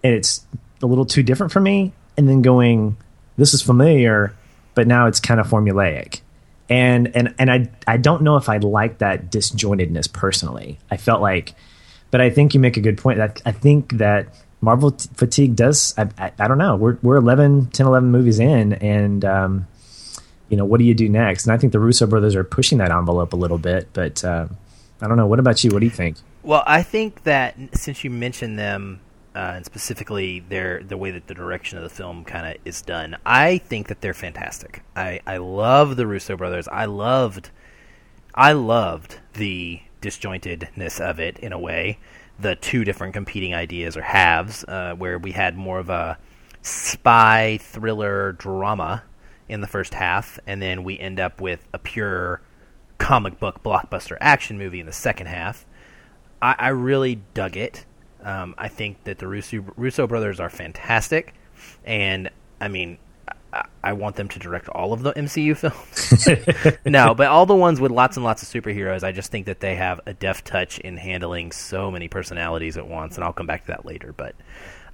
and 0.03 0.13
it's 0.13 0.45
a 0.81 0.85
little 0.85 1.05
too 1.05 1.23
different 1.23 1.51
for 1.51 1.59
me. 1.59 1.93
And 2.17 2.27
then 2.27 2.41
going, 2.41 2.97
this 3.37 3.53
is 3.53 3.61
familiar, 3.61 4.35
but 4.73 4.87
now 4.87 5.07
it's 5.07 5.19
kind 5.19 5.39
of 5.39 5.47
formulaic. 5.47 6.21
And, 6.69 7.13
and, 7.15 7.35
and 7.37 7.51
I, 7.51 7.69
I 7.85 7.97
don't 7.97 8.21
know 8.21 8.37
if 8.37 8.47
I 8.47 8.57
like 8.57 8.99
that 8.99 9.29
disjointedness 9.29 10.11
personally. 10.11 10.79
I 10.89 10.97
felt 10.97 11.21
like, 11.21 11.53
but 12.11 12.21
I 12.21 12.29
think 12.29 12.53
you 12.53 12.59
make 12.59 12.77
a 12.77 12.81
good 12.81 12.97
point. 12.97 13.19
I, 13.19 13.33
I 13.45 13.51
think 13.51 13.97
that 13.97 14.27
Marvel 14.61 14.91
t- 14.91 15.09
fatigue 15.13 15.55
does, 15.55 15.93
I, 15.97 16.09
I, 16.17 16.31
I 16.39 16.47
don't 16.47 16.57
know. 16.57 16.77
We're, 16.77 16.97
we're 17.01 17.17
11, 17.17 17.67
10, 17.67 17.87
11 17.87 18.09
movies 18.09 18.39
in 18.39 18.73
and, 18.73 19.25
um, 19.25 19.67
you 20.47 20.57
know, 20.57 20.65
what 20.65 20.79
do 20.79 20.83
you 20.83 20.93
do 20.93 21.09
next? 21.09 21.45
And 21.45 21.53
I 21.53 21.57
think 21.57 21.73
the 21.73 21.79
Russo 21.79 22.05
brothers 22.05 22.35
are 22.35 22.43
pushing 22.43 22.77
that 22.79 22.91
envelope 22.91 23.33
a 23.33 23.37
little 23.37 23.57
bit, 23.57 23.89
but 23.93 24.23
uh, 24.23 24.47
I 25.01 25.07
don't 25.07 25.17
know. 25.17 25.25
What 25.25 25.39
about 25.39 25.63
you? 25.63 25.71
What 25.71 25.79
do 25.79 25.85
you 25.85 25.91
think? 25.91 26.17
Well, 26.43 26.63
I 26.67 26.83
think 26.83 27.23
that 27.23 27.57
since 27.73 28.03
you 28.03 28.09
mentioned 28.09 28.59
them, 28.59 28.99
uh, 29.35 29.53
and 29.55 29.65
specifically 29.65 30.39
their 30.39 30.83
the 30.83 30.97
way 30.97 31.11
that 31.11 31.27
the 31.27 31.33
direction 31.33 31.77
of 31.77 31.83
the 31.83 31.89
film 31.89 32.25
kind 32.25 32.47
of 32.47 32.61
is 32.65 32.81
done, 32.81 33.17
I 33.25 33.59
think 33.59 33.87
that 33.87 34.01
they're 34.01 34.13
fantastic. 34.13 34.83
I 34.95 35.21
I 35.25 35.37
love 35.37 35.95
the 35.95 36.07
Russo 36.07 36.35
brothers. 36.35 36.67
I 36.67 36.85
loved, 36.85 37.49
I 38.35 38.51
loved 38.53 39.19
the 39.33 39.81
disjointedness 40.01 40.99
of 40.99 41.19
it 41.19 41.39
in 41.39 41.53
a 41.53 41.59
way. 41.59 41.99
The 42.39 42.55
two 42.55 42.83
different 42.83 43.13
competing 43.13 43.53
ideas 43.53 43.95
or 43.95 44.01
halves, 44.01 44.65
uh, 44.67 44.95
where 44.95 45.19
we 45.19 45.31
had 45.31 45.55
more 45.55 45.79
of 45.79 45.89
a 45.89 46.17
spy 46.61 47.57
thriller 47.61 48.33
drama 48.33 49.03
in 49.47 49.61
the 49.61 49.67
first 49.67 49.93
half, 49.93 50.39
and 50.47 50.61
then 50.61 50.83
we 50.83 50.97
end 50.97 51.19
up 51.19 51.41
with 51.41 51.67
a 51.73 51.79
pure 51.79 52.41
comic 52.97 53.39
book 53.39 53.63
blockbuster 53.63 54.17
action 54.21 54.57
movie 54.57 54.79
in 54.79 54.85
the 54.85 54.91
second 54.91 55.27
half. 55.27 55.65
I, 56.41 56.55
I 56.57 56.67
really 56.69 57.21
dug 57.33 57.57
it. 57.57 57.85
Um, 58.23 58.55
I 58.57 58.67
think 58.67 59.03
that 59.05 59.19
the 59.19 59.27
Russo, 59.27 59.65
Russo 59.75 60.07
brothers 60.07 60.39
are 60.39 60.49
fantastic, 60.49 61.33
and 61.85 62.29
I 62.59 62.67
mean, 62.67 62.97
I, 63.53 63.65
I 63.83 63.93
want 63.93 64.15
them 64.15 64.27
to 64.29 64.39
direct 64.39 64.69
all 64.69 64.93
of 64.93 65.01
the 65.03 65.13
MCU 65.13 65.57
films. 65.57 66.77
no, 66.85 67.13
but 67.15 67.27
all 67.27 67.45
the 67.45 67.55
ones 67.55 67.81
with 67.81 67.91
lots 67.91 68.17
and 68.17 68.23
lots 68.23 68.43
of 68.43 68.49
superheroes. 68.49 69.03
I 69.03 69.11
just 69.11 69.31
think 69.31 69.47
that 69.47 69.59
they 69.59 69.75
have 69.75 70.01
a 70.05 70.13
deft 70.13 70.45
touch 70.45 70.79
in 70.79 70.97
handling 70.97 71.51
so 71.51 71.91
many 71.91 72.07
personalities 72.07 72.77
at 72.77 72.87
once, 72.87 73.15
and 73.15 73.23
I'll 73.23 73.33
come 73.33 73.47
back 73.47 73.61
to 73.61 73.67
that 73.67 73.85
later. 73.85 74.13
But, 74.13 74.35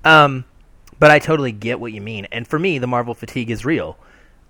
um, 0.03 0.45
but 0.99 1.11
I 1.11 1.19
totally 1.19 1.51
get 1.51 1.79
what 1.79 1.93
you 1.93 2.01
mean, 2.01 2.27
and 2.31 2.47
for 2.47 2.57
me, 2.57 2.79
the 2.79 2.87
Marvel 2.87 3.13
fatigue 3.13 3.51
is 3.51 3.65
real. 3.65 3.97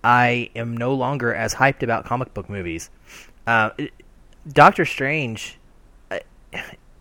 I 0.03 0.51
am 0.55 0.77
no 0.77 0.93
longer 0.93 1.33
as 1.33 1.55
hyped 1.55 1.83
about 1.83 2.05
comic 2.05 2.33
book 2.33 2.49
movies. 2.49 2.89
Uh, 3.45 3.71
Doctor 4.47 4.85
Strange, 4.85 5.57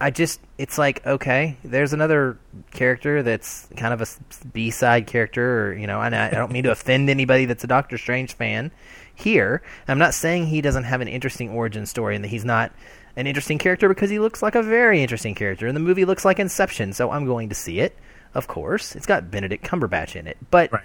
I, 0.01 0.11
just 0.11 0.41
it's 0.59 0.79
like 0.79 1.07
okay, 1.07 1.57
there's 1.65 1.93
another 1.93 2.39
character 2.73 3.23
that's 3.23 3.69
kind 3.77 3.95
of 3.95 4.03
a 4.03 4.07
B 4.53 4.71
side 4.71 5.07
character, 5.07 5.69
or 5.69 5.75
you 5.75 5.87
know, 5.87 6.01
and 6.01 6.15
I, 6.15 6.29
I 6.29 6.31
don't 6.31 6.53
mean 6.53 6.65
to 6.65 6.71
offend 6.71 7.09
anybody 7.11 7.47
that's 7.47 7.65
a 7.65 7.67
Doctor 7.67 7.97
Strange 7.99 8.35
fan 8.35 8.71
here. 9.15 9.63
I'm 9.89 9.99
not 9.99 10.15
saying 10.15 10.47
he 10.47 10.61
doesn't 10.61 10.85
have 10.85 11.01
an 11.01 11.09
interesting 11.09 11.51
origin 11.51 11.87
story 11.87 12.15
and 12.15 12.25
that 12.25 12.29
he's 12.29 12.45
not 12.45 12.73
an 13.17 13.27
interesting 13.27 13.57
character 13.57 13.89
because 13.89 14.11
he 14.11 14.19
looks 14.19 14.43
like 14.43 14.55
a 14.55 14.63
very 14.63 15.03
interesting 15.03 15.35
character, 15.35 15.67
and 15.67 15.75
the 15.75 15.81
movie 15.81 16.05
looks 16.05 16.25
like 16.25 16.39
Inception, 16.39 16.93
so 16.93 17.11
I'm 17.11 17.25
going 17.25 17.49
to 17.49 17.55
see 17.55 17.81
it. 17.81 17.97
Of 18.35 18.47
course, 18.49 18.95
it's 18.95 19.07
got 19.07 19.31
Benedict 19.31 19.65
Cumberbatch 19.65 20.15
in 20.17 20.27
it, 20.27 20.37
but 20.51 20.71
Right. 20.71 20.83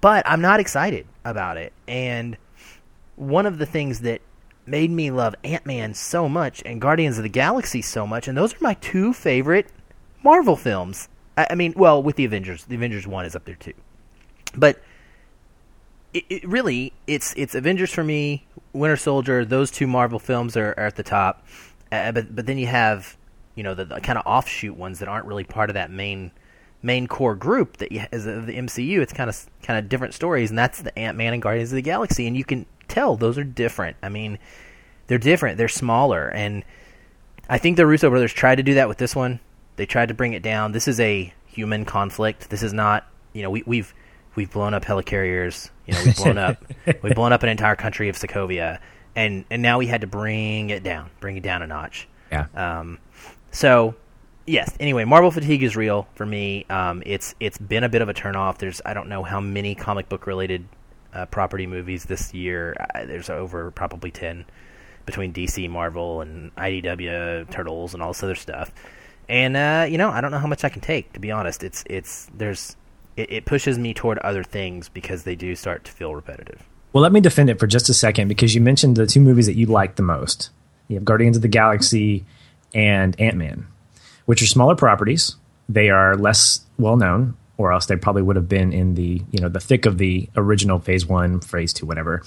but 0.00 0.28
I'm 0.28 0.40
not 0.40 0.58
excited 0.58 1.06
about 1.24 1.56
it. 1.56 1.72
And 1.86 2.36
one 3.14 3.46
of 3.46 3.58
the 3.58 3.66
things 3.66 4.00
that 4.00 4.20
made 4.66 4.90
me 4.90 5.10
love 5.10 5.34
Ant 5.44 5.66
Man 5.66 5.94
so 5.94 6.28
much 6.28 6.62
and 6.64 6.80
Guardians 6.80 7.18
of 7.18 7.22
the 7.22 7.28
Galaxy 7.28 7.82
so 7.82 8.06
much, 8.06 8.28
and 8.28 8.36
those 8.36 8.54
are 8.54 8.58
my 8.60 8.74
two 8.74 9.12
favorite 9.12 9.68
Marvel 10.22 10.56
films. 10.56 11.08
I, 11.36 11.48
I 11.50 11.54
mean, 11.54 11.74
well, 11.76 12.02
with 12.02 12.16
the 12.16 12.24
Avengers, 12.24 12.64
the 12.64 12.76
Avengers 12.76 13.06
one 13.06 13.24
is 13.24 13.34
up 13.34 13.44
there 13.44 13.56
too, 13.56 13.74
but 14.54 14.80
it, 16.12 16.24
it 16.28 16.48
really 16.48 16.92
it's 17.06 17.34
it's 17.36 17.54
Avengers 17.54 17.92
for 17.92 18.04
me, 18.04 18.46
Winter 18.72 18.96
Soldier. 18.96 19.44
Those 19.44 19.70
two 19.70 19.86
Marvel 19.86 20.18
films 20.18 20.56
are, 20.56 20.74
are 20.76 20.86
at 20.86 20.96
the 20.96 21.02
top, 21.02 21.46
uh, 21.92 22.12
but 22.12 22.34
but 22.34 22.46
then 22.46 22.58
you 22.58 22.66
have 22.66 23.16
you 23.54 23.62
know 23.62 23.74
the, 23.74 23.84
the 23.84 24.00
kind 24.00 24.18
of 24.18 24.26
offshoot 24.26 24.76
ones 24.76 24.98
that 25.00 25.08
aren't 25.08 25.26
really 25.26 25.44
part 25.44 25.70
of 25.70 25.74
that 25.74 25.90
main 25.90 26.30
main 26.82 27.06
core 27.06 27.34
group 27.34 27.76
that 27.78 27.92
you, 27.92 28.02
is 28.12 28.24
the, 28.24 28.32
MCU. 28.32 29.00
It's 29.00 29.12
kind 29.12 29.28
of 29.28 29.46
kind 29.62 29.78
of 29.78 29.88
different 29.88 30.14
stories, 30.14 30.50
and 30.50 30.58
that's 30.58 30.82
the 30.82 30.96
Ant 30.98 31.16
Man 31.16 31.32
and 31.32 31.42
Guardians 31.42 31.72
of 31.72 31.76
the 31.76 31.82
Galaxy, 31.82 32.26
and 32.26 32.36
you 32.36 32.44
can 32.44 32.66
tell 32.90 33.16
those 33.16 33.38
are 33.38 33.44
different. 33.44 33.96
I 34.02 34.08
mean, 34.08 34.38
they're 35.06 35.18
different. 35.18 35.58
They're 35.58 35.68
smaller, 35.68 36.28
and 36.28 36.64
I 37.48 37.58
think 37.58 37.76
the 37.76 37.86
Russo 37.86 38.10
brothers 38.10 38.32
tried 38.32 38.56
to 38.56 38.62
do 38.62 38.74
that 38.74 38.88
with 38.88 38.98
this 38.98 39.16
one. 39.16 39.40
They 39.76 39.86
tried 39.86 40.08
to 40.08 40.14
bring 40.14 40.34
it 40.34 40.42
down. 40.42 40.72
This 40.72 40.86
is 40.86 41.00
a 41.00 41.32
human 41.46 41.84
conflict. 41.84 42.50
This 42.50 42.62
is 42.62 42.72
not 42.72 43.06
you 43.32 43.42
know 43.42 43.50
we, 43.50 43.62
we've 43.66 43.94
we've 44.34 44.50
blown 44.50 44.74
up 44.74 44.84
helicarriers. 44.84 45.70
You 45.86 45.94
know 45.94 46.02
we've 46.04 46.16
blown 46.16 46.38
up 46.38 46.64
we've 47.02 47.14
blown 47.14 47.32
up 47.32 47.42
an 47.42 47.48
entire 47.48 47.76
country 47.76 48.08
of 48.08 48.16
Sokovia, 48.16 48.78
and 49.16 49.44
and 49.50 49.62
now 49.62 49.78
we 49.78 49.86
had 49.86 50.02
to 50.02 50.06
bring 50.06 50.70
it 50.70 50.82
down, 50.82 51.10
bring 51.20 51.36
it 51.36 51.42
down 51.42 51.62
a 51.62 51.66
notch. 51.66 52.08
Yeah. 52.30 52.46
Um, 52.54 52.98
so 53.50 53.94
yes. 54.46 54.74
Anyway, 54.78 55.04
Marvel 55.04 55.30
fatigue 55.30 55.62
is 55.62 55.76
real 55.76 56.08
for 56.14 56.26
me. 56.26 56.66
Um, 56.70 57.02
it's 57.06 57.34
it's 57.40 57.58
been 57.58 57.84
a 57.84 57.88
bit 57.88 58.02
of 58.02 58.08
a 58.08 58.14
turnoff. 58.14 58.58
There's 58.58 58.80
I 58.84 58.94
don't 58.94 59.08
know 59.08 59.22
how 59.22 59.40
many 59.40 59.74
comic 59.74 60.08
book 60.08 60.26
related 60.26 60.66
uh, 61.12 61.26
property 61.26 61.66
movies 61.66 62.04
this 62.04 62.32
year. 62.34 62.76
Uh, 62.94 63.04
there's 63.04 63.30
over 63.30 63.70
probably 63.70 64.10
ten 64.10 64.44
between 65.06 65.32
DC, 65.32 65.68
Marvel, 65.68 66.20
and 66.20 66.54
IDW, 66.56 67.50
Turtles, 67.50 67.94
and 67.94 68.02
all 68.02 68.10
this 68.10 68.22
other 68.22 68.34
stuff. 68.34 68.70
And 69.28 69.56
uh, 69.56 69.86
you 69.88 69.98
know, 69.98 70.10
I 70.10 70.20
don't 70.20 70.30
know 70.30 70.38
how 70.38 70.46
much 70.46 70.64
I 70.64 70.68
can 70.68 70.80
take. 70.80 71.12
To 71.12 71.20
be 71.20 71.30
honest, 71.30 71.62
it's 71.62 71.84
it's 71.86 72.28
there's 72.34 72.76
it, 73.16 73.32
it 73.32 73.44
pushes 73.44 73.78
me 73.78 73.94
toward 73.94 74.18
other 74.18 74.42
things 74.42 74.88
because 74.88 75.24
they 75.24 75.36
do 75.36 75.54
start 75.54 75.84
to 75.84 75.92
feel 75.92 76.14
repetitive. 76.14 76.62
Well, 76.92 77.02
let 77.02 77.12
me 77.12 77.20
defend 77.20 77.50
it 77.50 77.60
for 77.60 77.68
just 77.68 77.88
a 77.88 77.94
second 77.94 78.28
because 78.28 78.54
you 78.54 78.60
mentioned 78.60 78.96
the 78.96 79.06
two 79.06 79.20
movies 79.20 79.46
that 79.46 79.56
you 79.56 79.66
like 79.66 79.94
the 79.94 80.02
most. 80.02 80.50
You 80.88 80.96
have 80.96 81.04
Guardians 81.04 81.36
of 81.36 81.42
the 81.42 81.48
Galaxy 81.48 82.24
and 82.74 83.18
Ant 83.20 83.36
Man, 83.36 83.68
which 84.26 84.42
are 84.42 84.46
smaller 84.46 84.74
properties. 84.74 85.36
They 85.68 85.90
are 85.90 86.16
less 86.16 86.62
well 86.78 86.96
known, 86.96 87.36
or 87.60 87.72
else 87.72 87.86
they 87.86 87.96
probably 87.96 88.22
would 88.22 88.36
have 88.36 88.48
been 88.48 88.72
in 88.72 88.94
the 88.94 89.22
you 89.30 89.40
know 89.40 89.48
the 89.48 89.60
thick 89.60 89.86
of 89.86 89.98
the 89.98 90.28
original 90.36 90.78
Phase 90.78 91.06
One, 91.06 91.40
Phase 91.40 91.72
Two, 91.72 91.86
whatever. 91.86 92.22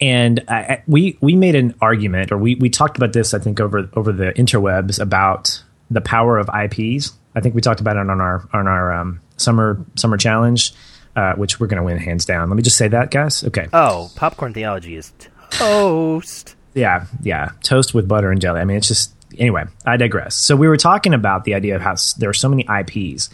And 0.00 0.44
we 0.86 1.16
we 1.20 1.36
made 1.36 1.54
an 1.54 1.74
argument, 1.80 2.32
or 2.32 2.36
we 2.38 2.56
we 2.56 2.68
talked 2.70 2.96
about 2.96 3.12
this, 3.12 3.34
I 3.34 3.38
think, 3.38 3.60
over 3.60 3.88
over 3.94 4.12
the 4.12 4.32
interwebs 4.32 5.00
about 5.00 5.62
the 5.90 6.00
power 6.00 6.38
of 6.38 6.48
IPs. 6.48 7.12
I 7.36 7.40
think 7.40 7.54
we 7.54 7.60
talked 7.60 7.80
about 7.80 7.96
it 7.96 8.00
on 8.10 8.20
our 8.20 8.48
on 8.52 8.66
our 8.66 8.92
um, 8.92 9.20
summer 9.36 9.84
summer 9.94 10.16
challenge, 10.16 10.72
uh, 11.14 11.34
which 11.34 11.60
we're 11.60 11.68
going 11.68 11.78
to 11.80 11.84
win 11.84 11.98
hands 11.98 12.24
down. 12.24 12.48
Let 12.50 12.56
me 12.56 12.62
just 12.62 12.76
say 12.76 12.88
that, 12.88 13.10
guys. 13.12 13.44
Okay. 13.44 13.68
Oh, 13.72 14.10
popcorn 14.16 14.52
theology 14.54 14.96
is 14.96 15.12
toast. 15.50 16.56
Yeah, 16.74 17.06
yeah. 17.22 17.50
Toast 17.62 17.94
with 17.94 18.08
butter 18.08 18.30
and 18.32 18.40
jelly. 18.40 18.60
I 18.60 18.64
mean, 18.64 18.78
it's 18.78 18.88
just 18.88 19.14
anyway. 19.38 19.64
I 19.86 19.96
digress. 19.98 20.34
So 20.34 20.56
we 20.56 20.66
were 20.66 20.76
talking 20.78 21.14
about 21.14 21.44
the 21.44 21.54
idea 21.54 21.76
of 21.76 21.82
how 21.82 21.92
s- 21.92 22.14
there 22.14 22.28
are 22.30 22.34
so 22.34 22.48
many 22.48 22.66
IPs, 22.68 23.28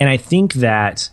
and 0.00 0.08
I 0.08 0.16
think 0.16 0.54
that 0.54 1.10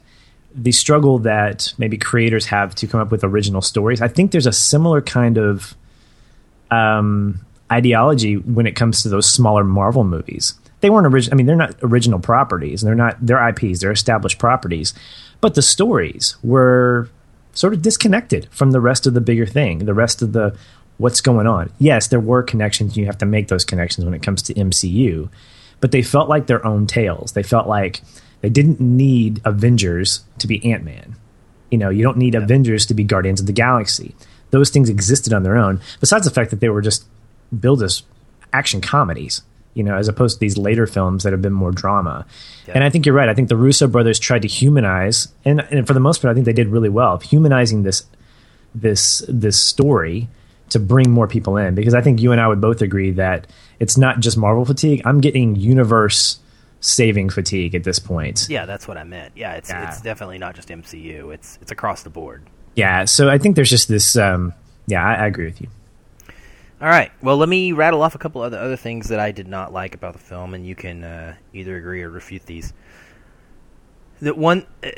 the 0.56 0.72
struggle 0.72 1.20
that 1.20 1.74
maybe 1.78 1.98
creators 1.98 2.46
have 2.46 2.74
to 2.76 2.88
come 2.88 3.02
up 3.02 3.12
with 3.12 3.24
original 3.24 3.62
stories. 3.62 4.02
I 4.02 4.08
think 4.08 4.32
there's 4.32 4.46
a 4.46 4.54
similar 4.54 5.02
kind 5.02 5.38
of 5.38 5.76
um, 6.72 7.46
ideology 7.72 8.38
when 8.38 8.66
it 8.66 8.76
comes 8.76 9.04
to 9.04 9.10
those 9.10 9.28
smaller 9.28 9.64
Marvel 9.64 10.06
movies. 10.06 10.54
They 10.80 10.90
weren't 10.90 11.08
original. 11.08 11.34
I 11.34 11.38
mean, 11.38 11.46
they're 11.46 11.56
not 11.56 11.76
original 11.82 12.20
properties. 12.20 12.82
They're 12.82 12.96
not. 12.96 13.18
They're 13.20 13.50
IPs. 13.50 13.82
They're 13.82 13.92
established 13.92 14.40
properties, 14.40 14.94
but 15.42 15.56
the 15.56 15.62
stories 15.62 16.38
were 16.44 17.10
sort 17.54 17.74
of 17.74 17.82
disconnected 17.82 18.48
from 18.52 18.72
the 18.72 18.82
rest 18.82 19.08
of 19.08 19.14
the 19.14 19.22
bigger 19.22 19.46
thing. 19.46 19.80
The 19.80 19.94
rest 19.94 20.22
of 20.22 20.34
the 20.34 20.56
what's 20.98 21.22
going 21.22 21.48
on. 21.48 21.72
Yes, 21.80 22.08
there 22.08 22.20
were 22.20 22.44
connections. 22.44 22.96
You 22.96 23.06
have 23.08 23.18
to 23.18 23.26
make 23.26 23.48
those 23.48 23.66
connections 23.66 24.06
when 24.06 24.14
it 24.14 24.22
comes 24.22 24.42
to 24.44 24.54
MCU, 24.54 25.30
but 25.82 25.92
they 25.92 26.02
felt 26.02 26.30
like 26.30 26.48
their 26.48 26.66
own 26.66 26.88
tales. 26.88 27.34
They 27.34 27.44
felt 27.44 27.68
like 27.68 28.02
they 28.46 28.50
didn't 28.52 28.80
need 28.80 29.42
Avengers 29.44 30.24
to 30.38 30.46
be 30.46 30.64
Ant 30.72 30.84
Man. 30.84 31.16
You 31.72 31.80
know, 31.80 31.90
you 31.90 32.04
don't 32.04 32.18
need 32.18 32.36
Avengers 32.36 32.86
to 32.86 32.94
be 32.94 33.04
Guardians 33.04 33.42
of 33.42 33.48
the 33.48 33.54
Galaxy. 33.54 34.16
Those 34.52 34.70
things 34.70 34.88
existed 34.88 35.34
on 35.34 35.42
their 35.42 35.58
own. 35.58 35.82
Besides 36.00 36.26
the 36.26 36.32
fact 36.32 36.52
that 36.52 36.60
they 36.60 36.70
were 36.70 36.84
just 36.84 37.06
billed 37.60 37.82
as 37.82 38.04
action 38.54 38.82
comedies, 38.82 39.42
you 39.74 39.82
know, 39.82 39.96
as 39.96 40.08
opposed 40.08 40.36
to 40.36 40.40
these 40.40 40.60
later 40.60 40.86
films 40.86 41.24
that 41.24 41.34
have 41.34 41.42
been 41.42 41.54
more 41.54 41.72
drama. 41.72 42.28
And 42.68 42.84
I 42.84 42.92
think 42.92 43.08
you're 43.08 43.16
right. 43.16 43.30
I 43.30 43.34
think 43.34 43.50
the 43.50 43.58
Russo 43.58 43.88
brothers 43.88 44.20
tried 44.20 44.44
to 44.44 44.48
humanize, 44.48 45.28
and, 45.44 45.62
and 45.72 45.88
for 45.88 45.96
the 45.96 46.00
most 46.00 46.22
part, 46.22 46.32
I 46.32 46.36
think 46.36 46.46
they 46.46 46.54
did 46.54 46.68
really 46.68 46.90
well 46.90 47.16
of 47.16 47.24
humanizing 47.24 47.82
this 47.82 48.06
this 48.76 49.26
this 49.28 49.60
story 49.60 50.30
to 50.70 50.78
bring 50.78 51.10
more 51.10 51.28
people 51.28 51.58
in. 51.58 51.74
Because 51.74 51.96
I 51.96 52.02
think 52.02 52.22
you 52.22 52.32
and 52.32 52.40
I 52.40 52.48
would 52.48 52.62
both 52.62 52.84
agree 52.84 53.10
that 53.14 53.48
it's 53.80 53.98
not 53.98 54.20
just 54.20 54.38
Marvel 54.38 54.66
fatigue. 54.66 55.02
I'm 55.04 55.20
getting 55.20 55.56
universe 55.56 56.38
saving 56.80 57.30
fatigue 57.30 57.76
at 57.76 57.84
this 57.84 58.00
point. 58.00 58.48
Yeah, 58.50 58.66
that's 58.66 58.88
what 58.88 58.98
I 58.98 59.04
meant. 59.04 59.34
Yeah, 59.36 59.54
it's 59.54 59.70
Yeah. 59.70 59.88
it's 59.88 60.02
definitely 60.02 60.38
not 60.38 60.56
just 60.56 60.70
MCU. 60.70 61.34
It's 61.34 61.58
it's 61.62 61.72
across 61.72 62.04
the 62.04 62.10
board. 62.10 62.44
Yeah, 62.76 63.06
so 63.06 63.30
I 63.30 63.38
think 63.38 63.56
there's 63.56 63.70
just 63.70 63.88
this. 63.88 64.16
Um, 64.16 64.54
yeah, 64.88 65.04
I, 65.06 65.14
I 65.14 65.26
agree 65.28 65.46
with 65.46 65.62
you. 65.62 65.68
All 66.82 66.90
right. 66.90 67.10
Well, 67.22 67.38
let 67.38 67.48
me 67.48 67.72
rattle 67.72 68.02
off 68.04 68.16
a 68.16 68.18
couple 68.18 68.42
other 68.42 68.60
other 68.60 68.76
things 68.76 69.08
that 69.10 69.20
I 69.20 69.32
did 69.32 69.48
not 69.48 69.72
like 69.72 69.96
about 69.96 70.14
the 70.14 70.20
film, 70.20 70.54
and 70.54 70.66
you 70.68 70.76
can 70.76 71.04
uh, 71.04 71.36
either 71.54 71.78
agree 71.78 72.04
or 72.04 72.10
refute 72.10 72.46
these. 72.46 72.74
The 74.22 74.34
one, 74.34 74.66
uh, 74.84 74.90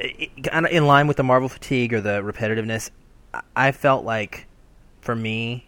kind 0.43 0.65
of 0.65 0.71
in 0.71 0.85
line 0.85 1.07
with 1.07 1.17
the 1.17 1.23
Marvel 1.23 1.49
fatigue 1.49 1.93
or 1.93 2.01
the 2.01 2.21
repetitiveness, 2.21 2.89
I 3.55 3.71
felt 3.71 4.05
like, 4.05 4.45
for 5.01 5.15
me, 5.15 5.66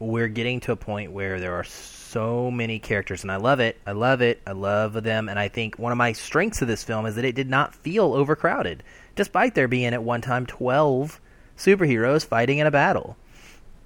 we're 0.00 0.28
getting 0.28 0.60
to 0.60 0.72
a 0.72 0.76
point 0.76 1.12
where 1.12 1.38
there 1.38 1.54
are 1.54 1.64
so 1.64 2.50
many 2.50 2.78
characters, 2.78 3.22
and 3.22 3.30
I 3.30 3.36
love 3.36 3.60
it. 3.60 3.78
I 3.86 3.92
love 3.92 4.22
it. 4.22 4.40
I 4.46 4.52
love 4.52 4.94
them, 5.04 5.28
and 5.28 5.38
I 5.38 5.48
think 5.48 5.78
one 5.78 5.92
of 5.92 5.98
my 5.98 6.12
strengths 6.12 6.62
of 6.62 6.68
this 6.68 6.82
film 6.82 7.06
is 7.06 7.14
that 7.14 7.24
it 7.24 7.34
did 7.36 7.48
not 7.48 7.74
feel 7.74 8.14
overcrowded, 8.14 8.82
despite 9.14 9.54
there 9.54 9.68
being 9.68 9.92
at 9.92 10.02
one 10.02 10.22
time 10.22 10.46
twelve 10.46 11.20
superheroes 11.56 12.26
fighting 12.26 12.58
in 12.58 12.66
a 12.66 12.70
battle. 12.70 13.16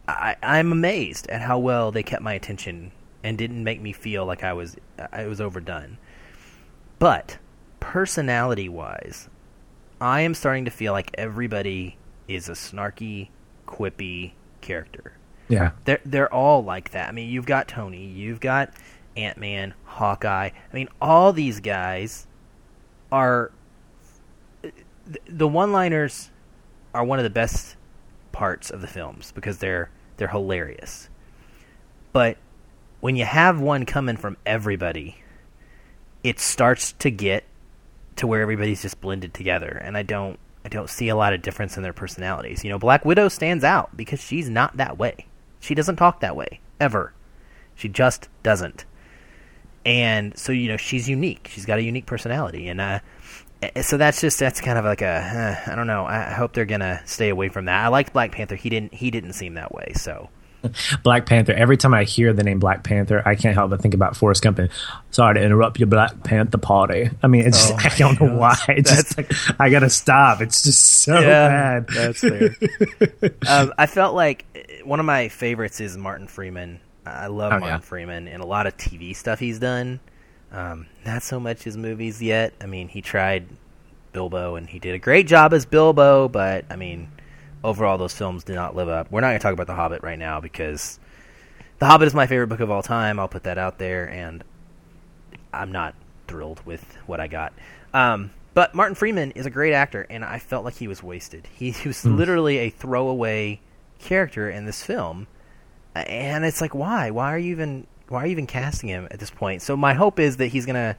I, 0.07 0.37
I'm 0.43 0.71
amazed 0.71 1.29
at 1.29 1.43
how 1.43 1.59
well 1.59 1.91
they 1.91 2.03
kept 2.03 2.23
my 2.23 2.35
attention 2.35 2.93
and 3.25 3.37
didn't 3.37 3.65
make 3.65 3.81
me 3.81 3.93
feel 3.93 4.25
like 4.25 4.45
I 4.45 4.53
was 4.53 4.77
I 5.13 5.27
was 5.27 5.41
overdone. 5.41 5.99
But 6.99 7.39
personality 7.81 8.69
wise, 8.69 9.29
I 10.01 10.21
am 10.21 10.35
starting 10.35 10.67
to 10.67 10.71
feel 10.71 10.93
like 10.93 11.11
everybody 11.15 11.97
is 12.29 12.49
a 12.49 12.53
snarky, 12.53 13.29
quippy 13.67 14.33
character. 14.61 15.15
Yeah. 15.49 15.73
They're 15.85 16.01
they're 16.05 16.33
all 16.33 16.65
like 16.65 16.91
that. 16.93 17.09
I 17.09 17.13
mean, 17.13 17.31
you've 17.31 17.47
got 17.47 17.69
Tony, 17.69 18.07
you've 18.07 18.41
got 18.41 18.73
Ant 19.17 19.39
Man, 19.39 19.75
Hawkeye. 19.85 20.51
I 20.51 20.75
mean, 20.75 20.89
all 21.01 21.33
these 21.33 21.61
guys 21.61 22.27
are 23.13 23.53
the 25.27 25.47
one-liners 25.47 26.31
are 26.95 27.05
one 27.05 27.19
of 27.19 27.25
the 27.25 27.31
best 27.31 27.77
parts 28.33 28.71
of 28.71 28.81
the 28.81 28.87
films 28.87 29.33
because 29.33 29.59
they're 29.59 29.91
they're 30.17 30.29
hilarious. 30.29 31.09
But 32.13 32.39
when 33.01 33.17
you 33.17 33.25
have 33.25 33.61
one 33.61 33.85
coming 33.85 34.17
from 34.17 34.37
everybody, 34.47 35.23
it 36.23 36.41
starts 36.41 36.93
to 36.93 37.11
get 37.11 37.45
to 38.17 38.27
where 38.27 38.41
everybody's 38.41 38.83
just 38.83 39.01
blended 39.01 39.35
together, 39.35 39.69
and 39.69 39.97
I 39.97 40.03
don't 40.03 40.39
I 40.65 40.69
don't 40.69 40.89
see 40.89 41.09
a 41.09 41.17
lot 41.17 41.33
of 41.35 41.43
difference 41.43 41.77
in 41.77 41.83
their 41.83 41.93
personalities. 41.93 42.65
You 42.65 42.71
know, 42.71 42.79
Black 42.79 43.05
Widow 43.05 43.29
stands 43.29 43.65
out 43.65 43.97
because 43.97 44.21
she's 44.21 44.49
not 44.49 44.77
that 44.79 44.99
way. 44.99 45.27
She 45.65 45.75
doesn't 45.75 45.97
talk 45.97 46.21
that 46.21 46.37
way 46.37 46.61
ever. 46.79 47.15
She 47.75 47.89
just 47.89 48.29
doesn't. 48.43 48.85
And 49.87 50.37
so 50.37 50.53
you 50.53 50.69
know, 50.69 50.77
she's 50.77 51.09
unique. 51.09 51.49
She's 51.51 51.65
got 51.65 51.79
a 51.79 51.83
unique 51.83 52.07
personality, 52.07 52.69
and 52.69 52.81
uh, 52.81 53.01
so 53.83 53.97
that's 53.97 54.21
just 54.21 54.39
that's 54.39 54.61
kind 54.61 54.79
of 54.79 54.85
like 54.85 55.03
a 55.03 55.07
uh, 55.67 55.73
I 55.73 55.75
don't 55.75 55.87
know. 55.87 56.05
I 56.05 56.33
hope 56.33 56.53
they're 56.53 56.65
gonna 56.65 57.01
stay 57.07 57.31
away 57.31 57.49
from 57.49 57.67
that. 57.67 57.85
I 57.85 57.89
liked 57.89 58.13
Black 58.13 58.33
Panther. 58.33 58.57
He 58.57 58.69
didn't 58.69 58.95
he 58.95 59.11
didn't 59.11 59.33
seem 59.33 59.55
that 59.55 59.75
way. 59.75 59.93
So 59.95 60.29
Black 61.03 61.27
Panther. 61.27 61.53
Every 61.53 61.77
time 61.77 61.95
I 61.95 62.05
hear 62.05 62.33
the 62.33 62.43
name 62.43 62.59
Black 62.59 62.85
Panther, 62.85 63.23
I 63.27 63.35
can't 63.35 63.55
help 63.55 63.71
but 63.71 63.81
think 63.81 63.95
about 63.95 64.17
Forrest 64.17 64.43
Gump. 64.43 64.59
And, 64.59 64.71
Sorry 65.11 65.35
to 65.35 65.43
interrupt 65.43 65.79
your 65.79 65.87
Black 65.87 66.25
Panther 66.25 66.59
party. 66.59 67.11
I 67.23 67.27
mean, 67.27 67.47
it's 67.47 67.71
Oh 67.71 67.77
just, 67.77 67.87
I 67.95 67.99
don't 67.99 68.21
know 68.21 68.37
why. 68.37 68.57
It's 68.69 68.91
just 68.91 69.17
like 69.17 69.33
I 69.61 69.71
gotta 69.71 69.91
stop. 69.91 70.41
It's 70.41 70.63
just 70.63 71.03
so 71.03 71.21
bad. 71.21 71.87
That's 71.89 72.21
fair. 72.21 72.57
um, 73.49 73.73
I 73.79 73.87
felt 73.87 74.15
like 74.15 74.45
one 74.85 75.01
of 75.01 75.07
my 75.07 75.29
favorites 75.29 75.81
is 75.81 75.97
Martin 75.97 76.27
Freeman. 76.29 76.81
I 77.07 77.27
love 77.27 77.53
Oh, 77.53 77.59
Martin 77.59 77.69
yeah. 77.69 77.79
Freeman 77.81 78.29
and 78.29 78.43
a 78.43 78.47
lot 78.47 78.67
of 78.67 78.77
TV 78.77 79.15
stuff 79.15 79.39
he's 79.39 79.59
done. 79.59 80.01
Um, 80.53 80.87
not 81.05 81.23
so 81.23 81.39
much 81.41 81.63
his 81.65 81.77
movies 81.77 82.23
yet. 82.23 82.55
I 82.61 82.67
mean, 82.67 82.89
he 82.89 83.03
tried 83.03 83.47
Bilbo 84.13 84.55
and 84.55 84.69
he 84.69 84.79
did 84.79 84.95
a 84.95 84.99
great 84.99 85.27
job 85.27 85.53
as 85.53 85.67
Bilbo, 85.67 86.29
but 86.29 86.65
I 86.71 86.77
mean, 86.77 87.11
overall, 87.63 87.99
those 87.99 88.15
films 88.15 88.45
did 88.45 88.55
not 88.55 88.77
live 88.77 88.89
up. 88.89 89.11
We're 89.11 89.21
not 89.21 89.29
going 89.29 89.39
to 89.39 89.43
talk 89.43 89.53
about 89.53 89.67
The 89.67 89.75
Hobbit 89.75 90.03
right 90.03 90.19
now 90.19 90.41
because 90.41 90.99
The 91.81 91.87
Hobbit 91.87 92.07
is 92.07 92.15
my 92.15 92.27
favorite 92.27 92.47
book 92.47 92.61
of 92.61 92.71
all 92.71 92.83
time. 92.83 93.19
I'll 93.19 93.29
put 93.29 93.43
that 93.45 93.59
out 93.59 93.79
there, 93.79 94.09
and 94.09 94.45
I'm 95.53 95.73
not 95.73 95.95
thrilled 96.29 96.65
with 96.65 96.85
what 97.07 97.21
I 97.21 97.27
got. 97.27 97.53
Um, 97.93 98.31
but 98.55 98.75
Martin 98.75 98.95
Freeman 98.95 99.33
is 99.33 99.47
a 99.47 99.51
great 99.51 99.73
actor, 99.75 100.07
and 100.09 100.25
I 100.25 100.39
felt 100.39 100.65
like 100.65 100.75
he 100.75 100.87
was 100.89 101.03
wasted. 101.03 101.49
He, 101.55 101.71
he 101.73 101.89
was 101.89 102.05
literally 102.05 102.59
a 102.59 102.71
throwaway 102.71 103.61
character 104.05 104.49
in 104.49 104.65
this 104.65 104.83
film, 104.83 105.27
and 105.95 106.45
it's 106.45 106.61
like, 106.61 106.75
why? 106.75 107.11
Why 107.11 107.35
are 107.35 107.39
you 107.39 107.53
even? 107.53 107.87
Why 108.09 108.23
are 108.23 108.27
you 108.27 108.33
even 108.33 108.47
casting 108.47 108.89
him 108.89 109.09
at 109.11 109.19
this 109.19 109.31
point? 109.31 109.63
So 109.63 109.77
my 109.77 109.95
hope 109.95 110.21
is 110.21 110.37
that 110.37 110.49
he's 110.49 110.67
gonna 110.67 110.97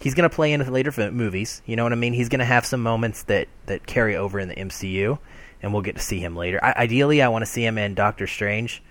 he's 0.00 0.14
gonna 0.14 0.30
play 0.30 0.52
in 0.52 0.72
later 0.72 0.92
movies. 1.12 1.62
You 1.66 1.76
know 1.76 1.84
what 1.84 1.92
I 1.92 1.96
mean? 1.96 2.12
He's 2.12 2.28
gonna 2.28 2.44
have 2.44 2.66
some 2.66 2.82
moments 2.82 3.24
that 3.24 3.48
that 3.66 3.86
carry 3.86 4.16
over 4.16 4.40
in 4.40 4.48
the 4.48 4.56
MCU, 4.56 5.18
and 5.62 5.72
we'll 5.72 5.82
get 5.82 5.96
to 5.96 6.02
see 6.02 6.18
him 6.18 6.34
later. 6.36 6.58
I, 6.62 6.72
ideally, 6.76 7.22
I 7.22 7.28
want 7.28 7.42
to 7.42 7.50
see 7.50 7.64
him 7.64 7.78
in 7.78 7.94
Doctor 7.94 8.26
Strange, 8.26 8.82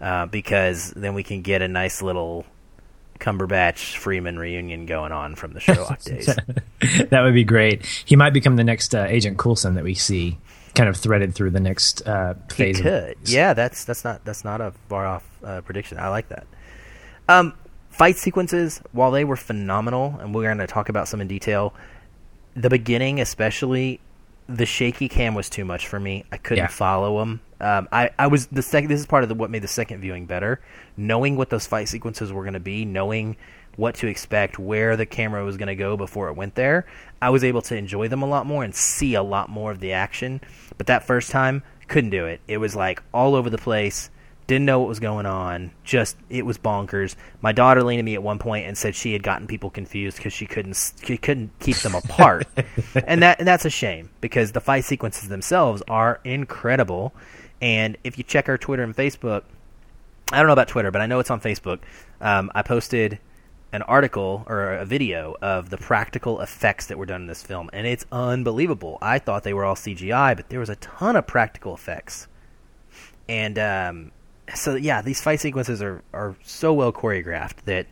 uh, 0.00 0.26
because 0.26 0.90
then 0.92 1.14
we 1.14 1.22
can 1.22 1.42
get 1.42 1.62
a 1.62 1.68
nice 1.68 2.02
little 2.02 2.46
Cumberbatch 3.18 3.96
Freeman 3.96 4.38
reunion 4.38 4.86
going 4.86 5.12
on 5.12 5.34
from 5.34 5.52
the 5.52 5.60
Sherlock 5.60 6.00
days. 6.04 6.26
that 6.26 7.20
would 7.22 7.34
be 7.34 7.44
great. 7.44 7.84
He 8.04 8.16
might 8.16 8.32
become 8.32 8.56
the 8.56 8.64
next 8.64 8.94
uh, 8.94 9.06
Agent 9.08 9.38
Coulson 9.38 9.74
that 9.74 9.84
we 9.84 9.94
see, 9.94 10.38
kind 10.76 10.88
of 10.88 10.96
threaded 10.96 11.34
through 11.34 11.50
the 11.50 11.60
next 11.60 12.06
uh, 12.06 12.34
phase. 12.48 12.78
of 12.78 12.84
could. 12.84 13.16
Yeah, 13.24 13.54
that's 13.54 13.84
that's 13.84 14.04
not 14.04 14.24
that's 14.24 14.44
not 14.44 14.60
a 14.60 14.72
far 14.88 15.04
off 15.06 15.28
uh, 15.42 15.60
prediction. 15.62 15.98
I 15.98 16.08
like 16.08 16.28
that. 16.28 16.46
Um, 17.28 17.54
fight 17.90 18.16
sequences, 18.16 18.80
while 18.92 19.10
they 19.10 19.24
were 19.24 19.36
phenomenal, 19.36 20.16
and 20.20 20.32
we're 20.34 20.44
going 20.44 20.58
to 20.58 20.66
talk 20.68 20.88
about 20.88 21.08
some 21.08 21.20
in 21.20 21.26
detail, 21.26 21.74
the 22.54 22.70
beginning 22.70 23.20
especially, 23.20 23.98
the 24.48 24.66
shaky 24.66 25.08
cam 25.08 25.34
was 25.34 25.50
too 25.50 25.64
much 25.64 25.88
for 25.88 25.98
me. 25.98 26.24
I 26.30 26.36
couldn't 26.36 26.64
Yeah. 26.64 26.68
follow 26.68 27.18
them. 27.18 27.40
Um, 27.58 27.88
I, 27.90 28.10
I 28.18 28.26
was 28.26 28.46
the 28.48 28.62
second. 28.62 28.90
This 28.90 29.00
is 29.00 29.06
part 29.06 29.22
of 29.22 29.28
the, 29.30 29.34
what 29.34 29.50
made 29.50 29.62
the 29.62 29.68
second 29.68 30.00
viewing 30.02 30.26
better. 30.26 30.60
Knowing 30.96 31.36
what 31.36 31.50
those 31.50 31.66
fight 31.66 31.88
sequences 31.88 32.30
were 32.32 32.42
going 32.42 32.54
to 32.54 32.60
be, 32.60 32.84
knowing 32.84 33.36
what 33.76 33.94
to 33.96 34.06
expect, 34.06 34.58
where 34.58 34.96
the 34.96 35.06
camera 35.06 35.44
was 35.44 35.56
going 35.56 35.68
to 35.68 35.76
go 35.76 35.96
before 35.96 36.28
it 36.28 36.34
went 36.34 36.54
there, 36.54 36.86
I 37.20 37.30
was 37.30 37.44
able 37.44 37.62
to 37.62 37.76
enjoy 37.76 38.08
them 38.08 38.22
a 38.22 38.26
lot 38.26 38.46
more 38.46 38.64
and 38.64 38.74
see 38.74 39.14
a 39.14 39.22
lot 39.22 39.48
more 39.48 39.70
of 39.70 39.80
the 39.80 39.92
action. 39.92 40.40
But 40.78 40.86
that 40.88 41.06
first 41.06 41.30
time, 41.30 41.62
couldn't 41.88 42.10
do 42.10 42.26
it. 42.26 42.40
It 42.48 42.58
was 42.58 42.74
like 42.74 43.02
all 43.12 43.34
over 43.34 43.50
the 43.50 43.58
place. 43.58 44.10
Didn't 44.46 44.64
know 44.64 44.78
what 44.78 44.88
was 44.88 45.00
going 45.00 45.26
on. 45.26 45.72
Just 45.82 46.16
it 46.30 46.46
was 46.46 46.56
bonkers. 46.56 47.16
My 47.40 47.50
daughter 47.50 47.82
leaned 47.82 47.98
at 47.98 48.04
me 48.04 48.14
at 48.14 48.22
one 48.22 48.38
point 48.38 48.66
and 48.66 48.78
said 48.78 48.94
she 48.94 49.12
had 49.12 49.22
gotten 49.22 49.48
people 49.48 49.70
confused 49.70 50.18
because 50.18 50.32
she 50.32 50.46
couldn't 50.46 50.92
she 51.04 51.16
couldn't 51.16 51.50
keep 51.58 51.76
them 51.78 51.96
apart, 51.96 52.46
and 52.94 53.22
that 53.22 53.40
and 53.40 53.48
that's 53.48 53.64
a 53.64 53.70
shame 53.70 54.10
because 54.20 54.52
the 54.52 54.60
fight 54.60 54.84
sequences 54.84 55.28
themselves 55.28 55.82
are 55.88 56.20
incredible. 56.22 57.12
And 57.60 57.96
if 58.04 58.18
you 58.18 58.24
check 58.24 58.48
our 58.48 58.56
Twitter 58.56 58.84
and 58.84 58.94
Facebook, 58.94 59.42
I 60.30 60.38
don't 60.38 60.46
know 60.46 60.52
about 60.52 60.68
Twitter, 60.68 60.92
but 60.92 61.00
I 61.00 61.06
know 61.06 61.18
it's 61.18 61.30
on 61.30 61.40
Facebook. 61.40 61.80
Um, 62.20 62.50
I 62.54 62.62
posted 62.62 63.18
an 63.72 63.82
article 63.82 64.44
or 64.46 64.72
a 64.74 64.84
video 64.84 65.36
of 65.42 65.70
the 65.70 65.76
practical 65.76 66.40
effects 66.40 66.86
that 66.86 66.98
were 66.98 67.06
done 67.06 67.22
in 67.22 67.26
this 67.26 67.42
film, 67.42 67.68
and 67.72 67.86
it's 67.86 68.06
unbelievable. 68.12 68.98
I 69.02 69.18
thought 69.18 69.42
they 69.42 69.54
were 69.54 69.64
all 69.64 69.74
CGI, 69.74 70.36
but 70.36 70.48
there 70.48 70.60
was 70.60 70.70
a 70.70 70.76
ton 70.76 71.16
of 71.16 71.26
practical 71.26 71.74
effects, 71.74 72.28
and 73.28 73.58
um, 73.58 74.12
so 74.54 74.74
yeah, 74.74 75.02
these 75.02 75.20
fight 75.20 75.40
sequences 75.40 75.82
are 75.82 76.02
are 76.12 76.36
so 76.44 76.72
well 76.72 76.92
choreographed 76.92 77.64
that 77.64 77.86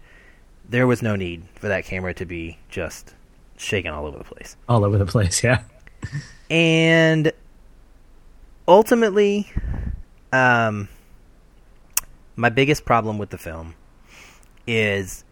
there 0.69 0.87
was 0.87 1.03
no 1.03 1.17
need 1.17 1.45
for 1.57 1.69
that 1.69 1.85
camera 1.85 2.15
to 2.15 2.25
be 2.25 2.59
just 2.69 3.15
shaking 3.57 3.91
all 3.91 4.07
over 4.07 4.19
the 4.19 4.25
place. 4.25 4.57
all 4.69 4.85
over 4.85 4.99
the 4.99 5.07
place. 5.07 5.43
Yeah. 5.43 5.63
And 6.51 7.33
ultimately, 8.69 9.51
um, 10.33 10.89
my 12.37 12.49
biggest 12.49 12.85
problem 12.85 13.19
with 13.19 13.31
the 13.31 13.39
film 13.39 13.75
is 14.67 15.24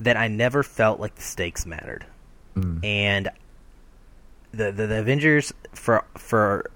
that 0.00 0.16
I 0.16 0.28
never 0.28 0.62
felt 0.62 1.00
like 1.00 1.14
the 1.14 1.22
stakes 1.22 1.66
mattered, 1.66 2.06
mm. 2.54 2.84
and 2.84 3.28
the, 4.52 4.72
the 4.72 4.86
the 4.86 5.00
Avengers 5.00 5.52
for 5.74 6.04
for 6.16 6.70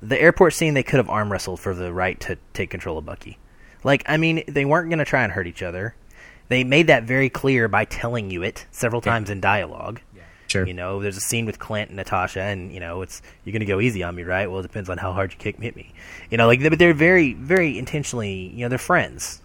the 0.00 0.20
airport 0.20 0.54
scene 0.54 0.74
they 0.74 0.82
could 0.82 0.98
have 0.98 1.08
arm 1.08 1.30
wrestled 1.30 1.60
for 1.60 1.74
the 1.74 1.92
right 1.92 2.18
to 2.20 2.38
take 2.52 2.70
control 2.70 2.98
of 2.98 3.04
Bucky. 3.04 3.38
Like 3.84 4.02
I 4.06 4.16
mean, 4.16 4.44
they 4.48 4.64
weren't 4.64 4.88
going 4.88 4.98
to 4.98 5.04
try 5.04 5.22
and 5.22 5.32
hurt 5.32 5.46
each 5.46 5.62
other. 5.62 5.94
They 6.48 6.64
made 6.64 6.86
that 6.86 7.04
very 7.04 7.28
clear 7.28 7.68
by 7.68 7.84
telling 7.84 8.30
you 8.30 8.42
it 8.42 8.66
several 8.70 9.02
times 9.02 9.28
in 9.28 9.40
dialogue. 9.40 10.00
Sure. 10.48 10.66
You 10.66 10.72
know, 10.72 11.00
there's 11.00 11.18
a 11.18 11.20
scene 11.20 11.44
with 11.44 11.58
Clint 11.58 11.90
and 11.90 11.96
Natasha, 11.98 12.40
and 12.40 12.72
you 12.72 12.80
know, 12.80 13.02
it's 13.02 13.20
you're 13.44 13.52
gonna 13.52 13.66
go 13.66 13.80
easy 13.80 14.02
on 14.02 14.14
me, 14.14 14.22
right? 14.22 14.50
Well, 14.50 14.60
it 14.60 14.62
depends 14.62 14.88
on 14.88 14.96
how 14.96 15.12
hard 15.12 15.32
you 15.32 15.38
kick 15.38 15.60
hit 15.60 15.76
me. 15.76 15.92
You 16.30 16.38
know, 16.38 16.46
like, 16.46 16.62
but 16.62 16.78
they're 16.78 16.94
very, 16.94 17.34
very 17.34 17.78
intentionally, 17.78 18.50
you 18.54 18.64
know, 18.64 18.70
they're 18.70 18.78
friends, 18.78 19.42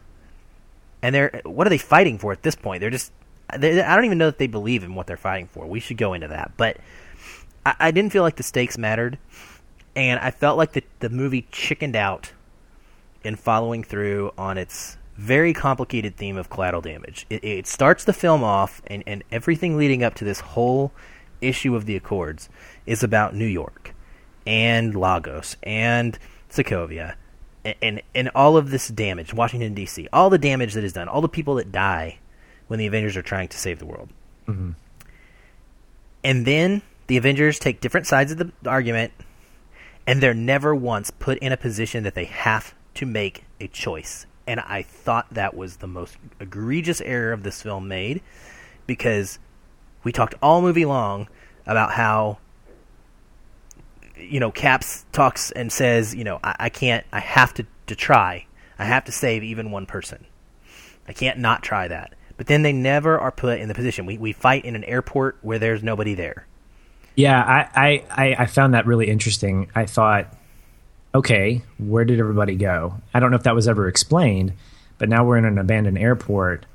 and 1.03 1.13
they're 1.13 1.41
what 1.43 1.67
are 1.67 1.69
they 1.69 1.77
fighting 1.77 2.17
for 2.17 2.31
at 2.31 2.41
this 2.41 2.55
point? 2.55 2.81
They're 2.81 2.89
just, 2.89 3.11
they, 3.55 3.79
I 3.81 3.95
don't 3.95 4.05
even 4.05 4.17
know 4.17 4.27
that 4.27 4.39
they 4.39 4.47
believe 4.47 4.83
in 4.83 4.95
what 4.95 5.05
they're 5.05 5.17
fighting 5.17 5.47
for. 5.47 5.67
We 5.67 5.79
should 5.79 5.97
go 5.97 6.13
into 6.13 6.29
that, 6.29 6.53
but 6.57 6.77
I, 7.63 7.75
I 7.79 7.91
didn't 7.91 8.11
feel 8.11 8.23
like 8.23 8.37
the 8.37 8.43
stakes 8.43 8.77
mattered, 8.77 9.19
and 9.95 10.19
I 10.19 10.31
felt 10.31 10.57
like 10.57 10.71
the 10.71 10.83
the 10.99 11.09
movie 11.09 11.45
chickened 11.51 11.95
out 11.95 12.31
in 13.23 13.35
following 13.35 13.83
through 13.83 14.31
on 14.37 14.57
its 14.57 14.97
very 15.17 15.53
complicated 15.53 16.15
theme 16.15 16.37
of 16.37 16.49
collateral 16.49 16.81
damage. 16.81 17.27
It, 17.29 17.43
it 17.43 17.67
starts 17.67 18.05
the 18.05 18.13
film 18.13 18.43
off, 18.43 18.81
and, 18.87 19.03
and 19.05 19.23
everything 19.31 19.77
leading 19.77 20.03
up 20.03 20.15
to 20.15 20.25
this 20.25 20.39
whole 20.39 20.91
issue 21.41 21.75
of 21.75 21.85
the 21.85 21.95
Accords 21.95 22.49
is 22.85 23.03
about 23.03 23.35
New 23.35 23.45
York 23.45 23.93
and 24.47 24.95
Lagos 24.95 25.55
and 25.61 26.17
Sokovia 26.49 27.15
and, 27.82 28.01
and, 28.14 28.30
all 28.36 28.57
of 28.57 28.72
this 28.72 28.89
damage, 28.89 29.34
Washington, 29.34 29.74
D.C., 29.74 30.07
all 30.11 30.30
the 30.30 30.38
damage 30.38 30.74
that 30.74 30.84
is 30.84 30.93
done, 30.93 31.07
all 31.07 31.22
the 31.22 31.30
people 31.30 31.55
that 31.55 31.72
die 31.72 32.20
when 32.68 32.80
the 32.80 32.88
Avengers 32.88 33.16
are 33.16 33.22
trying 33.22 33.47
to 33.47 33.57
save 33.57 33.80
the 33.80 33.86
world. 33.86 34.09
Mm-hmm. 34.47 34.72
And 36.24 36.45
then 36.45 36.82
the 37.07 37.18
Avengers 37.18 37.59
take 37.59 37.82
different 37.82 38.07
sides 38.07 38.32
of 38.32 38.38
the 38.38 38.51
argument, 38.66 39.14
and 40.07 40.22
they're 40.22 40.34
never 40.34 40.76
once 40.76 41.11
put 41.11 41.38
in 41.39 41.51
a 41.51 41.57
position 41.57 42.03
that 42.03 42.16
they 42.16 42.26
have 42.26 42.74
to 42.95 43.05
make 43.05 43.45
a 43.59 43.68
choice. 43.68 44.26
And 44.45 44.59
I 44.59 44.82
thought 44.82 45.34
that 45.34 45.55
was 45.55 45.78
the 45.78 45.88
most 45.88 46.18
egregious 46.39 47.01
error 47.01 47.32
of 47.32 47.43
this 47.43 47.61
film 47.61 47.88
made 47.88 48.22
because 48.88 49.39
we 50.03 50.11
talked 50.11 50.36
all 50.41 50.61
movie 50.61 50.86
long 50.86 51.28
about 51.66 51.93
how 51.93 52.39
you 54.30 54.39
know 54.39 54.51
Caps 54.51 55.05
talks 55.11 55.51
and 55.51 55.71
says, 55.71 56.13
you 56.15 56.24
know, 56.24 56.39
I, 56.43 56.55
I 56.59 56.69
can't, 56.69 57.05
I 57.11 57.19
have 57.19 57.53
to 57.55 57.65
to 57.88 57.95
try, 57.95 58.45
I 58.80 58.86
have 58.86 59.05
to 59.05 59.11
save 59.11 59.43
even 59.43 59.71
one 59.71 59.86
person. 59.86 60.26
I 61.07 61.13
can't 61.13 61.39
not 61.39 61.63
try 61.63 61.88
that. 61.88 62.13
But 62.38 62.47
then 62.47 62.61
they 62.63 62.74
never 62.74 63.19
are 63.19 63.32
put 63.32 63.59
in 63.59 63.67
the 63.67 63.74
position. 63.74 64.05
We 64.05 64.17
we 64.17 64.34
fight 64.34 64.65
in 64.65 64.76
an 64.76 64.84
airport 64.84 65.38
where 65.41 65.59
there's 65.59 65.84
nobody 65.84 66.15
there. 66.15 66.47
Yeah, 67.15 67.39
I, 67.39 68.03
I, 68.09 68.36
I, 68.39 68.45
found 68.47 68.74
that 68.74 68.88
really 68.88 69.07
interesting. 69.07 69.69
I 69.76 69.86
thought 69.86 70.36
okay, 71.13 71.61
where 71.78 72.05
did 72.05 72.19
everybody 72.19 72.55
go? 72.55 72.95
I 73.13 73.19
don't 73.19 73.30
know 73.30 73.38
if 73.38 73.43
that 73.43 73.53
was 73.53 73.67
ever 73.67 73.88
explained, 73.88 74.53
but 74.97 75.09
now 75.09 75.24
we're 75.24 75.38
in 75.38 75.45
an 75.45 75.59
abandoned 75.59 75.99
airport, 75.99 76.65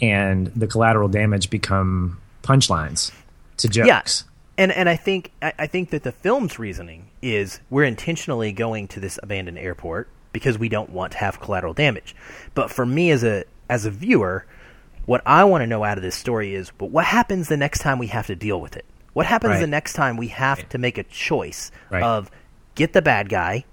and 0.00 0.48
the 0.48 0.66
collateral 0.66 1.08
damage 1.08 1.48
become 1.48 2.20
punchlines 2.42 3.12
to 3.58 3.68
jokes. 3.68 4.24
Yeah. 4.24 4.28
And 4.58 4.72
and 4.72 4.88
I 4.88 4.96
think 4.96 5.30
I, 5.40 5.52
I 5.60 5.66
think 5.66 5.90
that 5.90 6.02
the 6.02 6.12
film's 6.12 6.58
reasoning 6.58 7.08
is 7.22 7.60
we're 7.70 7.84
intentionally 7.84 8.52
going 8.52 8.88
to 8.88 9.00
this 9.00 9.18
abandoned 9.22 9.56
airport 9.58 10.08
because 10.32 10.58
we 10.58 10.68
don't 10.68 10.90
want 10.90 11.12
to 11.12 11.18
have 11.18 11.40
collateral 11.40 11.72
damage. 11.72 12.14
But 12.54 12.70
for 12.70 12.84
me 12.84 13.10
as 13.12 13.22
a 13.24 13.44
as 13.70 13.86
a 13.86 13.90
viewer, 13.90 14.44
what 15.06 15.22
I 15.24 15.44
want 15.44 15.62
to 15.62 15.66
know 15.66 15.84
out 15.84 15.96
of 15.96 16.02
this 16.02 16.16
story 16.16 16.54
is, 16.54 16.72
but 16.76 16.90
what 16.90 17.04
happens 17.04 17.48
the 17.48 17.56
next 17.56 17.78
time 17.78 17.98
we 17.98 18.08
have 18.08 18.26
to 18.26 18.34
deal 18.36 18.60
with 18.60 18.76
it? 18.76 18.84
What 19.14 19.26
happens 19.26 19.52
Right. 19.52 19.60
the 19.60 19.66
next 19.66 19.94
time 19.94 20.16
we 20.16 20.28
have 20.28 20.68
to 20.70 20.78
make 20.78 20.98
a 20.98 21.02
choice 21.04 21.70
Right. 21.90 22.02
of 22.02 22.30
get 22.74 22.92
the 22.92 23.02
bad 23.02 23.28
guy 23.28 23.64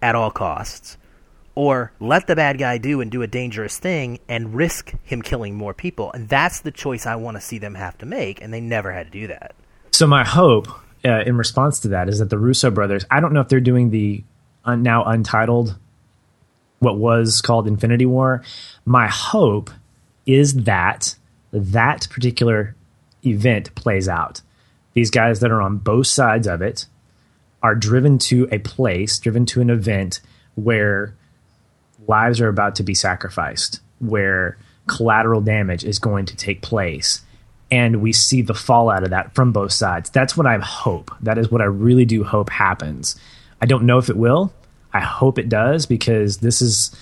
at 0.00 0.14
all 0.14 0.30
costs 0.30 0.96
or 1.54 1.92
let 2.00 2.26
the 2.26 2.34
bad 2.36 2.58
guy 2.58 2.78
do 2.78 3.00
and 3.00 3.10
do 3.10 3.22
a 3.22 3.26
dangerous 3.26 3.78
thing 3.78 4.18
and 4.28 4.54
risk 4.54 4.92
him 5.02 5.22
killing 5.22 5.54
more 5.56 5.74
people? 5.74 6.10
And 6.12 6.28
that's 6.28 6.60
the 6.60 6.70
choice 6.70 7.06
I 7.06 7.16
want 7.16 7.36
to 7.36 7.40
see 7.40 7.58
them 7.58 7.74
have 7.74 7.96
to 7.98 8.06
make 8.06 8.40
and 8.42 8.52
they 8.52 8.60
never 8.60 8.92
had 8.92 9.06
to 9.06 9.12
do 9.12 9.26
that. 9.28 9.54
So 9.92 10.06
my 10.06 10.24
hope, 10.24 10.68
uh, 11.04 11.20
in 11.20 11.36
response 11.36 11.80
to 11.80 11.88
that, 11.88 12.08
is 12.08 12.18
that 12.18 12.30
the 12.30 12.38
Russo 12.38 12.70
brothers. 12.70 13.04
I 13.10 13.20
don't 13.20 13.32
know 13.32 13.40
if 13.40 13.48
they're 13.48 13.60
doing 13.60 13.90
the 13.90 14.24
un- 14.64 14.82
now 14.82 15.04
untitled, 15.04 15.76
what 16.78 16.98
was 16.98 17.40
called 17.40 17.68
Infinity 17.68 18.06
War. 18.06 18.42
My 18.84 19.06
hope 19.08 19.70
is 20.26 20.54
that 20.64 21.14
that 21.52 22.08
particular 22.10 22.74
event 23.24 23.74
plays 23.74 24.08
out. 24.08 24.40
These 24.94 25.10
guys 25.10 25.40
that 25.40 25.50
are 25.50 25.62
on 25.62 25.76
both 25.78 26.06
sides 26.06 26.46
of 26.46 26.62
it 26.62 26.86
are 27.62 27.74
driven 27.74 28.18
to 28.18 28.48
a 28.50 28.58
place, 28.58 29.18
driven 29.18 29.46
to 29.46 29.60
an 29.60 29.70
event 29.70 30.20
where 30.54 31.14
lives 32.08 32.40
are 32.40 32.48
about 32.48 32.74
to 32.76 32.82
be 32.82 32.94
sacrificed, 32.94 33.80
where 34.00 34.58
collateral 34.86 35.40
damage 35.40 35.84
is 35.84 35.98
going 35.98 36.26
to 36.26 36.36
take 36.36 36.62
place. 36.62 37.22
And 37.72 38.02
we 38.02 38.12
see 38.12 38.42
the 38.42 38.52
fallout 38.52 39.02
of 39.02 39.10
that 39.10 39.34
from 39.34 39.50
both 39.50 39.72
sides. 39.72 40.10
That's 40.10 40.36
what 40.36 40.46
I 40.46 40.58
hope. 40.58 41.10
That 41.22 41.38
is 41.38 41.50
what 41.50 41.62
I 41.62 41.64
really 41.64 42.04
do 42.04 42.22
hope 42.22 42.50
happens. 42.50 43.16
I 43.62 43.66
don't 43.66 43.86
know 43.86 43.96
if 43.96 44.10
it 44.10 44.16
will. 44.16 44.52
I 44.92 45.00
hope 45.00 45.38
it 45.38 45.48
does 45.48 45.86
because 45.86 46.36
this 46.36 46.60
is, 46.60 46.94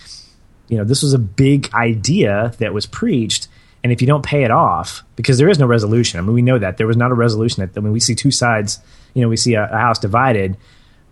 you 0.68 0.78
know, 0.78 0.84
this 0.84 1.02
was 1.02 1.12
a 1.12 1.18
big 1.18 1.74
idea 1.74 2.54
that 2.60 2.72
was 2.72 2.86
preached. 2.86 3.48
And 3.82 3.92
if 3.92 4.00
you 4.00 4.06
don't 4.06 4.24
pay 4.24 4.44
it 4.44 4.52
off, 4.52 5.02
because 5.16 5.38
there 5.38 5.48
is 5.48 5.58
no 5.58 5.66
resolution, 5.66 6.20
I 6.20 6.22
mean, 6.22 6.34
we 6.34 6.42
know 6.42 6.58
that 6.58 6.76
there 6.76 6.86
was 6.86 6.96
not 6.96 7.10
a 7.10 7.14
resolution. 7.14 7.68
I 7.76 7.80
mean, 7.80 7.92
we 7.92 7.98
see 7.98 8.14
two 8.14 8.30
sides, 8.30 8.78
you 9.14 9.22
know, 9.22 9.28
we 9.28 9.36
see 9.36 9.54
a, 9.54 9.64
a 9.64 9.76
house 9.76 9.98
divided, 9.98 10.56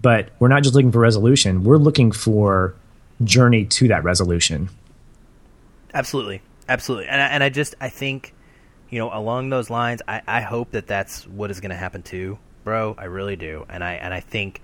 but 0.01 0.29
we're 0.39 0.49
not 0.49 0.63
just 0.63 0.77
looking 0.77 0.93
for 0.93 1.01
resolution. 1.01 1.65
We're 1.65 1.79
looking 1.79 2.13
for 2.13 2.77
journey 3.25 3.65
to 3.65 3.89
that 3.89 4.05
resolution. 4.05 4.69
Absolutely, 5.93 6.43
absolutely, 6.69 7.09
and 7.09 7.21
I, 7.21 7.27
and 7.27 7.43
I 7.43 7.49
just 7.49 7.75
I 7.81 7.89
think, 7.89 8.35
you 8.91 8.99
know, 8.99 9.11
along 9.12 9.51
those 9.51 9.70
lines, 9.70 10.03
I, 10.09 10.22
I 10.26 10.41
hope 10.41 10.70
that 10.72 10.86
that's 10.86 11.26
what 11.26 11.51
is 11.51 11.61
going 11.61 11.70
to 11.70 11.76
happen 11.76 12.03
too, 12.03 12.39
bro. 12.64 12.95
I 12.99 13.05
really 13.05 13.36
do, 13.36 13.66
and 13.68 13.82
I 13.84 13.95
and 13.95 14.12
I 14.14 14.20
think, 14.20 14.62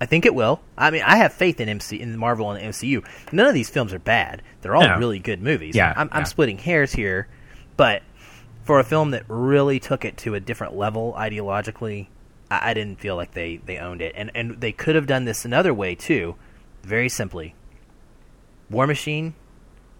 I 0.00 0.06
think 0.06 0.26
it 0.26 0.34
will. 0.34 0.60
I 0.76 0.90
mean, 0.90 1.02
I 1.02 1.16
have 1.16 1.32
faith 1.32 1.60
in 1.60 1.68
MC 1.68 2.00
in 2.00 2.16
Marvel 2.18 2.50
and 2.50 2.60
the 2.62 2.68
MCU. 2.68 3.04
None 3.32 3.46
of 3.46 3.54
these 3.54 3.70
films 3.70 3.92
are 3.92 3.98
bad; 3.98 4.42
they're 4.62 4.76
all 4.76 4.86
No. 4.86 4.98
really 4.98 5.18
good 5.18 5.40
movies. 5.42 5.74
Yeah, 5.74 5.92
I'm, 5.96 6.08
I'm 6.12 6.24
splitting 6.26 6.58
hairs 6.58 6.92
here, 6.92 7.28
but 7.76 8.02
for 8.64 8.80
a 8.80 8.84
film 8.84 9.10
that 9.12 9.24
really 9.28 9.78
took 9.80 10.04
it 10.04 10.16
to 10.18 10.34
a 10.34 10.40
different 10.40 10.74
level 10.74 11.14
ideologically, 11.16 12.08
I, 12.50 12.70
I 12.70 12.74
didn't 12.74 13.00
feel 13.00 13.16
like 13.16 13.32
they 13.32 13.56
they 13.58 13.78
owned 13.78 14.02
it, 14.02 14.14
and 14.16 14.30
and 14.34 14.60
they 14.60 14.72
could 14.72 14.94
have 14.94 15.06
done 15.06 15.24
this 15.24 15.44
another 15.44 15.72
way 15.72 15.94
too, 15.94 16.36
very 16.82 17.08
simply. 17.08 17.54
War 18.70 18.86
Machine 18.86 19.34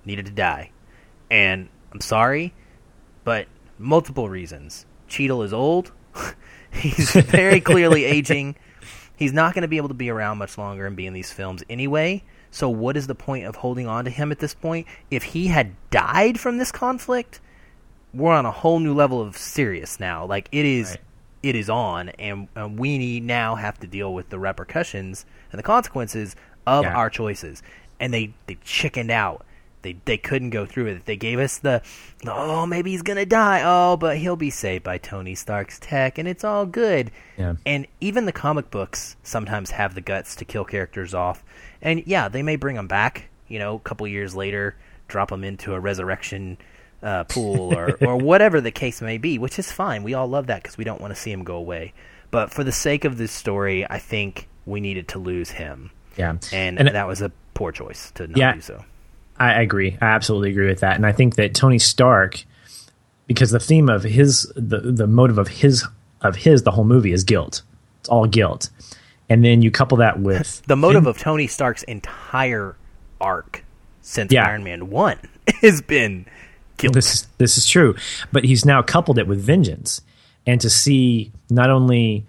needed 0.05 0.27
to 0.27 0.33
die. 0.33 0.71
And 1.31 1.69
I'm 1.93 2.01
sorry, 2.01 2.53
but 3.25 3.47
multiple 3.79 4.29
reasons. 4.29 4.87
Cheadle 5.09 5.43
is 5.43 5.53
old. 5.53 5.93
He's 6.73 7.13
very 7.13 7.61
clearly 7.61 8.05
aging. 8.05 8.57
He's 9.17 9.33
not 9.33 9.55
going 9.55 9.63
to 9.63 9.69
be 9.69 9.77
able 9.77 9.89
to 9.89 9.95
be 9.95 10.11
around 10.11 10.39
much 10.39 10.59
longer 10.59 10.87
and 10.87 10.97
be 10.97 11.07
in 11.07 11.13
these 11.13 11.33
films 11.33 11.63
anyway. 11.71 12.23
So 12.51 12.69
what 12.69 12.97
is 12.97 13.07
the 13.07 13.15
point 13.15 13.47
of 13.47 13.57
holding 13.57 13.87
on 13.87 14.05
to 14.05 14.11
him 14.11 14.31
at 14.33 14.39
this 14.39 14.55
point? 14.55 14.87
If 15.11 15.23
he 15.23 15.49
had 15.49 15.73
died 15.91 16.39
from 16.39 16.59
this 16.59 16.71
conflict, 16.73 17.41
we're 18.13 18.33
on 18.33 18.47
a 18.47 18.51
whole 18.51 18.79
new 18.81 18.95
level 18.95 19.21
of 19.21 19.37
serious 19.37 19.99
now. 20.01 20.25
Like 20.27 20.49
it 20.53 20.65
is 20.65 20.91
Right. 20.91 21.01
it 21.43 21.57
is 21.57 21.69
on 21.69 22.11
and, 22.11 22.49
and 22.55 22.79
we 22.79 23.21
now 23.21 23.55
have 23.57 23.79
to 23.81 23.87
deal 23.87 24.15
with 24.15 24.31
the 24.31 24.39
repercussions 24.39 25.27
and 25.53 25.59
the 25.59 25.63
consequences 25.65 26.37
of 26.67 26.85
Yeah. 26.85 26.95
our 26.97 27.11
choices. 27.11 27.63
And 28.01 28.13
they 28.15 28.35
they 28.47 28.57
chickened 28.65 29.11
out. 29.11 29.45
They 29.85 29.97
they 30.05 30.17
couldn't 30.19 30.51
go 30.51 30.67
through 30.67 30.87
it. 30.87 31.05
They 31.05 31.17
gave 31.17 31.39
us 31.39 31.59
the 31.59 31.81
oh 32.27 32.67
maybe 32.67 32.91
he's 32.91 33.03
gonna 33.03 33.25
die. 33.27 33.63
Oh, 33.65 33.97
but 33.97 34.17
he'll 34.17 34.35
be 34.35 34.51
saved 34.51 34.83
by 34.83 34.99
Tony 34.99 35.37
Stark's 35.37 35.79
tech, 35.79 36.19
and 36.19 36.27
it's 36.27 36.43
all 36.43 36.67
good. 36.67 37.13
Yeah. 37.39 37.55
And 37.65 37.87
even 38.01 38.25
the 38.25 38.33
comic 38.33 38.71
books 38.73 39.15
sometimes 39.23 39.71
have 39.71 39.95
the 39.95 40.01
guts 40.01 40.35
to 40.37 40.45
kill 40.45 40.65
characters 40.65 41.15
off. 41.15 41.45
And 41.81 42.03
yeah, 42.07 42.29
they 42.29 42.43
may 42.43 42.57
bring 42.57 42.75
them 42.75 42.89
back. 42.89 43.29
You 43.47 43.61
know, 43.61 43.77
a 43.77 43.79
couple 43.79 44.07
years 44.09 44.35
later, 44.35 44.75
drop 45.07 45.29
them 45.29 45.45
into 45.45 45.75
a 45.75 45.79
resurrection 45.81 46.59
uh, 47.03 47.25
pool 47.25 47.73
or 47.79 47.97
or 48.01 48.17
whatever 48.17 48.61
the 48.61 48.71
case 48.73 49.01
may 49.03 49.19
be, 49.19 49.39
which 49.39 49.59
is 49.59 49.71
fine. 49.71 50.03
We 50.03 50.15
all 50.15 50.27
love 50.27 50.47
that 50.49 50.63
because 50.63 50.77
we 50.79 50.85
don't 50.85 51.01
want 51.01 51.15
to 51.15 51.21
see 51.21 51.31
him 51.31 51.45
go 51.45 51.57
away. 51.57 51.93
But 52.31 52.51
for 52.51 52.65
the 52.65 52.73
sake 52.73 53.05
of 53.05 53.19
this 53.19 53.31
story, 53.31 53.87
I 53.89 53.99
think 53.99 54.49
we 54.67 54.81
needed 54.81 55.07
to 55.09 55.19
lose 55.21 55.51
him, 55.51 55.91
Yeah. 56.17 56.31
and, 56.53 56.79
And- 56.81 56.89
that 56.89 57.07
was 57.07 57.21
a 57.23 57.31
poor 57.53 57.71
choice 57.71 58.11
to 58.13 58.27
not 58.27 58.37
Yeah. 58.37 58.55
do 58.55 58.61
so. 58.63 58.85
I 59.39 59.61
agree. 59.63 59.97
I 60.01 60.07
absolutely 60.07 60.51
agree 60.51 60.69
with 60.69 60.81
that. 60.81 60.97
And 60.97 61.05
I 61.07 61.13
think 61.13 61.37
that 61.37 61.55
Tony 61.55 61.79
Stark, 61.79 62.45
because 63.27 63.51
the 63.51 63.59
theme 63.61 63.89
of 63.89 64.03
his, 64.05 64.51
the, 64.55 64.79
the 64.81 65.07
motive 65.07 65.39
of 65.39 65.49
his, 65.49 65.85
of 66.21 66.37
his, 66.37 66.63
the 66.63 66.71
whole 66.71 66.85
movie 66.85 67.13
is 67.13 67.25
guilt. 67.25 67.63
It's 68.01 68.09
all 68.09 68.27
guilt. 68.27 68.71
And 69.29 69.45
then 69.45 69.63
you 69.63 69.71
couple 69.71 69.99
that 69.99 70.21
with 70.21 70.63
The 70.67 70.77
motive 70.77 71.07
of 71.07 71.19
Tony 71.19 71.47
Stark's 71.47 71.83
entire 71.85 72.77
arc 73.21 73.65
since 74.03 74.31
Yeah. 74.33 74.47
Iron 74.47 74.63
Man 74.65 74.91
One 74.91 75.19
has 75.63 75.81
been 75.81 76.27
guilt. 76.77 76.93
this 76.95 77.15
is 77.15 77.27
this 77.39 77.57
is 77.57 77.67
true 77.67 77.95
but 78.33 78.45
he's 78.45 78.65
now 78.65 78.83
coupled 78.83 79.17
it 79.19 79.27
with 79.29 79.41
vengeance 79.41 80.01
and 80.47 80.61
to 80.61 80.69
see 80.69 81.31
not 81.49 81.71
only 81.71 82.27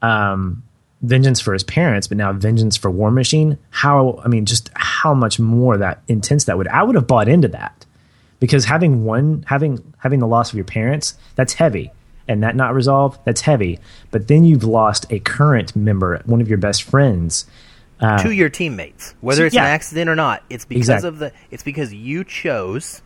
um 0.00 0.62
vengeance 1.02 1.40
for 1.40 1.52
his 1.52 1.64
parents 1.64 2.06
but 2.06 2.16
now 2.18 2.32
vengeance 2.32 2.76
for 2.76 2.90
war 2.90 3.10
machine 3.10 3.56
how 3.70 4.20
i 4.24 4.28
mean 4.28 4.44
just 4.44 4.70
how 4.74 5.14
much 5.14 5.38
more 5.40 5.76
that 5.78 6.02
intense 6.08 6.44
that 6.44 6.58
would 6.58 6.68
i 6.68 6.82
would 6.82 6.94
have 6.94 7.06
bought 7.06 7.26
into 7.28 7.48
that 7.48 7.86
because 8.38 8.66
having 8.66 9.04
one 9.04 9.42
having 9.46 9.94
having 9.98 10.20
the 10.20 10.26
loss 10.26 10.50
of 10.50 10.56
your 10.56 10.64
parents 10.64 11.14
that's 11.36 11.54
heavy 11.54 11.90
and 12.28 12.42
that 12.42 12.54
not 12.54 12.74
resolved 12.74 13.18
that's 13.24 13.40
heavy 13.40 13.78
but 14.10 14.28
then 14.28 14.44
you've 14.44 14.64
lost 14.64 15.06
a 15.10 15.18
current 15.20 15.74
member 15.74 16.20
one 16.26 16.40
of 16.42 16.48
your 16.48 16.58
best 16.58 16.82
friends 16.82 17.46
uh, 18.02 18.16
to 18.22 18.30
your 18.30 18.48
teammates, 18.48 19.14
whether 19.20 19.42
So- 19.42 19.44
it's 19.44 19.54
yeah. 19.54 19.64
an 19.66 19.72
accident 19.72 20.08
or 20.08 20.16
not. 20.16 20.42
It's 20.48 20.64
because 20.64 20.88
Exactly. 20.88 21.08
of 21.08 21.18
the. 21.18 21.32
It's 21.50 21.62
because 21.62 21.92
you 21.92 22.24
chose 22.24 23.02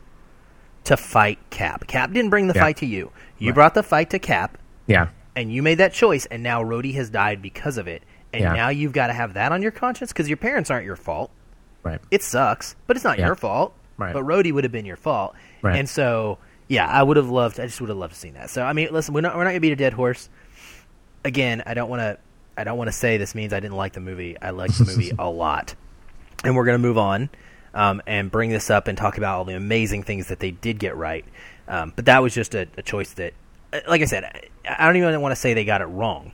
to 0.84 0.96
fight 0.96 1.40
Cap. 1.50 1.88
Cap 1.88 2.12
didn't 2.12 2.30
bring 2.30 2.46
the 2.46 2.54
Yeah. 2.54 2.60
fight 2.62 2.76
to 2.76 2.86
you. 2.86 3.10
You 3.38 3.52
brought 3.52 3.74
the 3.74 3.82
fight 3.82 4.10
to 4.10 4.20
Cap, 4.20 4.56
yeah 4.86 5.08
and 5.36 5.52
you 5.52 5.62
made 5.62 5.76
that 5.78 5.92
choice. 5.92 6.26
And 6.26 6.42
now 6.42 6.62
Rhodey 6.62 6.94
has 6.94 7.10
died 7.10 7.42
because 7.42 7.76
of 7.78 7.86
it. 7.88 8.02
And 8.32 8.42
Yeah. 8.42 8.52
now 8.54 8.68
you've 8.68 8.92
got 8.92 9.08
to 9.08 9.12
have 9.12 9.34
that 9.34 9.52
on 9.52 9.62
your 9.62 9.70
conscience 9.70 10.12
because 10.12 10.28
your 10.28 10.36
parents 10.36 10.70
aren't 10.70 10.84
your 10.86 10.96
fault. 10.96 11.30
right 11.82 12.00
It 12.10 12.22
sucks, 12.22 12.76
but 12.86 12.96
it's 12.96 13.04
not 13.04 13.18
Yeah. 13.18 13.26
your 13.26 13.34
fault. 13.34 13.74
Right. 13.98 14.12
But 14.14 14.24
Rhodey 14.24 14.52
would 14.52 14.64
have 14.64 14.72
been 14.72 14.86
your 14.86 14.96
fault. 14.96 15.34
Right. 15.62 15.76
And 15.78 15.88
so, 15.88 16.38
yeah, 16.66 16.86
I 16.88 17.02
would 17.02 17.16
have 17.16 17.28
loved. 17.28 17.60
I 17.60 17.66
just 17.66 17.80
would 17.80 17.90
have 17.90 17.98
loved 17.98 18.14
to 18.14 18.18
see 18.20 18.30
that. 18.30 18.50
So, 18.50 18.62
I 18.64 18.72
mean, 18.72 18.88
listen, 18.90 19.12
we're 19.14 19.20
not 19.20 19.36
we're 19.36 19.44
not 19.44 19.50
gonna 19.50 19.60
beat 19.60 19.72
a 19.72 19.76
dead 19.76 19.92
horse. 19.92 20.28
Again, 21.24 21.62
I 21.66 21.74
don't 21.74 21.88
want 21.88 22.00
to. 22.00 22.18
I 22.56 22.64
don't 22.64 22.78
want 22.78 22.88
to 22.88 22.92
say 22.92 23.16
this 23.18 23.34
means 23.34 23.52
I 23.52 23.60
didn't 23.60 23.76
like 23.76 23.92
the 23.94 24.00
movie. 24.00 24.36
I 24.40 24.50
liked 24.50 24.78
the 24.78 24.84
movie 24.84 25.12
a 25.18 25.28
lot, 25.28 25.74
and 26.44 26.54
we're 26.56 26.64
gonna 26.64 26.78
move 26.78 26.98
on 26.98 27.28
um, 27.74 28.00
and 28.06 28.30
bring 28.30 28.50
this 28.50 28.70
up 28.70 28.88
and 28.88 28.96
talk 28.96 29.18
about 29.18 29.38
all 29.38 29.44
the 29.44 29.54
amazing 29.56 30.02
things 30.04 30.28
that 30.28 30.38
they 30.40 30.50
did 30.52 30.78
get 30.78 30.96
right. 30.96 31.24
Um, 31.68 31.92
but 31.96 32.04
that 32.06 32.22
was 32.22 32.32
just 32.34 32.54
a, 32.54 32.66
a 32.76 32.82
choice 32.82 33.12
that, 33.14 33.32
uh, 33.72 33.80
like 33.88 34.02
I 34.02 34.04
said, 34.06 34.48
I, 34.68 34.86
don't 34.86 34.96
even 34.96 35.20
want 35.20 35.32
to 35.32 35.36
say 35.40 35.54
they 35.54 35.64
got 35.64 35.80
it 35.80 35.86
wrong 35.86 36.32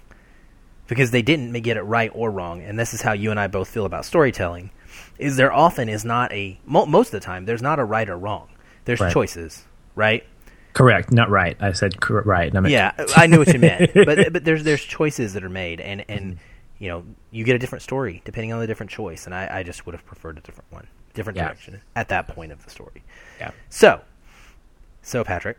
because 0.86 1.10
they 1.10 1.22
didn't 1.22 1.52
get 1.62 1.76
it 1.76 1.82
right 1.82 2.10
or 2.14 2.30
wrong, 2.30 2.62
and 2.62 2.78
this 2.78 2.94
is 2.94 3.02
how 3.02 3.12
you 3.12 3.30
and 3.30 3.38
I 3.40 3.46
both 3.46 3.68
feel 3.68 3.84
about 3.86 4.04
storytelling. 4.04 4.70
Is 5.18 5.36
there 5.36 5.52
often 5.52 5.88
is 5.88 6.04
not 6.04 6.32
a 6.32 6.58
most 6.66 7.08
of 7.08 7.12
the 7.12 7.20
time 7.20 7.44
there's 7.44 7.62
not 7.62 7.78
a 7.78 7.84
right 7.84 8.08
or 8.08 8.16
wrong. 8.16 8.48
There's 8.84 9.00
Right. 9.00 9.12
choices, 9.12 9.64
right? 9.94 10.24
correct 10.72 11.10
not 11.10 11.28
right 11.28 11.56
i 11.60 11.72
said 11.72 12.00
cor- 12.00 12.22
right 12.22 12.54
I 12.54 12.68
Yeah, 12.68 12.92
I 13.16 13.26
knew 13.26 13.38
what 13.38 13.52
you 13.52 13.58
meant, 13.58 13.90
but 13.92 14.32
but 14.32 14.44
there's 14.44 14.62
there's 14.62 14.82
choices 14.82 15.32
that 15.32 15.42
are 15.42 15.48
made, 15.48 15.80
and 15.80 16.04
and 16.08 16.38
you 16.78 16.86
know 16.88 17.04
you 17.32 17.42
get 17.44 17.56
a 17.56 17.58
different 17.58 17.82
story 17.82 18.22
depending 18.24 18.52
on 18.52 18.60
the 18.60 18.68
different 18.68 18.90
choice, 18.90 19.26
and 19.26 19.34
I, 19.34 19.48
I 19.58 19.62
just 19.64 19.84
would 19.84 19.94
have 19.96 20.06
preferred 20.06 20.38
a 20.38 20.40
different 20.40 20.70
one, 20.72 20.86
different 21.12 21.36
Yeah. 21.38 21.46
direction 21.46 21.80
at 21.96 22.08
that 22.10 22.28
point 22.28 22.52
of 22.52 22.64
the 22.64 22.70
story. 22.70 23.02
yeah 23.40 23.50
So, 23.68 24.00
so 25.02 25.24
Patrick, 25.24 25.58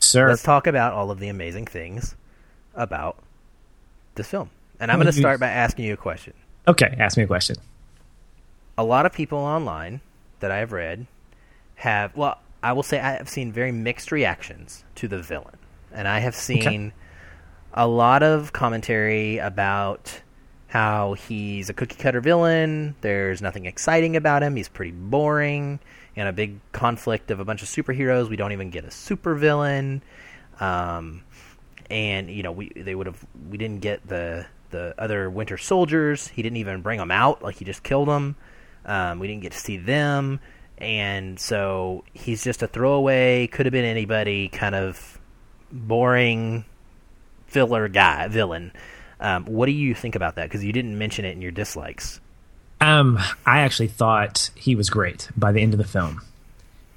sir 0.00 0.28
let's 0.28 0.42
talk 0.42 0.66
about 0.66 0.92
all 0.92 1.10
of 1.10 1.18
the 1.18 1.28
amazing 1.28 1.66
things 1.66 2.16
about 2.74 3.18
this 4.14 4.28
film, 4.28 4.50
and 4.78 4.90
I'm 4.90 5.00
oh, 5.00 5.02
going 5.02 5.12
to 5.12 5.18
start 5.18 5.40
by 5.40 5.48
asking 5.48 5.84
you 5.84 5.94
a 5.94 5.98
question. 5.98 6.34
Okay, 6.68 6.94
ask 6.98 7.16
me 7.16 7.24
a 7.24 7.26
question. 7.26 7.56
A 8.76 8.84
lot 8.84 9.06
of 9.06 9.12
people 9.12 9.38
online 9.38 10.00
that 10.40 10.50
I 10.50 10.58
have 10.58 10.72
read 10.72 11.06
have, 11.76 12.16
well, 12.16 12.38
I 12.62 12.72
will 12.72 12.82
say 12.82 13.00
I 13.00 13.12
have 13.12 13.28
seen 13.28 13.52
very 13.52 13.72
mixed 13.72 14.12
reactions 14.12 14.84
to 14.96 15.08
the 15.08 15.20
villain. 15.20 15.56
And 15.92 16.06
I 16.06 16.20
have 16.20 16.34
seen 16.34 16.66
okay. 16.66 16.92
a 17.74 17.86
lot 17.86 18.22
of 18.22 18.52
commentary 18.52 19.38
about 19.38 20.20
how 20.68 21.14
he's 21.14 21.68
a 21.68 21.74
cookie 21.74 21.96
cutter 21.96 22.20
villain. 22.20 22.94
There's 23.00 23.42
nothing 23.42 23.66
exciting 23.66 24.14
about 24.14 24.42
him. 24.42 24.56
He's 24.56 24.68
pretty 24.68 24.92
boring. 24.92 25.80
And 26.20 26.28
a 26.28 26.32
big 26.34 26.60
conflict 26.72 27.30
of 27.30 27.40
a 27.40 27.46
bunch 27.46 27.62
of 27.62 27.68
superheroes. 27.68 28.28
We 28.28 28.36
don't 28.36 28.52
even 28.52 28.68
get 28.68 28.84
a 28.84 28.90
super 28.90 29.34
villain. 29.34 30.02
Um, 30.60 31.24
and 31.88 32.30
you 32.30 32.42
know, 32.42 32.52
we 32.52 32.68
they 32.76 32.94
would 32.94 33.06
have 33.06 33.24
we 33.48 33.56
didn't 33.56 33.80
get 33.80 34.06
the 34.06 34.44
the 34.68 34.94
other 34.98 35.30
Winter 35.30 35.56
Soldiers. 35.56 36.28
He 36.28 36.42
didn't 36.42 36.58
even 36.58 36.82
bring 36.82 36.98
them 36.98 37.10
out. 37.10 37.42
Like 37.42 37.56
he 37.56 37.64
just 37.64 37.82
killed 37.82 38.08
them. 38.08 38.36
Um, 38.84 39.18
we 39.18 39.28
didn't 39.28 39.40
get 39.40 39.52
to 39.52 39.58
see 39.58 39.78
them. 39.78 40.40
And 40.76 41.40
so 41.40 42.04
he's 42.12 42.44
just 42.44 42.62
a 42.62 42.66
throwaway. 42.66 43.46
Could 43.46 43.64
have 43.64 43.72
been 43.72 43.86
anybody. 43.86 44.48
Kind 44.48 44.74
of 44.74 45.18
boring 45.72 46.66
filler 47.46 47.88
guy 47.88 48.28
villain. 48.28 48.72
Um, 49.20 49.46
what 49.46 49.66
do 49.66 49.72
you 49.72 49.94
think 49.94 50.16
about 50.16 50.36
that? 50.36 50.50
Because 50.50 50.64
you 50.64 50.72
didn't 50.74 50.98
mention 50.98 51.24
it 51.24 51.32
in 51.32 51.40
your 51.40 51.50
dislikes. 51.50 52.20
Um, 52.80 53.18
I 53.44 53.60
actually 53.60 53.88
thought 53.88 54.50
he 54.54 54.74
was 54.74 54.88
great 54.88 55.28
by 55.36 55.52
the 55.52 55.60
end 55.60 55.74
of 55.74 55.78
the 55.78 55.84
film, 55.84 56.22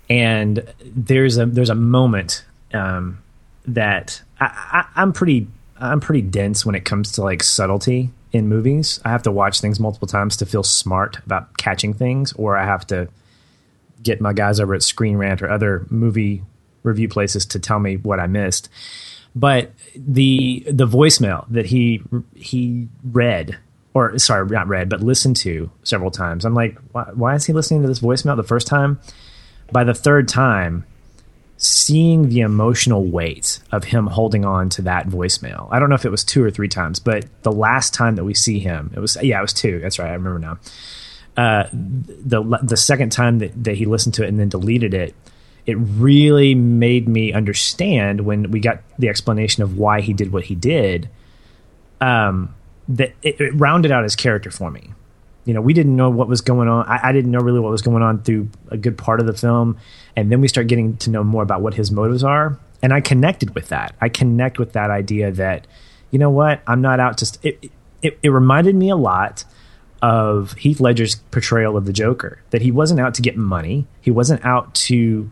and 0.09 0.73
there's 0.86 1.38
a 1.38 1.45
there's 1.45 1.69
a 1.69 1.75
moment 1.75 2.45
um, 2.73 3.21
that 3.65 4.21
I, 4.39 4.45
I, 4.45 5.01
I'm 5.01 5.11
pretty 5.11 5.47
I'm 5.77 5.99
pretty 5.99 6.21
dense 6.21 6.65
when 6.65 6.75
it 6.75 6.86
comes 6.86 7.13
to 7.13 7.21
like 7.21 7.43
subtlety 7.43 8.09
in 8.31 8.47
movies. 8.47 8.99
I 9.03 9.09
have 9.09 9.23
to 9.23 9.31
watch 9.31 9.59
things 9.59 9.79
multiple 9.79 10.07
times 10.07 10.38
to 10.38 10.45
feel 10.45 10.63
smart 10.63 11.19
about 11.25 11.57
catching 11.57 11.93
things, 11.93 12.34
or 12.34 12.57
I 12.57 12.65
have 12.65 12.88
to 12.88 13.09
get 14.01 14.21
my 14.21 14.34
guys 14.34 14.59
over 14.59 14.73
at 14.73 14.84
Screen 14.84 15.17
Rant 15.17 15.41
or 15.41 15.49
other 15.49 15.86
movie 15.89 16.43
review 16.84 17.07
places 17.07 17.45
to 17.47 17.59
tell 17.59 17.79
me 17.79 17.97
what 17.97 18.19
I 18.19 18.27
missed. 18.27 18.69
But 19.36 19.71
the 19.95 20.63
the 20.67 20.88
voicemail 20.88 21.45
that 21.49 21.65
he 21.65 22.03
he 22.36 22.88
read 23.03 23.57
or 23.93 24.17
sorry, 24.17 24.47
not 24.49 24.67
read, 24.67 24.89
but 24.89 25.01
listened 25.01 25.35
to 25.37 25.69
several 25.83 26.11
times. 26.11 26.45
I'm 26.45 26.55
like, 26.55 26.77
why, 26.91 27.03
why 27.13 27.35
is 27.35 27.45
he 27.45 27.53
listening 27.53 27.81
to 27.83 27.87
this 27.87 27.99
voicemail 27.99 28.35
the 28.35 28.43
first 28.43 28.67
time? 28.67 28.99
By 29.71 29.83
the 29.83 29.93
third 29.93 30.27
time, 30.27 30.85
seeing 31.57 32.29
the 32.29 32.41
emotional 32.41 33.05
weight 33.05 33.59
of 33.71 33.85
him 33.85 34.07
holding 34.07 34.43
on 34.43 34.69
to 34.69 34.81
that 34.81 35.07
voicemail. 35.07 35.67
I 35.71 35.79
don't 35.79 35.89
know 35.89 35.95
if 35.95 36.05
it 36.05 36.09
was 36.09 36.23
two 36.23 36.43
or 36.43 36.51
three 36.51 36.67
times, 36.67 36.99
but 36.99 37.25
the 37.43 37.51
last 37.51 37.93
time 37.93 38.15
that 38.15 38.25
we 38.25 38.33
see 38.33 38.59
him, 38.59 38.91
it 38.95 38.99
was 38.99 39.17
yeah, 39.21 39.39
it 39.39 39.41
was 39.41 39.53
two. 39.53 39.79
That's 39.79 39.99
right, 39.99 40.09
I 40.09 40.13
remember 40.13 40.39
now. 40.39 40.59
Uh, 41.35 41.67
the 41.71 42.43
the 42.61 42.77
second 42.77 43.11
time 43.11 43.39
that, 43.39 43.63
that 43.63 43.75
he 43.75 43.85
listened 43.85 44.15
to 44.15 44.23
it 44.23 44.27
and 44.27 44.39
then 44.39 44.49
deleted 44.49 44.93
it, 44.93 45.15
it 45.65 45.75
really 45.75 46.53
made 46.53 47.07
me 47.07 47.31
understand 47.31 48.21
when 48.21 48.51
we 48.51 48.59
got 48.59 48.81
the 48.99 49.09
explanation 49.09 49.63
of 49.63 49.77
why 49.77 50.01
he 50.01 50.13
did 50.13 50.33
what 50.33 50.43
he 50.43 50.55
did. 50.55 51.09
Um, 52.01 52.53
that 52.88 53.13
it, 53.21 53.39
it 53.39 53.51
rounded 53.55 53.91
out 53.91 54.03
his 54.03 54.15
character 54.15 54.51
for 54.51 54.71
me. 54.71 54.93
You 55.45 55.53
know, 55.53 55.61
we 55.61 55.73
didn't 55.73 55.95
know 55.95 56.09
what 56.09 56.27
was 56.27 56.41
going 56.41 56.69
on. 56.69 56.86
I, 56.88 57.09
I, 57.09 57.11
didn't 57.11 57.31
know 57.31 57.39
really 57.39 57.59
what 57.59 57.71
was 57.71 57.81
going 57.81 58.01
on 58.01 58.23
through 58.23 58.49
a 58.69 58.77
good 58.77 58.97
part 58.97 59.19
of 59.19 59.25
the 59.25 59.34
film, 59.34 59.77
and 60.15 60.31
then 60.31 60.39
we 60.39 60.47
start 60.47 60.67
getting 60.67 60.95
to 60.97 61.09
know 61.09 61.23
more 61.23 61.43
about 61.43 61.61
what 61.61 61.73
his 61.73 61.91
motives 61.91 62.23
are. 62.23 62.57
And 62.81 62.93
I 62.93 63.01
connected 63.01 63.55
with 63.55 63.69
that. 63.69 63.95
I 63.99 64.09
connect 64.09 64.57
with 64.59 64.73
that 64.73 64.89
idea 64.89 65.31
that, 65.31 65.67
you 66.11 66.19
know 66.19 66.29
what, 66.29 66.61
I'm 66.67 66.81
not 66.81 66.99
out 66.99 67.17
to. 67.19 67.38
It, 67.41 67.71
it, 68.01 68.19
it 68.21 68.29
reminded 68.29 68.75
me 68.75 68.89
a 68.89 68.95
lot 68.95 69.43
of 70.01 70.53
Heath 70.53 70.81
Ledger's 70.81 71.15
portrayal 71.15 71.77
of 71.77 71.86
the 71.86 71.93
Joker. 71.93 72.41
That 72.51 72.61
he 72.61 72.71
wasn't 72.71 72.99
out 72.99 73.13
to 73.15 73.21
get 73.21 73.38
money. 73.38 73.86
He 74.01 74.11
wasn't 74.11 74.45
out 74.45 74.73
to 74.75 75.31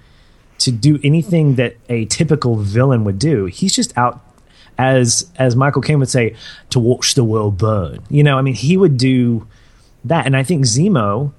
to 0.60 0.72
do 0.72 1.00
anything 1.04 1.56
that 1.56 1.76
a 1.90 2.06
typical 2.06 2.56
villain 2.56 3.04
would 3.04 3.18
do. 3.18 3.46
He's 3.46 3.76
just 3.76 3.98
out 3.98 4.22
as 4.82 5.32
as 5.36 5.56
Michael 5.56 5.82
Caine 5.82 6.00
would 6.00 6.10
say 6.10 6.36
to 6.72 6.80
watch 6.80 7.14
the 7.14 7.24
world 7.24 7.58
burn. 7.58 8.00
You 8.10 8.24
know, 8.24 8.38
I 8.38 8.42
mean, 8.42 8.56
he 8.56 8.78
would 8.78 8.98
do 8.98 9.48
that, 10.06 10.26
and 10.26 10.36
I 10.36 10.44
think 10.44 10.66
Zemo, 10.66 11.32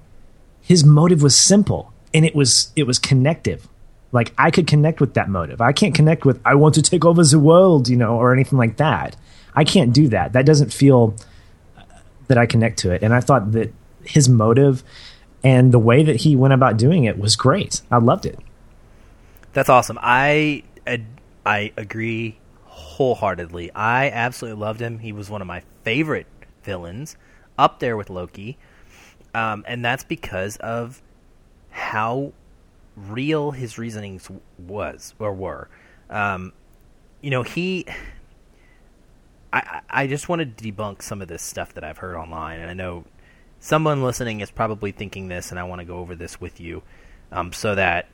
his 0.61 0.83
motive 0.83 1.21
was 1.21 1.35
simple 1.35 1.93
and 2.13 2.25
it 2.25 2.35
was 2.35 2.71
it 2.75 2.83
was 2.83 2.99
connective. 2.99 3.67
Like 4.11 4.33
I 4.37 4.51
could 4.51 4.67
connect 4.67 5.01
with 5.01 5.15
that 5.15 5.29
motive. 5.29 5.59
I 5.59 5.73
can't 5.73 5.95
connect 5.95 6.25
with 6.25 6.39
I 6.45 6.55
want 6.55 6.75
to 6.75 6.81
take 6.81 7.03
over 7.03 7.23
the 7.23 7.39
world, 7.39 7.89
you 7.89 7.97
know, 7.97 8.15
or 8.15 8.33
anything 8.33 8.57
like 8.57 8.77
that. 8.77 9.15
I 9.55 9.63
can't 9.63 9.93
do 9.93 10.07
that. 10.09 10.33
That 10.33 10.45
doesn't 10.45 10.71
feel 10.71 11.15
uh, 11.77 11.81
that 12.27 12.37
I 12.37 12.45
connect 12.45 12.79
to 12.79 12.91
it. 12.91 13.03
And 13.03 13.13
I 13.13 13.19
thought 13.19 13.51
that 13.51 13.73
his 14.03 14.29
motive 14.29 14.83
and 15.43 15.71
the 15.71 15.79
way 15.79 16.03
that 16.03 16.17
he 16.17 16.35
went 16.35 16.53
about 16.53 16.77
doing 16.77 17.03
it 17.03 17.17
was 17.17 17.35
great. 17.35 17.81
I 17.91 17.97
loved 17.97 18.25
it. 18.25 18.39
That's 19.53 19.69
awesome. 19.69 19.99
I 20.01 20.63
I 21.45 21.71
agree 21.75 22.37
wholeheartedly. 22.93 23.71
I 23.73 24.09
absolutely 24.09 24.61
loved 24.61 24.79
him. 24.79 24.99
He 24.99 25.11
was 25.11 25.29
one 25.29 25.41
of 25.41 25.47
my 25.47 25.63
favorite 25.83 26.27
villains, 26.63 27.17
up 27.57 27.79
there 27.79 27.97
with 27.97 28.09
Loki, 28.09 28.57
um, 29.33 29.63
and 29.67 29.83
that's 29.83 30.03
because 30.03 30.57
of 30.57 31.01
how 31.71 32.33
real 32.95 33.51
his 33.51 33.77
reasonings 33.77 34.29
was 34.57 35.15
or 35.19 35.33
were. 35.33 35.69
Um, 36.09 36.53
you 37.21 37.31
know, 37.31 37.43
he. 37.43 37.85
I, 39.51 39.81
I 39.89 40.07
just 40.07 40.29
want 40.29 40.39
to 40.41 40.71
debunk 40.71 41.03
some 41.03 41.21
of 41.21 41.27
this 41.27 41.43
stuff 41.43 41.73
that 41.75 41.83
I've 41.83 41.97
heard 41.97 42.15
online, 42.15 42.59
and 42.59 42.69
I 42.69 42.73
know 42.73 43.05
someone 43.59 44.03
listening 44.03 44.41
is 44.41 44.51
probably 44.51 44.91
thinking 44.91 45.27
this, 45.27 45.51
and 45.51 45.59
I 45.59 45.63
want 45.63 45.79
to 45.79 45.85
go 45.85 45.97
over 45.97 46.15
this 46.15 46.41
with 46.41 46.59
you 46.59 46.81
um, 47.31 47.53
so 47.53 47.75
that 47.75 48.07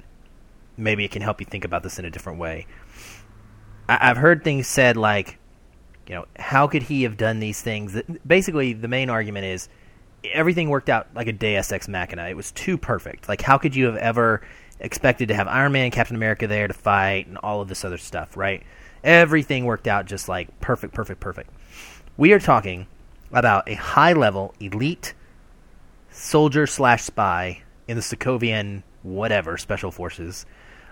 maybe 0.78 1.06
it 1.06 1.12
can 1.12 1.22
help 1.22 1.40
you 1.40 1.46
think 1.46 1.66
about 1.66 1.84
this 1.84 2.00
in 2.00 2.06
a 2.06 2.10
different 2.10 2.40
way. 2.40 2.66
I, 3.90 4.08
have 4.08 4.18
heard 4.18 4.44
things 4.44 4.68
said 4.68 4.98
like, 4.98 5.38
you 6.08 6.16
know, 6.16 6.26
how 6.38 6.68
could 6.68 6.84
he 6.84 7.04
have 7.04 7.18
done 7.18 7.40
these 7.40 7.62
things? 7.62 8.00
Basically, 8.26 8.74
the 8.74 8.88
main 8.88 9.10
argument 9.10 9.46
is 9.46 9.68
everything 10.24 10.70
worked 10.70 10.90
out 10.90 11.08
like 11.16 11.28
a 11.28 11.32
Deus 11.32 11.72
Ex 11.72 11.88
Machina. 11.88 12.30
It 12.30 12.36
was 12.36 12.52
too 12.52 12.78
perfect. 12.78 13.28
Like, 13.28 13.42
how 13.42 13.58
could 13.58 13.76
you 13.76 13.86
have 13.86 13.98
ever 13.98 14.42
expected 14.80 15.30
to 15.30 15.34
have 15.34 15.48
Iron 15.48 15.72
Man, 15.72 15.92
Captain 15.92 16.16
America 16.16 16.48
there 16.48 16.68
to 16.68 16.74
fight, 16.74 17.28
and 17.28 17.38
all 17.40 17.62
of 17.62 17.68
this 17.68 17.84
other 17.84 17.98
stuff, 17.98 18.38
right? 18.38 18.64
Everything 19.04 19.66
worked 19.66 19.88
out 19.88 20.06
just 20.06 20.30
like 20.30 20.60
perfect, 20.60 20.94
perfect, 20.94 21.20
perfect. 21.20 21.50
We 22.16 22.34
are 22.34 22.40
talking 22.40 22.88
about 23.32 23.68
a 23.70 23.76
high 23.76 24.14
level, 24.14 24.54
elite 24.60 25.14
soldier 26.12 26.68
slash 26.68 27.04
spy 27.04 27.64
in 27.88 27.96
the 27.96 28.04
Sokovian 28.04 28.84
whatever 29.04 29.58
special 29.58 29.92
forces 29.92 30.46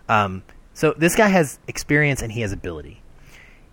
um, 0.09 0.43
so 0.77 0.93
this 0.95 1.15
guy 1.15 1.29
has 1.29 1.57
experience 1.67 2.21
and 2.21 2.31
he 2.31 2.41
has 2.41 2.51
ability. 2.51 3.01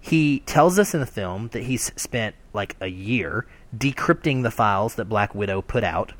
He 0.00 0.38
tells 0.46 0.78
us 0.78 0.94
in 0.94 1.00
the 1.00 1.07
film 1.07 1.48
that 1.48 1.64
he's 1.64 1.92
spent 2.00 2.34
like 2.55 2.76
a 2.80 2.86
year 2.86 3.46
decrypting 3.76 4.42
the 4.42 4.50
files 4.50 4.94
that 4.94 5.05
Black 5.05 5.34
Widow 5.34 5.61
put 5.61 5.84
out. 5.84 6.14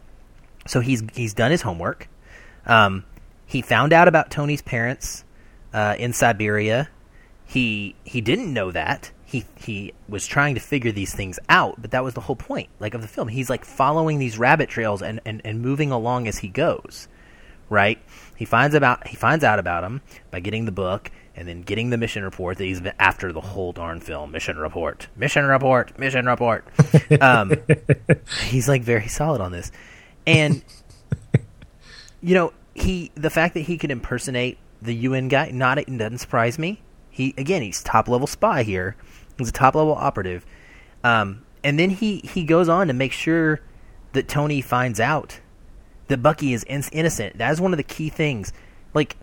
So 0.67 0.81
he's 0.81 1.03
he's 1.15 1.33
done 1.33 1.51
his 1.51 1.63
homework. 1.63 2.11
Um, 2.67 3.07
he 3.47 3.63
found 3.63 3.95
out 3.95 4.09
about 4.09 4.31
Tony's 4.31 4.61
parents 4.61 5.25
uh, 5.73 5.97
in 5.99 6.13
Siberia. 6.13 6.91
He 7.47 7.95
he 8.05 8.21
didn't 8.21 8.53
know 8.53 8.71
that. 8.71 9.11
He 9.25 9.47
he 9.57 9.95
was 10.07 10.27
trying 10.27 10.55
to 10.55 10.61
figure 10.61 10.93
these 10.93 11.15
things 11.15 11.39
out, 11.49 11.81
but 11.81 11.93
that 11.93 12.05
was 12.05 12.13
the 12.13 12.21
whole 12.21 12.37
point, 12.37 12.69
like 12.79 12.93
of 12.93 13.01
the 13.01 13.09
film. 13.09 13.29
He's 13.29 13.49
like 13.49 13.65
following 13.65 14.19
these 14.19 14.37
rabbit 14.37 14.69
trails 14.69 15.01
and, 15.01 15.19
and, 15.25 15.41
and 15.47 15.63
moving 15.63 15.91
along 15.91 16.29
as 16.29 16.41
he 16.41 16.49
goes 16.49 17.09
right? 17.69 17.99
He 18.37 18.45
finds 18.45 18.75
about 18.75 19.07
he 19.07 19.17
finds 19.17 19.45
out 19.45 19.59
about 19.59 19.85
him 19.85 20.03
by 20.31 20.41
getting 20.41 20.65
the 20.65 20.73
book 20.73 21.11
and 21.37 21.49
then 21.49 21.63
getting 21.63 21.91
the 21.91 21.97
mission 21.97 22.23
report 22.23 22.59
that 22.59 22.65
he's 22.65 22.81
been 22.81 22.95
after 22.99 23.33
the 23.33 23.41
whole 23.41 23.73
darn 23.73 24.01
film. 24.01 24.33
Mission 24.33 24.57
report, 24.57 25.09
mission 25.17 25.45
report, 25.47 25.99
mission 25.99 26.27
report. 26.27 26.65
um, 27.21 27.53
he's 28.45 28.69
like 28.69 28.83
very 28.83 29.09
solid 29.09 29.41
on 29.41 29.53
this, 29.53 29.73
and 30.27 30.63
you 32.21 32.35
know 32.35 32.53
he 32.75 33.11
the 33.15 33.31
fact 33.31 33.55
that 33.55 33.61
he 33.61 33.79
can 33.79 33.91
impersonate 33.91 34.59
the 34.83 34.95
UN 34.95 35.29
guy 35.29 35.51
not 35.51 35.79
it 35.79 35.87
doesn't 35.87 36.19
surprise 36.19 36.59
me. 36.59 36.83
He 37.11 37.35
again 37.39 37.63
he's 37.63 37.83
top 37.83 38.09
level 38.09 38.27
spy 38.27 38.63
here. 38.63 38.97
He's 39.39 39.49
a 39.49 39.53
top 39.53 39.75
level 39.75 39.95
operative, 39.95 40.45
um, 41.03 41.45
and 41.63 41.79
then 41.79 41.91
he 41.91 42.19
he 42.19 42.45
goes 42.45 42.69
on 42.69 42.89
to 42.89 42.93
make 42.93 43.13
sure 43.13 43.61
that 44.13 44.29
Tony 44.29 44.61
finds 44.61 45.01
out 45.01 45.41
that 46.09 46.23
Bucky 46.23 46.53
is 46.53 46.63
in- 46.65 46.85
innocent. 46.93 47.39
That 47.39 47.53
is 47.53 47.61
one 47.61 47.73
of 47.73 47.77
the 47.77 47.83
key 47.85 48.09
things. 48.09 48.53
Like 48.93 49.17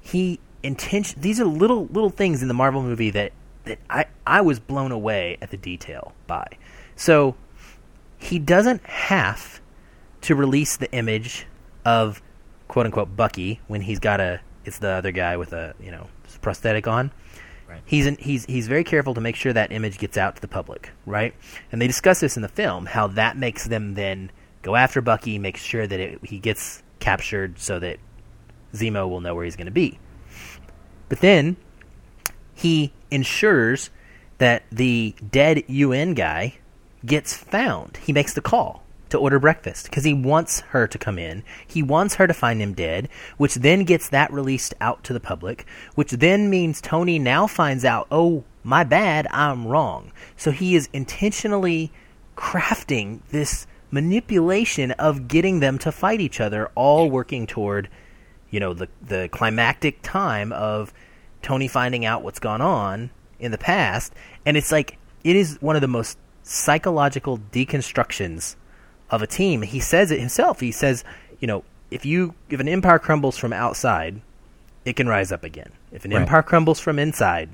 he 0.00 0.40
intention. 0.62 1.20
These 1.20 1.40
are 1.40 1.44
little 1.44 1.86
little 1.86 2.10
things 2.10 2.42
in 2.42 2.48
the 2.48 2.54
Marvel 2.54 2.82
movie 2.82 3.10
that 3.10 3.32
that 3.64 3.78
I 3.88 4.06
I 4.26 4.40
was 4.40 4.58
blown 4.58 4.92
away 4.92 5.38
at 5.40 5.50
the 5.50 5.56
detail 5.56 6.12
by. 6.26 6.46
So 6.96 7.36
he 8.18 8.38
doesn't 8.38 8.84
have 8.84 9.60
to 10.22 10.34
release 10.34 10.76
the 10.76 10.90
image 10.92 11.46
of 11.84 12.20
quote 12.66 12.86
unquote 12.86 13.16
Bucky 13.16 13.60
when 13.68 13.82
he's 13.82 13.98
got 13.98 14.20
a 14.20 14.40
it's 14.64 14.78
the 14.78 14.90
other 14.90 15.12
guy 15.12 15.36
with 15.36 15.52
a 15.52 15.74
you 15.80 15.90
know 15.90 16.08
prosthetic 16.40 16.86
on. 16.86 17.10
Right. 17.68 17.82
He's 17.84 18.06
in, 18.06 18.16
he's 18.16 18.46
he's 18.46 18.66
very 18.66 18.84
careful 18.84 19.14
to 19.14 19.20
make 19.20 19.36
sure 19.36 19.52
that 19.52 19.72
image 19.72 19.98
gets 19.98 20.16
out 20.16 20.36
to 20.36 20.42
the 20.42 20.48
public, 20.48 20.90
right? 21.04 21.34
And 21.70 21.82
they 21.82 21.86
discuss 21.86 22.20
this 22.20 22.36
in 22.36 22.42
the 22.42 22.48
film 22.48 22.86
how 22.86 23.08
that 23.08 23.36
makes 23.36 23.66
them 23.66 23.94
then 23.94 24.30
go 24.68 24.76
after 24.76 25.00
Bucky, 25.00 25.38
make 25.38 25.56
sure 25.56 25.86
that 25.86 25.98
it, 25.98 26.18
he 26.22 26.38
gets 26.38 26.82
captured 27.00 27.58
so 27.58 27.78
that 27.78 27.98
Zemo 28.74 29.08
will 29.08 29.22
know 29.22 29.34
where 29.34 29.46
he's 29.46 29.56
going 29.56 29.64
to 29.64 29.72
be. 29.72 29.98
But 31.08 31.20
then 31.20 31.56
he 32.54 32.92
ensures 33.10 33.88
that 34.36 34.64
the 34.70 35.14
dead 35.30 35.64
UN 35.68 36.12
guy 36.12 36.58
gets 37.06 37.34
found. 37.34 37.96
He 37.96 38.12
makes 38.12 38.34
the 38.34 38.42
call 38.42 38.82
to 39.08 39.16
order 39.16 39.38
breakfast 39.38 39.86
because 39.86 40.04
he 40.04 40.12
wants 40.12 40.60
her 40.60 40.86
to 40.86 40.98
come 40.98 41.18
in. 41.18 41.44
He 41.66 41.82
wants 41.82 42.16
her 42.16 42.26
to 42.26 42.34
find 42.34 42.60
him 42.60 42.74
dead, 42.74 43.08
which 43.38 43.54
then 43.54 43.84
gets 43.84 44.10
that 44.10 44.30
released 44.30 44.74
out 44.82 45.02
to 45.04 45.14
the 45.14 45.20
public, 45.20 45.64
which 45.94 46.10
then 46.10 46.50
means 46.50 46.82
Tony 46.82 47.18
now 47.18 47.46
finds 47.46 47.86
out, 47.86 48.06
oh, 48.10 48.44
my 48.62 48.84
bad, 48.84 49.26
I'm 49.30 49.66
wrong. 49.66 50.12
So 50.36 50.50
he 50.50 50.76
is 50.76 50.90
intentionally 50.92 51.90
crafting 52.36 53.20
this 53.30 53.66
manipulation 53.90 54.92
of 54.92 55.28
getting 55.28 55.60
them 55.60 55.78
to 55.78 55.92
fight 55.92 56.20
each 56.20 56.40
other, 56.40 56.70
all 56.74 57.10
working 57.10 57.46
toward, 57.46 57.88
you 58.50 58.60
know, 58.60 58.74
the 58.74 58.88
the 59.02 59.28
climactic 59.32 60.00
time 60.02 60.52
of 60.52 60.92
Tony 61.42 61.68
finding 61.68 62.04
out 62.04 62.22
what's 62.22 62.38
gone 62.38 62.60
on 62.60 63.10
in 63.38 63.50
the 63.50 63.58
past. 63.58 64.12
And 64.44 64.56
it's 64.56 64.72
like 64.72 64.98
it 65.24 65.36
is 65.36 65.58
one 65.60 65.76
of 65.76 65.82
the 65.82 65.88
most 65.88 66.18
psychological 66.42 67.38
deconstructions 67.52 68.56
of 69.10 69.22
a 69.22 69.26
team. 69.26 69.62
He 69.62 69.80
says 69.80 70.10
it 70.10 70.20
himself. 70.20 70.60
He 70.60 70.72
says, 70.72 71.04
you 71.40 71.46
know, 71.46 71.64
if 71.90 72.04
you 72.04 72.34
if 72.50 72.60
an 72.60 72.68
empire 72.68 72.98
crumbles 72.98 73.36
from 73.36 73.52
outside, 73.52 74.20
it 74.84 74.96
can 74.96 75.08
rise 75.08 75.32
up 75.32 75.44
again. 75.44 75.72
If 75.92 76.04
an 76.04 76.12
right. 76.12 76.22
empire 76.22 76.42
crumbles 76.42 76.80
from 76.80 76.98
inside, 76.98 77.50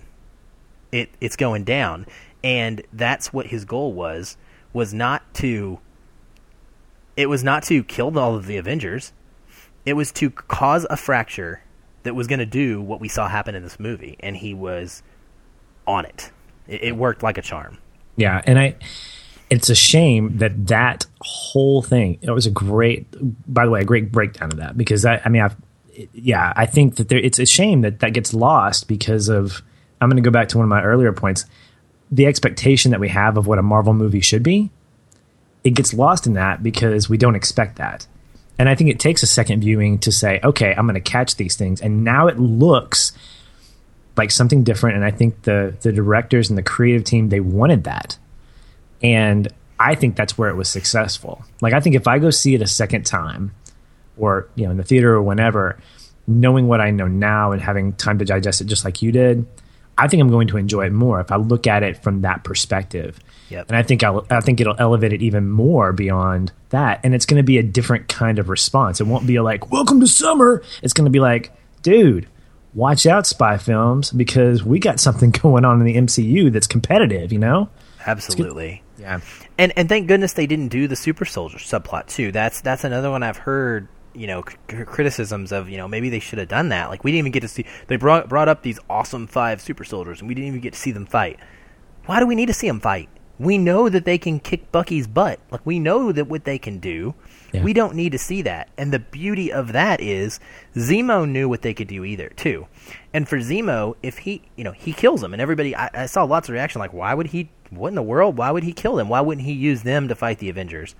it 0.93 1.11
it's 1.20 1.37
going 1.37 1.64
down. 1.64 2.07
And 2.43 2.82
that's 2.93 3.32
what 3.32 3.47
his 3.47 3.64
goal 3.64 3.93
was 3.93 4.37
was 4.72 4.93
not 4.93 5.22
to 5.35 5.78
it 7.17 7.29
was 7.29 7.45
not 7.45 7.62
to 7.65 7.85
kill 7.85 8.19
all 8.19 8.35
of 8.35 8.47
the 8.47 8.57
Avengers. 8.57 9.12
It 9.85 9.95
was 9.95 10.12
to 10.12 10.31
cause 10.31 10.87
a 10.89 10.97
fracture 10.97 11.62
that 12.03 12.15
was 12.15 12.27
going 12.27 12.39
to 12.39 12.47
do 12.47 12.81
what 12.81 13.01
we 13.01 13.09
saw 13.09 13.29
happen 13.29 13.55
in 13.55 13.62
this 13.62 13.81
movie 13.81 14.17
and 14.21 14.37
he 14.37 14.55
was 14.55 15.03
on 15.87 16.05
it. 16.05 16.31
It, 16.67 16.85
it 16.85 16.97
worked 16.97 17.23
like 17.23 17.39
a 17.39 17.43
charm. 17.43 17.79
Yeah, 18.17 18.41
and 18.47 18.59
I 18.59 18.77
it's 19.51 19.69
a 19.69 19.75
shame 19.75 20.39
that 20.39 20.67
that 20.69 21.07
whole 21.21 21.83
thing 21.83 22.19
it 22.23 22.31
was 22.31 22.47
a 22.47 22.51
great 22.51 23.07
by 23.53 23.65
the 23.65 23.71
way 23.71 23.81
a 23.81 23.85
great 23.85 24.11
breakdown 24.11 24.51
of 24.51 24.59
that 24.59 24.77
because 24.77 25.05
I, 25.05 25.21
I 25.25 25.29
mean 25.29 25.43
I've 25.43 25.57
yeah 26.12 26.53
I 26.57 26.67
think 26.67 26.97
that 26.97 27.09
there 27.09 27.19
it's 27.19 27.39
a 27.39 27.47
shame 27.47 27.83
that 27.83 28.01
that 28.01 28.15
gets 28.15 28.33
lost 28.33 28.89
because 28.89 29.29
of 29.29 29.62
I'm 30.01 30.09
going 30.09 30.23
to 30.23 30.27
go 30.27 30.33
back 30.33 30.49
to 30.49 30.59
one 30.59 30.65
of 30.65 30.71
my 30.71 30.83
earlier 30.83 31.12
points 31.12 31.45
the 32.11 32.27
expectation 32.27 32.91
that 32.93 33.01
we 33.01 33.09
have 33.09 33.37
of 33.37 33.47
what 33.47 33.59
a 33.59 33.62
Marvel 33.62 33.95
movie 33.95 34.21
should 34.21 34.43
be 34.43 34.71
it 35.65 35.71
gets 35.71 35.95
lost 35.95 36.27
in 36.27 36.35
that 36.35 36.62
because 36.62 37.09
we 37.09 37.17
don't 37.17 37.35
expect 37.35 37.77
that. 37.77 38.07
And 38.59 38.69
I 38.69 38.77
think 38.77 38.91
it 38.91 39.01
takes 39.01 39.23
a 39.23 39.27
second 39.27 39.61
viewing 39.61 39.99
to 40.01 40.12
say 40.12 40.41
okay 40.45 40.75
I'm 40.75 40.87
going 40.87 40.95
to 40.95 41.01
catch 41.01 41.37
these 41.37 41.57
things. 41.57 41.81
And 41.81 42.05
now 42.05 42.29
it 42.29 42.39
looks 42.39 43.12
like 44.17 44.31
something 44.31 44.62
different 44.62 44.97
and 44.97 45.05
I 45.05 45.11
think 45.11 45.43
the 45.43 45.77
the 45.81 45.93
directors 45.93 46.51
and 46.51 46.57
the 46.57 46.62
creative 46.62 47.05
team 47.05 47.31
they 47.31 47.41
wanted 47.41 47.85
that. 47.85 48.17
And 49.03 49.49
I 49.79 49.95
think 49.97 50.15
that's 50.17 50.39
where 50.39 50.51
it 50.51 50.57
was 50.57 50.69
successful. 50.69 51.45
Like 51.61 51.73
I 51.73 51.81
think 51.81 51.97
if 51.97 52.07
I 52.07 52.19
go 52.19 52.31
see 52.31 52.55
it 52.55 52.62
a 52.62 52.67
second 52.67 53.05
time, 53.05 53.53
or 54.17 54.49
you 54.55 54.65
know 54.65 54.71
in 54.71 54.77
the 54.77 54.85
theater 54.85 55.15
or 55.15 55.23
whenever, 55.23 55.79
knowing 56.27 56.69
what 56.69 56.81
I 56.81 56.91
know 56.91 57.09
now 57.09 57.53
and 57.53 57.61
having 57.61 57.93
time 57.95 58.19
to 58.19 58.25
digest 58.25 58.61
it 58.61 58.67
just 58.67 58.85
like 58.85 59.03
you 59.03 59.11
did, 59.11 59.47
I 59.97 60.09
think 60.09 60.20
I'm 60.20 60.30
going 60.30 60.49
to 60.49 60.57
enjoy 60.57 60.86
it 60.86 60.92
more 60.92 61.20
if 61.20 61.30
I 61.30 61.36
look 61.36 61.66
at 61.66 61.82
it 61.82 62.03
from 62.03 62.22
that 62.22 62.45
perspective. 62.45 63.20
Yep. 63.51 63.68
And 63.68 63.76
I 63.76 63.82
think 63.82 64.03
I'll, 64.03 64.26
I 64.30 64.40
think 64.40 64.61
it'll 64.61 64.76
elevate 64.78 65.12
it 65.12 65.22
even 65.22 65.49
more 65.49 65.92
beyond 65.92 66.53
that, 66.70 67.01
and 67.05 67.14
it's 67.14 67.26
going 67.26 67.38
to 67.38 67.45
be 67.45 67.59
a 67.59 67.62
different 67.62 68.09
kind 68.09 68.38
of 68.38 68.49
response. 68.49 69.01
It 69.01 69.07
won't 69.07 69.26
be 69.26 69.38
like 69.40 69.70
"Welcome 69.70 70.01
to 70.01 70.07
summer." 70.07 70.62
It's 70.82 70.92
going 70.92 71.05
to 71.05 71.11
be 71.11 71.20
like, 71.20 71.53
"Dude, 71.82 72.26
watch 72.72 73.07
out, 73.07 73.26
spy 73.26 73.59
films, 73.59 74.11
because 74.11 74.64
we 74.64 74.78
got 74.78 74.99
something 74.99 75.30
going 75.42 75.64
on 75.64 75.80
in 75.80 75.86
the 75.86 75.95
MCU 75.95 76.53
that's 76.53 76.66
competitive." 76.66 77.32
You 77.32 77.38
know? 77.38 77.68
Absolutely. 78.07 78.82
Yeah. 78.99 79.20
And 79.59 79.72
and 79.76 79.88
thank 79.88 80.09
goodness 80.09 80.32
they 80.32 80.47
didn't 80.47 80.68
do 80.68 80.88
the 80.88 80.97
super 80.97 81.24
soldier 81.24 81.59
subplot 81.59 82.07
too. 82.07 82.32
That's 82.32 82.61
that's 82.61 82.84
another 82.84 83.11
one 83.11 83.22
I've 83.22 83.38
heard. 83.38 83.88
You 84.15 84.27
know, 84.27 84.45
c- 84.71 84.85
criticisms 84.85 85.53
of 85.53 85.69
you 85.69 85.77
know 85.77 85.89
maybe 85.89 86.09
they 86.09 86.21
should 86.21 86.39
have 86.39 86.49
done 86.49 86.69
that. 86.71 86.89
Like 86.91 87.05
we 87.05 87.11
didn't 87.11 87.21
even 87.21 87.33
get 87.33 87.41
to 87.41 87.49
see 87.49 87.67
they 87.89 87.97
brought 87.97 88.29
brought 88.29 88.49
up 88.49 88.62
these 88.62 88.79
awesome 88.89 89.27
five 89.27 89.61
super 89.61 89.85
soldiers 89.85 90.21
and 90.21 90.29
we 90.29 90.35
didn't 90.35 90.49
even 90.49 90.61
get 90.61 90.75
to 90.75 90.79
see 90.79 90.93
them 90.93 91.07
fight. 91.07 91.39
Why 92.07 92.21
do 92.21 92.27
we 92.27 92.35
need 92.35 92.47
to 92.47 92.55
see 92.55 92.69
them 92.69 92.81
fight? 92.81 93.09
We 93.39 93.59
know 93.59 93.89
that 93.89 94.05
they 94.05 94.19
can 94.19 94.39
kick 94.39 94.71
Bucky's 94.71 95.09
butt. 95.09 95.41
Like 95.51 95.65
we 95.65 95.81
know 95.81 96.12
that 96.12 96.29
what 96.29 96.45
they 96.45 96.59
can 96.59 96.79
do. 96.79 97.15
Yeah. 97.53 97.62
We 97.62 97.73
don't 97.73 97.95
need 97.95 98.12
to 98.12 98.19
see 98.19 98.43
that. 98.43 98.69
And 98.77 98.93
the 98.93 98.99
beauty 98.99 99.53
of 99.53 99.73
that 99.73 100.01
is 100.01 100.39
Zemo 100.75 101.29
knew 101.29 101.49
what 101.49 101.62
they 101.62 101.75
could 101.75 101.89
do 101.89 102.05
either 102.05 102.29
too. 102.31 102.67
And 103.12 103.29
for 103.29 103.39
Zemo, 103.39 103.97
if 104.03 104.19
he 104.19 104.43
you 104.57 104.65
know 104.65 104.73
he 104.73 104.93
kills 104.93 105.21
them, 105.21 105.33
and 105.33 105.43
everybody 105.43 105.75
I, 105.75 105.91
I 105.93 106.07
saw 106.07 106.25
lots 106.25 106.49
of 106.49 106.53
reaction 106.53 106.79
like 106.79 106.93
why 106.93 107.15
would 107.15 107.29
he 107.29 107.51
what 107.71 107.89
in 107.89 107.95
the 107.95 108.03
world? 108.03 108.37
Why 108.37 108.51
would 108.51 108.65
he 108.65 108.73
kill 108.73 108.97
them? 108.97 109.09
Why 109.09 109.21
wouldn't 109.21 109.47
he 109.47 109.53
use 109.53 109.83
them 109.83 110.09
to 110.09 110.15
fight 110.15 110.39
the 110.39 110.49
Avengers? 110.49 110.95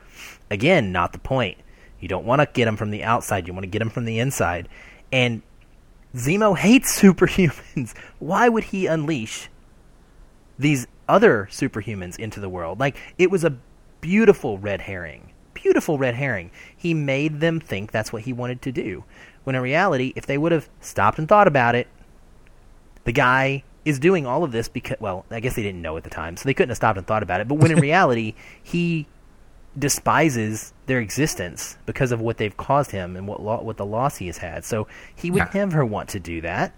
Again, 0.51 0.93
not 0.93 1.13
the 1.13 1.19
point. 1.19 1.59
You 2.01 2.09
don't 2.09 2.25
want 2.25 2.41
to 2.41 2.49
get 2.53 2.67
them 2.67 2.77
from 2.77 2.91
the 2.91 3.05
outside. 3.05 3.47
You 3.47 3.53
want 3.53 3.65
to 3.65 3.71
get 3.71 3.79
them 3.79 3.91
from 3.91 4.05
the 4.05 4.19
inside. 4.19 4.69
And 5.13 5.43
Zemo 6.15 6.57
hates 6.57 7.01
superhumans. 7.01 7.95
Why 8.19 8.49
would 8.49 8.65
he 8.65 8.87
unleash 8.87 9.49
these 10.59 10.87
other 11.09 11.49
superhumans 11.51 12.19
into 12.19 12.41
the 12.41 12.49
world? 12.49 12.81
Like, 12.81 12.97
it 13.19 13.31
was 13.31 13.45
a 13.45 13.57
beautiful 14.01 14.59
red 14.59 14.83
herring. 14.83 15.31
Beautiful 15.55 15.99
red 15.99 16.15
herring. 16.15 16.51
He 16.77 16.95
made 16.95 17.41
them 17.41 17.61
think 17.61 17.91
that's 17.91 18.13
what 18.13 18.23
he 18.23 18.33
wanted 18.33 18.61
to 18.63 18.73
do. 18.73 19.05
When 19.45 19.57
in 19.57 19.63
reality, 19.63 20.13
if 20.17 20.27
they 20.27 20.39
would 20.39 20.53
have 20.53 20.69
stopped 20.81 21.19
and 21.19 21.29
thought 21.29 21.47
about 21.47 21.75
it, 21.75 21.89
the 23.05 23.13
guy 23.13 23.63
is 23.85 23.99
doing 23.99 24.27
all 24.27 24.45
of 24.45 24.53
this 24.53 24.69
because, 24.69 24.97
well, 25.01 25.25
I 25.31 25.41
guess 25.41 25.55
they 25.55 25.63
didn't 25.63 25.83
know 25.83 25.97
at 25.97 26.05
the 26.05 26.11
time, 26.11 26.37
so 26.37 26.45
they 26.45 26.55
couldn't 26.55 26.71
have 26.71 26.77
stopped 26.77 26.99
and 26.99 27.07
thought 27.07 27.23
about 27.23 27.41
it. 27.41 27.49
But 27.49 27.57
when 27.57 27.71
in 27.71 27.81
reality, 27.81 28.35
he 28.63 29.07
despises 29.79 30.73
their 30.87 31.01
existence 31.01 31.77
because 31.87 32.13
of 32.13 32.21
what 32.21 32.37
they've 32.37 32.57
caused 32.57 32.91
him 32.91 33.17
and 33.17 33.27
what 33.27 33.43
lo- 33.43 33.63
what 33.63 33.77
the 33.77 33.87
loss 33.87 34.17
he 34.17 34.27
has 34.27 34.39
had. 34.39 34.65
So 34.65 34.87
he 35.15 35.31
would 35.31 35.39
yeah. 35.39 35.51
never 35.55 35.85
want 35.85 36.11
to 36.11 36.21
do 36.21 36.41
that. 36.43 36.75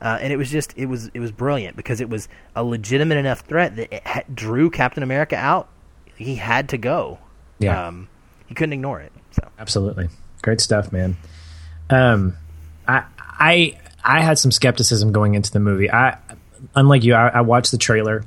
Uh, 0.00 0.18
and 0.20 0.32
it 0.32 0.36
was 0.36 0.50
just 0.50 0.76
it 0.76 0.86
was 0.86 1.10
it 1.14 1.20
was 1.20 1.30
brilliant 1.30 1.76
because 1.76 2.00
it 2.00 2.08
was 2.08 2.28
a 2.56 2.64
legitimate 2.64 3.18
enough 3.18 3.40
threat 3.40 3.76
that 3.76 3.94
it 3.94 4.06
ha- 4.06 4.24
drew 4.34 4.68
Captain 4.68 5.02
America 5.02 5.36
out. 5.36 5.68
He 6.16 6.34
had 6.34 6.70
to 6.70 6.78
go. 6.78 7.18
Yeah, 7.60 7.86
um, 7.86 8.08
he 8.46 8.54
couldn't 8.54 8.72
ignore 8.72 9.00
it. 9.00 9.12
So 9.30 9.48
absolutely, 9.60 10.08
great 10.42 10.60
stuff, 10.60 10.90
man. 10.90 11.16
Um, 11.88 12.36
I 12.88 13.04
I 13.18 13.78
I 14.02 14.20
had 14.22 14.40
some 14.40 14.50
skepticism 14.50 15.12
going 15.12 15.34
into 15.34 15.52
the 15.52 15.60
movie. 15.60 15.88
I 15.88 16.18
unlike 16.74 17.04
you, 17.04 17.14
I, 17.14 17.28
I 17.28 17.40
watched 17.42 17.70
the 17.70 17.78
trailer, 17.78 18.24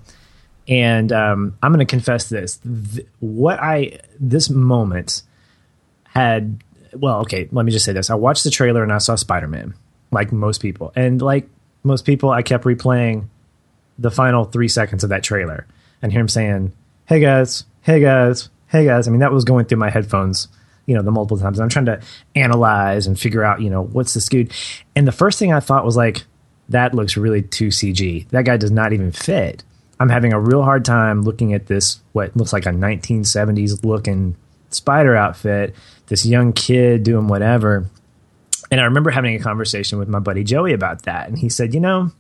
and 0.67 1.11
um, 1.11 1.57
I'm 1.61 1.71
going 1.71 1.85
to 1.85 1.89
confess 1.89 2.29
this: 2.29 2.57
Th- 2.57 3.07
what 3.19 3.59
I 3.61 3.99
this 4.19 4.49
moment 4.49 5.23
had. 6.05 6.63
Well, 6.93 7.19
okay, 7.21 7.49
let 7.51 7.65
me 7.65 7.71
just 7.71 7.85
say 7.85 7.93
this: 7.93 8.09
I 8.09 8.15
watched 8.15 8.43
the 8.43 8.49
trailer 8.49 8.83
and 8.83 8.91
I 8.91 8.99
saw 8.99 9.15
Spider 9.15 9.47
Man, 9.47 9.73
like 10.11 10.31
most 10.31 10.61
people, 10.61 10.91
and 10.95 11.21
like 11.21 11.47
most 11.83 12.05
people, 12.05 12.31
I 12.31 12.41
kept 12.41 12.63
replaying 12.63 13.27
the 13.99 14.11
final 14.11 14.45
three 14.45 14.67
seconds 14.67 15.03
of 15.03 15.09
that 15.09 15.23
trailer 15.23 15.67
and 16.01 16.11
hear 16.11 16.21
him 16.21 16.29
saying, 16.29 16.73
"Hey 17.05 17.19
guys, 17.19 17.65
hey 17.81 17.99
guys, 17.99 18.49
hey 18.67 18.85
guys." 18.85 19.07
I 19.07 19.11
mean, 19.11 19.19
that 19.19 19.31
was 19.31 19.43
going 19.43 19.65
through 19.65 19.79
my 19.79 19.89
headphones 19.89 20.47
you 20.85 20.95
know 20.95 21.01
the 21.01 21.11
multiple 21.11 21.37
times. 21.37 21.59
I'm 21.59 21.69
trying 21.69 21.85
to 21.85 22.01
analyze 22.35 23.07
and 23.07 23.19
figure 23.19 23.43
out 23.43 23.61
you 23.61 23.69
know 23.69 23.83
what's 23.83 24.13
the 24.13 24.21
scoot. 24.21 24.51
And 24.95 25.07
the 25.07 25.11
first 25.11 25.39
thing 25.39 25.53
I 25.53 25.59
thought 25.59 25.85
was 25.85 25.97
like, 25.97 26.25
that 26.69 26.93
looks 26.93 27.17
really 27.17 27.41
too 27.41 27.67
CG. 27.67 28.27
That 28.29 28.45
guy 28.45 28.57
does 28.57 28.71
not 28.71 28.93
even 28.93 29.11
fit. 29.11 29.63
I'm 29.99 30.09
having 30.09 30.33
a 30.33 30.39
real 30.39 30.63
hard 30.63 30.83
time 30.83 31.21
looking 31.21 31.53
at 31.53 31.67
this, 31.67 31.99
what 32.11 32.35
looks 32.35 32.53
like 32.53 32.65
a 32.65 32.69
1970s 32.69 33.83
looking 33.83 34.35
spider 34.69 35.15
outfit, 35.15 35.75
this 36.07 36.25
young 36.25 36.53
kid 36.53 37.03
doing 37.03 37.27
whatever. 37.27 37.89
And 38.71 38.81
I 38.81 38.85
remember 38.85 39.09
having 39.09 39.35
a 39.35 39.39
conversation 39.39 39.99
with 39.99 40.09
my 40.09 40.19
buddy 40.19 40.43
Joey 40.43 40.73
about 40.73 41.03
that. 41.03 41.29
And 41.29 41.37
he 41.37 41.49
said, 41.49 41.73
you 41.73 41.79
know, 41.79 42.11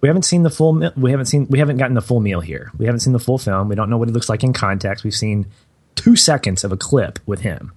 we 0.00 0.08
haven't 0.08 0.24
seen 0.24 0.42
the 0.42 0.50
full, 0.50 0.90
we 0.96 1.10
haven't 1.10 1.26
seen, 1.26 1.46
we 1.48 1.58
haven't 1.58 1.76
gotten 1.76 1.94
the 1.94 2.02
full 2.02 2.20
meal 2.20 2.40
here. 2.40 2.72
We 2.76 2.86
haven't 2.86 3.00
seen 3.00 3.12
the 3.12 3.20
full 3.20 3.38
film. 3.38 3.68
We 3.68 3.74
don't 3.74 3.88
know 3.88 3.96
what 3.96 4.08
it 4.08 4.12
looks 4.12 4.28
like 4.28 4.42
in 4.42 4.52
context. 4.52 5.04
We've 5.04 5.14
seen 5.14 5.46
two 5.94 6.16
seconds 6.16 6.64
of 6.64 6.72
a 6.72 6.76
clip 6.76 7.20
with 7.24 7.40
him. 7.40 7.72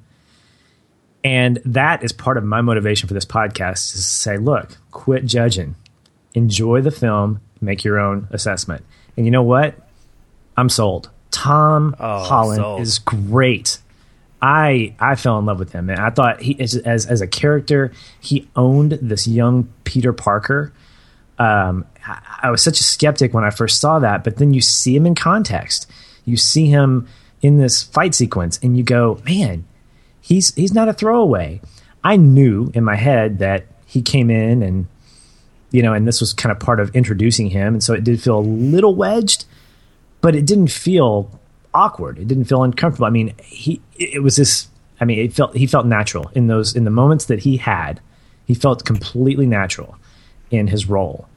And 1.24 1.60
that 1.66 2.04
is 2.04 2.12
part 2.12 2.38
of 2.38 2.44
my 2.44 2.62
motivation 2.62 3.08
for 3.08 3.14
this 3.14 3.26
podcast 3.26 3.86
is 3.86 3.92
to 3.94 4.02
say, 4.02 4.38
look, 4.38 4.78
quit 4.92 5.26
judging. 5.26 5.76
Enjoy 6.34 6.82
the 6.82 6.92
film, 6.92 7.42
make 7.62 7.84
your 7.84 8.00
own 8.00 8.28
assessment. 8.32 8.84
And 9.16 9.26
you 9.26 9.32
know 9.32 9.44
what? 9.44 9.76
I'm 10.56 10.70
sold. 10.70 11.10
Tom 11.32 11.96
oh, 12.00 12.24
Holland 12.24 12.62
sold. 12.62 12.82
is 12.82 13.00
great. 13.00 13.80
I 14.42 14.96
I 15.00 15.16
fell 15.16 15.40
in 15.40 15.46
love 15.46 15.60
with 15.60 15.72
him, 15.72 15.90
and 15.90 16.00
I 16.00 16.10
thought 16.10 16.42
he 16.42 16.60
as 16.60 16.76
as, 16.76 17.06
as 17.06 17.22
a 17.22 17.28
character 17.28 17.92
he 18.20 18.48
owned 18.56 19.00
this 19.02 19.28
young 19.28 19.70
Peter 19.84 20.14
Parker. 20.14 20.72
um, 21.40 21.86
I, 22.06 22.40
I 22.44 22.52
was 22.52 22.62
such 22.62 22.80
a 22.80 22.84
skeptic 22.84 23.34
when 23.34 23.44
I 23.44 23.50
first 23.50 23.80
saw 23.80 24.00
that, 24.00 24.24
but 24.24 24.38
then 24.38 24.54
you 24.54 24.62
see 24.62 24.96
him 24.96 25.06
in 25.06 25.16
context. 25.16 25.90
You 26.26 26.38
see 26.38 26.68
him 26.68 27.08
in 27.42 27.58
this 27.58 27.84
fight 27.84 28.16
sequence, 28.16 28.60
and 28.62 28.78
you 28.78 28.84
go, 28.84 29.20
man, 29.26 29.66
he's 30.22 30.54
he's 30.56 30.74
not 30.74 30.90
a 30.90 30.94
throwaway. 30.94 31.62
I 32.04 32.16
knew 32.16 32.72
in 32.74 32.84
my 32.84 32.96
head 32.96 33.40
that 33.40 33.66
he 33.86 34.02
came 34.02 34.30
in 34.30 34.62
and 34.62 34.88
you 35.72 35.82
know, 35.82 35.94
and 35.94 36.08
this 36.08 36.20
was 36.22 36.34
kind 36.34 36.52
of 36.52 36.60
part 36.60 36.80
of 36.80 36.96
introducing 36.96 37.50
him, 37.50 37.74
and 37.74 37.84
so 37.84 37.94
it 37.94 38.04
did 38.04 38.22
feel 38.22 38.40
a 38.40 38.42
little 38.42 38.96
wedged, 38.96 39.46
but 40.22 40.36
it 40.36 40.46
didn't 40.46 40.72
feel 40.72 41.40
awkward. 41.74 42.18
It 42.18 42.28
didn't 42.28 42.46
feel 42.46 42.64
uncomfortable. 42.64 43.06
I 43.08 43.12
mean, 43.12 43.34
he 43.44 43.82
it 43.98 44.24
was 44.24 44.36
this. 44.36 44.68
I 45.00 45.06
mean, 45.06 45.20
it 45.20 45.34
felt 45.34 45.56
he 45.56 45.68
felt 45.68 45.86
natural 45.86 46.32
in 46.34 46.48
those 46.48 46.76
in 46.76 46.84
the 46.84 46.92
moments 46.92 47.26
that 47.26 47.40
he 47.40 47.58
had. 47.58 48.02
He 48.46 48.54
felt 48.54 48.86
completely 48.86 49.46
natural 49.46 49.98
in 50.50 50.68
his 50.68 50.88
role 50.88 51.28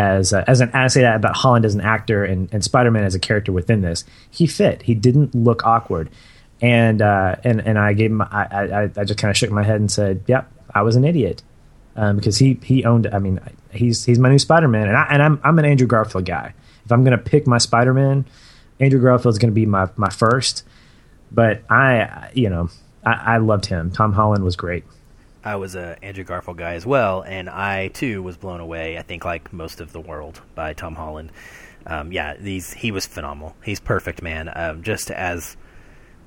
as 0.00 0.32
as 0.32 0.60
an. 0.60 0.70
I 0.72 0.86
say 0.88 1.02
that 1.02 1.16
about 1.16 1.36
Holland 1.36 1.64
as 1.64 1.74
an 1.74 1.82
actor 1.82 2.24
and, 2.24 2.48
and 2.52 2.64
Spider 2.64 2.90
Man 2.90 3.04
as 3.04 3.14
a 3.14 3.18
character 3.18 3.52
within 3.52 3.82
this. 3.82 4.04
He 4.30 4.46
fit. 4.46 4.82
He 4.82 4.94
didn't 4.94 5.34
look 5.34 5.66
awkward, 5.66 6.10
and 6.62 7.02
uh, 7.02 7.36
and 7.44 7.60
and 7.60 7.78
I 7.78 7.92
gave 7.92 8.10
him. 8.10 8.22
I 8.22 8.46
I, 8.50 8.82
I 8.96 9.04
just 9.04 9.18
kind 9.18 9.30
of 9.30 9.36
shook 9.36 9.50
my 9.50 9.62
head 9.62 9.76
and 9.76 9.90
said, 9.90 10.22
"Yep, 10.26 10.50
I 10.74 10.82
was 10.82 10.96
an 10.96 11.04
idiot." 11.04 11.42
Um, 11.96 12.16
because 12.16 12.38
he 12.38 12.58
he 12.62 12.84
owned. 12.84 13.08
I 13.12 13.18
mean, 13.18 13.40
he's 13.72 14.04
he's 14.04 14.18
my 14.18 14.28
new 14.28 14.38
Spider 14.38 14.68
Man, 14.68 14.88
and 14.88 14.96
I 14.96 15.06
and 15.10 15.22
I'm 15.22 15.40
I'm 15.44 15.58
an 15.58 15.64
Andrew 15.64 15.86
Garfield 15.86 16.24
guy. 16.24 16.54
If 16.84 16.92
I'm 16.92 17.04
gonna 17.04 17.18
pick 17.18 17.46
my 17.46 17.58
Spider 17.58 17.94
Man, 17.94 18.24
Andrew 18.78 19.00
Garfield's 19.00 19.38
gonna 19.38 19.52
be 19.52 19.66
my 19.66 19.88
my 19.96 20.10
first. 20.10 20.64
But 21.32 21.62
I, 21.70 22.30
you 22.34 22.50
know, 22.50 22.70
I, 23.04 23.34
I 23.34 23.36
loved 23.38 23.66
him. 23.66 23.90
Tom 23.90 24.12
Holland 24.12 24.44
was 24.44 24.56
great. 24.56 24.84
I 25.44 25.56
was 25.56 25.74
a 25.74 25.96
Andrew 26.02 26.24
Garfield 26.24 26.58
guy 26.58 26.74
as 26.74 26.84
well, 26.84 27.22
and 27.22 27.48
I 27.48 27.88
too 27.88 28.22
was 28.22 28.36
blown 28.36 28.60
away. 28.60 28.98
I 28.98 29.02
think 29.02 29.24
like 29.24 29.52
most 29.52 29.80
of 29.80 29.92
the 29.92 30.00
world 30.00 30.40
by 30.54 30.72
Tom 30.74 30.94
Holland. 30.94 31.32
Um, 31.86 32.12
yeah, 32.12 32.36
these 32.36 32.72
he 32.72 32.90
was 32.90 33.06
phenomenal. 33.06 33.56
He's 33.64 33.80
perfect, 33.80 34.22
man. 34.22 34.50
Um, 34.54 34.82
just 34.82 35.10
as 35.10 35.56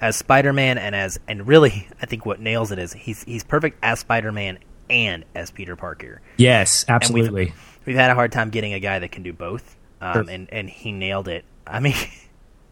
as 0.01 0.15
Spider 0.15 0.51
Man 0.51 0.77
and 0.77 0.95
as 0.95 1.19
and 1.27 1.47
really, 1.47 1.87
I 2.01 2.05
think 2.07 2.25
what 2.25 2.39
nails 2.39 2.71
it 2.71 2.79
is 2.79 2.93
he's 2.93 3.23
he's 3.23 3.43
perfect 3.43 3.77
as 3.83 3.99
Spider 3.99 4.31
Man 4.31 4.57
and 4.89 5.25
as 5.35 5.51
Peter 5.51 5.75
Parker. 5.75 6.21
Yes, 6.37 6.85
absolutely. 6.87 7.45
We've, 7.45 7.79
we've, 7.85 7.95
had 7.95 8.11
a 8.11 8.15
hard 8.15 8.31
time 8.31 8.49
getting 8.49 8.73
a 8.73 8.79
guy 8.79 8.99
that 8.99 9.11
can 9.11 9.23
do 9.23 9.33
both, 9.33 9.75
um, 10.01 10.29
and 10.29 10.51
and 10.51 10.69
he 10.69 10.91
nailed 10.91 11.27
it. 11.27 11.45
I 11.65 11.79
mean. 11.79 11.95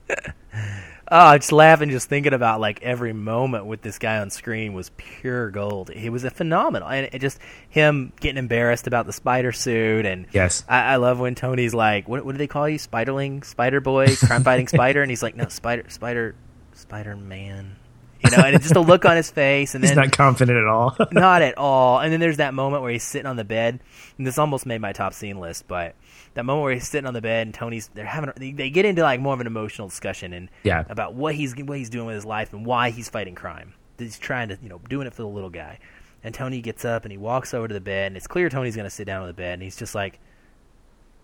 Oh, 1.14 1.18
I 1.18 1.38
just 1.40 1.52
laughing 1.52 1.90
just 1.90 2.08
thinking 2.08 2.32
about 2.32 2.62
like 2.62 2.82
every 2.82 3.12
moment 3.12 3.66
with 3.66 3.82
this 3.82 4.00
guy 4.00 4.20
on 4.20 4.30
screen 4.30 4.72
was 4.72 4.92
pure 4.96 5.52
gold. 5.52 5.90
He 5.90 6.10
was 6.10 6.24
a 6.24 6.30
phenomenal, 6.30 6.88
and 6.88 7.10
it 7.12 7.20
just 7.20 7.38
him 7.68 8.14
getting 8.22 8.38
embarrassed 8.38 8.88
about 8.88 9.08
the 9.08 9.12
spider 9.12 9.52
suit, 9.52 10.06
and 10.06 10.26
yes, 10.32 10.64
I, 10.70 10.94
I 10.94 10.96
love 10.96 11.20
when 11.20 11.36
Tony's 11.36 11.74
like, 11.74 12.08
"What, 12.08 12.24
what 12.24 12.32
do 12.32 12.38
they 12.38 12.48
call 12.48 12.70
you, 12.70 12.80
Spiderling, 12.80 13.44
Spider 13.44 13.82
Boy, 13.82 14.16
crime 14.16 14.46
fighting 14.46 14.70
spider?" 14.70 15.02
And 15.02 15.12
he's 15.12 15.22
like, 15.22 15.36
"No, 15.36 15.50
Spider, 15.50 15.84
Spider, 15.90 16.34
Spider 16.72 17.18
Man." 17.18 17.76
You 18.24 18.38
know, 18.38 18.44
and 18.44 18.62
just 18.62 18.76
a 18.76 18.82
look 18.82 19.06
on 19.06 19.18
his 19.18 19.32
face, 19.32 19.74
and 19.74 19.84
he's 19.84 19.92
then 19.92 20.06
not 20.06 20.12
confident 20.12 20.58
at 20.58 20.68
all. 20.68 20.96
not 21.12 21.42
at 21.42 21.58
all. 21.58 22.00
And 22.00 22.14
then 22.14 22.20
there's 22.20 22.38
that 22.38 22.54
moment 22.54 22.84
where 22.84 22.92
he's 22.92 23.04
sitting 23.04 23.26
on 23.26 23.36
the 23.36 23.44
bed, 23.44 23.80
and 24.18 24.28
this 24.28 24.38
almost 24.38 24.66
made 24.66 24.80
my 24.80 24.94
top 24.94 25.14
scene 25.14 25.40
list, 25.40 25.68
but 25.68 25.96
that 26.34 26.46
moment 26.46 26.64
where 26.64 26.74
he's 26.74 26.88
sitting 26.88 27.08
on 27.08 27.14
the 27.14 27.22
bed 27.22 27.48
and 27.48 27.54
Tony's 27.54 27.90
they're 27.94 28.06
having 28.06 28.32
they, 28.38 28.52
they 28.52 28.70
get 28.70 28.86
into 28.86 29.02
like 29.02 29.20
more 29.20 29.34
of 29.34 29.42
an 29.42 29.48
emotional 29.48 29.88
discussion 29.88 30.34
and 30.34 30.50
yeah. 30.64 30.86
about 30.90 31.14
what 31.14 31.36
he's 31.36 31.56
what 31.56 31.78
he's 31.78 31.90
doing 31.90 32.06
with 32.06 32.16
his 32.16 32.26
life 32.26 32.54
and 32.54 32.66
why 32.66 32.92
he's 32.92 33.10
fighting 33.10 33.36
crime. 33.36 33.74
He's 33.98 34.18
trying 34.18 34.50
to 34.50 34.58
you 34.62 34.70
know 34.70 34.80
doing 34.90 35.08
it 35.08 35.14
for 35.14 35.24
the 35.24 35.28
little 35.28 35.50
guy. 35.50 35.80
And 36.24 36.36
Tony 36.36 36.62
gets 36.62 36.86
up 36.86 37.04
and 37.04 37.12
he 37.12 37.18
walks 37.18 37.54
over 37.54 37.68
to 37.68 37.74
the 37.74 37.82
bed 37.82 38.08
and 38.08 38.18
it's 38.18 38.28
clear 38.28 38.48
Tony's 38.48 38.76
going 38.76 38.86
to 38.86 38.92
sit 38.92 39.06
down 39.06 39.22
on 39.22 39.28
the 39.28 39.34
bed 39.34 39.54
and 39.54 39.64
he's 39.64 39.76
just 39.76 39.96
like, 39.96 40.20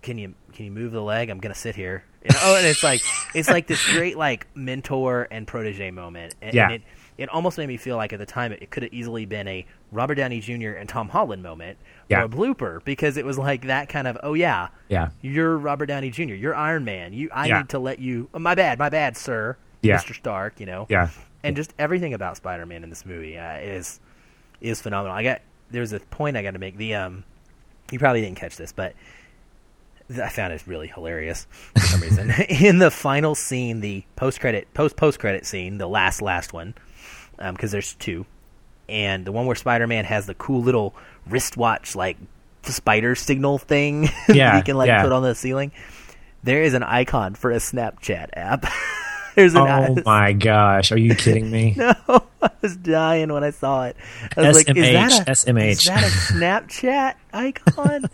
"Can 0.01 0.17
you 0.17 0.33
can 0.53 0.65
you 0.65 0.71
move 0.71 0.91
the 0.91 1.01
leg? 1.01 1.29
I'm 1.29 1.39
going 1.39 1.53
to 1.53 1.59
sit 1.59 1.75
here." 1.75 2.03
You 2.23 2.33
know? 2.33 2.55
and 2.57 2.67
it's 2.67 2.83
like 2.83 3.01
it's 3.33 3.49
like 3.49 3.67
this 3.67 3.83
great 3.91 4.17
like 4.17 4.47
mentor 4.53 5.27
and 5.31 5.47
protege 5.47 5.91
moment. 5.91 6.35
And, 6.41 6.53
yeah. 6.53 6.65
And 6.65 6.73
it, 6.73 6.81
it 7.17 7.29
almost 7.29 7.57
made 7.57 7.67
me 7.67 7.77
feel 7.77 7.97
like 7.97 8.13
at 8.13 8.19
the 8.19 8.25
time 8.25 8.51
it, 8.51 8.61
it 8.61 8.69
could 8.69 8.83
have 8.83 8.93
easily 8.93 9.25
been 9.25 9.47
a 9.47 9.65
Robert 9.91 10.15
Downey 10.15 10.39
Jr. 10.39 10.71
and 10.71 10.87
Tom 10.87 11.09
Holland 11.09 11.41
moment 11.41 11.77
yeah. 12.09 12.21
or 12.21 12.25
a 12.25 12.29
blooper 12.29 12.83
because 12.83 13.17
it 13.17 13.25
was 13.25 13.37
like 13.37 13.67
that 13.67 13.89
kind 13.89 14.07
of 14.07 14.17
oh 14.23 14.33
yeah 14.33 14.69
yeah 14.89 15.09
you're 15.21 15.57
Robert 15.57 15.87
Downey 15.87 16.09
Jr. 16.09 16.23
you're 16.23 16.55
Iron 16.55 16.85
Man 16.85 17.13
you 17.13 17.29
I 17.31 17.47
yeah. 17.47 17.57
need 17.59 17.69
to 17.69 17.79
let 17.79 17.99
you 17.99 18.29
oh, 18.33 18.39
my 18.39 18.55
bad 18.55 18.77
my 18.77 18.89
bad 18.89 19.17
sir 19.17 19.57
yeah. 19.81 19.97
Mr. 19.97 20.13
Stark 20.15 20.59
you 20.59 20.65
know 20.65 20.85
yeah 20.89 21.09
and 21.43 21.55
just 21.55 21.73
everything 21.79 22.13
about 22.13 22.37
Spider 22.37 22.65
Man 22.65 22.83
in 22.83 22.89
this 22.89 23.05
movie 23.05 23.37
uh, 23.37 23.57
is 23.57 23.99
is 24.61 24.81
phenomenal 24.81 25.15
I 25.15 25.23
got 25.23 25.41
there's 25.71 25.93
a 25.93 25.99
point 25.99 26.37
I 26.37 26.43
got 26.43 26.51
to 26.51 26.59
make 26.59 26.77
the 26.77 26.95
um 26.95 27.23
you 27.91 27.99
probably 27.99 28.21
didn't 28.21 28.37
catch 28.37 28.57
this 28.57 28.71
but 28.71 28.93
I 30.09 30.29
found 30.29 30.53
it 30.53 30.65
really 30.65 30.87
hilarious 30.87 31.47
for 31.75 31.81
some 31.81 32.01
reason 32.01 32.31
in 32.49 32.79
the 32.79 32.91
final 32.91 33.35
scene 33.35 33.81
the 33.81 34.03
post 34.15 34.39
credit 34.39 34.73
post 34.73 34.95
post 34.95 35.19
credit 35.19 35.45
scene 35.45 35.77
the 35.77 35.87
last 35.87 36.21
last 36.21 36.53
one 36.53 36.73
because 37.37 37.69
um, 37.69 37.71
there's 37.71 37.93
two, 37.95 38.25
and 38.89 39.25
the 39.25 39.31
one 39.31 39.45
where 39.45 39.55
Spider-Man 39.55 40.05
has 40.05 40.25
the 40.25 40.33
cool 40.33 40.61
little 40.61 40.95
wristwatch 41.27 41.95
like 41.95 42.17
spider 42.63 43.15
signal 43.15 43.57
thing 43.57 44.09
yeah, 44.29 44.57
he 44.57 44.63
can 44.63 44.77
like 44.77 44.87
yeah. 44.87 45.03
put 45.03 45.11
on 45.11 45.23
the 45.23 45.35
ceiling. 45.35 45.71
There 46.43 46.63
is 46.63 46.73
an 46.73 46.83
icon 46.83 47.35
for 47.35 47.51
a 47.51 47.57
Snapchat 47.57 48.29
app. 48.33 48.65
There's 49.35 49.53
an 49.53 49.61
oh 49.61 50.01
my 50.03 50.33
gosh! 50.33 50.91
Are 50.91 50.97
you 50.97 51.13
kidding 51.13 51.51
me? 51.51 51.75
no, 51.77 51.93
I 52.41 52.49
was 52.61 52.75
dying 52.75 53.31
when 53.31 53.43
I 53.43 53.51
saw 53.51 53.85
it. 53.85 53.95
I 54.35 54.47
was 54.47 54.63
SMH, 54.63 54.67
like, 54.67 54.77
is 54.77 54.93
that, 54.93 55.27
a, 55.27 55.31
SMH. 55.31 55.69
is 55.69 55.85
that 55.85 56.03
a 56.03 56.07
Snapchat 56.07 57.15
icon? 57.33 58.05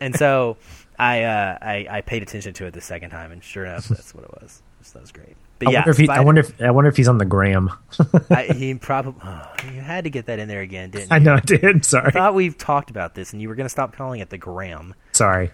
and 0.00 0.14
so 0.14 0.58
I, 1.00 1.22
uh, 1.24 1.58
I 1.60 1.86
I 1.90 2.00
paid 2.02 2.22
attention 2.22 2.52
to 2.54 2.66
it 2.66 2.72
the 2.74 2.80
second 2.80 3.10
time, 3.10 3.32
and 3.32 3.42
sure 3.42 3.64
enough, 3.64 3.88
that's 3.88 4.14
what 4.14 4.24
it 4.24 4.30
was. 4.42 4.62
So 4.82 4.94
that 4.94 5.02
was 5.02 5.12
great. 5.12 5.36
But 5.58 5.68
I 5.68 5.72
yeah, 5.72 5.78
wonder 5.80 5.90
if 5.90 5.96
he, 5.98 6.04
Spider- 6.06 6.20
I 6.20 6.24
wonder 6.24 6.40
if 6.40 6.62
I 6.62 6.70
wonder 6.70 6.88
if 6.90 6.96
he's 6.96 7.08
on 7.08 7.18
the 7.18 7.24
gram. 7.26 7.70
I, 8.30 8.44
he 8.44 8.74
probably 8.80 9.20
oh, 9.24 9.52
you 9.74 9.80
had 9.80 10.04
to 10.04 10.10
get 10.10 10.26
that 10.26 10.38
in 10.38 10.48
there 10.48 10.60
again, 10.62 10.90
didn't 10.90 11.10
you? 11.10 11.16
I 11.16 11.18
know 11.18 11.34
I 11.34 11.40
did. 11.40 11.84
Sorry, 11.86 12.06
I 12.06 12.10
thought 12.10 12.34
we've 12.34 12.56
talked 12.56 12.90
about 12.90 13.14
this, 13.14 13.32
and 13.32 13.42
you 13.42 13.48
were 13.48 13.54
going 13.54 13.66
to 13.66 13.70
stop 13.70 13.94
calling 13.94 14.20
it 14.20 14.30
the 14.30 14.38
gram. 14.38 14.94
sorry. 15.12 15.50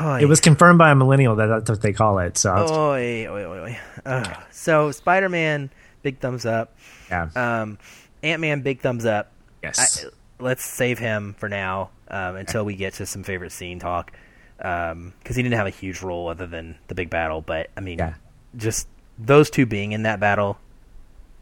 It 0.00 0.28
was 0.28 0.40
confirmed 0.40 0.78
by 0.78 0.90
a 0.90 0.94
millennial 0.96 1.36
that 1.36 1.46
that's 1.46 1.70
what 1.70 1.80
they 1.80 1.92
call 1.92 2.18
it. 2.18 2.36
So 2.36 2.52
Oy, 2.54 3.26
oy, 3.28 3.44
oy, 3.44 3.58
oy. 3.60 3.78
Ugh. 4.04 4.36
so 4.50 4.90
Spider 4.90 5.28
Man, 5.28 5.70
big 6.02 6.18
thumbs 6.18 6.44
up. 6.44 6.76
yeah, 7.08 7.28
Um, 7.36 7.78
Ant 8.22 8.40
Man, 8.40 8.62
big 8.62 8.80
thumbs 8.80 9.06
up. 9.06 9.32
yes, 9.62 10.04
I, 10.04 10.42
let's 10.42 10.64
save 10.64 10.98
him 10.98 11.34
for 11.38 11.48
now 11.48 11.90
um, 12.08 12.34
until 12.34 12.64
we 12.64 12.74
get 12.74 12.94
to 12.94 13.06
some 13.06 13.22
favorite 13.22 13.52
scene 13.52 13.78
talk. 13.78 14.12
Because 14.58 15.36
he 15.36 15.42
didn't 15.42 15.56
have 15.56 15.66
a 15.66 15.70
huge 15.70 16.00
role 16.02 16.28
other 16.28 16.46
than 16.46 16.76
the 16.88 16.94
big 16.94 17.10
battle, 17.10 17.42
but 17.42 17.70
I 17.76 17.80
mean, 17.80 17.98
Yeah. 17.98 18.14
just 18.56 18.88
those 19.18 19.50
two 19.50 19.66
being 19.66 19.92
in 19.92 20.02
that 20.04 20.18
battle, 20.20 20.58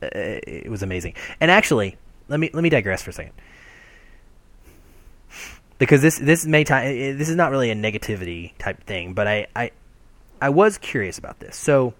uh, 0.02 0.08
it 0.12 0.68
was 0.70 0.82
amazing. 0.82 1.14
And 1.40 1.50
actually, 1.50 1.96
let 2.28 2.40
me 2.40 2.50
let 2.52 2.62
me 2.62 2.70
digress 2.70 3.02
for 3.02 3.10
a 3.10 3.12
second, 3.12 3.32
because 5.78 6.02
this 6.02 6.18
this 6.18 6.46
may 6.46 6.64
ti- 6.64 7.12
this 7.12 7.28
is 7.28 7.36
not 7.36 7.50
really 7.50 7.70
a 7.70 7.74
negativity 7.74 8.52
type 8.58 8.82
thing, 8.84 9.12
but 9.14 9.26
I 9.26 9.46
I, 9.54 9.70
I 10.40 10.48
was 10.50 10.78
curious 10.78 11.18
about 11.18 11.40
this. 11.40 11.56
So 11.56 11.94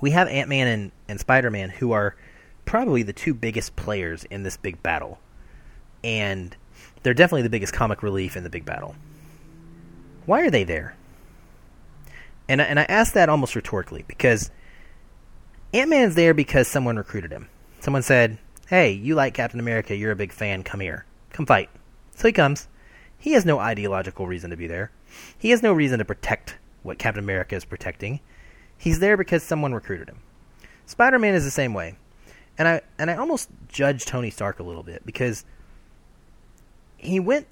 we 0.00 0.10
have 0.10 0.28
Ant 0.28 0.48
Man 0.48 0.66
and, 0.66 0.92
and 1.08 1.20
Spider 1.20 1.50
Man 1.50 1.70
who 1.70 1.92
are 1.92 2.14
probably 2.64 3.02
the 3.02 3.12
two 3.12 3.34
biggest 3.34 3.76
players 3.76 4.24
in 4.24 4.42
this 4.42 4.56
big 4.56 4.82
battle, 4.82 5.18
and 6.02 6.56
they're 7.02 7.14
definitely 7.14 7.42
the 7.42 7.50
biggest 7.50 7.72
comic 7.72 8.02
relief 8.02 8.36
in 8.36 8.42
the 8.44 8.50
big 8.50 8.64
battle. 8.64 8.94
Why 10.26 10.42
are 10.42 10.50
they 10.50 10.64
there? 10.64 10.94
And 12.48 12.60
I- 12.60 12.64
and 12.64 12.78
I 12.78 12.84
ask 12.84 13.12
that 13.14 13.28
almost 13.28 13.54
rhetorically 13.54 14.04
because 14.06 14.50
Ant 15.72 15.90
Man's 15.90 16.14
there 16.14 16.34
because 16.34 16.68
someone 16.68 16.96
recruited 16.96 17.32
him. 17.32 17.48
Someone 17.80 18.02
said, 18.02 18.38
"Hey, 18.68 18.90
you 18.90 19.14
like 19.14 19.34
Captain 19.34 19.60
America? 19.60 19.96
You're 19.96 20.12
a 20.12 20.16
big 20.16 20.32
fan. 20.32 20.62
Come 20.62 20.80
here, 20.80 21.04
come 21.32 21.46
fight." 21.46 21.70
So 22.14 22.28
he 22.28 22.32
comes. 22.32 22.68
He 23.18 23.32
has 23.32 23.44
no 23.44 23.58
ideological 23.58 24.26
reason 24.26 24.50
to 24.50 24.56
be 24.56 24.66
there. 24.66 24.90
He 25.36 25.50
has 25.50 25.62
no 25.62 25.72
reason 25.72 25.98
to 25.98 26.04
protect 26.04 26.56
what 26.82 26.98
Captain 26.98 27.24
America 27.24 27.56
is 27.56 27.64
protecting. 27.64 28.20
He's 28.76 28.98
there 28.98 29.16
because 29.16 29.42
someone 29.42 29.72
recruited 29.72 30.08
him. 30.08 30.18
Spider-Man 30.86 31.34
is 31.34 31.44
the 31.44 31.50
same 31.50 31.72
way. 31.72 31.96
And 32.58 32.68
I 32.68 32.82
and 32.98 33.10
I 33.10 33.16
almost 33.16 33.48
judge 33.68 34.04
Tony 34.04 34.30
Stark 34.30 34.60
a 34.60 34.62
little 34.62 34.82
bit 34.82 35.04
because 35.06 35.44
he 36.96 37.18
went 37.18 37.46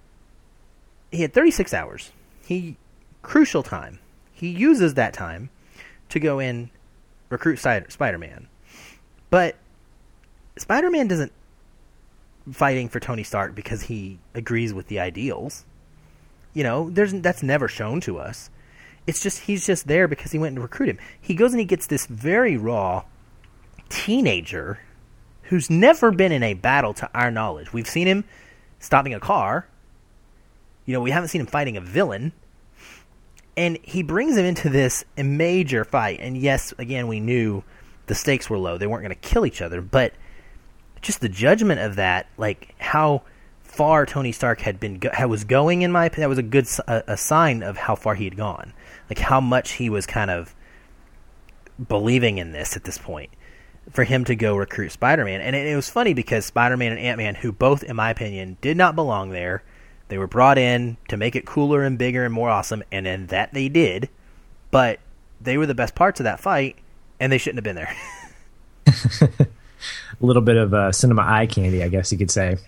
he 1.10 1.22
had 1.22 1.32
36 1.32 1.74
hours. 1.74 2.12
He 2.44 2.76
crucial 3.22 3.62
time. 3.62 3.98
He 4.32 4.48
uses 4.48 4.94
that 4.94 5.12
time 5.12 5.50
to 6.08 6.18
go 6.18 6.38
in 6.38 6.70
recruit 7.28 7.56
Spider-Man. 7.56 8.48
But 9.30 9.56
Spider-Man 10.58 11.08
doesn't 11.08 11.32
fighting 12.52 12.88
for 12.88 13.00
Tony 13.00 13.22
Stark 13.22 13.54
because 13.54 13.82
he 13.82 14.18
agrees 14.34 14.74
with 14.74 14.88
the 14.88 14.98
ideals. 14.98 15.64
You 16.52 16.64
know, 16.64 16.90
there's 16.90 17.12
that's 17.14 17.42
never 17.42 17.68
shown 17.68 18.00
to 18.02 18.18
us. 18.18 18.50
It's 19.06 19.22
just 19.22 19.40
he's 19.40 19.66
just 19.66 19.86
there 19.86 20.06
because 20.06 20.32
he 20.32 20.38
went 20.38 20.56
to 20.56 20.60
recruit 20.60 20.88
him. 20.88 20.98
He 21.20 21.34
goes 21.34 21.52
and 21.52 21.60
he 21.60 21.66
gets 21.66 21.86
this 21.86 22.06
very 22.06 22.56
raw 22.56 23.04
teenager 23.88 24.80
who's 25.44 25.70
never 25.70 26.10
been 26.10 26.32
in 26.32 26.42
a 26.42 26.54
battle 26.54 26.94
to 26.94 27.10
our 27.14 27.30
knowledge. 27.30 27.72
We've 27.72 27.88
seen 27.88 28.06
him 28.06 28.24
stopping 28.78 29.14
a 29.14 29.20
car, 29.20 29.66
You 30.84 30.94
know, 30.94 31.00
we 31.00 31.10
haven't 31.10 31.28
seen 31.28 31.40
him 31.40 31.46
fighting 31.46 31.76
a 31.76 31.80
villain. 31.80 32.32
And 33.56 33.78
he 33.82 34.02
brings 34.02 34.36
him 34.36 34.46
into 34.46 34.70
this 34.70 35.04
major 35.16 35.84
fight. 35.84 36.20
And 36.20 36.36
yes, 36.36 36.72
again, 36.78 37.06
we 37.06 37.20
knew 37.20 37.62
the 38.06 38.14
stakes 38.14 38.48
were 38.48 38.58
low. 38.58 38.78
They 38.78 38.86
weren't 38.86 39.02
going 39.02 39.14
to 39.14 39.28
kill 39.28 39.44
each 39.44 39.60
other, 39.60 39.80
but 39.82 40.14
just 41.02 41.20
the 41.20 41.28
judgment 41.28 41.80
of 41.80 41.96
that, 41.96 42.28
like 42.36 42.74
how 42.78 43.22
far 43.62 44.06
Tony 44.06 44.32
Stark 44.32 44.60
had 44.60 44.78
been 44.78 44.98
go- 44.98 45.26
was 45.26 45.44
going 45.44 45.82
in 45.82 45.92
my 45.92 46.06
opinion, 46.06 46.22
that 46.22 46.28
was 46.28 46.38
a 46.38 46.42
good 46.42 46.66
a, 46.86 47.12
a 47.12 47.16
sign 47.16 47.62
of 47.62 47.76
how 47.76 47.94
far 47.94 48.14
he 48.14 48.24
had 48.24 48.36
gone. 48.36 48.72
Like 49.10 49.18
how 49.18 49.40
much 49.40 49.72
he 49.72 49.90
was 49.90 50.06
kind 50.06 50.30
of 50.30 50.54
believing 51.88 52.38
in 52.38 52.52
this 52.52 52.76
at 52.76 52.84
this 52.84 52.98
point 52.98 53.30
for 53.90 54.04
him 54.04 54.24
to 54.26 54.36
go 54.36 54.56
recruit 54.56 54.92
Spider-Man. 54.92 55.40
And 55.40 55.56
it, 55.56 55.66
it 55.66 55.76
was 55.76 55.90
funny 55.90 56.14
because 56.14 56.46
Spider-Man 56.46 56.92
and 56.92 57.00
Ant-Man 57.00 57.34
who 57.34 57.50
both 57.50 57.82
in 57.82 57.96
my 57.96 58.10
opinion 58.10 58.56
did 58.60 58.76
not 58.76 58.94
belong 58.94 59.30
there. 59.30 59.62
They 60.12 60.18
were 60.18 60.26
brought 60.26 60.58
in 60.58 60.98
to 61.08 61.16
make 61.16 61.36
it 61.36 61.46
cooler 61.46 61.82
and 61.82 61.96
bigger 61.96 62.26
and 62.26 62.34
more 62.34 62.50
awesome 62.50 62.82
and 62.92 63.06
then 63.06 63.28
that 63.28 63.54
they 63.54 63.70
did. 63.70 64.10
But 64.70 65.00
they 65.40 65.56
were 65.56 65.64
the 65.64 65.74
best 65.74 65.94
parts 65.94 66.20
of 66.20 66.24
that 66.24 66.38
fight 66.38 66.76
and 67.18 67.32
they 67.32 67.38
shouldn't 67.38 67.56
have 67.56 67.64
been 67.64 67.76
there. 67.76 67.96
a 69.40 69.46
little 70.20 70.42
bit 70.42 70.58
of 70.58 70.74
uh, 70.74 70.92
cinema 70.92 71.22
eye 71.22 71.46
candy, 71.46 71.82
I 71.82 71.88
guess 71.88 72.12
you 72.12 72.18
could 72.18 72.30
say. 72.30 72.58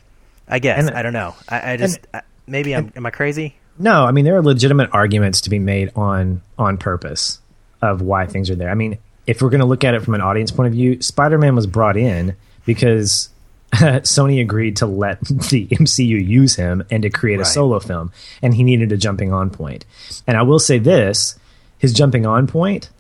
I 0.49 0.59
guess 0.59 0.87
and, 0.87 0.97
I 0.97 1.03
don't 1.03 1.13
know. 1.13 1.35
I, 1.47 1.73
I 1.73 1.77
just 1.77 1.99
and, 2.15 2.23
maybe 2.47 2.75
I'm. 2.75 2.87
And, 2.87 2.97
am 2.97 3.05
I 3.05 3.11
crazy? 3.11 3.57
No, 3.79 4.07
I 4.07 4.11
mean 4.11 4.25
there 4.25 4.37
are 4.37 4.43
legitimate 4.43 4.89
arguments 4.95 5.43
to 5.43 5.51
be 5.51 5.59
made 5.59 5.93
on 5.97 6.41
on 6.59 6.79
purpose 6.79 7.41
of 7.83 8.01
why 8.01 8.27
things 8.27 8.49
are 8.49 8.55
there. 8.55 8.71
I 8.71 8.75
mean, 8.75 8.97
if 9.27 9.43
we're 9.43 9.51
going 9.51 9.61
to 9.61 9.67
look 9.67 9.85
at 9.85 9.93
it 9.93 10.03
from 10.03 10.15
an 10.15 10.23
audience 10.23 10.51
point 10.51 10.69
of 10.69 10.73
view, 10.73 11.03
Spider-Man 11.03 11.55
was 11.55 11.67
brought 11.67 11.99
in 11.99 12.37
because 12.65 13.29
Sony 14.03 14.41
agreed 14.41 14.77
to 14.77 14.87
let 14.87 15.21
the 15.25 15.67
MCU 15.67 16.25
use 16.25 16.55
him 16.55 16.85
and 16.91 17.03
to 17.03 17.11
create 17.11 17.39
right. 17.39 17.47
a 17.47 17.51
solo 17.51 17.81
film, 17.81 18.13
and 18.41 18.55
he 18.55 18.63
needed 18.63 18.93
a 18.93 18.97
jumping 18.97 19.33
on 19.33 19.51
point. 19.51 19.85
And 20.27 20.37
I 20.37 20.43
will 20.43 20.61
say 20.61 20.79
this: 20.79 21.37
his 21.79 21.93
jumping 21.93 22.25
on 22.25 22.47
point, 22.47 22.91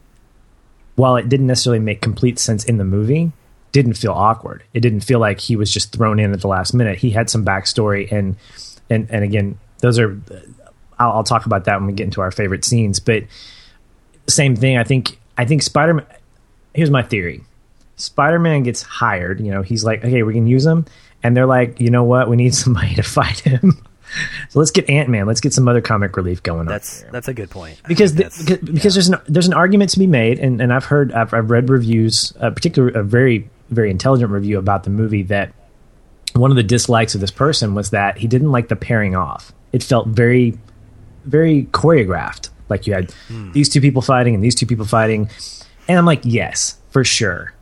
while 0.96 1.16
it 1.16 1.28
didn't 1.28 1.46
necessarily 1.46 1.78
make 1.78 2.00
complete 2.00 2.40
sense 2.40 2.64
in 2.64 2.78
the 2.78 2.84
movie, 2.84 3.30
didn't 3.70 3.94
feel 3.94 4.12
awkward. 4.12 4.64
It 4.72 4.80
didn't 4.80 5.00
feel 5.00 5.20
like 5.20 5.38
he 5.38 5.54
was 5.54 5.72
just 5.72 5.92
thrown 5.92 6.18
in 6.18 6.32
at 6.32 6.40
the 6.40 6.48
last 6.48 6.74
minute. 6.74 6.98
He 6.98 7.10
had 7.10 7.30
some 7.30 7.44
backstory, 7.44 8.10
and 8.10 8.36
and 8.90 9.08
and 9.10 9.22
again, 9.22 9.58
those 9.78 9.98
are. 9.98 10.20
I'll, 10.98 11.12
I'll 11.12 11.24
talk 11.24 11.46
about 11.46 11.64
that 11.64 11.78
when 11.78 11.86
we 11.86 11.92
get 11.92 12.04
into 12.04 12.20
our 12.20 12.30
favorite 12.30 12.64
scenes. 12.64 12.98
But 12.98 13.24
same 14.26 14.56
thing. 14.56 14.76
I 14.76 14.84
think. 14.84 15.18
I 15.38 15.44
think 15.44 15.62
Spider 15.62 15.94
Man. 15.94 16.06
Here's 16.74 16.90
my 16.90 17.02
theory. 17.02 17.42
Spider 17.96 18.38
Man 18.38 18.62
gets 18.62 18.82
hired. 18.82 19.40
You 19.40 19.52
know, 19.52 19.62
he's 19.62 19.84
like, 19.84 20.04
okay, 20.04 20.22
we 20.22 20.34
can 20.34 20.46
use 20.46 20.64
him, 20.64 20.86
and 21.22 21.36
they're 21.36 21.46
like, 21.46 21.80
you 21.80 21.90
know 21.90 22.04
what? 22.04 22.28
We 22.28 22.36
need 22.36 22.54
somebody 22.54 22.94
to 22.94 23.02
fight 23.02 23.40
him. 23.40 23.84
so 24.48 24.58
let's 24.58 24.70
get 24.70 24.88
Ant 24.88 25.08
Man. 25.08 25.26
Let's 25.26 25.40
get 25.40 25.52
some 25.52 25.68
other 25.68 25.80
comic 25.80 26.16
relief 26.16 26.42
going 26.42 26.66
that's, 26.66 26.98
on. 26.98 27.02
That's 27.02 27.12
that's 27.12 27.28
a 27.28 27.34
good 27.34 27.50
point. 27.50 27.80
Because 27.86 28.14
the, 28.14 28.24
because, 28.24 28.58
because 28.58 28.94
there's 28.94 29.08
an 29.08 29.16
there's 29.26 29.46
an 29.46 29.54
argument 29.54 29.90
to 29.90 29.98
be 29.98 30.06
made, 30.06 30.38
and, 30.38 30.60
and 30.60 30.72
I've 30.72 30.84
heard 30.84 31.12
I've, 31.12 31.32
I've 31.32 31.50
read 31.50 31.68
reviews, 31.68 32.32
uh, 32.40 32.50
particularly 32.50 32.98
a 32.98 33.02
very 33.02 33.48
very 33.70 33.90
intelligent 33.90 34.30
review 34.30 34.58
about 34.58 34.84
the 34.84 34.90
movie 34.90 35.22
that 35.24 35.52
one 36.34 36.50
of 36.50 36.56
the 36.56 36.62
dislikes 36.62 37.14
of 37.14 37.20
this 37.20 37.30
person 37.30 37.74
was 37.74 37.90
that 37.90 38.18
he 38.18 38.26
didn't 38.26 38.50
like 38.52 38.68
the 38.68 38.76
pairing 38.76 39.14
off. 39.14 39.52
It 39.72 39.82
felt 39.82 40.08
very, 40.08 40.58
very 41.24 41.64
choreographed. 41.72 42.50
Like 42.68 42.86
you 42.86 42.94
had 42.94 43.14
mm. 43.28 43.52
these 43.52 43.68
two 43.68 43.80
people 43.80 44.02
fighting 44.02 44.34
and 44.34 44.42
these 44.42 44.54
two 44.54 44.66
people 44.66 44.84
fighting. 44.84 45.30
And 45.88 45.98
I'm 45.98 46.06
like, 46.06 46.20
yes, 46.24 46.78
for 46.90 47.04
sure. 47.04 47.53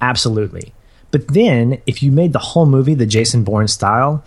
Absolutely. 0.00 0.72
But 1.10 1.28
then 1.28 1.80
if 1.86 2.02
you 2.02 2.12
made 2.12 2.32
the 2.32 2.38
whole 2.38 2.66
movie 2.66 2.94
the 2.94 3.06
Jason 3.06 3.44
Bourne 3.44 3.68
style, 3.68 4.24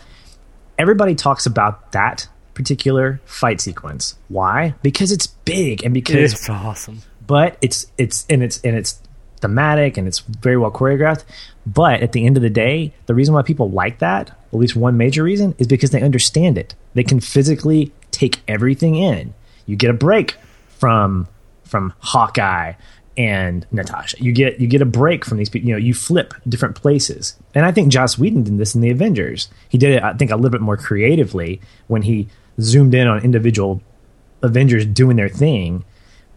everybody 0.78 1.16
talks 1.16 1.46
about 1.46 1.92
that 1.94 2.28
particular 2.54 3.22
fight 3.26 3.62
sequence. 3.62 4.16
Why? 4.28 4.76
Because 4.82 5.12
it's 5.12 5.28
big 5.28 5.84
and 5.84 5.94
because 5.94 6.34
it's 6.34 6.50
awesome. 6.50 7.02
But 7.26 7.58
it's 7.62 7.88
it's 7.98 8.26
and 8.30 8.44
it's 8.44 8.60
and 8.62 8.76
it's 8.76 9.00
thematic 9.40 9.98
and 9.98 10.08
it's 10.08 10.20
very 10.20 10.58
well 10.58 10.72
choreographed. 10.72 11.24
But 11.66 12.02
at 12.02 12.12
the 12.12 12.26
end 12.26 12.38
of 12.38 12.44
the 12.44 12.50
day, 12.50 12.94
the 13.06 13.16
reason 13.16 13.34
why 13.34 13.42
people 13.42 13.70
like 13.70 14.00
that, 14.00 14.30
at 14.30 14.54
least 14.54 14.76
one 14.76 14.98
major 14.98 15.24
reason, 15.24 15.56
is 15.58 15.68
because 15.68 15.92
they 15.92 16.02
understand 16.02 16.58
it. 16.58 16.76
They 16.94 17.04
can 17.04 17.20
physically 17.20 17.94
take 18.12 18.42
everything 18.48 18.96
in. 18.96 19.34
You 19.66 19.76
get 19.76 19.90
a 19.90 19.94
break 19.94 20.36
from 20.68 21.28
from 21.64 21.94
Hawkeye 22.00 22.74
and 23.18 23.66
Natasha. 23.72 24.18
You 24.20 24.32
get 24.32 24.60
you 24.60 24.68
get 24.68 24.82
a 24.82 24.86
break 24.86 25.26
from 25.26 25.38
these 25.38 25.50
people. 25.50 25.68
You 25.68 25.76
know, 25.76 25.80
you 25.80 25.94
flip 25.94 26.34
different 26.48 26.76
places. 26.76 27.36
And 27.54 27.66
I 27.66 27.72
think 27.72 27.92
Joss 27.92 28.18
Whedon 28.18 28.44
did 28.44 28.58
this 28.58 28.76
in 28.76 28.82
the 28.82 28.90
Avengers. 28.90 29.50
He 29.70 29.78
did 29.78 29.92
it, 29.92 30.04
I 30.04 30.14
think, 30.14 30.32
a 30.32 30.36
little 30.36 30.52
bit 30.52 30.62
more 30.62 30.78
creatively 30.78 31.62
when 31.88 32.04
he 32.04 32.28
zoomed 32.60 32.94
in 32.94 33.08
on 33.08 33.24
individual 33.24 33.82
Avengers 34.42 34.86
doing 34.86 35.16
their 35.16 35.30
thing 35.30 35.86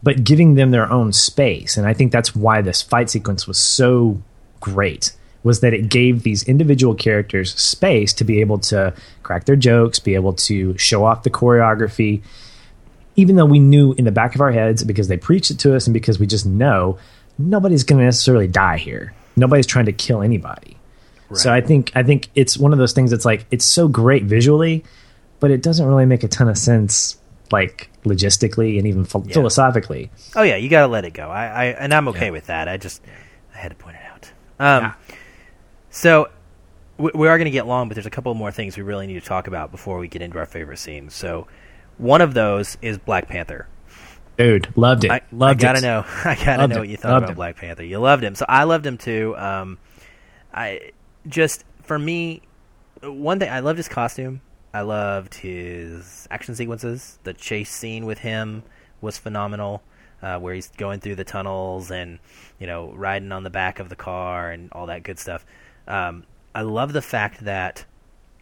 but 0.03 0.23
giving 0.23 0.55
them 0.55 0.71
their 0.71 0.91
own 0.91 1.11
space. 1.11 1.77
And 1.77 1.87
I 1.87 1.93
think 1.93 2.11
that's 2.11 2.35
why 2.35 2.61
this 2.61 2.81
fight 2.81 3.09
sequence 3.09 3.47
was 3.47 3.57
so 3.57 4.21
great 4.59 5.13
was 5.43 5.61
that 5.61 5.73
it 5.73 5.89
gave 5.89 6.23
these 6.23 6.43
individual 6.43 6.93
characters 6.93 7.53
space 7.55 8.13
to 8.13 8.23
be 8.23 8.41
able 8.41 8.59
to 8.59 8.93
crack 9.23 9.45
their 9.45 9.55
jokes, 9.55 9.99
be 9.99 10.15
able 10.15 10.33
to 10.33 10.77
show 10.77 11.05
off 11.05 11.23
the 11.23 11.29
choreography, 11.29 12.21
even 13.17 13.35
though 13.35 13.45
we 13.45 13.59
knew 13.59 13.93
in 13.93 14.05
the 14.05 14.11
back 14.11 14.35
of 14.35 14.41
our 14.41 14.51
heads 14.51 14.83
because 14.83 15.09
they 15.09 15.17
preached 15.17 15.51
it 15.51 15.59
to 15.59 15.75
us 15.75 15.87
and 15.87 15.93
because 15.93 16.19
we 16.19 16.27
just 16.27 16.45
know 16.45 16.97
nobody's 17.37 17.83
going 17.83 17.99
to 17.99 18.05
necessarily 18.05 18.47
die 18.47 18.77
here. 18.77 19.13
Nobody's 19.35 19.65
trying 19.65 19.87
to 19.87 19.91
kill 19.91 20.21
anybody. 20.21 20.77
Right. 21.29 21.39
So 21.39 21.51
I 21.51 21.59
think 21.59 21.91
I 21.95 22.03
think 22.03 22.29
it's 22.35 22.57
one 22.57 22.71
of 22.71 22.79
those 22.79 22.93
things 22.93 23.11
that's 23.11 23.25
like 23.25 23.45
it's 23.51 23.65
so 23.65 23.87
great 23.87 24.23
visually, 24.23 24.85
but 25.39 25.51
it 25.51 25.61
doesn't 25.61 25.85
really 25.85 26.05
make 26.05 26.23
a 26.23 26.27
ton 26.27 26.47
of 26.47 26.57
sense 26.57 27.17
like 27.51 27.89
logistically 28.03 28.77
and 28.77 28.87
even 28.87 29.05
ph- 29.05 29.25
yeah. 29.27 29.33
philosophically. 29.33 30.09
Oh 30.35 30.43
yeah, 30.43 30.55
you 30.55 30.69
got 30.69 30.81
to 30.81 30.87
let 30.87 31.03
it 31.03 31.11
go. 31.11 31.27
I, 31.27 31.45
I 31.45 31.65
and 31.65 31.93
I'm 31.93 32.07
okay 32.09 32.25
yeah. 32.25 32.31
with 32.31 32.45
that. 32.45 32.69
I 32.69 32.77
just 32.77 33.01
I 33.53 33.57
had 33.57 33.69
to 33.69 33.75
point 33.75 33.97
it 33.97 34.03
out. 34.05 34.31
Um, 34.59 34.83
yeah. 34.83 35.15
So 35.89 36.29
we, 36.97 37.11
we 37.13 37.27
are 37.27 37.37
going 37.37 37.45
to 37.45 37.51
get 37.51 37.67
long, 37.67 37.89
but 37.89 37.95
there's 37.95 38.05
a 38.05 38.11
couple 38.11 38.33
more 38.33 38.51
things 38.51 38.77
we 38.77 38.83
really 38.83 39.07
need 39.07 39.19
to 39.19 39.27
talk 39.27 39.47
about 39.47 39.71
before 39.71 39.97
we 39.97 40.07
get 40.07 40.21
into 40.21 40.37
our 40.37 40.45
favorite 40.45 40.77
scenes. 40.77 41.13
So 41.13 41.47
one 41.97 42.21
of 42.21 42.33
those 42.33 42.77
is 42.81 42.97
Black 42.97 43.27
Panther. 43.27 43.67
Dude, 44.37 44.75
loved 44.77 45.03
it. 45.03 45.11
I, 45.11 45.21
loved 45.31 45.63
I 45.63 45.67
gotta 45.67 45.79
it. 45.79 45.81
know. 45.81 46.05
I 46.25 46.35
gotta 46.35 46.61
loved 46.61 46.73
know 46.73 46.79
what 46.81 46.89
you 46.89 46.97
thought 46.97 47.17
about 47.17 47.29
him. 47.29 47.35
Black 47.35 47.57
Panther. 47.57 47.83
You 47.83 47.99
loved 47.99 48.23
him, 48.23 48.35
so 48.35 48.45
I 48.47 48.63
loved 48.65 48.85
him 48.85 48.97
too. 48.97 49.35
Um, 49.37 49.79
I 50.53 50.91
just 51.27 51.63
for 51.83 51.97
me, 51.97 52.43
one 53.01 53.39
thing 53.39 53.49
I 53.49 53.59
loved 53.61 53.77
his 53.77 53.87
costume. 53.87 54.41
I 54.73 54.81
loved 54.81 55.33
his 55.33 56.27
action 56.29 56.53
sequences. 56.53 57.17
The 57.23 57.33
chase 57.33 57.71
scene 57.71 58.05
with 58.05 58.19
him 58.19 58.63
was 59.01 59.17
phenomenal, 59.17 59.81
uh, 60.21 60.37
where 60.37 60.53
he's 60.53 60.69
going 60.69 60.99
through 60.99 61.15
the 61.15 61.23
tunnels 61.23 61.89
and 61.89 62.19
you 62.59 62.67
know 62.67 62.93
riding 62.93 63.31
on 63.31 63.43
the 63.43 63.49
back 63.49 63.79
of 63.79 63.89
the 63.89 63.95
car 63.95 64.51
and 64.51 64.71
all 64.71 64.85
that 64.85 65.01
good 65.01 65.17
stuff. 65.17 65.45
Um, 65.87 66.25
I 66.53 66.61
love 66.61 66.93
the 66.93 67.01
fact 67.01 67.45
that 67.45 67.85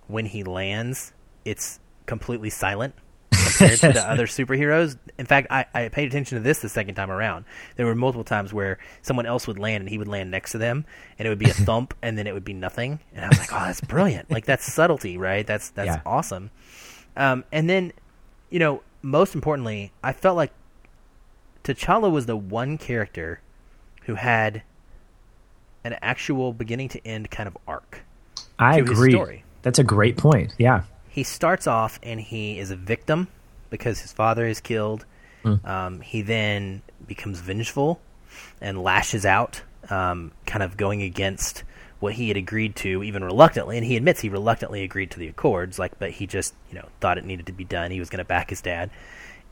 when 0.08 0.26
he 0.26 0.44
lands, 0.44 1.14
it's 1.46 1.80
completely 2.06 2.50
silent 2.50 2.96
compared 3.58 3.80
to 3.80 3.94
the 3.94 4.10
other 4.12 4.28
superheroes. 4.28 4.98
In 5.18 5.26
fact, 5.26 5.48
I, 5.50 5.66
I 5.74 5.90
paid 5.90 6.08
attention 6.08 6.38
to 6.38 6.44
this 6.44 6.60
the 6.60 6.70
second 6.70 6.96
time 6.96 7.12
around. 7.12 7.46
There 7.76 7.86
were 7.86 7.96
multiple 7.96 8.24
times 8.24 8.54
where 8.54 8.80
someone 9.02 9.26
else 9.26 9.48
would 9.48 9.60
land 9.60 9.82
and 9.82 9.90
he 9.90 9.98
would 9.98 10.08
land 10.08 10.32
next 10.32 10.52
to 10.54 10.58
them, 10.58 10.86
and 11.18 11.26
it 11.26 11.30
would 11.30 11.40
be 11.40 11.50
a 11.50 11.54
thump, 11.66 11.94
and 12.02 12.18
then 12.18 12.28
it 12.28 12.34
would 12.34 12.46
be 12.46 12.54
nothing. 12.54 13.00
And 13.14 13.26
I 13.26 13.30
was 13.30 13.40
like, 13.40 13.54
oh, 13.54 13.66
that's 13.66 13.82
brilliant. 13.82 14.32
Like 14.32 14.46
that's 14.46 14.72
subtlety, 14.72 15.18
right? 15.18 15.46
That's 15.46 15.70
that's 15.70 15.88
yeah. 15.88 16.02
awesome. 16.06 16.52
Um, 17.18 17.46
and 17.52 17.70
then, 17.70 17.94
you 18.50 18.60
know, 18.60 18.82
most 19.02 19.36
importantly, 19.36 19.92
I 20.04 20.12
felt 20.12 20.36
like 20.36 20.52
T'Challa 21.64 22.12
was 22.12 22.26
the 22.26 22.36
one 22.36 22.78
character 22.78 23.40
who 24.04 24.16
had 24.16 24.64
an 25.84 25.96
actual 26.02 26.52
beginning 26.52 26.90
to 26.90 27.08
end 27.08 27.32
kind 27.32 27.48
of 27.48 27.58
arc. 27.68 28.04
I 28.60 28.80
agree. 28.80 29.44
That's 29.62 29.80
a 29.80 29.84
great 29.84 30.18
point. 30.18 30.54
Yeah. 30.58 30.84
He 31.10 31.24
starts 31.24 31.68
off 31.68 32.00
and 32.04 32.20
he 32.20 32.60
is 32.60 32.72
a 32.72 32.76
victim 32.76 33.28
because 33.78 34.02
his 34.02 34.14
father 34.14 34.46
is 34.46 34.60
killed. 34.60 35.06
Mm. 35.44 35.66
Um, 35.66 36.02
he 36.02 36.22
then 36.22 36.82
becomes 37.08 37.40
vengeful 37.40 38.00
and 38.62 38.82
lashes 38.82 39.26
out, 39.26 39.62
um, 39.90 40.32
kind 40.46 40.64
of 40.64 40.78
going 40.78 41.02
against 41.02 41.64
what 42.00 42.14
he 42.14 42.28
had 42.28 42.38
agreed 42.38 42.76
to, 42.78 43.04
even 43.04 43.24
reluctantly. 43.24 43.78
And 43.78 43.86
he 43.86 43.96
admits 43.96 44.22
he 44.22 44.30
reluctantly 44.30 44.84
agreed 44.84 45.12
to 45.12 45.20
the 45.20 45.28
accords, 45.28 45.80
like, 45.80 45.98
but 46.00 46.12
he 46.12 46.28
just, 46.28 46.54
you 46.70 46.76
know, 46.76 46.88
thought 47.00 47.18
it 47.18 47.26
needed 47.26 47.46
to 47.48 47.54
be 47.54 47.64
done. 47.64 47.92
He 47.92 48.00
was 48.00 48.10
going 48.10 48.20
to 48.20 48.26
back 48.26 48.50
his 48.50 48.62
dad, 48.62 48.90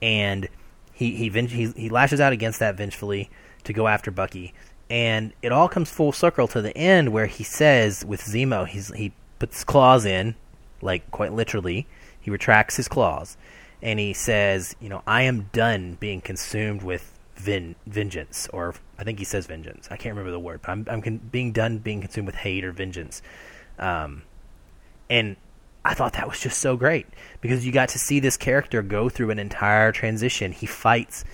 and 0.02 0.48
he 0.94 1.16
he, 1.16 1.30
venge- 1.30 1.52
he 1.52 1.72
he 1.76 1.90
lashes 1.90 2.20
out 2.20 2.34
against 2.34 2.60
that 2.60 2.76
vengefully 2.76 3.30
to 3.64 3.74
go 3.74 3.88
after 3.88 4.12
Bucky. 4.12 4.54
And 4.90 5.34
it 5.42 5.52
all 5.52 5.70
comes 5.70 5.90
full 5.90 6.12
circle 6.12 6.48
to 6.50 6.62
the 6.62 6.76
end 6.78 7.14
where 7.14 7.26
he 7.26 7.44
says 7.44 8.06
with 8.06 8.22
Zemo, 8.22 8.68
he's 8.68 8.94
he 8.94 9.14
puts 9.40 9.58
his 9.58 9.64
claws 9.64 10.06
in, 10.06 10.36
like 10.82 11.10
quite 11.12 11.34
literally. 11.34 11.88
He 12.20 12.32
retracts 12.32 12.78
his 12.78 12.88
claws, 12.88 13.38
and 13.84 14.00
he 14.00 14.14
says, 14.14 14.76
"You 14.80 14.90
know, 14.90 15.04
I 15.06 15.24
am 15.24 15.50
done 15.52 15.98
being 16.00 16.22
consumed 16.22 16.82
with 16.82 17.20
vin- 17.36 17.76
vengeance," 17.86 18.48
or 18.52 18.74
I 18.98 19.04
think 19.04 19.20
he 19.20 19.26
says 19.26 19.46
vengeance. 19.46 19.88
I 19.92 19.98
can't 19.98 20.16
remember 20.16 20.32
the 20.32 20.40
word, 20.40 20.62
but 20.64 20.72
I'm, 20.72 20.88
I'm 20.90 21.02
con- 21.02 21.30
being 21.32 21.52
done 21.52 21.78
being 21.80 22.02
consumed 22.02 22.26
with 22.26 22.36
hate 22.36 22.64
or 22.64 22.72
vengeance. 22.72 23.22
Um, 23.78 24.24
and 25.10 25.36
I 25.86 25.94
thought 25.94 26.14
that 26.14 26.30
was 26.30 26.40
just 26.40 26.60
so 26.60 26.78
great 26.78 27.06
because 27.42 27.66
you 27.66 27.74
got 27.74 27.90
to 27.90 28.00
see 28.00 28.20
this 28.22 28.38
character 28.38 28.82
go 28.82 29.10
through 29.10 29.32
an 29.32 29.40
entire 29.40 29.92
transition. 29.92 30.54
He 30.54 30.66
fights. 30.66 31.26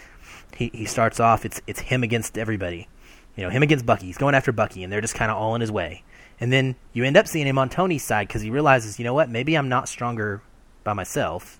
He 0.58 0.72
he 0.74 0.86
starts 0.86 1.20
off. 1.20 1.46
It's 1.46 1.62
it's 1.68 1.80
him 1.80 2.02
against 2.04 2.38
everybody. 2.38 2.88
You 3.36 3.44
know, 3.44 3.52
him 3.52 3.62
against 3.62 3.86
Bucky. 3.86 4.08
He's 4.08 4.18
going 4.18 4.36
after 4.36 4.52
Bucky, 4.52 4.84
and 4.84 4.92
they're 4.92 5.02
just 5.02 5.16
kind 5.16 5.30
of 5.30 5.38
all 5.38 5.54
in 5.54 5.62
his 5.62 5.72
way. 5.72 6.04
And 6.40 6.52
then 6.52 6.76
you 6.94 7.04
end 7.04 7.16
up 7.16 7.28
seeing 7.28 7.46
him 7.46 7.60
on 7.60 7.70
Tony's 7.70 8.04
side 8.04 8.28
because 8.28 8.42
he 8.42 8.50
realizes, 8.50 8.98
you 8.98 9.06
know 9.06 9.14
what? 9.14 9.30
Maybe 9.30 9.56
I'm 9.56 9.70
not 9.70 9.88
stronger 9.88 10.42
by 10.84 10.94
myself. 10.94 11.59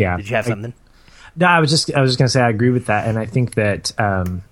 Yeah. 0.00 0.16
Did 0.16 0.28
you 0.30 0.36
have 0.36 0.46
I- 0.46 0.48
something? 0.50 0.74
No, 1.36 1.46
I 1.46 1.60
was 1.60 1.70
just 1.70 1.94
I 1.94 2.00
was 2.00 2.10
just 2.10 2.18
gonna 2.18 2.28
say 2.28 2.40
I 2.40 2.48
agree 2.48 2.70
with 2.70 2.86
that, 2.86 3.06
and 3.06 3.16
I 3.18 3.24
think 3.26 3.54
that 3.54 3.92
um, 4.00 4.42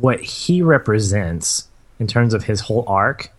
what 0.00 0.20
he 0.20 0.60
represents 0.60 1.66
in 1.98 2.06
terms 2.06 2.34
of 2.34 2.44
his 2.44 2.60
whole 2.60 2.84
arc, 2.86 3.30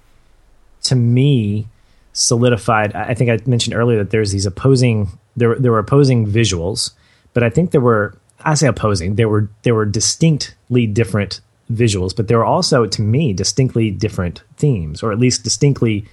to 0.84 0.96
me, 0.96 1.68
solidified. 2.14 2.96
I 2.96 3.14
think 3.14 3.30
I 3.30 3.38
mentioned 3.48 3.76
earlier 3.76 4.00
that 4.00 4.10
there's 4.10 4.32
these 4.32 4.46
opposing 4.48 5.10
there 5.38 5.50
were- 5.50 5.60
there 5.60 5.72
were 5.72 5.80
opposing 5.80 6.26
visuals, 6.26 6.92
but 7.34 7.44
I 7.44 7.50
think 7.50 7.70
there 7.72 7.82
were 7.82 8.18
I 8.44 8.56
say 8.56 8.68
opposing 8.68 9.16
there 9.16 9.30
were 9.30 9.48
there 9.62 9.76
were 9.76 9.86
distinctly 9.86 10.88
different 10.88 11.42
visuals, 11.72 12.16
but 12.16 12.28
there 12.28 12.38
were 12.40 12.46
also 12.46 12.86
to 12.88 13.02
me 13.02 13.32
distinctly 13.34 13.92
different 13.92 14.42
themes, 14.58 15.04
or 15.04 15.12
at 15.12 15.20
least 15.20 15.44
distinctly 15.44 16.06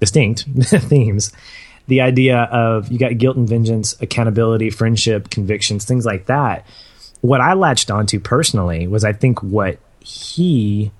distinct 0.00 0.40
themes. 0.64 1.32
The 1.88 2.00
idea 2.00 2.42
of 2.42 2.90
you 2.90 2.98
got 2.98 3.16
guilt 3.18 3.36
and 3.36 3.48
vengeance, 3.48 3.94
accountability, 4.00 4.70
friendship, 4.70 5.30
convictions, 5.30 5.84
things 5.84 6.04
like 6.04 6.26
that. 6.26 6.66
What 7.20 7.40
I 7.40 7.54
latched 7.54 7.90
onto 7.90 8.20
personally 8.20 8.86
was 8.86 9.04
I 9.04 9.12
think 9.12 9.42
what 9.42 9.78
he 10.00 10.90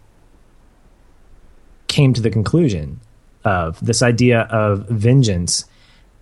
came 1.89 2.13
to 2.15 2.21
the 2.21 2.31
conclusion 2.31 3.01
of 3.45 3.85
this 3.85 4.03
idea 4.03 4.41
of 4.43 4.89
vengeance 4.89 5.65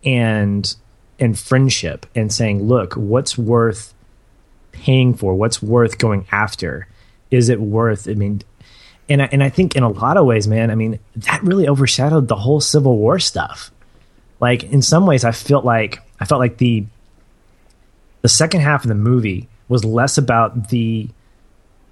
and 0.05 0.75
and 1.19 1.39
friendship 1.39 2.07
and 2.15 2.33
saying, 2.33 2.63
look, 2.63 2.95
what's 2.95 3.39
worth 3.39 3.95
paying 4.73 5.15
for? 5.15 5.35
What's 5.35 5.63
worth 5.63 5.99
going 5.99 6.27
after? 6.33 6.89
Is 7.31 7.49
it 7.49 7.61
worth? 7.61 8.09
I 8.09 8.15
mean, 8.15 8.43
and 9.09 9.23
I, 9.23 9.29
and 9.33 9.43
I 9.43 9.49
think 9.49 9.77
in 9.77 9.83
a 9.83 9.89
lot 9.89 10.17
of 10.17 10.27
ways, 10.27 10.49
man, 10.49 10.71
I 10.71 10.75
mean, 10.75 10.99
that 11.17 11.43
really 11.43 11.69
overshadowed 11.69 12.29
the 12.29 12.37
whole 12.37 12.61
Civil 12.61 12.99
War 12.99 13.19
stuff. 13.19 13.71
Like 14.41 14.65
in 14.65 14.83
some 14.83 15.07
ways, 15.07 15.25
I 15.25 15.33
felt 15.33 15.65
like 15.65 16.01
I 16.21 16.25
felt 16.25 16.41
like 16.41 16.59
the 16.59 16.87
the 18.23 18.29
second 18.29 18.61
half 18.61 18.85
of 18.85 18.89
the 18.89 18.95
movie 18.95 19.49
was 19.69 19.85
less 19.85 20.19
about 20.19 20.69
the 20.71 21.09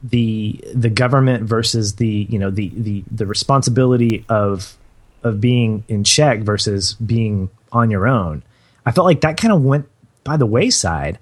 the 0.03 0.61
the 0.74 0.90
government 0.90 1.45
versus 1.45 1.97
the 1.97 2.26
you 2.28 2.38
know 2.38 2.51
the 2.51 2.70
the 2.74 3.05
the 3.11 3.26
responsibility 3.26 4.24
of 4.28 4.76
of 5.22 5.40
being 5.40 5.84
in 5.88 6.05
check 6.05 6.40
versus 6.40 6.95
being 6.95 7.49
on 7.70 7.90
your 7.90 8.09
own. 8.09 8.43
I 8.84 8.93
felt 8.93 9.05
like 9.05 9.20
that 9.20 9.36
kind 9.36 9.53
of 9.53 9.62
went 9.62 9.86
by 10.24 10.36
the 10.36 10.47
wayside. 10.47 11.18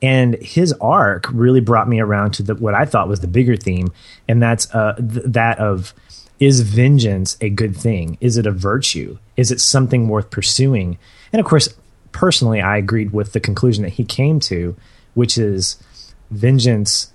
And 0.00 0.34
his 0.42 0.72
arc 0.80 1.26
really 1.32 1.60
brought 1.60 1.88
me 1.88 2.00
around 2.00 2.32
to 2.34 2.42
the, 2.42 2.54
what 2.56 2.74
I 2.74 2.86
thought 2.86 3.06
was 3.06 3.20
the 3.20 3.28
bigger 3.28 3.56
theme, 3.56 3.92
and 4.26 4.42
that's 4.42 4.72
uh, 4.74 4.94
th- 4.96 5.26
that 5.26 5.60
of 5.60 5.94
is 6.40 6.62
vengeance 6.62 7.36
a 7.40 7.48
good 7.48 7.76
thing? 7.76 8.18
Is 8.20 8.36
it 8.36 8.46
a 8.46 8.50
virtue? 8.50 9.18
Is 9.42 9.50
it 9.50 9.60
something 9.60 10.06
worth 10.08 10.30
pursuing? 10.30 10.98
And 11.32 11.40
of 11.40 11.46
course, 11.46 11.68
personally, 12.12 12.60
I 12.60 12.76
agreed 12.76 13.12
with 13.12 13.32
the 13.32 13.40
conclusion 13.40 13.82
that 13.82 13.90
he 13.90 14.04
came 14.04 14.38
to, 14.40 14.76
which 15.14 15.36
is 15.36 15.82
vengeance 16.30 17.12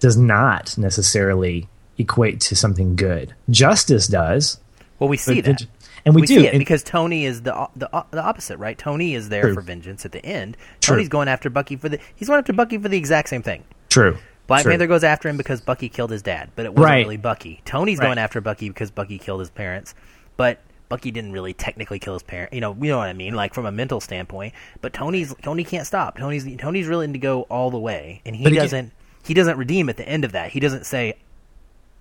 does 0.00 0.16
not 0.16 0.76
necessarily 0.76 1.68
equate 1.96 2.40
to 2.40 2.56
something 2.56 2.96
good. 2.96 3.34
Justice 3.48 4.08
does. 4.08 4.58
Well, 4.98 5.08
we 5.08 5.16
see 5.16 5.40
that, 5.42 5.64
and 6.04 6.14
we 6.14 6.22
do, 6.22 6.26
see 6.40 6.46
it 6.46 6.54
and- 6.54 6.58
because 6.58 6.82
Tony 6.82 7.24
is 7.24 7.42
the 7.42 7.68
the 7.76 7.88
the 8.10 8.20
opposite, 8.22 8.56
right? 8.58 8.76
Tony 8.76 9.14
is 9.14 9.28
there 9.28 9.42
True. 9.42 9.54
for 9.54 9.60
vengeance 9.60 10.04
at 10.04 10.10
the 10.12 10.24
end. 10.26 10.56
True. 10.80 10.96
Tony's 10.96 11.08
going 11.08 11.28
after 11.28 11.48
Bucky 11.50 11.76
for 11.76 11.88
the 11.88 12.00
he's 12.16 12.26
going 12.28 12.38
after 12.40 12.52
Bucky 12.52 12.78
for 12.78 12.88
the 12.88 12.98
exact 12.98 13.28
same 13.28 13.42
thing. 13.42 13.62
True. 13.88 14.18
Black 14.48 14.62
True. 14.62 14.72
Panther 14.72 14.88
goes 14.88 15.04
after 15.04 15.28
him 15.28 15.36
because 15.36 15.60
Bucky 15.60 15.88
killed 15.88 16.10
his 16.10 16.22
dad, 16.22 16.50
but 16.56 16.66
it 16.66 16.70
wasn't 16.74 16.84
Right. 16.84 17.04
really 17.04 17.16
Bucky. 17.18 17.62
Tony's 17.64 17.98
Right. 17.98 18.06
going 18.06 18.18
after 18.18 18.40
Bucky 18.40 18.68
because 18.68 18.90
Bucky 18.90 19.18
killed 19.18 19.38
his 19.40 19.50
parents, 19.50 19.94
but 20.36 20.58
Bucky 20.90 21.10
didn't 21.10 21.32
really 21.32 21.54
technically 21.54 21.98
kill 21.98 22.12
his 22.14 22.22
parent. 22.22 22.52
You 22.52 22.60
know, 22.60 22.76
you 22.78 22.88
know 22.90 22.98
what 22.98 23.08
I 23.08 23.12
mean, 23.14 23.32
like 23.34 23.54
from 23.54 23.64
a 23.64 23.72
mental 23.72 24.00
standpoint. 24.00 24.52
But 24.82 24.92
Tony's 24.92 25.32
Tony 25.40 25.64
can't 25.64 25.86
stop. 25.86 26.18
Tony's 26.18 26.44
Tony's 26.58 26.88
willing 26.88 27.14
to 27.14 27.18
go 27.18 27.42
all 27.42 27.70
the 27.70 27.78
way, 27.78 28.20
and 28.26 28.36
he 28.36 28.44
again- 28.44 28.56
doesn't 28.62 28.92
he 29.24 29.32
doesn't 29.32 29.56
redeem 29.56 29.88
at 29.88 29.96
the 29.96 30.06
end 30.06 30.24
of 30.24 30.32
that. 30.32 30.50
He 30.50 30.60
doesn't 30.60 30.84
say, 30.84 31.14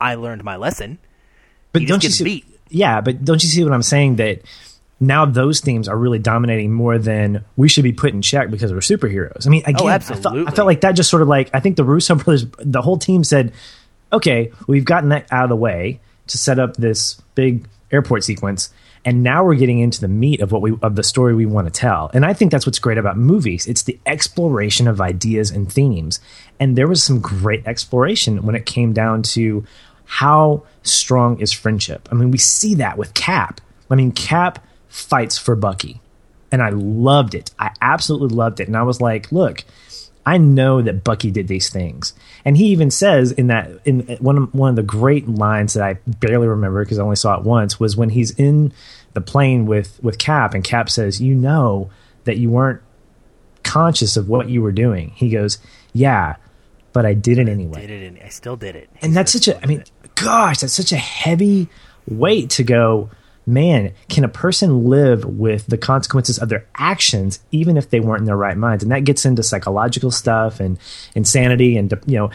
"I 0.02 0.16
learned 0.16 0.44
my 0.44 0.56
lesson." 0.58 0.98
But 1.72 1.84
He 1.84 1.88
don't 1.88 2.04
you 2.04 2.10
see? 2.10 2.24
beat. 2.24 2.46
Yeah, 2.70 3.00
but 3.00 3.24
don't 3.24 3.42
you 3.44 3.48
see 3.50 3.64
what 3.64 3.74
I'm 3.74 3.84
saying? 3.84 4.16
That 4.18 4.42
now 5.00 5.26
those 5.26 5.60
themes 5.62 5.88
are 5.88 5.96
really 5.98 6.20
dominating 6.20 6.74
more 6.74 6.98
than 6.98 7.46
we 7.56 7.70
should 7.70 7.84
be 7.84 7.94
put 7.94 8.12
in 8.14 8.22
check 8.24 8.50
because 8.50 8.74
we're 8.74 8.80
superheroes. 8.80 9.46
I 9.46 9.50
mean, 9.52 9.64
oh, 9.68 9.70
again, 9.70 9.88
I, 9.88 10.00
felt, 10.00 10.26
I 10.26 10.52
felt 10.52 10.66
like 10.66 10.82
that 10.82 10.94
just 10.94 11.10
sort 11.12 11.22
of 11.22 11.28
like 11.28 11.50
I 11.54 11.60
think 11.60 11.78
the 11.78 11.84
Russo 11.84 12.16
brothers, 12.16 12.48
the 12.58 12.82
whole 12.82 12.98
team 12.98 13.24
said, 13.24 13.54
"Okay, 14.12 14.52
we've 14.68 14.84
gotten 14.86 15.10
that 15.10 15.28
out 15.32 15.44
of 15.44 15.50
the 15.50 15.56
way 15.56 16.00
to 16.28 16.38
set 16.40 16.58
up 16.58 16.76
this 16.78 17.22
big 17.36 17.68
airport 17.92 18.24
sequence." 18.24 18.70
And 19.06 19.24
now 19.24 19.46
we're 19.46 19.56
getting 19.56 19.80
into 19.80 20.02
the 20.02 20.10
meat 20.10 20.42
of 20.42 20.52
what 20.52 20.62
we 20.62 20.78
of 20.82 20.96
the 20.96 21.04
story 21.04 21.34
we 21.34 21.46
want 21.46 21.68
to 21.68 21.72
tell. 21.72 22.12
And 22.14 22.26
I 22.26 22.34
think 22.34 22.52
that's 22.52 22.66
what's 22.66 22.80
great 22.80 22.98
about 22.98 23.18
movies. 23.18 23.66
It's 23.68 23.84
the 23.84 23.98
exploration 24.06 24.88
of 24.88 25.00
ideas 25.00 25.52
and 25.52 25.72
themes. 25.72 26.20
And 26.60 26.76
there 26.76 26.88
was 26.88 27.02
some 27.02 27.20
great 27.22 27.66
exploration 27.66 28.44
when 28.44 28.56
it 28.56 28.66
came 28.66 28.92
down 28.94 29.24
to 29.24 29.66
how 30.06 30.64
strong 30.84 31.40
is 31.40 31.52
friendship. 31.52 32.10
I 32.12 32.16
mean, 32.16 32.32
we 32.32 32.38
see 32.40 32.76
that 32.76 32.98
with 32.98 33.14
Cap. 33.14 33.62
I 33.90 33.96
mean, 33.96 34.12
Cap 34.12 34.66
fights 34.88 35.38
for 35.38 35.56
Bucky. 35.56 36.02
And 36.52 36.62
I 36.64 36.70
loved 36.70 37.36
it. 37.36 37.52
I 37.60 37.72
absolutely 37.80 38.36
loved 38.36 38.60
it. 38.60 38.68
And 38.68 38.76
I 38.76 38.82
was 38.84 39.00
like, 39.00 39.32
look, 39.32 39.64
I 40.26 40.38
know 40.38 40.82
that 40.82 41.04
Bucky 41.04 41.30
did 41.32 41.48
these 41.48 41.70
things. 41.70 42.14
And 42.46 42.56
he 42.58 42.66
even 42.68 42.90
says 42.92 43.32
in 43.32 43.48
that 43.48 43.70
in 43.86 44.02
one 44.20 44.38
of, 44.38 44.54
one 44.54 44.70
of 44.70 44.76
the 44.76 44.84
great 44.84 45.28
lines 45.28 45.74
that 45.74 45.84
I 45.84 45.94
barely 46.08 46.48
remember 46.48 46.84
because 46.84 47.00
I 47.00 47.04
only 47.04 47.16
saw 47.16 47.38
it 47.38 47.44
once 47.44 47.80
was 47.80 47.98
when 47.98 48.10
he's 48.10 48.32
in 48.32 48.72
the 49.14 49.22
plane 49.22 49.66
with 49.66 50.00
with 50.04 50.18
Cap 50.18 50.54
and 50.54 50.64
Cap 50.64 50.90
says, 50.90 51.22
"You 51.22 51.36
know 51.36 51.90
that 52.24 52.38
you 52.38 52.50
weren't 52.50 52.82
conscious 53.64 54.16
of 54.18 54.30
what 54.30 54.50
you 54.50 54.62
were 54.62 54.72
doing." 54.72 55.12
He 55.16 55.30
goes, 55.30 55.58
"Yeah, 55.94 56.36
but 56.94 57.06
I 57.06 57.14
did 57.14 57.38
it 57.40 57.50
anyway." 57.50 57.84
I, 57.84 57.86
Did 57.88 58.04
it, 58.04 58.08
and 58.08 58.20
I 58.24 58.30
still 58.30 58.56
did 58.56 58.76
it. 58.76 58.90
and 59.02 59.16
that's 59.16 59.32
such 59.34 59.48
a 59.48 59.62
i 59.62 59.66
mean 59.66 59.84
gosh 60.16 60.60
that's 60.60 60.74
such 60.74 60.92
a 60.92 60.98
heavy 60.98 61.68
weight 62.08 62.50
to 62.52 62.64
go 62.64 63.10
man 63.50 63.93
can 64.08 64.23
a 64.23 64.30
person 64.30 64.86
live 64.86 65.26
with 65.26 65.68
the 65.68 65.78
consequences 65.78 66.38
of 66.38 66.49
their 66.49 66.65
actions 66.76 67.40
even 67.52 67.78
if 67.78 67.90
they 67.90 67.99
weren't 67.99 68.22
in 68.22 68.26
their 68.26 68.38
right 68.38 68.57
minds? 68.57 68.84
And 68.84 68.91
that 68.91 69.03
gets 69.03 69.26
into 69.26 69.44
psychological 69.44 70.11
stuff 70.11 70.60
and 70.60 70.78
insanity 71.15 71.78
and 71.78 71.94
you 72.06 72.18
know 72.18 72.32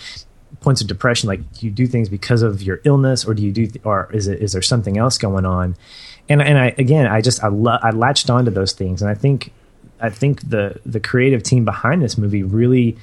points 0.60 0.80
of 0.80 0.86
depression. 0.86 1.28
Like 1.28 1.52
do 1.52 1.66
you 1.66 1.72
do 1.72 1.86
things 1.86 2.08
because 2.08 2.42
of 2.42 2.62
your 2.62 2.80
illness 2.84 3.24
or 3.24 3.34
do 3.34 3.42
you 3.42 3.52
do 3.52 3.66
th- 3.66 3.84
or 3.84 4.10
is 4.12 4.28
it 4.28 4.40
is 4.40 4.52
there 4.52 4.62
something 4.62 4.98
else 4.98 5.18
going 5.18 5.46
on? 5.46 5.76
And 6.28 6.42
and 6.42 6.58
i 6.58 6.74
again 6.78 7.06
i 7.06 7.20
just 7.20 7.42
i 7.44 7.48
lo- 7.48 7.78
i 7.82 7.90
latched 7.90 8.30
onto 8.30 8.50
those 8.50 8.72
things. 8.72 9.02
And 9.02 9.10
i 9.10 9.14
think 9.14 9.52
i 10.00 10.10
think 10.10 10.48
the 10.48 10.80
the 10.84 11.00
creative 11.00 11.42
team 11.42 11.64
behind 11.64 12.02
this 12.02 12.18
movie 12.18 12.42
really 12.42 12.96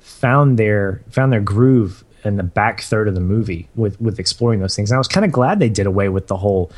found 0.00 0.58
their 0.58 1.02
found 1.10 1.32
their 1.32 1.40
groove 1.40 2.04
in 2.24 2.36
the 2.36 2.42
back 2.42 2.80
third 2.80 3.06
of 3.08 3.14
the 3.14 3.20
movie 3.20 3.68
with 3.74 4.00
with 4.00 4.18
exploring 4.18 4.60
those 4.60 4.74
things. 4.74 4.90
And 4.90 4.96
I 4.96 4.98
was 4.98 5.08
kind 5.08 5.24
of 5.24 5.32
glad 5.32 5.58
they 5.58 5.68
did 5.68 5.86
away 5.86 6.08
with 6.08 6.26
the 6.26 6.36
whole, 6.36 6.72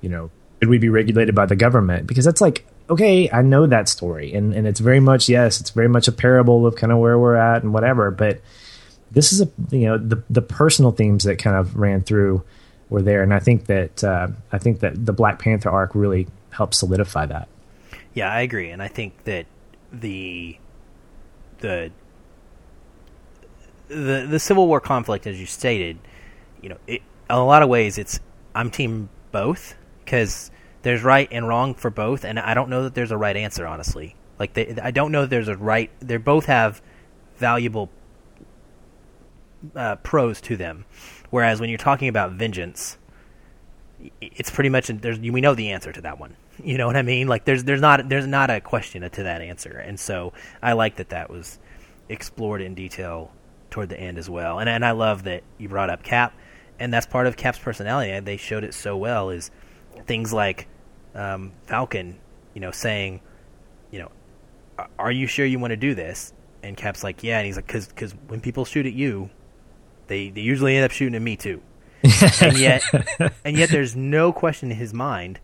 you 0.00 0.08
know, 0.08 0.30
should 0.62 0.68
we 0.68 0.78
be 0.78 0.90
regulated 0.90 1.34
by 1.34 1.44
the 1.44 1.56
government? 1.56 2.06
Because 2.06 2.24
that's 2.24 2.40
like, 2.40 2.64
okay, 2.88 3.28
I 3.32 3.42
know 3.42 3.66
that 3.66 3.88
story, 3.88 4.32
and 4.32 4.54
and 4.54 4.64
it's 4.64 4.78
very 4.78 5.00
much 5.00 5.28
yes, 5.28 5.60
it's 5.60 5.70
very 5.70 5.88
much 5.88 6.06
a 6.06 6.12
parable 6.12 6.68
of 6.68 6.76
kind 6.76 6.92
of 6.92 6.98
where 6.98 7.18
we're 7.18 7.34
at 7.34 7.64
and 7.64 7.74
whatever. 7.74 8.12
But 8.12 8.40
this 9.10 9.32
is 9.32 9.40
a 9.40 9.48
you 9.72 9.88
know 9.88 9.98
the 9.98 10.22
the 10.30 10.40
personal 10.40 10.92
themes 10.92 11.24
that 11.24 11.40
kind 11.40 11.56
of 11.56 11.74
ran 11.74 12.02
through 12.02 12.44
were 12.90 13.02
there, 13.02 13.24
and 13.24 13.34
I 13.34 13.40
think 13.40 13.66
that 13.66 14.04
uh, 14.04 14.28
I 14.52 14.58
think 14.58 14.78
that 14.80 15.04
the 15.04 15.12
Black 15.12 15.40
Panther 15.40 15.68
arc 15.68 15.96
really 15.96 16.28
helped 16.50 16.76
solidify 16.76 17.26
that. 17.26 17.48
Yeah, 18.14 18.32
I 18.32 18.42
agree, 18.42 18.70
and 18.70 18.80
I 18.80 18.86
think 18.86 19.24
that 19.24 19.46
the 19.92 20.56
the 21.58 21.90
the 23.88 24.26
the 24.30 24.38
Civil 24.38 24.68
War 24.68 24.78
conflict, 24.78 25.26
as 25.26 25.40
you 25.40 25.46
stated, 25.46 25.98
you 26.60 26.68
know, 26.68 26.78
it, 26.86 27.02
in 27.28 27.34
a 27.34 27.44
lot 27.44 27.64
of 27.64 27.68
ways, 27.68 27.98
it's 27.98 28.20
I'm 28.54 28.70
team 28.70 29.08
both 29.32 29.74
because 30.04 30.50
there's 30.82 31.02
right 31.02 31.28
and 31.30 31.46
wrong 31.46 31.74
for 31.74 31.90
both, 31.90 32.24
and 32.24 32.38
I 32.38 32.54
don't 32.54 32.68
know 32.68 32.84
that 32.84 32.94
there's 32.94 33.10
a 33.10 33.16
right 33.16 33.36
answer, 33.36 33.66
honestly. 33.66 34.16
Like, 34.38 34.54
they, 34.54 34.76
I 34.82 34.90
don't 34.90 35.12
know 35.12 35.26
there's 35.26 35.48
a 35.48 35.56
right. 35.56 35.90
They 36.00 36.16
both 36.16 36.46
have 36.46 36.82
valuable 37.36 37.90
uh, 39.76 39.96
pros 39.96 40.40
to 40.42 40.56
them, 40.56 40.84
whereas 41.30 41.60
when 41.60 41.68
you're 41.68 41.78
talking 41.78 42.08
about 42.08 42.32
vengeance, 42.32 42.98
it's 44.20 44.50
pretty 44.50 44.70
much 44.70 44.88
there's 44.88 45.18
we 45.18 45.40
know 45.40 45.54
the 45.54 45.70
answer 45.70 45.92
to 45.92 46.00
that 46.02 46.18
one. 46.18 46.36
You 46.62 46.76
know 46.76 46.86
what 46.86 46.96
I 46.96 47.02
mean? 47.02 47.28
Like 47.28 47.46
there's 47.46 47.64
there's 47.64 47.80
not 47.80 48.10
there's 48.10 48.26
not 48.26 48.50
a 48.50 48.60
question 48.60 49.08
to 49.10 49.22
that 49.22 49.40
answer, 49.40 49.78
and 49.78 49.98
so 49.98 50.34
I 50.62 50.74
like 50.74 50.96
that 50.96 51.08
that 51.08 51.30
was 51.30 51.58
explored 52.10 52.60
in 52.60 52.74
detail 52.74 53.32
toward 53.70 53.88
the 53.88 53.98
end 53.98 54.18
as 54.18 54.28
well. 54.28 54.58
And 54.58 54.68
and 54.68 54.84
I 54.84 54.90
love 54.90 55.24
that 55.24 55.42
you 55.56 55.70
brought 55.70 55.88
up 55.88 56.02
Cap, 56.02 56.34
and 56.78 56.92
that's 56.92 57.06
part 57.06 57.26
of 57.26 57.36
Cap's 57.38 57.58
personality. 57.58 58.20
They 58.20 58.36
showed 58.36 58.64
it 58.64 58.74
so 58.74 58.96
well. 58.98 59.30
Is 59.30 59.50
things 60.06 60.32
like 60.32 60.68
um, 61.14 61.52
Falcon, 61.66 62.18
you 62.54 62.60
know, 62.60 62.70
saying, 62.70 63.20
you 63.90 63.98
know, 64.00 64.10
are 64.98 65.12
you 65.12 65.26
sure 65.26 65.44
you 65.46 65.58
want 65.58 65.70
to 65.72 65.76
do 65.76 65.94
this? 65.94 66.32
And 66.62 66.76
Cap's 66.76 67.02
like, 67.04 67.22
yeah, 67.22 67.38
and 67.38 67.46
he's 67.46 67.56
like, 67.56 67.66
because 67.66 67.88
because 67.88 68.12
when 68.28 68.40
people 68.40 68.64
shoot 68.64 68.86
at 68.86 68.92
you, 68.92 69.30
they 70.06 70.30
they 70.30 70.40
usually 70.40 70.76
end 70.76 70.84
up 70.84 70.90
shooting 70.92 71.14
at 71.16 71.22
me 71.22 71.36
too, 71.36 71.60
and 72.40 72.56
yet 72.58 72.82
and 73.44 73.56
yet 73.56 73.70
there's 73.70 73.96
no 73.96 74.32
question 74.32 74.70
in 74.70 74.76
his 74.76 74.94
mind 74.94 75.40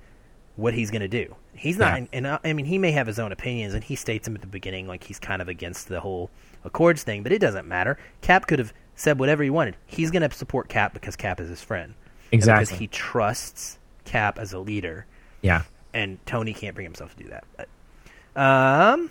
what 0.57 0.75
he's 0.75 0.91
going 0.91 1.03
to 1.03 1.09
do. 1.09 1.35
He's 1.55 1.77
not, 1.77 2.01
Yeah. 2.01 2.07
and 2.13 2.29
I, 2.29 2.39
I 2.45 2.53
mean, 2.53 2.67
he 2.67 2.79
may 2.79 2.93
have 2.93 3.07
his 3.09 3.19
own 3.19 3.33
opinions, 3.33 3.75
and 3.75 3.83
he 3.83 3.97
states 3.97 4.27
them 4.27 4.35
at 4.37 4.41
the 4.43 4.47
beginning, 4.47 4.87
like 4.87 5.03
he's 5.05 5.19
kind 5.19 5.43
of 5.43 5.49
against 5.49 5.89
the 5.89 6.01
whole 6.01 6.31
Accords 6.65 7.03
thing, 7.03 7.23
but 7.25 7.33
it 7.33 7.41
doesn't 7.41 7.67
matter. 7.67 7.99
Cap 8.21 8.47
could 8.47 8.59
have 8.61 8.73
said 8.95 9.19
whatever 9.19 9.43
he 9.43 9.51
wanted. 9.51 9.77
He's 9.87 10.11
going 10.13 10.29
to 10.29 10.35
support 10.37 10.69
Cap 10.69 10.93
because 10.95 11.17
Cap 11.17 11.41
is 11.41 11.49
his 11.49 11.61
friend, 11.63 11.95
And 12.33 12.35
Exactly. 12.39 12.65
because 12.67 12.79
he 12.79 12.87
trusts 12.89 13.78
Cap 14.09 14.39
as 14.39 14.53
a 14.53 14.59
leader, 14.59 15.07
Yeah. 15.43 15.63
and 15.93 16.19
Tony 16.27 16.53
can't 16.55 16.75
bring 16.75 16.85
himself 16.87 17.15
to 17.17 17.23
do 17.25 17.29
that. 17.31 17.45
But, 17.57 18.41
um, 18.41 19.11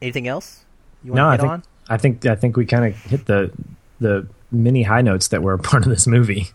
anything 0.00 0.28
else 0.28 0.64
you 1.04 1.12
want 1.12 1.16
No, 1.16 1.24
to 1.24 1.30
I 1.30 1.36
think 1.36 1.50
on? 1.52 1.62
I 1.88 1.96
think 1.96 2.26
I 2.26 2.34
think 2.36 2.56
we 2.56 2.64
kind 2.66 2.84
of 2.86 2.96
hit 3.04 3.26
the 3.26 3.50
the 4.00 4.26
many 4.50 4.82
high 4.84 5.02
notes 5.02 5.28
that 5.28 5.42
were 5.42 5.54
a 5.54 5.58
part 5.70 5.84
of 5.84 5.90
this 5.90 6.06
movie. 6.06 6.48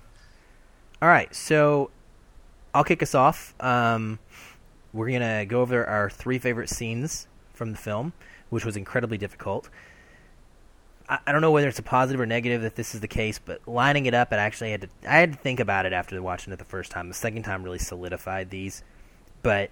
All 1.01 1.09
right, 1.09 1.33
so 1.35 1.89
I'll 2.73 2.83
kick 2.83 3.03
us 3.03 3.13
off. 3.13 3.53
Um, 3.59 4.19
we're 4.93 5.11
gonna 5.11 5.45
go 5.45 5.61
over 5.61 5.85
our 5.85 6.09
three 6.09 6.39
favorite 6.39 6.69
scenes 6.69 7.27
from 7.53 7.71
the 7.71 7.77
film, 7.77 8.13
which 8.49 8.65
was 8.65 8.75
incredibly 8.77 9.17
difficult. 9.17 9.69
I, 11.09 11.19
I 11.27 11.31
don't 11.31 11.41
know 11.41 11.51
whether 11.51 11.67
it's 11.67 11.79
a 11.79 11.83
positive 11.83 12.19
or 12.19 12.25
negative 12.25 12.61
that 12.61 12.75
this 12.75 12.95
is 12.95 13.01
the 13.01 13.07
case, 13.07 13.39
but 13.39 13.67
lining 13.67 14.05
it 14.05 14.13
up, 14.13 14.31
I 14.31 14.37
actually 14.37 14.71
had 14.71 14.81
to. 14.81 14.89
I 15.07 15.17
had 15.17 15.33
to 15.33 15.39
think 15.39 15.59
about 15.59 15.85
it 15.85 15.93
after 15.93 16.21
watching 16.21 16.53
it 16.53 16.59
the 16.59 16.65
first 16.65 16.91
time. 16.91 17.07
The 17.07 17.13
second 17.13 17.43
time 17.43 17.63
really 17.63 17.79
solidified 17.79 18.49
these, 18.49 18.83
but 19.43 19.69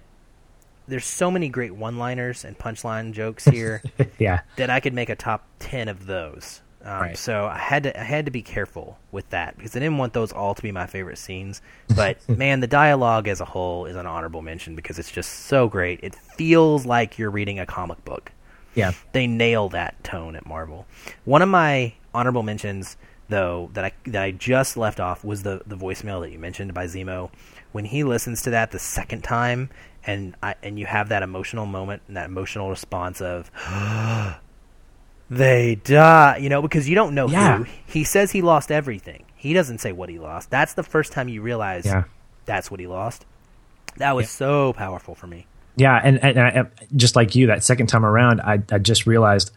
there's 0.88 1.04
so 1.04 1.30
many 1.30 1.48
great 1.48 1.74
one-liners 1.74 2.44
and 2.44 2.56
punchline 2.56 3.12
jokes 3.12 3.44
here 3.44 3.82
yeah. 4.18 4.42
that 4.56 4.70
I 4.70 4.80
could 4.80 4.94
make 4.94 5.08
a 5.08 5.16
top 5.16 5.46
ten 5.58 5.88
of 5.88 6.06
those. 6.06 6.62
Um, 6.86 7.00
Right. 7.00 7.18
So 7.18 7.46
I 7.46 7.58
had 7.58 7.82
to 7.82 8.00
I 8.00 8.04
had 8.04 8.26
to 8.26 8.30
be 8.30 8.42
careful 8.42 8.96
with 9.10 9.28
that 9.30 9.56
because 9.56 9.74
I 9.74 9.80
didn't 9.80 9.98
want 9.98 10.12
those 10.12 10.32
all 10.32 10.54
to 10.54 10.62
be 10.62 10.70
my 10.70 10.86
favorite 10.86 11.18
scenes. 11.18 11.60
But 11.94 12.26
man, 12.28 12.60
the 12.60 12.68
dialogue 12.68 13.26
as 13.26 13.40
a 13.40 13.44
whole 13.44 13.86
is 13.86 13.96
an 13.96 14.06
honorable 14.06 14.40
mention 14.40 14.76
because 14.76 14.98
it's 14.98 15.10
just 15.10 15.32
so 15.46 15.68
great. 15.68 16.00
It 16.04 16.14
feels 16.14 16.86
like 16.86 17.18
you're 17.18 17.30
reading 17.30 17.58
a 17.58 17.66
comic 17.66 18.04
book. 18.04 18.30
Yeah. 18.76 18.92
They 19.12 19.26
nail 19.26 19.68
that 19.70 20.02
tone 20.04 20.36
at 20.36 20.46
Marvel. 20.46 20.86
One 21.24 21.42
of 21.42 21.48
my 21.48 21.94
honorable 22.14 22.44
mentions, 22.44 22.96
though, 23.28 23.70
that 23.72 23.84
I 23.86 23.92
that 24.06 24.22
I 24.22 24.30
just 24.30 24.76
left 24.76 25.00
off 25.00 25.24
was 25.24 25.42
the 25.42 25.62
the 25.66 25.76
voicemail 25.76 26.20
that 26.20 26.30
you 26.30 26.38
mentioned 26.38 26.72
by 26.74 26.86
Zemo. 26.86 27.30
When 27.72 27.84
he 27.86 28.04
listens 28.04 28.42
to 28.42 28.50
that 28.50 28.70
the 28.70 28.78
second 28.78 29.22
time, 29.24 29.70
and 30.06 30.34
I, 30.42 30.54
and 30.62 30.78
you 30.78 30.86
have 30.86 31.08
that 31.08 31.22
emotional 31.24 31.66
moment 31.66 32.02
and 32.06 32.16
that 32.16 32.26
emotional 32.28 32.70
response 32.70 33.20
of 33.20 33.50
they 35.30 35.74
die, 35.76 36.36
you 36.38 36.48
know, 36.48 36.62
because 36.62 36.88
you 36.88 36.94
don't 36.94 37.14
know 37.14 37.28
Yeah. 37.28 37.58
who. 37.58 37.66
He 37.86 38.04
says 38.04 38.30
he 38.30 38.42
lost 38.42 38.70
everything. 38.70 39.24
He 39.34 39.52
doesn't 39.52 39.78
say 39.78 39.92
what 39.92 40.08
he 40.08 40.18
lost. 40.18 40.50
That's 40.50 40.74
the 40.74 40.82
first 40.82 41.12
time 41.12 41.28
you 41.28 41.42
realize 41.42 41.84
Yeah. 41.86 42.04
that's 42.44 42.70
what 42.70 42.80
he 42.80 42.86
lost. 42.86 43.26
That 43.96 44.14
was 44.14 44.30
so 44.30 44.72
powerful 44.72 45.14
for 45.14 45.26
me. 45.26 45.46
Yeah, 45.76 46.00
and, 46.02 46.22
and 46.24 46.38
I, 46.40 46.64
just 46.94 47.16
like 47.16 47.34
you, 47.34 47.48
that 47.48 47.62
second 47.62 47.88
time 47.88 48.04
around, 48.04 48.40
I, 48.40 48.62
I 48.70 48.78
just 48.78 49.06
realized 49.06 49.50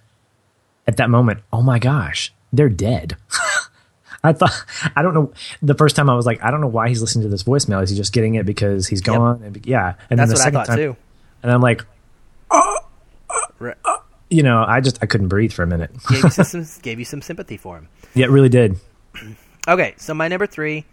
at 0.86 0.98
that 0.98 1.10
moment, 1.10 1.40
oh 1.54 1.62
my 1.62 1.80
gosh, 1.80 2.34
they're 2.52 2.68
dead. 2.70 3.16
I 4.24 4.34
thought 4.34 4.52
I 4.98 5.02
don't 5.02 5.14
know. 5.14 5.32
The 5.62 5.76
first 5.76 5.96
time 5.96 6.10
I 6.10 6.16
was 6.16 6.26
like, 6.26 6.44
I 6.44 6.52
don't 6.52 6.60
know 6.60 6.68
why 6.68 6.90
he's 6.90 7.00
listening 7.00 7.24
to 7.24 7.30
this 7.30 7.44
voicemail. 7.44 7.82
Is 7.82 7.90
he 7.90 7.96
just 7.96 8.12
getting 8.12 8.36
it 8.36 8.46
because 8.46 8.86
he's 8.88 9.00
gone? 9.00 9.41
And, 9.44 9.66
yeah, 9.66 9.94
and 10.10 10.20
That's 10.20 10.28
then 10.28 10.28
the 10.30 10.34
what 10.34 10.41
I 10.41 10.44
second 10.44 10.54
thought 10.60 10.68
time, 10.68 10.78
too. 10.78 10.96
and 11.44 11.52
I'm 11.54 11.62
like, 11.62 11.86
uh, 12.52 12.76
uh, 13.30 13.34
Right. 13.60 13.78
Uh, 13.86 13.98
you 14.30 14.44
know, 14.44 14.64
I 14.68 14.82
just 14.82 15.00
I 15.02 15.06
couldn't 15.06 15.30
breathe 15.30 15.54
for 15.54 15.64
a 15.64 15.68
minute. 15.68 15.91
gave 16.10 16.24
you 16.24 16.30
some 16.32 16.66
gave 16.82 17.00
you 17.00 17.06
some 17.06 17.22
sympathy 17.22 17.56
for 17.56 17.78
him. 17.78 17.88
yeah, 18.14 18.26
it 18.26 18.30
really 18.30 18.50
did. 18.50 18.76
Okay, 19.70 19.94
so 19.98 20.14
my 20.14 20.28
number 20.28 20.48
three 20.48 20.84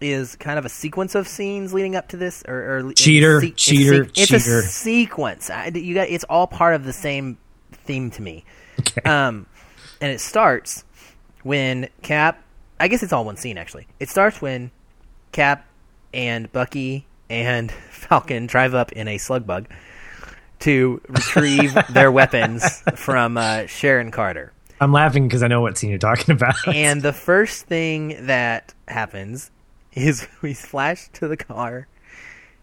is 0.00 0.36
kind 0.36 0.58
of 0.58 0.64
a 0.64 0.68
sequence 0.68 1.14
of 1.14 1.28
scenes 1.28 1.74
leading 1.74 1.94
up 1.96 2.08
to 2.08 2.16
this, 2.16 2.42
or, 2.48 2.78
or 2.78 2.92
Cheater, 2.92 3.42
it's 3.42 3.62
cheater, 3.62 4.02
it's 4.04 4.12
cheater. 4.28 4.36
a 4.60 4.62
sequence. 4.62 5.50
I, 5.50 5.66
you 5.68 5.94
got 5.94 6.08
it's 6.08 6.24
all 6.24 6.46
part 6.46 6.74
of 6.74 6.84
the 6.84 6.92
same 6.92 7.38
theme 7.72 8.10
to 8.12 8.22
me. 8.22 8.44
Okay. 8.80 9.02
Um, 9.08 9.46
and 10.00 10.10
it 10.10 10.20
starts 10.20 10.84
when 11.42 11.88
Cap. 12.02 12.42
I 12.78 12.88
guess 12.88 13.02
it's 13.02 13.12
all 13.12 13.24
one 13.24 13.36
scene 13.36 13.58
actually. 13.58 13.86
It 13.98 14.08
starts 14.08 14.40
when 14.40 14.70
Cap 15.32 15.66
and 16.14 16.50
Bucky 16.50 17.06
and 17.28 17.70
Falcon 17.90 18.46
drive 18.46 18.74
up 18.74 18.92
in 18.92 19.06
a 19.08 19.18
slug 19.18 19.46
bug 19.46 19.68
to 20.60 21.00
retrieve 21.08 21.76
their 21.90 22.10
weapons 22.10 22.82
from 22.94 23.36
uh, 23.36 23.66
Sharon 23.66 24.10
Carter. 24.10 24.52
I'm 24.80 24.92
laughing 24.92 25.28
because 25.28 25.42
I 25.42 25.48
know 25.48 25.60
what 25.60 25.76
scene 25.76 25.90
you're 25.90 25.98
talking 25.98 26.34
about. 26.34 26.54
And 26.66 27.02
the 27.02 27.12
first 27.12 27.66
thing 27.66 28.26
that 28.26 28.72
happens 28.88 29.50
is 29.94 30.26
we 30.42 30.54
flash 30.54 31.08
to 31.14 31.28
the 31.28 31.36
car, 31.36 31.86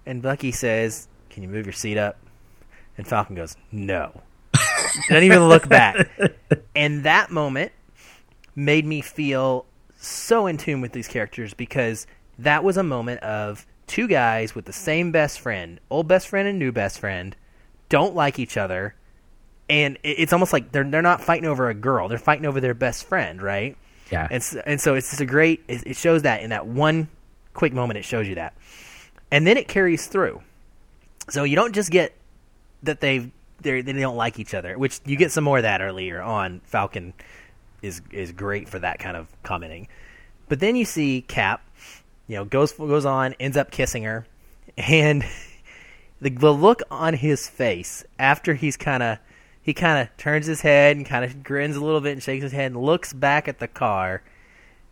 and 0.06 0.22
Bucky 0.22 0.52
says, 0.52 1.08
"Can 1.30 1.44
you 1.44 1.50
move 1.50 1.66
your 1.66 1.74
seat 1.74 1.98
up?" 1.98 2.18
And 2.98 3.08
Falcon 3.08 3.36
goes, 3.36 3.56
"No." 3.72 4.22
Doesn't 5.10 5.24
even 5.24 5.48
look 5.48 5.68
back. 5.70 6.10
And 6.76 7.04
that 7.04 7.30
moment 7.30 7.72
made 8.56 8.86
me 8.86 9.02
feel 9.02 9.66
so 10.00 10.48
in 10.48 10.58
tune 10.58 10.82
with 10.82 10.92
these 10.94 11.08
characters 11.08 11.54
because 11.54 12.08
that 12.40 12.64
was 12.64 12.78
a 12.78 12.84
moment 12.84 13.22
of 13.22 13.66
two 13.88 14.08
guys 14.08 14.56
with 14.56 14.66
the 14.66 14.74
same 14.74 15.12
best 15.12 15.40
friend, 15.40 15.80
old 15.90 16.08
best 16.08 16.28
friend 16.28 16.48
and 16.48 16.58
new 16.60 16.72
best 16.72 17.00
friend, 17.00 17.36
don't 17.90 18.16
like 18.16 18.40
each 18.40 18.58
other, 18.58 18.96
and 19.70 19.98
it's 20.04 20.34
almost 20.34 20.54
like 20.54 20.72
they're 20.72 20.84
they're 20.90 21.02
not 21.02 21.22
fighting 21.22 21.48
over 21.48 21.70
a 21.70 21.74
girl; 21.76 22.08
they're 22.08 22.18
fighting 22.18 22.46
over 22.46 22.60
their 22.62 22.74
best 22.74 23.06
friend, 23.06 23.42
right? 23.42 23.76
yeah, 24.12 24.28
And 24.32 24.38
s- 24.42 24.56
and 24.66 24.80
so 24.82 24.96
it's 24.96 25.10
just 25.10 25.22
a 25.22 25.26
great. 25.26 25.64
It 25.68 25.96
shows 25.96 26.24
that 26.24 26.42
in 26.42 26.50
that 26.52 26.66
one 26.66 27.10
quick 27.58 27.74
moment, 27.74 27.98
it 27.98 28.06
shows 28.06 28.28
you 28.28 28.36
that, 28.36 28.54
and 29.32 29.46
then 29.46 29.58
it 29.58 29.68
carries 29.68 30.08
through. 30.08 30.42
So 31.30 31.44
you 31.44 31.58
don't 31.58 31.76
just 31.76 31.92
get 31.92 32.16
that 32.84 33.02
they 33.02 33.32
they 33.62 33.82
they 33.82 33.94
don't 33.94 34.16
like 34.16 34.40
each 34.40 34.54
other, 34.54 34.78
which 34.78 35.02
you 35.06 35.18
get 35.18 35.32
some 35.32 35.44
more 35.44 35.58
of 35.58 35.64
that 35.64 35.82
earlier 35.82 36.22
on. 36.22 36.62
Falcon 36.64 37.14
is 37.82 38.02
is 38.12 38.32
great 38.32 38.70
for 38.70 38.80
that 38.80 39.00
kind 39.00 39.18
of 39.18 39.28
commenting, 39.44 39.88
but 40.48 40.60
then 40.60 40.76
you 40.76 40.86
see 40.86 41.22
Cap, 41.22 41.62
you 42.28 42.36
know, 42.36 42.46
goes 42.46 42.72
goes 42.72 43.06
on, 43.06 43.34
ends 43.40 43.58
up 43.58 43.72
kissing 43.72 44.04
her, 44.04 44.26
and 44.78 45.26
the 46.22 46.30
the 46.30 46.54
look 46.54 46.82
on 46.90 47.16
his 47.16 47.50
face 47.50 48.06
after 48.18 48.54
he's 48.54 48.78
kind 48.78 49.04
of 49.04 49.18
he 49.62 49.74
kind 49.74 50.08
of 50.08 50.16
turns 50.16 50.46
his 50.46 50.62
head 50.62 50.96
and 50.96 51.06
kind 51.06 51.26
of 51.26 51.44
grins 51.44 51.76
a 51.76 51.84
little 51.84 52.00
bit 52.00 52.14
and 52.14 52.24
shakes 52.24 52.44
his 52.44 52.54
head 52.54 52.72
and 52.72 52.82
looks 52.82 53.12
back 53.12 53.50
at 53.50 53.60
the 53.60 53.68
car 53.68 54.22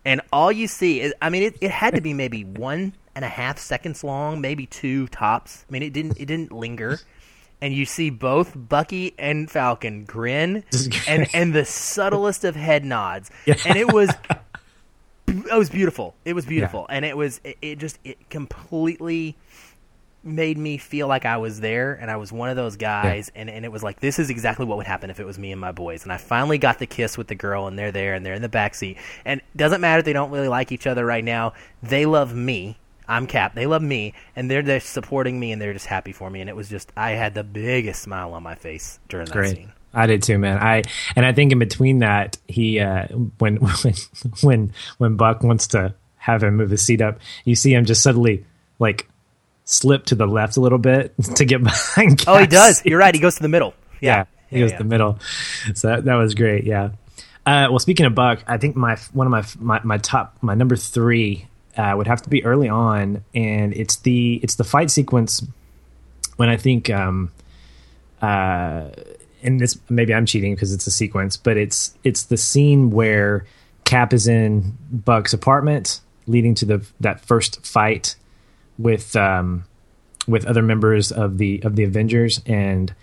and 0.06 0.22
all 0.32 0.50
you 0.50 0.66
see 0.66 1.00
is 1.02 1.12
i 1.20 1.28
mean 1.28 1.42
it, 1.42 1.58
it 1.60 1.70
had 1.70 1.94
to 1.94 2.00
be 2.00 2.14
maybe 2.14 2.44
one 2.44 2.94
and 3.16 3.24
a 3.24 3.28
half 3.28 3.58
seconds 3.58 4.04
long 4.04 4.40
maybe 4.40 4.66
two 4.66 5.08
tops. 5.08 5.64
I 5.68 5.72
mean 5.72 5.82
it 5.82 5.92
didn't 5.92 6.20
it 6.20 6.26
didn't 6.26 6.52
linger. 6.52 7.00
And 7.62 7.72
you 7.72 7.86
see 7.86 8.10
both 8.10 8.52
bucky 8.54 9.14
and 9.18 9.50
falcon 9.50 10.04
grin 10.04 10.62
and 11.08 11.26
and 11.32 11.54
the 11.54 11.64
subtlest 11.64 12.44
of 12.44 12.54
head 12.54 12.84
nods. 12.84 13.30
Yeah. 13.46 13.56
and 13.66 13.78
it 13.78 13.92
was 13.92 14.10
it 15.26 15.56
was 15.56 15.70
beautiful. 15.70 16.14
It 16.26 16.34
was 16.34 16.44
beautiful. 16.44 16.86
And 16.90 17.04
it 17.06 17.16
was 17.16 17.40
it, 17.42 17.56
it 17.62 17.78
just 17.78 17.98
it 18.04 18.28
completely 18.28 19.36
made 20.26 20.58
me 20.58 20.76
feel 20.76 21.06
like 21.06 21.24
I 21.24 21.36
was 21.36 21.60
there 21.60 21.94
and 21.94 22.10
I 22.10 22.16
was 22.16 22.32
one 22.32 22.50
of 22.50 22.56
those 22.56 22.76
guys 22.76 23.30
and, 23.34 23.48
and 23.48 23.64
it 23.64 23.72
was 23.72 23.82
like 23.82 24.00
this 24.00 24.18
is 24.18 24.28
exactly 24.28 24.66
what 24.66 24.76
would 24.76 24.86
happen 24.86 25.08
if 25.08 25.20
it 25.20 25.24
was 25.24 25.38
me 25.38 25.52
and 25.52 25.60
my 25.60 25.72
boys. 25.72 26.02
And 26.02 26.12
I 26.12 26.18
finally 26.18 26.58
got 26.58 26.78
the 26.78 26.86
kiss 26.86 27.16
with 27.16 27.28
the 27.28 27.34
girl 27.34 27.66
and 27.66 27.78
they're 27.78 27.92
there 27.92 28.14
and 28.14 28.26
they're 28.26 28.34
in 28.34 28.42
the 28.42 28.48
back 28.48 28.74
seat. 28.74 28.98
And 29.24 29.40
it 29.40 29.56
doesn't 29.56 29.80
matter 29.80 30.00
if 30.00 30.04
they 30.04 30.12
don't 30.12 30.30
really 30.30 30.48
like 30.48 30.72
each 30.72 30.86
other 30.86 31.04
right 31.04 31.24
now. 31.24 31.54
They 31.82 32.06
love 32.06 32.34
me. 32.34 32.76
I'm 33.08 33.28
Cap. 33.28 33.54
They 33.54 33.66
love 33.66 33.82
me 33.82 34.14
and 34.34 34.50
they're 34.50 34.62
there 34.62 34.80
supporting 34.80 35.38
me 35.38 35.52
and 35.52 35.62
they're 35.62 35.72
just 35.72 35.86
happy 35.86 36.12
for 36.12 36.28
me. 36.28 36.40
And 36.40 36.50
it 36.50 36.56
was 36.56 36.68
just 36.68 36.92
I 36.96 37.12
had 37.12 37.34
the 37.34 37.44
biggest 37.44 38.02
smile 38.02 38.34
on 38.34 38.42
my 38.42 38.56
face 38.56 38.98
during 39.08 39.26
that 39.26 39.32
great. 39.32 39.56
scene. 39.56 39.72
I 39.94 40.06
did 40.06 40.22
too, 40.22 40.38
man. 40.38 40.58
I 40.58 40.82
and 41.14 41.24
I 41.24 41.32
think 41.32 41.52
in 41.52 41.58
between 41.58 42.00
that, 42.00 42.36
he 42.46 42.80
uh, 42.80 43.06
when 43.38 43.56
when 43.82 43.94
when 44.42 44.72
when 44.98 45.16
Buck 45.16 45.42
wants 45.42 45.68
to 45.68 45.94
have 46.16 46.42
him 46.42 46.56
move 46.56 46.70
his 46.70 46.82
seat 46.82 47.00
up, 47.00 47.18
you 47.44 47.54
see 47.54 47.72
him 47.72 47.84
just 47.84 48.02
suddenly 48.02 48.44
like 48.78 49.08
slip 49.66 50.06
to 50.06 50.14
the 50.14 50.26
left 50.26 50.56
a 50.56 50.60
little 50.60 50.78
bit 50.78 51.14
to 51.36 51.44
get 51.44 51.62
behind. 51.62 52.24
oh 52.26 52.38
he 52.38 52.46
does 52.46 52.82
you're 52.86 52.98
right 52.98 53.14
he 53.14 53.20
goes 53.20 53.34
to 53.34 53.42
the 53.42 53.48
middle 53.48 53.74
Yeah, 54.00 54.16
yeah, 54.16 54.24
he 54.50 54.58
goes 54.60 54.70
yeah. 54.72 54.78
to 54.78 54.82
the 54.82 54.88
middle. 54.88 55.18
So 55.74 55.88
that, 55.88 56.04
that 56.04 56.14
was 56.14 56.34
great. 56.34 56.64
Yeah. 56.64 56.90
Uh, 57.44 57.68
well, 57.70 57.78
speaking 57.78 58.06
of 58.06 58.14
Buck, 58.14 58.42
I 58.46 58.58
think 58.58 58.76
my 58.76 58.96
one 59.12 59.26
of 59.26 59.30
my 59.30 59.44
my, 59.58 59.80
my 59.84 59.98
top 59.98 60.36
my 60.42 60.54
number 60.54 60.76
three 60.76 61.46
uh, 61.76 61.94
would 61.96 62.06
have 62.06 62.22
to 62.22 62.28
be 62.28 62.44
early 62.44 62.68
on, 62.68 63.24
and 63.34 63.72
it's 63.72 63.96
the 63.96 64.40
it's 64.42 64.56
the 64.56 64.64
fight 64.64 64.90
sequence 64.90 65.46
when 66.36 66.48
I 66.48 66.56
think 66.56 66.90
um 66.90 67.30
uh 68.20 68.90
and 69.42 69.60
this 69.60 69.78
maybe 69.88 70.12
I'm 70.12 70.26
cheating 70.26 70.54
because 70.54 70.72
it's 70.72 70.86
a 70.86 70.90
sequence, 70.90 71.36
but 71.36 71.56
it's 71.56 71.96
it's 72.02 72.24
the 72.24 72.36
scene 72.36 72.90
where 72.90 73.46
Cap 73.84 74.12
is 74.12 74.26
in 74.26 74.76
Buck's 74.90 75.32
apartment, 75.32 76.00
leading 76.26 76.54
to 76.56 76.64
the 76.64 76.86
that 77.00 77.20
first 77.20 77.64
fight 77.64 78.16
with 78.78 79.16
um, 79.16 79.64
with 80.26 80.46
other 80.46 80.62
members 80.62 81.12
of 81.12 81.38
the 81.38 81.62
of 81.64 81.76
the 81.76 81.84
Avengers, 81.84 82.40
and 82.46 82.94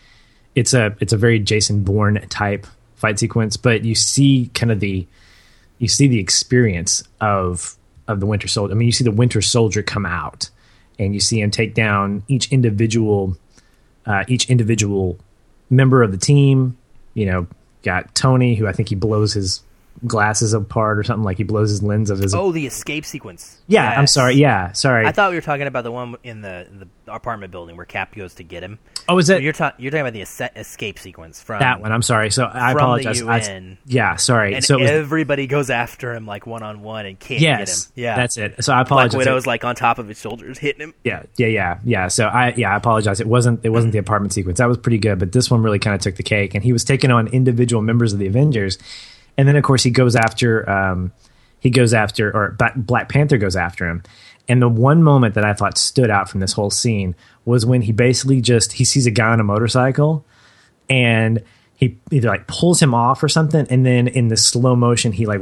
it's 0.56 0.74
a 0.74 0.96
it's 1.00 1.14
a 1.14 1.18
very 1.18 1.40
Jason 1.40 1.84
Bourne 1.84 2.26
type 2.30 2.68
fight 2.96 3.20
sequence. 3.20 3.58
But 3.58 3.84
you 3.84 3.96
see 3.96 4.50
kind 4.54 4.72
of 4.72 4.80
the 4.80 5.08
you 5.80 5.88
see 5.88 6.08
the 6.08 6.20
experience 6.20 7.04
of 7.22 7.76
of 8.08 8.20
the 8.20 8.26
Winter 8.26 8.48
Soldier. 8.48 8.74
I 8.74 8.76
mean, 8.76 8.88
you 8.88 8.92
see 8.92 9.04
the 9.04 9.12
Winter 9.12 9.42
Soldier 9.42 9.84
come 9.84 10.06
out, 10.06 10.50
and 11.00 11.14
you 11.14 11.20
see 11.20 11.42
him 11.42 11.52
take 11.52 11.74
down 11.74 12.24
each 12.28 12.52
individual 12.52 13.38
uh, 14.06 14.24
each 14.28 14.50
individual 14.50 15.18
member 15.70 16.04
of 16.04 16.12
the 16.12 16.18
team. 16.18 16.78
You 17.14 17.28
know, 17.28 17.48
got 17.84 18.14
Tony, 18.16 18.56
who 18.56 18.68
I 18.68 18.74
think 18.74 18.90
he 18.90 18.96
blows 18.96 19.34
his 19.34 19.62
glasses 20.06 20.54
apart 20.54 21.00
or 21.00 21.04
something 21.04 21.24
like 21.24 21.38
he 21.38 21.44
blows 21.44 21.70
his 21.70 21.82
lens 21.82 22.10
of 22.10 22.20
his. 22.20 22.34
Oh, 22.36 22.52
the 22.52 22.66
escape 22.66 23.06
sequence. 23.06 23.62
yeah, 23.68 23.90
I'm 23.98 24.08
sorry. 24.08 24.36
Yeah, 24.36 24.72
sorry. 24.74 25.06
I 25.06 25.12
thought 25.12 25.30
we 25.30 25.38
were 25.38 25.42
talking 25.42 25.68
about 25.68 25.84
the 25.84 25.92
one 25.92 26.16
in 26.24 26.42
the, 26.42 26.68
the 26.72 27.12
apartment 27.12 27.52
building 27.52 27.78
where 27.78 27.86
Cap 27.86 28.16
goes 28.16 28.34
to 28.36 28.44
get 28.44 28.64
him. 28.64 28.80
oh, 29.08 29.18
is 29.18 29.28
that 29.28 29.42
You're, 29.42 29.54
ta- 29.54 29.74
you're 29.78 29.92
talking 29.92 30.02
about 30.02 30.14
the 30.14 30.22
es- 30.22 30.42
escape 30.56 31.00
sequence 31.00 31.42
from 31.42 31.60
that 31.60 31.80
one? 31.82 31.92
I'm 31.92 32.02
sorry. 32.02 32.32
So 32.32 32.44
I 32.44 32.72
apologize. 32.72 33.22
I- 33.22 33.78
yeah, 33.86 34.16
sorry. 34.18 34.56
and 34.56 34.64
so 34.64 34.78
it 34.78 34.82
was, 34.82 34.92
everybody 34.92 35.48
goes 35.48 35.70
after 35.70 36.14
him 36.14 36.26
like 36.26 36.46
one 36.46 36.64
on 36.64 36.82
one 36.82 37.06
and 37.06 37.20
can't 37.20 37.40
yes, 37.42 37.86
get 37.86 37.88
him. 37.88 38.04
Yeah, 38.04 38.16
that's 38.18 38.38
it. 38.38 38.64
So 38.64 38.74
I 38.74 38.82
apologize. 38.82 39.14
Black. 39.14 39.26
Widow's 39.26 39.48
like 39.48 39.64
on 39.64 39.76
top 39.76 40.00
of 40.00 40.08
his 40.08 40.20
shoulders, 40.20 40.58
hitting 40.58 40.82
him. 40.82 40.94
yeah, 41.04 41.24
yeah, 41.38 41.48
yeah, 41.48 41.80
yeah. 41.86 42.08
So 42.10 42.26
I, 42.26 42.54
yeah, 42.58 42.74
I 42.74 42.76
apologize. 42.78 43.20
It 43.22 43.28
wasn't, 43.28 43.62
it 43.64 43.70
wasn't 43.70 43.94
the 43.94 44.00
apartment 44.00 44.34
sequence. 44.34 44.58
That 44.58 44.68
was 44.68 44.78
pretty 44.78 44.98
good, 44.98 45.20
but 45.20 45.32
this 45.32 45.50
one 45.50 45.64
really 45.64 45.80
kind 45.80 45.96
of 45.96 46.02
took 46.02 46.16
the 46.16 46.24
cake. 46.24 46.56
And 46.56 46.64
he 46.64 46.74
was 46.74 46.84
taking 46.84 47.12
on 47.12 47.28
individual 47.28 47.82
members 47.82 48.12
of 48.14 48.20
the 48.20 48.28
Avengers, 48.28 48.78
and 49.38 49.48
then 49.48 49.56
of 49.56 49.64
course 49.64 49.84
he 49.84 49.92
goes 49.92 50.16
after, 50.16 50.70
um, 50.70 51.12
he 51.60 51.70
goes 51.70 51.94
after, 51.94 52.36
or 52.36 52.58
Black, 52.76 53.10
Panther 53.10 53.38
goes 53.38 53.56
after 53.56 53.88
him. 53.88 54.04
And 54.50 54.62
the 54.62 54.68
one 54.68 55.02
moment 55.04 55.36
that 55.36 55.46
I 55.46 55.54
thought 55.54 55.78
stood 55.78 56.10
out 56.10 56.30
from 56.30 56.42
this 56.42 56.52
whole 56.52 56.70
scene 56.70 57.16
was 57.46 57.66
when 57.66 57.82
he 57.82 57.94
basically 57.94 58.42
just 58.42 58.74
he 58.74 58.84
sees 58.84 59.06
a 59.06 59.12
guy 59.12 59.30
on 59.30 59.40
a 59.40 59.44
motorcycle, 59.44 60.26
and 60.90 61.42
he 61.78 61.98
either 62.12 62.28
like 62.28 62.48
pulls 62.48 62.82
him 62.82 62.94
off 62.94 63.24
or 63.24 63.30
something, 63.30 63.66
and 63.70 63.86
then 63.86 64.08
in 64.08 64.28
the 64.28 64.38
slow 64.38 64.76
motion 64.76 65.14
he 65.14 65.26
like 65.26 65.42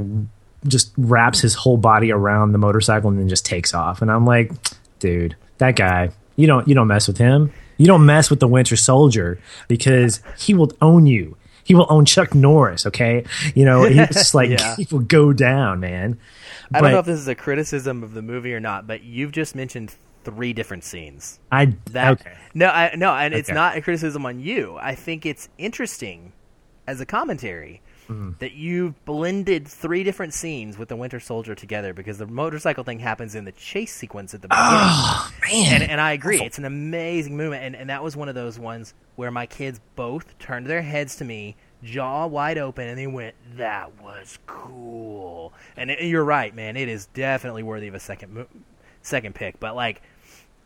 just 0.68 0.94
wraps 0.98 1.40
his 1.40 1.56
whole 1.56 1.78
body 1.78 2.12
around 2.12 2.52
the 2.52 2.58
motorcycle 2.58 3.10
and 3.10 3.20
then 3.20 3.28
just 3.28 3.46
takes 3.46 3.74
off. 3.74 4.02
And 4.02 4.12
I'm 4.12 4.26
like, 4.26 4.52
dude, 5.00 5.36
that 5.58 5.76
guy, 5.76 6.12
you 6.36 6.48
don't 6.48 6.68
you 6.68 6.76
don't 6.76 6.88
mess 6.88 7.08
with 7.08 7.18
him. 7.18 7.52
You 7.78 7.88
don't 7.88 8.06
mess 8.06 8.30
with 8.30 8.40
the 8.40 8.48
Winter 8.48 8.76
Soldier 8.76 9.40
because 9.68 10.22
he 10.38 10.54
will 10.54 10.72
own 10.82 11.08
you. 11.08 11.36
He 11.64 11.76
will 11.76 11.88
own 11.90 12.06
Chuck 12.06 12.34
Norris. 12.34 12.86
Okay, 12.86 13.26
you 13.56 13.66
know 13.66 13.84
he's 13.84 14.34
like 14.34 14.50
Yeah. 14.50 14.76
he 14.78 14.88
will 14.92 15.00
go 15.00 15.34
down, 15.34 15.80
man. 15.80 16.20
I 16.74 16.82
don't 16.82 16.92
know 16.92 17.00
if 17.00 17.06
this 17.06 17.20
is 17.20 17.28
a 17.28 17.36
criticism 17.36 18.04
of 18.04 18.14
the 18.14 18.22
movie 18.22 18.54
or 18.54 18.60
not, 18.60 18.88
but 18.88 19.04
you've 19.04 19.32
just 19.32 19.56
mentioned 19.56 19.94
three 20.24 20.54
different 20.54 20.84
scenes. 20.84 21.40
I 21.52 21.74
That 21.92 22.14
okay. 22.14 22.34
no, 22.54 22.68
I, 22.68 22.96
no, 22.96 23.14
and 23.14 23.34
it's 23.34 23.50
not 23.50 23.78
a 23.78 23.82
criticism 23.82 24.26
on 24.26 24.40
you. 24.40 24.78
I 24.80 24.96
think 24.96 25.26
it's 25.26 25.50
interesting 25.58 26.34
as 26.88 27.02
a 27.02 27.06
commentary 27.06 27.82
Mm-hmm. 28.12 28.32
that 28.40 28.52
you've 28.54 29.06
blended 29.06 29.66
three 29.68 30.04
different 30.04 30.34
scenes 30.34 30.78
with 30.78 30.90
the 30.90 30.98
Winter 30.98 31.20
Soldier 31.22 31.56
together 31.56 31.94
because 31.94 32.18
the 32.18 32.28
motorcycle 32.28 32.84
thing 32.84 33.00
happens 33.00 33.36
in 33.36 33.46
the 33.46 33.54
chase 33.54 33.94
sequence 33.94 34.34
at 34.34 34.42
the 34.42 34.50
beginning. 34.50 34.68
Oh 34.70 35.32
man, 35.50 35.82
and, 35.82 35.92
and 35.92 36.02
I 36.02 36.12
agree, 36.12 36.42
it's 36.42 36.58
an 36.58 36.66
amazing 36.66 37.38
movement, 37.38 37.64
and, 37.64 37.76
and 37.76 37.90
that 37.90 38.04
was 38.04 38.18
one 38.18 38.28
of 38.28 38.36
those 38.36 38.60
ones 38.60 38.94
where 39.16 39.32
my 39.32 39.46
kids 39.46 39.80
both 39.96 40.38
turned 40.40 40.68
their 40.68 40.82
heads 40.82 41.16
to 41.18 41.24
me, 41.26 41.56
jaw 41.84 42.28
wide 42.28 42.58
open, 42.58 42.88
and 42.88 42.98
they 42.98 43.08
went, 43.08 43.36
"That 43.56 44.02
was 44.02 44.40
cool." 44.46 45.54
And 45.78 45.92
it, 45.92 46.04
you're 46.04 46.26
right, 46.26 46.54
man. 46.54 46.76
It 46.76 46.90
is 46.90 47.06
definitely 47.08 47.64
worthy 47.64 47.88
of 47.88 47.96
a 47.96 48.00
second 48.00 48.34
mo- 48.34 48.48
second 49.02 49.36
pick. 49.36 49.60
But 49.60 49.76
like 49.76 50.02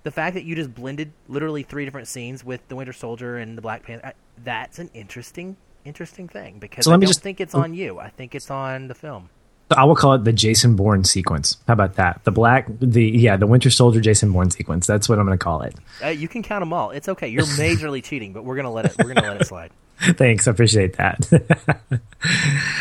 the 0.03 0.11
fact 0.11 0.33
that 0.33 0.45
you 0.45 0.55
just 0.55 0.73
blended 0.73 1.11
literally 1.27 1.63
three 1.63 1.85
different 1.85 2.07
scenes 2.07 2.43
with 2.43 2.67
the 2.69 2.75
Winter 2.75 2.93
Soldier 2.93 3.37
and 3.37 3.57
the 3.57 3.61
Black 3.61 3.83
Panther, 3.83 4.07
I, 4.07 4.13
that's 4.43 4.79
an 4.79 4.89
interesting 4.93 5.57
interesting 5.85 6.27
thing 6.27 6.59
because 6.59 6.85
So 6.85 6.91
I 6.91 6.93
let 6.93 6.99
me 6.99 7.05
don't 7.05 7.11
just- 7.11 7.21
think 7.23 7.39
it's 7.39 7.55
on 7.55 7.73
you. 7.73 7.99
I 7.99 8.09
think 8.09 8.35
it's 8.35 8.49
on 8.51 8.87
the 8.87 8.95
film. 8.95 9.29
I 9.75 9.83
will 9.85 9.95
call 9.95 10.13
it 10.13 10.23
the 10.23 10.31
Jason 10.31 10.75
Bourne 10.75 11.03
sequence. 11.03 11.57
How 11.65 11.73
about 11.73 11.95
that? 11.95 12.21
The 12.23 12.31
black, 12.31 12.67
the 12.79 13.03
yeah, 13.03 13.35
the 13.35 13.47
Winter 13.47 13.71
Soldier 13.71 13.99
Jason 13.99 14.31
Bourne 14.31 14.51
sequence. 14.51 14.85
That's 14.85 15.09
what 15.09 15.17
I'm 15.17 15.25
going 15.25 15.37
to 15.39 15.43
call 15.43 15.63
it. 15.63 15.73
Uh, 16.03 16.09
you 16.09 16.27
can 16.27 16.43
count 16.43 16.61
them 16.61 16.71
all. 16.71 16.91
It's 16.91 17.09
okay. 17.09 17.27
You're 17.29 17.45
majorly 17.45 18.03
cheating, 18.09 18.31
but 18.31 18.43
we're 18.45 18.57
gonna 18.57 18.71
let 18.71 18.85
it. 18.85 18.95
We're 18.99 19.11
gonna 19.15 19.27
let 19.27 19.41
it 19.41 19.47
slide. 19.47 19.71
Thanks, 19.99 20.47
I 20.47 20.51
appreciate 20.51 20.97
that. 20.97 21.27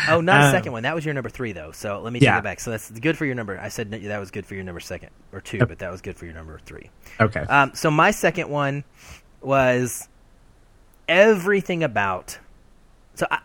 Oh, 0.07 0.21
not 0.21 0.41
a 0.41 0.45
Um, 0.45 0.51
second 0.51 0.71
one. 0.73 0.83
That 0.83 0.93
was 0.93 1.03
your 1.05 1.13
number 1.15 1.29
three, 1.29 1.51
though. 1.51 1.71
So 1.71 1.99
let 2.01 2.13
me 2.13 2.19
take 2.19 2.25
Yeah. 2.27 2.37
it 2.39 2.43
back. 2.43 2.59
So 2.59 2.69
that's 2.71 2.91
good 2.91 3.17
for 3.17 3.25
your 3.25 3.33
number. 3.35 3.59
I 3.59 3.69
said 3.69 3.89
that 3.91 4.19
was 4.19 4.29
good 4.29 4.45
for 4.45 4.53
your 4.53 4.63
number 4.63 4.79
second 4.79 5.09
or 5.31 5.41
two, 5.41 5.59
but 5.65 5.79
that 5.79 5.91
was 5.91 6.01
good 6.01 6.15
for 6.15 6.25
your 6.25 6.33
number 6.35 6.59
three. 6.65 6.89
okay. 7.19 7.39
Um, 7.41 7.71
so 7.73 7.89
my 7.89 8.11
second 8.11 8.49
one 8.49 8.83
was 9.41 10.07
everything 11.07 11.83
about. 11.83 12.37
So 13.15 13.27
I, 13.31 13.39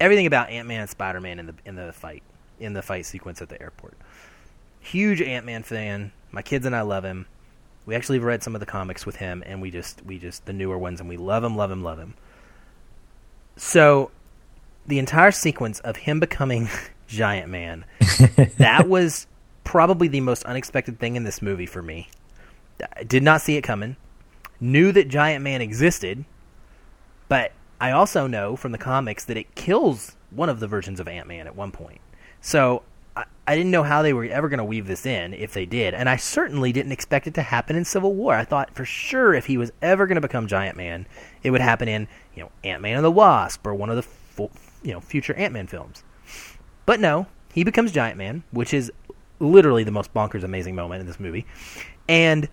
everything 0.00 0.26
about 0.26 0.50
Ant 0.50 0.68
Man 0.68 0.80
and 0.80 0.90
Spider 0.90 1.20
Man 1.20 1.38
in 1.38 1.46
the 1.46 1.54
in 1.64 1.74
the 1.76 1.92
fight 1.92 2.22
in 2.60 2.72
the 2.74 2.82
fight 2.82 3.06
sequence 3.06 3.42
at 3.42 3.48
the 3.48 3.60
airport. 3.60 3.96
Huge 4.80 5.20
Ant 5.20 5.46
Man 5.46 5.62
fan. 5.62 6.12
My 6.30 6.42
kids 6.42 6.66
and 6.66 6.74
I 6.74 6.82
love 6.82 7.04
him. 7.04 7.26
We 7.84 7.94
actually 7.94 8.20
read 8.20 8.42
some 8.42 8.54
of 8.54 8.60
the 8.60 8.66
comics 8.66 9.04
with 9.04 9.16
him, 9.16 9.42
and 9.44 9.60
we 9.60 9.70
just 9.70 10.04
we 10.04 10.18
just 10.18 10.46
the 10.46 10.52
newer 10.52 10.78
ones, 10.78 11.00
and 11.00 11.08
we 11.08 11.16
love 11.16 11.42
him, 11.42 11.56
love 11.56 11.70
him, 11.70 11.82
love 11.82 11.98
him. 11.98 12.14
So 13.56 14.10
the 14.86 14.98
entire 14.98 15.30
sequence 15.30 15.80
of 15.80 15.96
him 15.96 16.20
becoming 16.20 16.68
Giant 17.08 17.50
Man, 17.50 17.84
that 18.58 18.88
was 18.88 19.26
probably 19.64 20.08
the 20.08 20.20
most 20.20 20.44
unexpected 20.44 20.98
thing 20.98 21.16
in 21.16 21.24
this 21.24 21.42
movie 21.42 21.66
for 21.66 21.82
me. 21.82 22.08
I 22.96 23.04
did 23.04 23.22
not 23.22 23.40
see 23.40 23.56
it 23.56 23.62
coming. 23.62 23.96
Knew 24.60 24.92
that 24.92 25.08
Giant 25.08 25.42
Man 25.44 25.60
existed, 25.60 26.24
but 27.28 27.52
I 27.82 27.90
also 27.90 28.28
know 28.28 28.54
from 28.54 28.70
the 28.70 28.78
comics 28.78 29.24
that 29.24 29.36
it 29.36 29.56
kills 29.56 30.16
one 30.30 30.48
of 30.48 30.60
the 30.60 30.68
versions 30.68 31.00
of 31.00 31.08
Ant 31.08 31.26
Man 31.26 31.48
at 31.48 31.56
one 31.56 31.72
point. 31.72 32.00
So 32.40 32.84
I, 33.16 33.24
I 33.44 33.56
didn't 33.56 33.72
know 33.72 33.82
how 33.82 34.02
they 34.02 34.12
were 34.12 34.24
ever 34.24 34.48
going 34.48 34.58
to 34.58 34.64
weave 34.64 34.86
this 34.86 35.04
in 35.04 35.34
if 35.34 35.52
they 35.52 35.66
did, 35.66 35.92
and 35.92 36.08
I 36.08 36.14
certainly 36.14 36.70
didn't 36.70 36.92
expect 36.92 37.26
it 37.26 37.34
to 37.34 37.42
happen 37.42 37.74
in 37.74 37.84
Civil 37.84 38.14
War. 38.14 38.34
I 38.34 38.44
thought 38.44 38.72
for 38.72 38.84
sure 38.84 39.34
if 39.34 39.46
he 39.46 39.56
was 39.56 39.72
ever 39.82 40.06
going 40.06 40.14
to 40.14 40.20
become 40.20 40.46
Giant 40.46 40.76
Man, 40.76 41.06
it 41.42 41.50
would 41.50 41.60
happen 41.60 41.88
in 41.88 42.06
you 42.36 42.44
know 42.44 42.52
Ant 42.62 42.82
Man 42.82 42.98
and 42.98 43.04
the 43.04 43.10
Wasp 43.10 43.66
or 43.66 43.74
one 43.74 43.90
of 43.90 43.96
the 43.96 44.48
you 44.84 44.92
know 44.92 45.00
future 45.00 45.34
Ant 45.34 45.52
Man 45.52 45.66
films. 45.66 46.04
But 46.86 47.00
no, 47.00 47.26
he 47.52 47.64
becomes 47.64 47.90
Giant 47.90 48.16
Man, 48.16 48.44
which 48.52 48.72
is 48.72 48.92
literally 49.40 49.82
the 49.82 49.90
most 49.90 50.14
bonkers, 50.14 50.44
amazing 50.44 50.76
moment 50.76 51.00
in 51.00 51.08
this 51.08 51.18
movie. 51.18 51.46
And 52.08 52.48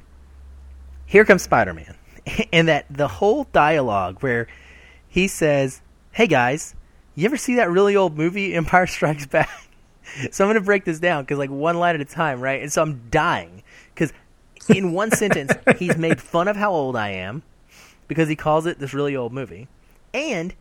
here 1.06 1.24
comes 1.24 1.44
Spider 1.44 1.76
Man. 1.76 1.96
And 2.52 2.68
that 2.68 2.86
the 2.90 3.08
whole 3.08 3.46
dialogue 3.54 4.22
where 4.22 4.48
he 5.10 5.27
says, 5.27 5.81
Hey 6.11 6.27
guys, 6.27 6.76
you 7.15 7.26
ever 7.26 7.38
see 7.38 7.56
that 7.56 7.69
really 7.69 7.95
old 7.95 8.18
movie, 8.18 8.53
Empire 8.53 8.88
Strikes 8.88 9.26
Back? 9.26 9.49
so 10.31 10.44
I'm 10.44 10.48
going 10.49 10.56
to 10.56 10.65
break 10.65 10.86
this 10.86 10.99
down 10.99 11.23
because, 11.23 11.38
like, 11.38 11.49
one 11.49 11.77
line 11.77 11.95
at 11.95 12.02
a 12.02 12.06
time, 12.06 12.40
right? 12.40 12.61
And 12.61 12.72
so 12.72 12.81
I'm 12.81 13.02
dying 13.10 13.64
because 13.94 14.14
in 14.69 14.94
one 14.94 15.11
sentence, 15.11 15.52
he's 15.77 15.98
made 15.98 16.22
fun 16.22 16.48
of 16.48 16.56
how 16.56 16.72
old 16.72 16.95
I 16.95 17.10
am 17.10 17.44
because 18.07 18.30
he 18.30 18.36
calls 18.36 18.65
it 18.65 18.80
this 18.80 18.94
really 18.94 19.15
old 19.15 19.34
movie. 19.34 19.68
And 20.14 20.53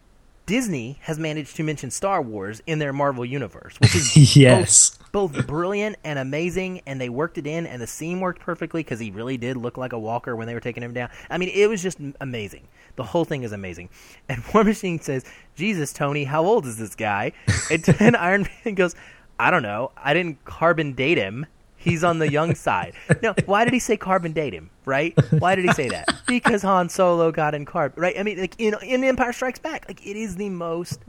Disney 0.48 0.96
has 1.02 1.18
managed 1.18 1.56
to 1.56 1.62
mention 1.62 1.90
Star 1.90 2.22
Wars 2.22 2.62
in 2.66 2.78
their 2.78 2.94
Marvel 2.94 3.22
universe, 3.22 3.76
which 3.80 3.94
is 3.94 4.34
yes. 4.36 4.96
both, 5.12 5.34
both 5.34 5.46
brilliant 5.46 5.96
and 6.04 6.18
amazing, 6.18 6.80
and 6.86 6.98
they 6.98 7.10
worked 7.10 7.36
it 7.36 7.46
in, 7.46 7.66
and 7.66 7.82
the 7.82 7.86
scene 7.86 8.18
worked 8.20 8.40
perfectly 8.40 8.82
because 8.82 8.98
he 8.98 9.10
really 9.10 9.36
did 9.36 9.58
look 9.58 9.76
like 9.76 9.92
a 9.92 9.98
walker 9.98 10.34
when 10.34 10.46
they 10.46 10.54
were 10.54 10.60
taking 10.60 10.82
him 10.82 10.94
down. 10.94 11.10
I 11.28 11.36
mean, 11.36 11.50
it 11.50 11.68
was 11.68 11.82
just 11.82 11.98
amazing. 12.22 12.66
The 12.96 13.04
whole 13.04 13.26
thing 13.26 13.42
is 13.42 13.52
amazing. 13.52 13.90
And 14.30 14.42
War 14.54 14.64
Machine 14.64 14.98
says, 15.00 15.22
"Jesus, 15.54 15.92
Tony, 15.92 16.24
how 16.24 16.42
old 16.46 16.64
is 16.64 16.78
this 16.78 16.94
guy?" 16.94 17.32
And, 17.70 17.86
and 18.00 18.16
Iron 18.16 18.48
Man 18.64 18.74
goes, 18.74 18.94
"I 19.38 19.50
don't 19.50 19.62
know. 19.62 19.90
I 19.98 20.14
didn't 20.14 20.42
carbon 20.46 20.94
date 20.94 21.18
him." 21.18 21.44
He's 21.78 22.05
on 22.05 22.18
the 22.18 22.30
young 22.30 22.55
side. 22.66 22.94
No, 23.22 23.34
why 23.46 23.64
did 23.64 23.72
he 23.72 23.78
say 23.78 23.96
carbon 23.96 24.32
date 24.32 24.52
him? 24.52 24.70
Right? 24.84 25.14
Why 25.38 25.55
did 25.55 25.64
he 25.64 25.72
say 25.72 25.88
that? 25.88 26.09
Because 26.26 26.60
Han 26.60 26.90
Solo 26.90 27.32
got 27.32 27.55
in 27.55 27.64
carb. 27.64 27.92
Right? 27.96 28.18
I 28.18 28.22
mean, 28.22 28.38
like 28.38 28.55
in 28.59 28.74
in 28.82 29.02
Empire 29.02 29.32
Strikes 29.32 29.59
Back, 29.59 29.86
like 29.88 30.06
it 30.06 30.14
is 30.14 30.36
the 30.36 30.50
most 30.50 31.00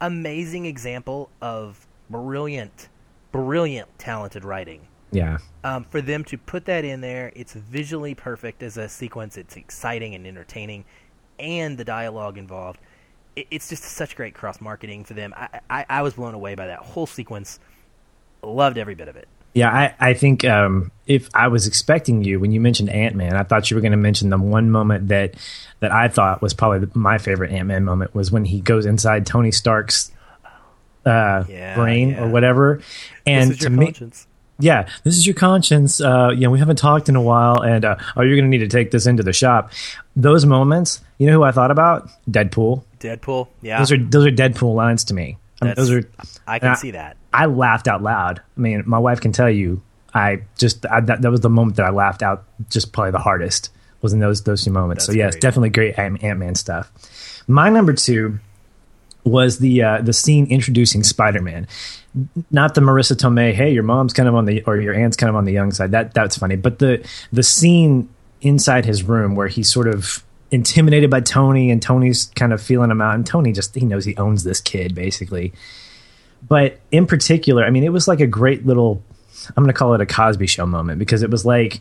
amazing 0.00 0.66
example 0.66 1.30
of 1.40 1.86
brilliant, 2.10 2.88
brilliant, 3.32 3.88
talented 3.98 4.44
writing. 4.44 4.86
Yeah. 5.10 5.38
Um, 5.64 5.84
for 5.84 6.02
them 6.02 6.22
to 6.24 6.36
put 6.36 6.66
that 6.66 6.84
in 6.84 7.00
there, 7.00 7.32
it's 7.34 7.54
visually 7.54 8.14
perfect 8.14 8.62
as 8.62 8.76
a 8.76 8.88
sequence. 8.88 9.38
It's 9.38 9.56
exciting 9.56 10.14
and 10.14 10.26
entertaining, 10.26 10.84
and 11.38 11.78
the 11.78 11.84
dialogue 11.84 12.36
involved. 12.36 12.80
It, 13.36 13.46
it's 13.50 13.68
just 13.68 13.84
such 13.84 14.16
great 14.16 14.34
cross 14.34 14.60
marketing 14.60 15.04
for 15.04 15.14
them. 15.14 15.32
I, 15.34 15.60
I, 15.70 15.86
I 15.88 16.02
was 16.02 16.14
blown 16.14 16.34
away 16.34 16.54
by 16.54 16.66
that 16.66 16.80
whole 16.80 17.06
sequence. 17.06 17.58
Loved 18.42 18.76
every 18.76 18.94
bit 18.94 19.08
of 19.08 19.16
it. 19.16 19.28
Yeah, 19.58 19.70
I, 20.00 20.10
I 20.10 20.14
think 20.14 20.44
um, 20.44 20.90
if 21.06 21.28
I 21.34 21.48
was 21.48 21.66
expecting 21.66 22.22
you 22.22 22.38
when 22.40 22.52
you 22.52 22.60
mentioned 22.60 22.90
Ant 22.90 23.14
Man, 23.16 23.34
I 23.34 23.42
thought 23.42 23.70
you 23.70 23.76
were 23.76 23.80
going 23.80 23.92
to 23.92 23.98
mention 23.98 24.30
the 24.30 24.38
one 24.38 24.70
moment 24.70 25.08
that 25.08 25.34
that 25.80 25.90
I 25.92 26.08
thought 26.08 26.40
was 26.42 26.54
probably 26.54 26.88
my 26.94 27.18
favorite 27.18 27.50
Ant 27.52 27.66
Man 27.66 27.84
moment 27.84 28.14
was 28.14 28.30
when 28.30 28.44
he 28.44 28.60
goes 28.60 28.86
inside 28.86 29.26
Tony 29.26 29.50
Stark's 29.50 30.10
uh, 31.06 31.44
Yeah, 31.48 31.74
brain 31.74 32.10
yeah. 32.10 32.22
or 32.24 32.28
whatever, 32.28 32.80
and 33.26 33.50
this 33.50 33.56
is 33.58 33.64
to 33.64 33.70
your 33.70 33.78
me, 33.78 33.86
conscience. 33.86 34.26
yeah, 34.58 34.88
this 35.04 35.16
is 35.16 35.26
your 35.26 35.34
conscience. 35.34 36.00
Uh, 36.00 36.30
you 36.30 36.40
know, 36.42 36.50
we 36.50 36.58
haven't 36.58 36.76
talked 36.76 37.08
in 37.08 37.16
a 37.16 37.22
while, 37.22 37.60
and 37.62 37.84
uh, 37.84 37.96
oh, 38.16 38.22
you're 38.22 38.36
going 38.36 38.50
to 38.50 38.56
need 38.56 38.58
to 38.64 38.68
take 38.68 38.90
this 38.90 39.06
into 39.06 39.22
the 39.22 39.32
shop. 39.32 39.72
Those 40.16 40.44
moments, 40.46 41.00
you 41.18 41.26
know, 41.26 41.32
who 41.34 41.42
I 41.42 41.52
thought 41.52 41.70
about? 41.70 42.08
Deadpool. 42.30 42.84
Deadpool. 43.00 43.48
Yeah, 43.62 43.78
Those 43.78 43.92
are 43.92 43.98
those 43.98 44.26
are 44.26 44.30
Deadpool 44.30 44.74
lines 44.74 45.04
to 45.04 45.14
me. 45.14 45.38
I 45.62 45.64
mean, 45.66 45.74
those 45.76 45.90
are. 45.90 46.08
I 46.46 46.58
can 46.58 46.68
I- 46.70 46.74
see 46.74 46.90
that. 46.92 47.16
I 47.32 47.46
laughed 47.46 47.88
out 47.88 48.02
loud. 48.02 48.40
I 48.56 48.60
mean, 48.60 48.82
my 48.86 48.98
wife 48.98 49.20
can 49.20 49.32
tell 49.32 49.50
you. 49.50 49.82
I 50.14 50.42
just 50.56 50.86
I, 50.86 51.00
that 51.02 51.22
that 51.22 51.30
was 51.30 51.40
the 51.40 51.50
moment 51.50 51.76
that 51.76 51.84
I 51.86 51.90
laughed 51.90 52.22
out 52.22 52.44
just 52.70 52.92
probably 52.92 53.10
the 53.10 53.18
hardest 53.18 53.70
was 54.00 54.12
in 54.12 54.20
those 54.20 54.42
those 54.44 54.64
two 54.64 54.70
moments. 54.70 55.04
so 55.04 55.12
That's 55.12 55.16
yes, 55.18 55.34
great. 55.34 55.42
definitely 55.42 55.70
great 55.70 55.98
Ant 55.98 56.38
Man 56.38 56.54
stuff. 56.54 56.90
My 57.46 57.68
number 57.68 57.92
two 57.92 58.38
was 59.24 59.58
the 59.58 59.82
uh, 59.82 60.00
the 60.00 60.12
scene 60.12 60.46
introducing 60.46 61.02
Spider 61.02 61.42
Man. 61.42 61.66
Not 62.50 62.74
the 62.74 62.80
Marisa 62.80 63.14
Tomei. 63.14 63.52
Hey, 63.52 63.72
your 63.72 63.82
mom's 63.82 64.12
kind 64.12 64.28
of 64.28 64.34
on 64.34 64.46
the 64.46 64.62
or 64.64 64.78
your 64.78 64.94
aunt's 64.94 65.16
kind 65.16 65.28
of 65.28 65.36
on 65.36 65.44
the 65.44 65.52
young 65.52 65.72
side. 65.72 65.90
That 65.90 66.14
that's 66.14 66.38
funny. 66.38 66.56
But 66.56 66.78
the 66.78 67.06
the 67.32 67.42
scene 67.42 68.08
inside 68.40 68.86
his 68.86 69.02
room 69.02 69.34
where 69.34 69.48
he's 69.48 69.70
sort 69.70 69.88
of 69.88 70.24
intimidated 70.50 71.10
by 71.10 71.20
Tony 71.20 71.70
and 71.70 71.82
Tony's 71.82 72.26
kind 72.34 72.52
of 72.52 72.62
feeling 72.62 72.90
him 72.90 73.02
out, 73.02 73.14
and 73.14 73.26
Tony 73.26 73.52
just 73.52 73.74
he 73.74 73.84
knows 73.84 74.04
he 74.04 74.16
owns 74.16 74.44
this 74.44 74.60
kid 74.60 74.94
basically 74.94 75.52
but 76.46 76.78
in 76.90 77.06
particular, 77.06 77.64
I 77.64 77.70
mean, 77.70 77.84
it 77.84 77.92
was 77.92 78.08
like 78.08 78.20
a 78.20 78.26
great 78.26 78.66
little, 78.66 79.02
I'm 79.56 79.64
going 79.64 79.72
to 79.72 79.78
call 79.78 79.94
it 79.94 80.00
a 80.00 80.06
Cosby 80.06 80.46
Show 80.46 80.66
moment 80.66 80.98
because 80.98 81.22
it 81.22 81.30
was 81.30 81.44
like, 81.44 81.80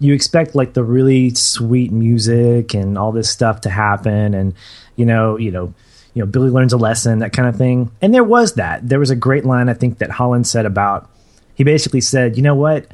you 0.00 0.14
expect 0.14 0.54
like 0.54 0.74
the 0.74 0.84
really 0.84 1.30
sweet 1.34 1.90
music 1.92 2.74
and 2.74 2.96
all 2.96 3.12
this 3.12 3.28
stuff 3.28 3.62
to 3.62 3.70
happen 3.70 4.34
and, 4.34 4.54
you 4.96 5.04
know, 5.04 5.36
you 5.36 5.50
know, 5.50 5.74
you 6.14 6.22
know, 6.22 6.26
Billy 6.26 6.50
learns 6.50 6.72
a 6.72 6.76
lesson, 6.76 7.18
that 7.20 7.32
kind 7.32 7.48
of 7.48 7.56
thing. 7.56 7.90
And 8.00 8.14
there 8.14 8.24
was 8.24 8.54
that. 8.54 8.88
There 8.88 8.98
was 8.98 9.10
a 9.10 9.16
great 9.16 9.44
line 9.44 9.68
I 9.68 9.74
think 9.74 9.98
that 9.98 10.10
Holland 10.10 10.46
said 10.46 10.66
about, 10.66 11.10
he 11.54 11.64
basically 11.64 12.00
said, 12.00 12.36
you 12.36 12.42
know 12.42 12.54
what? 12.54 12.86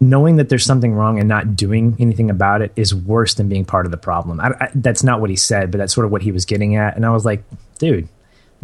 Knowing 0.00 0.36
that 0.36 0.48
there's 0.48 0.64
something 0.64 0.94
wrong 0.94 1.18
and 1.18 1.28
not 1.28 1.56
doing 1.56 1.96
anything 1.98 2.30
about 2.30 2.60
it 2.60 2.72
is 2.76 2.94
worse 2.94 3.34
than 3.34 3.48
being 3.48 3.64
part 3.64 3.86
of 3.86 3.92
the 3.92 3.96
problem. 3.96 4.40
I, 4.40 4.48
I, 4.60 4.68
that's 4.74 5.02
not 5.02 5.20
what 5.20 5.30
he 5.30 5.36
said, 5.36 5.70
but 5.70 5.78
that's 5.78 5.94
sort 5.94 6.04
of 6.04 6.12
what 6.12 6.22
he 6.22 6.32
was 6.32 6.44
getting 6.44 6.76
at. 6.76 6.96
And 6.96 7.06
I 7.06 7.10
was 7.10 7.24
like, 7.24 7.42
dude, 7.78 8.08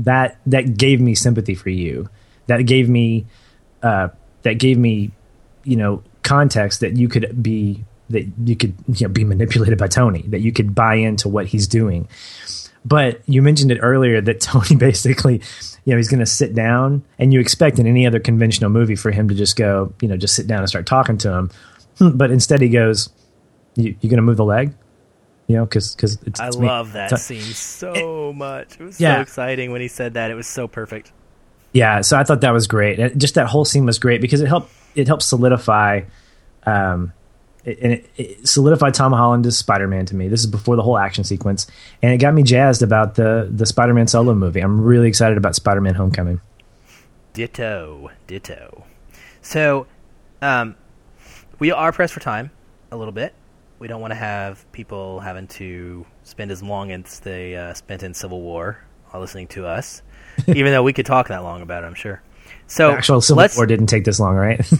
that 0.00 0.38
that 0.46 0.76
gave 0.76 1.00
me 1.00 1.14
sympathy 1.14 1.54
for 1.54 1.70
you. 1.70 2.08
That 2.46 2.62
gave 2.66 2.88
me 2.88 3.26
uh, 3.82 4.08
that 4.42 4.54
gave 4.54 4.78
me 4.78 5.10
you 5.64 5.76
know 5.76 6.02
context 6.22 6.80
that 6.80 6.96
you 6.96 7.08
could 7.08 7.42
be 7.42 7.84
that 8.10 8.26
you 8.44 8.56
could 8.56 8.74
you 8.88 9.06
know 9.06 9.12
be 9.12 9.24
manipulated 9.24 9.78
by 9.78 9.86
Tony. 9.86 10.22
That 10.28 10.40
you 10.40 10.52
could 10.52 10.74
buy 10.74 10.94
into 10.96 11.28
what 11.28 11.46
he's 11.46 11.66
doing. 11.66 12.08
But 12.84 13.20
you 13.26 13.42
mentioned 13.42 13.70
it 13.70 13.78
earlier 13.82 14.20
that 14.22 14.40
Tony 14.50 14.74
basically, 14.76 15.42
you 15.84 15.92
know, 15.92 15.96
he's 15.98 16.08
going 16.08 16.20
to 16.20 16.26
sit 16.26 16.54
down, 16.54 17.02
and 17.18 17.32
you 17.32 17.38
expect 17.40 17.78
in 17.78 17.86
any 17.86 18.06
other 18.06 18.18
conventional 18.18 18.70
movie 18.70 18.96
for 18.96 19.10
him 19.10 19.28
to 19.28 19.34
just 19.34 19.54
go, 19.56 19.92
you 20.00 20.08
know, 20.08 20.16
just 20.16 20.34
sit 20.34 20.46
down 20.46 20.60
and 20.60 20.68
start 20.68 20.86
talking 20.86 21.18
to 21.18 21.30
him. 21.32 21.50
Hmm, 21.98 22.16
But 22.16 22.30
instead, 22.30 22.62
he 22.62 22.70
goes, 22.70 23.10
"You, 23.76 23.94
you 24.00 24.08
going 24.08 24.16
to 24.16 24.22
move 24.22 24.38
the 24.38 24.44
leg?" 24.46 24.72
You 25.50 25.56
know, 25.56 25.64
because 25.64 25.96
because 25.96 26.16
it's, 26.26 26.38
I 26.38 26.46
it's 26.46 26.56
me. 26.56 26.68
love 26.68 26.92
that 26.92 27.10
So- 27.10 27.16
scene 27.16 27.40
so 27.40 28.32
much. 28.32 28.74
It 28.78 28.84
was 28.84 28.96
so 28.98 29.20
exciting 29.20 29.72
when 29.72 29.80
he 29.80 29.88
said 29.88 30.14
that. 30.14 30.30
It 30.30 30.34
was 30.34 30.46
so 30.46 30.68
perfect. 30.68 31.10
Yeah, 31.72 32.02
so 32.02 32.16
I 32.16 32.22
thought 32.22 32.40
that 32.42 32.52
was 32.52 32.68
great. 32.68 33.18
Just 33.18 33.34
that 33.34 33.48
whole 33.48 33.64
scene 33.64 33.84
was 33.84 33.98
great 33.98 34.20
because 34.20 34.40
it 34.40 34.46
helped 34.46 34.70
it 34.94 35.08
helped 35.08 35.24
solidify 35.24 36.02
um 36.66 37.12
it, 37.64 37.78
and 37.82 37.92
it, 37.94 38.10
it 38.16 38.48
solidified 38.48 38.94
Tom 38.94 39.12
Holland 39.12 39.44
as 39.46 39.58
Spider-Man 39.58 40.06
to 40.06 40.14
me. 40.16 40.28
This 40.28 40.40
is 40.40 40.46
before 40.46 40.76
the 40.76 40.82
whole 40.82 40.96
action 40.98 41.24
sequence 41.24 41.66
and 42.02 42.12
it 42.12 42.18
got 42.18 42.32
me 42.32 42.42
jazzed 42.44 42.82
about 42.82 43.16
the 43.16 43.48
the 43.50 43.66
Spider-Man 43.66 44.06
solo 44.06 44.34
movie. 44.34 44.60
I'm 44.60 44.80
really 44.80 45.08
excited 45.08 45.36
about 45.36 45.54
Spider-Man 45.56 45.94
Homecoming. 45.96 46.40
Ditto, 47.32 48.10
ditto. 48.26 48.84
So, 49.42 49.86
um, 50.42 50.76
we 51.58 51.70
are 51.70 51.92
pressed 51.92 52.12
for 52.14 52.20
time 52.20 52.50
a 52.90 52.96
little 52.96 53.12
bit. 53.12 53.32
We 53.80 53.88
don't 53.88 54.00
want 54.00 54.12
to 54.12 54.16
have 54.16 54.70
people 54.72 55.20
having 55.20 55.48
to 55.48 56.06
spend 56.22 56.50
as 56.52 56.62
long 56.62 56.92
as 56.92 57.18
they 57.20 57.56
uh, 57.56 57.74
spent 57.74 58.02
in 58.02 58.14
Civil 58.14 58.40
War 58.40 58.78
while 59.08 59.20
listening 59.22 59.48
to 59.48 59.66
us, 59.66 60.02
even 60.46 60.66
though 60.72 60.82
we 60.82 60.92
could 60.92 61.06
talk 61.06 61.28
that 61.28 61.42
long 61.42 61.62
about 61.62 61.82
it. 61.82 61.86
I'm 61.86 61.94
sure. 61.94 62.22
So, 62.66 62.90
The 62.92 62.98
actual 62.98 63.20
Civil 63.20 63.48
War 63.56 63.66
didn't 63.66 63.86
take 63.86 64.04
this 64.04 64.20
long, 64.20 64.36
right? 64.36 64.60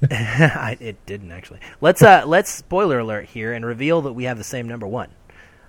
I, 0.10 0.76
it 0.78 1.04
didn't 1.06 1.32
actually. 1.32 1.60
Let's 1.80 2.02
uh, 2.02 2.22
let's 2.26 2.50
spoiler 2.52 2.98
alert 3.00 3.24
here 3.26 3.52
and 3.54 3.64
reveal 3.64 4.02
that 4.02 4.12
we 4.12 4.24
have 4.24 4.38
the 4.38 4.44
same 4.44 4.68
number 4.68 4.86
one. 4.86 5.08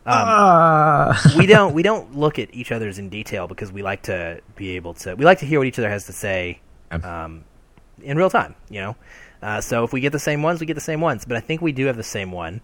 uh, 0.05 1.15
we 1.37 1.45
don't 1.45 1.73
we 1.73 1.83
don't 1.83 2.17
look 2.17 2.39
at 2.39 2.53
each 2.53 2.71
other's 2.71 2.97
in 2.99 3.09
detail 3.09 3.47
because 3.47 3.71
we 3.71 3.83
like 3.83 4.01
to 4.03 4.41
be 4.55 4.75
able 4.75 4.95
to 4.95 5.15
we 5.15 5.23
like 5.25 5.39
to 5.39 5.45
hear 5.45 5.59
what 5.59 5.67
each 5.67 5.77
other 5.79 5.89
has 5.89 6.07
to 6.07 6.13
say 6.13 6.59
um, 6.91 7.43
in 8.01 8.17
real 8.17 8.29
time 8.31 8.55
you 8.69 8.81
know 8.81 8.95
uh, 9.43 9.61
so 9.61 9.83
if 9.83 9.93
we 9.93 10.01
get 10.01 10.11
the 10.11 10.17
same 10.19 10.41
ones 10.41 10.59
we 10.59 10.65
get 10.65 10.73
the 10.73 10.81
same 10.81 11.01
ones 11.01 11.23
but 11.25 11.37
i 11.37 11.39
think 11.39 11.61
we 11.61 11.71
do 11.71 11.85
have 11.85 11.97
the 11.97 12.03
same 12.03 12.31
one 12.31 12.61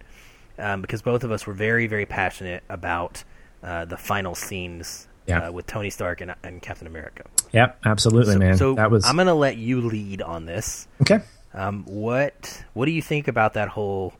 um, 0.58 0.80
because 0.82 1.02
both 1.02 1.24
of 1.24 1.30
us 1.32 1.46
were 1.46 1.54
very 1.54 1.86
very 1.86 2.06
passionate 2.06 2.62
about 2.68 3.24
uh, 3.62 3.84
the 3.84 3.96
final 3.96 4.34
scenes 4.34 5.08
Yeah. 5.26 5.48
uh, 5.48 5.52
with 5.52 5.66
tony 5.66 5.90
stark 5.90 6.20
and, 6.20 6.34
and 6.42 6.60
captain 6.62 6.86
america 6.86 7.24
yep, 7.52 7.78
absolutely, 7.84 8.34
so, 8.34 8.38
man. 8.38 8.56
so 8.56 8.74
that 8.74 8.90
was 8.90 9.04
i'm 9.06 9.16
gonna 9.16 9.34
let 9.34 9.56
you 9.56 9.80
lead 9.80 10.22
on 10.22 10.46
this 10.46 10.88
okay. 11.02 11.20
um, 11.54 11.84
what 11.86 12.64
what 12.74 12.86
do 12.86 12.92
you 12.92 13.02
think 13.02 13.28
about 13.28 13.54
that 13.54 13.68
whole 13.68 14.14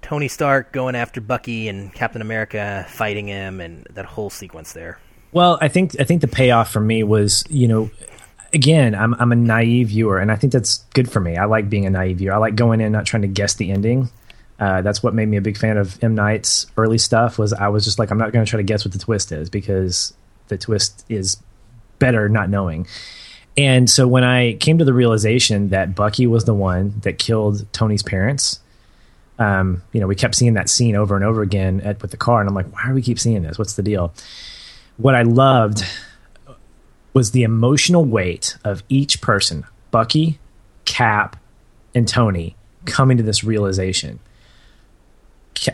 Tony 0.00 0.28
Stark 0.28 0.72
going 0.72 0.94
after 0.94 1.20
Bucky 1.20 1.68
and 1.68 1.92
Captain 1.92 2.22
America 2.22 2.86
fighting 2.88 3.26
him 3.26 3.60
and 3.60 3.84
that 3.90 4.04
whole 4.04 4.30
sequence 4.30 4.72
there? 4.72 4.98
Well, 5.32 5.58
I 5.60 5.68
think 5.68 6.00
I 6.00 6.04
think 6.04 6.20
the 6.20 6.28
payoff 6.28 6.70
for 6.70 6.80
me 6.80 7.02
was, 7.02 7.44
you 7.50 7.68
know, 7.68 7.90
again, 8.52 8.94
I'm 8.94 9.14
I'm 9.14 9.32
a 9.32 9.36
naive 9.36 9.88
viewer, 9.88 10.18
and 10.18 10.30
I 10.30 10.36
think 10.36 10.52
that's 10.52 10.78
good 10.94 11.10
for 11.10 11.20
me. 11.20 11.36
I 11.36 11.44
like 11.44 11.68
being 11.68 11.84
a 11.84 11.90
naive 11.90 12.18
viewer. 12.18 12.32
I 12.32 12.36
like 12.38 12.54
going 12.54 12.80
in 12.80 12.92
not 12.92 13.06
trying 13.06 13.22
to 13.22 13.28
guess 13.28 13.54
the 13.54 13.70
ending. 13.70 14.08
Uh, 14.58 14.82
that's 14.82 15.02
what 15.02 15.14
made 15.14 15.28
me 15.28 15.36
a 15.36 15.40
big 15.40 15.56
fan 15.56 15.76
of 15.76 16.02
M 16.02 16.14
Night's 16.14 16.66
early 16.76 16.98
stuff. 16.98 17.38
Was 17.38 17.52
I 17.52 17.68
was 17.68 17.84
just 17.84 17.98
like, 17.98 18.10
I'm 18.10 18.18
not 18.18 18.32
going 18.32 18.44
to 18.44 18.50
try 18.50 18.56
to 18.56 18.64
guess 18.64 18.84
what 18.84 18.92
the 18.92 18.98
twist 18.98 19.30
is 19.30 19.48
because 19.48 20.12
the 20.48 20.58
twist 20.58 21.04
is 21.08 21.36
better 21.98 22.28
not 22.28 22.50
knowing. 22.50 22.86
And 23.56 23.90
so 23.90 24.06
when 24.06 24.22
I 24.22 24.54
came 24.54 24.78
to 24.78 24.84
the 24.84 24.92
realization 24.92 25.70
that 25.70 25.94
Bucky 25.94 26.26
was 26.26 26.44
the 26.44 26.54
one 26.54 26.94
that 27.02 27.18
killed 27.18 27.66
Tony's 27.72 28.02
parents, 28.04 28.60
um, 29.38 29.82
you 29.92 30.00
know, 30.00 30.06
we 30.06 30.14
kept 30.14 30.34
seeing 30.34 30.54
that 30.54 30.68
scene 30.68 30.96
over 30.96 31.16
and 31.16 31.24
over 31.24 31.42
again 31.42 31.80
at, 31.80 32.00
with 32.00 32.10
the 32.10 32.16
car, 32.16 32.40
and 32.40 32.48
I'm 32.48 32.54
like, 32.54 32.72
why 32.72 32.86
do 32.86 32.94
we 32.94 33.02
keep 33.02 33.18
seeing 33.18 33.42
this? 33.42 33.58
What's 33.58 33.74
the 33.74 33.82
deal? 33.82 34.12
What 34.96 35.14
I 35.14 35.22
loved 35.22 35.84
was 37.14 37.30
the 37.30 37.42
emotional 37.42 38.04
weight 38.04 38.56
of 38.64 38.82
each 38.88 39.20
person, 39.20 39.64
Bucky, 39.90 40.38
Cap, 40.84 41.36
and 41.94 42.06
Tony, 42.06 42.56
coming 42.84 43.16
to 43.16 43.22
this 43.22 43.42
realization. 43.42 44.20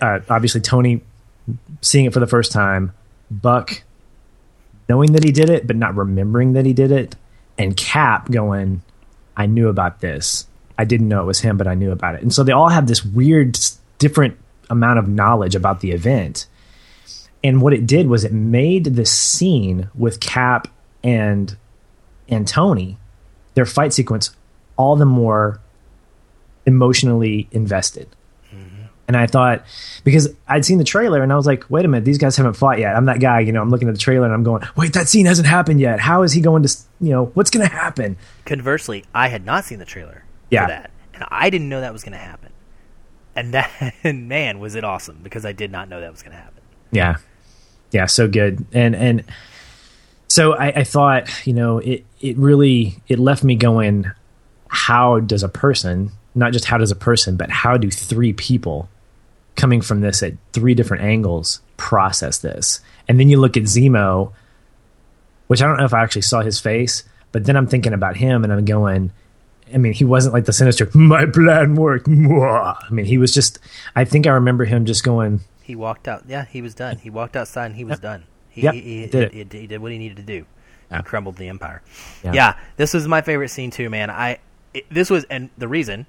Uh, 0.01 0.20
obviously, 0.28 0.61
Tony 0.61 1.02
seeing 1.81 2.06
it 2.06 2.12
for 2.12 2.20
the 2.20 2.27
first 2.27 2.52
time, 2.52 2.93
Buck 3.31 3.82
knowing 4.89 5.12
that 5.12 5.24
he 5.24 5.32
did 5.32 5.51
it, 5.51 5.66
but 5.66 5.77
not 5.77 5.97
remembering 5.97 6.52
that 6.55 6.66
he 6.66 6.73
did 6.73 6.90
it, 6.90 7.16
and 7.59 7.77
Cap 7.77 8.31
going, 8.31 8.82
I 9.36 9.47
knew 9.47 9.69
about 9.69 10.01
this. 10.01 10.47
I 10.78 10.85
didn't 10.85 11.09
know 11.09 11.23
it 11.23 11.27
was 11.27 11.40
him, 11.40 11.56
but 11.56 11.66
I 11.66 11.74
knew 11.74 11.93
about 11.93 12.16
it. 12.16 12.23
And 12.23 12.32
so 12.32 12.43
they 12.43 12.52
all 12.52 12.69
have 12.69 12.86
this 12.86 13.05
weird, 13.05 13.59
different 13.98 14.36
amount 14.70 14.98
of 14.98 15.09
knowledge 15.09 15.55
about 15.55 15.81
the 15.81 15.93
event. 15.93 16.47
And 17.43 17.61
what 17.61 17.73
it 17.73 17.86
did 17.86 18.09
was 18.09 18.24
it 18.24 18.32
made 18.32 18.85
the 18.85 19.06
scene 19.06 19.90
with 19.94 20.20
Cap 20.20 20.69
and 21.02 21.56
and 22.27 22.48
Tony, 22.48 22.97
their 23.52 23.66
fight 23.66 23.93
sequence, 23.93 24.35
all 24.77 24.97
the 24.97 25.05
more 25.05 25.61
emotionally 26.65 27.48
invested. 27.52 28.09
And 29.07 29.17
I 29.19 29.27
thought, 29.27 29.65
because 30.03 30.33
I'd 30.49 30.65
seen 30.65 30.79
the 30.79 30.85
trailer 30.85 31.23
and 31.23 31.31
I 31.33 31.37
was 31.37 31.47
like, 31.47 31.69
wait 31.69 31.85
a 31.85 31.89
minute, 31.89 32.05
these 32.07 32.17
guys 32.17 32.37
haven't 32.39 32.55
fought 32.55 32.79
yet. 32.79 32.97
I'm 32.97 33.05
that 33.05 33.21
guy, 33.21 33.41
you 33.41 33.53
know, 33.53 33.61
I'm 33.61 33.69
looking 33.69 33.89
at 33.89 33.95
the 33.95 34.01
trailer 34.01 34.25
and 34.25 34.33
I'm 34.33 34.43
going, 34.43 34.63
wait, 34.77 34.95
that 34.95 35.09
scene 35.09 35.27
hasn't 35.27 35.47
happened 35.47 35.79
yet. 35.81 36.01
How 36.01 36.23
is 36.23 36.33
he 36.33 36.41
going 36.41 36.63
to, 36.63 36.75
you 37.01 37.11
know, 37.11 37.27
what's 37.35 37.51
going 37.51 37.69
to 37.69 37.73
happen? 37.75 38.17
Conversely, 38.47 39.05
I 39.15 39.29
had 39.29 39.45
not 39.45 39.65
seen 39.65 39.79
the 39.79 39.85
trailer 39.85 40.25
Yeah. 40.51 40.63
for 40.65 40.69
that, 40.69 40.91
and 41.13 41.25
I 41.29 41.51
didn't 41.51 41.69
know 41.69 41.83
that 41.83 41.93
was 41.93 42.03
going 42.03 42.13
to 42.13 42.19
happen. 42.19 42.51
And 43.37 43.53
that, 43.53 43.71
and 44.05 44.27
man, 44.29 44.59
was 44.59 44.75
it 44.75 44.85
awesome 44.85 45.19
because 45.23 45.45
I 45.45 45.53
did 45.53 45.71
not 45.71 45.89
know 45.91 46.01
that 46.01 46.11
was 46.11 46.23
going 46.23 46.33
to 46.37 46.39
happen. 46.43 46.63
Yeah. 46.91 47.17
Yeah, 47.91 48.07
so 48.07 48.27
good. 48.27 48.65
And 48.73 48.97
and 48.97 49.23
so 50.29 50.55
I, 50.55 50.67
I 50.81 50.85
thought, 50.85 51.47
you 51.47 51.53
know, 51.53 51.79
it 51.79 52.05
it 52.21 52.37
really 52.39 52.97
it 53.07 53.19
left 53.21 53.45
me 53.45 53.55
going, 53.55 54.11
how 54.69 55.21
does 55.21 55.43
a 55.45 55.49
person, 55.49 56.11
not 56.35 56.52
just 56.52 56.65
how 56.65 56.78
does 56.78 56.90
a 56.90 56.97
person, 56.97 57.36
but 57.36 57.51
how 57.51 57.77
do 57.77 57.90
three 57.90 58.32
people 58.32 58.89
coming 59.56 59.81
from 59.81 60.01
this 60.01 60.23
at 60.23 60.32
three 60.52 60.74
different 60.74 61.05
angles 61.05 61.61
process 61.77 62.39
this? 62.39 62.81
And 63.09 63.20
then 63.20 63.28
you 63.28 63.39
look 63.39 63.56
at 63.56 63.65
Zemo, 63.65 64.32
which 65.47 65.62
I 65.62 65.66
don't 65.66 65.77
know 65.77 65.85
if 65.85 65.94
I 65.94 66.02
actually 66.02 66.23
saw 66.23 66.40
his 66.43 66.59
face, 66.61 67.05
but 67.32 67.44
then 67.44 67.56
I'm 67.56 67.66
thinking 67.66 67.93
about 67.93 68.16
him 68.16 68.44
and 68.44 68.52
I'm 68.52 68.65
going, 68.65 69.12
I 69.73 69.78
mean, 69.78 69.93
he 69.93 70.05
wasn't 70.05 70.35
like 70.35 70.44
the 70.44 70.52
sinister, 70.52 70.89
my 70.94 71.27
plan 71.27 71.74
worked. 71.74 72.06
mwah." 72.06 72.77
I 72.81 72.90
mean, 72.90 73.05
he 73.06 73.19
was 73.19 73.32
just, 73.32 73.59
I 73.94 74.05
think 74.05 74.27
I 74.27 74.31
remember 74.31 74.65
him 74.65 74.85
just 74.86 75.05
going, 75.05 75.40
He 75.62 75.74
walked 75.74 76.09
out. 76.09 76.24
Yeah, 76.28 76.44
he 76.47 76.62
was 76.62 76.74
done. 76.74 76.98
He 76.98 77.11
walked 77.11 77.36
outside 77.36 77.66
and 77.66 77.77
he 77.77 77.85
was 77.85 77.98
done. 77.98 78.24
He, 78.51 78.62
Yep, 78.62 78.74
he, 78.74 78.81
he, 78.81 79.06
did 79.06 79.23
it. 79.35 79.52
he- 79.52 79.61
he 79.61 79.66
did 79.66 79.81
what 79.81 79.90
he 79.93 79.98
needed 79.98 80.16
to 80.19 80.23
do. 80.23 80.47
Yeah. 80.90 80.98
He 80.98 81.02
crumbled 81.05 81.36
the 81.36 81.48
empire. 81.48 81.82
Yeah. 82.23 82.32
Yeah. 82.35 82.56
this 82.77 82.93
was 82.94 83.09
my 83.09 83.20
favorite 83.23 83.48
scene 83.48 83.70
too, 83.70 83.89
man. 83.90 84.11
I 84.11 84.39
it, 84.74 84.85
this 84.90 85.09
was, 85.11 85.24
and 85.24 85.51
the 85.59 85.66
reason 85.69 86.06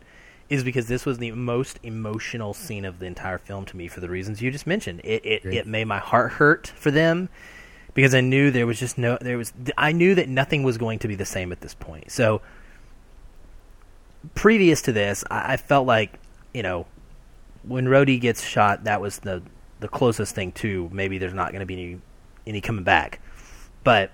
is 0.50 0.64
because 0.64 0.88
this 0.88 1.06
was 1.06 1.18
the 1.18 1.32
most 1.32 1.80
emotional 1.84 2.54
scene 2.54 2.86
of 2.86 3.00
the 3.00 3.06
entire 3.06 3.38
film 3.38 3.66
to 3.66 3.78
me 3.78 3.88
for 3.88 4.00
the 4.00 4.10
reasons 4.10 4.42
you 4.42 4.52
just 4.52 4.68
mentioned. 4.68 5.02
It 5.04 5.26
it, 5.26 5.46
it 5.46 5.68
made 5.68 5.86
my 5.86 6.00
heart 6.00 6.34
hurt 6.34 6.68
for 6.68 6.92
them 6.92 7.30
because 7.94 8.14
I 8.14 8.22
knew 8.22 8.52
there 8.52 8.68
was 8.68 8.80
just 8.80 8.98
no 8.98 9.18
there 9.20 9.38
was 9.38 9.54
I 9.78 9.92
knew 9.92 10.16
that 10.16 10.30
nothing 10.30 10.64
was 10.64 10.78
going 10.78 11.00
to 11.00 11.08
be 11.08 11.16
the 11.16 11.26
same 11.26 11.52
at 11.52 11.62
this 11.62 11.74
point. 11.74 12.12
So 12.12 12.42
previous 14.36 14.82
to 14.84 14.92
this, 14.92 15.24
I, 15.30 15.54
I 15.54 15.58
felt 15.58 15.88
like 15.88 16.20
you 16.54 16.64
know 16.64 16.86
when 17.64 17.86
Rhodey 17.86 18.20
gets 18.20 18.44
shot, 18.44 18.84
that 18.84 19.02
was 19.02 19.20
the 19.20 19.42
the 19.80 19.88
closest 19.88 20.36
thing 20.36 20.52
to 20.54 20.90
maybe 20.92 21.18
there's 21.18 21.34
not 21.34 21.52
going 21.52 21.62
to 21.62 21.66
be 21.66 21.74
any 21.74 22.02
any 22.46 22.62
coming 22.62 22.84
back. 22.84 23.20
But 23.84 24.12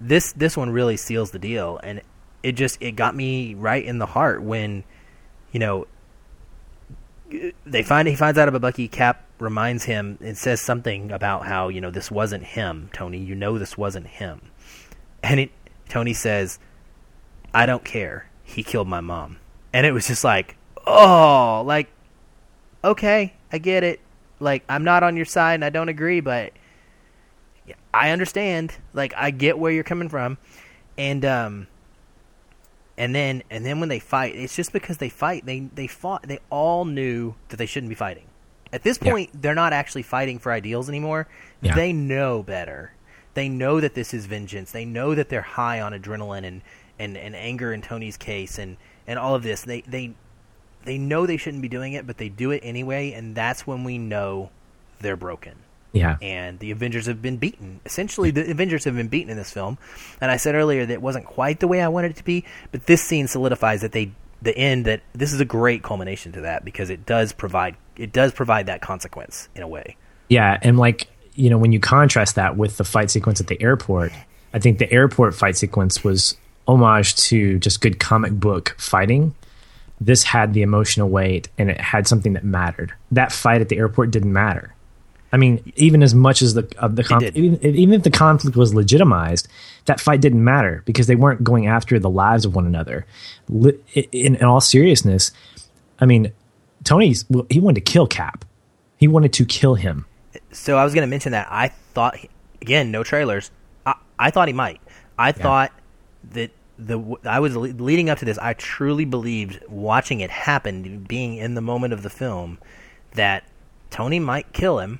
this 0.00 0.32
this 0.32 0.56
one 0.56 0.70
really 0.70 0.96
seals 0.96 1.30
the 1.30 1.38
deal, 1.38 1.80
and 1.82 2.02
it 2.42 2.52
just 2.52 2.82
it 2.82 2.92
got 2.92 3.14
me 3.14 3.54
right 3.54 3.84
in 3.84 3.98
the 3.98 4.06
heart 4.06 4.42
when 4.42 4.84
you 5.52 5.60
know 5.60 5.86
they 7.64 7.82
find 7.82 8.08
he 8.08 8.16
finds 8.16 8.38
out 8.38 8.48
about 8.48 8.60
Bucky. 8.60 8.88
Cap 8.88 9.24
reminds 9.38 9.84
him 9.84 10.18
and 10.20 10.36
says 10.36 10.60
something 10.60 11.12
about 11.12 11.46
how 11.46 11.68
you 11.68 11.80
know 11.80 11.90
this 11.90 12.10
wasn't 12.10 12.44
him, 12.44 12.90
Tony. 12.92 13.18
You 13.18 13.34
know 13.34 13.58
this 13.58 13.78
wasn't 13.78 14.06
him, 14.06 14.40
and 15.22 15.40
it 15.40 15.50
Tony 15.88 16.12
says, 16.12 16.58
"I 17.54 17.66
don't 17.66 17.84
care. 17.84 18.28
He 18.42 18.62
killed 18.62 18.88
my 18.88 19.00
mom," 19.00 19.38
and 19.72 19.86
it 19.86 19.92
was 19.92 20.06
just 20.06 20.24
like, 20.24 20.56
oh, 20.86 21.62
like 21.64 21.88
okay, 22.82 23.34
I 23.52 23.58
get 23.58 23.84
it. 23.84 24.00
Like 24.38 24.64
I'm 24.68 24.84
not 24.84 25.02
on 25.02 25.16
your 25.16 25.26
side 25.26 25.54
and 25.54 25.64
I 25.64 25.70
don't 25.70 25.88
agree, 25.88 26.20
but 26.20 26.52
I 27.92 28.10
understand. 28.10 28.74
Like 28.92 29.12
I 29.16 29.30
get 29.30 29.58
where 29.58 29.72
you're 29.72 29.84
coming 29.84 30.08
from, 30.08 30.38
and 30.96 31.24
um, 31.24 31.66
and 33.00 33.14
then 33.14 33.42
and 33.48 33.64
then 33.64 33.80
when 33.80 33.88
they 33.88 33.98
fight, 33.98 34.36
it's 34.36 34.54
just 34.54 34.74
because 34.74 34.98
they 34.98 35.08
fight. 35.08 35.46
They 35.46 35.60
they 35.60 35.86
fought. 35.86 36.24
They 36.24 36.38
all 36.50 36.84
knew 36.84 37.34
that 37.48 37.56
they 37.56 37.64
shouldn't 37.64 37.88
be 37.88 37.94
fighting. 37.94 38.26
At 38.74 38.82
this 38.82 38.98
point, 38.98 39.30
yeah. 39.32 39.40
they're 39.40 39.54
not 39.54 39.72
actually 39.72 40.02
fighting 40.02 40.38
for 40.38 40.52
ideals 40.52 40.90
anymore. 40.90 41.26
Yeah. 41.62 41.74
They 41.74 41.94
know 41.94 42.42
better. 42.42 42.92
They 43.32 43.48
know 43.48 43.80
that 43.80 43.94
this 43.94 44.12
is 44.12 44.26
vengeance. 44.26 44.70
They 44.70 44.84
know 44.84 45.14
that 45.14 45.30
they're 45.30 45.40
high 45.40 45.80
on 45.80 45.92
adrenaline 45.92 46.44
and, 46.44 46.60
and, 46.98 47.16
and 47.16 47.34
anger 47.34 47.72
in 47.72 47.80
Tony's 47.80 48.18
case 48.18 48.58
and, 48.58 48.76
and 49.06 49.18
all 49.18 49.34
of 49.34 49.42
this. 49.42 49.62
They 49.62 49.80
they 49.80 50.12
they 50.84 50.98
know 50.98 51.24
they 51.24 51.38
shouldn't 51.38 51.62
be 51.62 51.68
doing 51.70 51.94
it, 51.94 52.06
but 52.06 52.18
they 52.18 52.28
do 52.28 52.50
it 52.50 52.60
anyway, 52.62 53.12
and 53.12 53.34
that's 53.34 53.66
when 53.66 53.82
we 53.82 53.96
know 53.96 54.50
they're 55.00 55.16
broken. 55.16 55.54
Yeah. 55.92 56.16
And 56.22 56.58
the 56.58 56.70
Avengers 56.70 57.06
have 57.06 57.20
been 57.20 57.36
beaten. 57.36 57.80
Essentially, 57.84 58.30
the 58.30 58.50
Avengers 58.50 58.84
have 58.84 58.94
been 58.94 59.08
beaten 59.08 59.30
in 59.30 59.36
this 59.36 59.50
film. 59.50 59.78
And 60.20 60.30
I 60.30 60.36
said 60.36 60.54
earlier 60.54 60.86
that 60.86 60.92
it 60.92 61.02
wasn't 61.02 61.26
quite 61.26 61.60
the 61.60 61.68
way 61.68 61.82
I 61.82 61.88
wanted 61.88 62.12
it 62.12 62.16
to 62.18 62.24
be, 62.24 62.44
but 62.70 62.86
this 62.86 63.02
scene 63.02 63.26
solidifies 63.26 63.80
that 63.80 63.92
they 63.92 64.12
the 64.42 64.56
end 64.56 64.86
that 64.86 65.02
this 65.12 65.34
is 65.34 65.40
a 65.40 65.44
great 65.44 65.82
culmination 65.82 66.32
to 66.32 66.40
that 66.42 66.64
because 66.64 66.88
it 66.88 67.04
does 67.04 67.32
provide 67.32 67.76
it 67.96 68.10
does 68.10 68.32
provide 68.32 68.66
that 68.66 68.80
consequence 68.80 69.48
in 69.54 69.62
a 69.62 69.68
way. 69.68 69.96
Yeah, 70.28 70.58
and 70.62 70.78
like 70.78 71.08
you 71.34 71.50
know 71.50 71.58
when 71.58 71.72
you 71.72 71.80
contrast 71.80 72.36
that 72.36 72.56
with 72.56 72.76
the 72.76 72.84
fight 72.84 73.10
sequence 73.10 73.40
at 73.40 73.48
the 73.48 73.60
airport, 73.60 74.12
I 74.54 74.58
think 74.58 74.78
the 74.78 74.90
airport 74.90 75.34
fight 75.34 75.56
sequence 75.56 76.02
was 76.02 76.36
homage 76.66 77.16
to 77.16 77.58
just 77.58 77.80
good 77.80 77.98
comic 77.98 78.32
book 78.32 78.74
fighting. 78.78 79.34
This 80.00 80.22
had 80.22 80.54
the 80.54 80.62
emotional 80.62 81.10
weight 81.10 81.50
and 81.58 81.68
it 81.68 81.78
had 81.78 82.06
something 82.08 82.32
that 82.32 82.44
mattered. 82.44 82.94
That 83.10 83.32
fight 83.32 83.60
at 83.60 83.68
the 83.68 83.76
airport 83.76 84.10
didn't 84.10 84.32
matter 84.32 84.74
I 85.32 85.36
mean, 85.36 85.72
even 85.76 86.02
as 86.02 86.14
much 86.14 86.42
as 86.42 86.54
the 86.54 86.68
of 86.78 86.96
the 86.96 87.04
conf- 87.04 87.36
even, 87.36 87.64
even 87.64 87.94
if 87.94 88.02
the 88.02 88.10
conflict 88.10 88.56
was 88.56 88.74
legitimized, 88.74 89.46
that 89.84 90.00
fight 90.00 90.20
didn't 90.20 90.42
matter 90.42 90.82
because 90.86 91.06
they 91.06 91.14
weren't 91.14 91.44
going 91.44 91.66
after 91.66 91.98
the 91.98 92.10
lives 92.10 92.44
of 92.44 92.54
one 92.54 92.66
another. 92.66 93.06
In, 93.48 94.34
in 94.36 94.44
all 94.44 94.60
seriousness, 94.60 95.30
I 96.00 96.06
mean, 96.06 96.32
Tony's 96.82 97.24
he 97.48 97.60
wanted 97.60 97.84
to 97.84 97.92
kill 97.92 98.06
Cap. 98.06 98.44
He 98.96 99.06
wanted 99.06 99.32
to 99.34 99.44
kill 99.44 99.76
him. 99.76 100.04
So 100.52 100.76
I 100.76 100.84
was 100.84 100.94
going 100.94 101.06
to 101.06 101.10
mention 101.10 101.32
that 101.32 101.46
I 101.50 101.68
thought 101.68 102.18
again, 102.60 102.90
no 102.90 103.04
trailers. 103.04 103.50
I, 103.86 103.94
I 104.18 104.30
thought 104.30 104.48
he 104.48 104.54
might. 104.54 104.80
I 105.16 105.28
yeah. 105.28 105.32
thought 105.32 105.72
that 106.32 106.50
the 106.76 107.16
I 107.24 107.38
was 107.38 107.56
leading 107.56 108.10
up 108.10 108.18
to 108.18 108.24
this. 108.24 108.38
I 108.38 108.54
truly 108.54 109.04
believed 109.04 109.62
watching 109.68 110.20
it 110.20 110.30
happen, 110.30 111.04
being 111.04 111.36
in 111.36 111.54
the 111.54 111.60
moment 111.60 111.92
of 111.92 112.02
the 112.02 112.10
film, 112.10 112.58
that 113.14 113.44
Tony 113.90 114.18
might 114.18 114.52
kill 114.52 114.80
him 114.80 114.98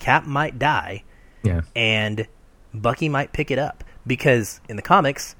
Cap 0.00 0.26
might 0.26 0.58
die, 0.58 1.04
yeah, 1.44 1.60
and 1.76 2.26
Bucky 2.74 3.08
might 3.08 3.32
pick 3.32 3.52
it 3.52 3.58
up 3.58 3.84
because 4.06 4.60
in 4.68 4.74
the 4.74 4.82
comics, 4.82 5.36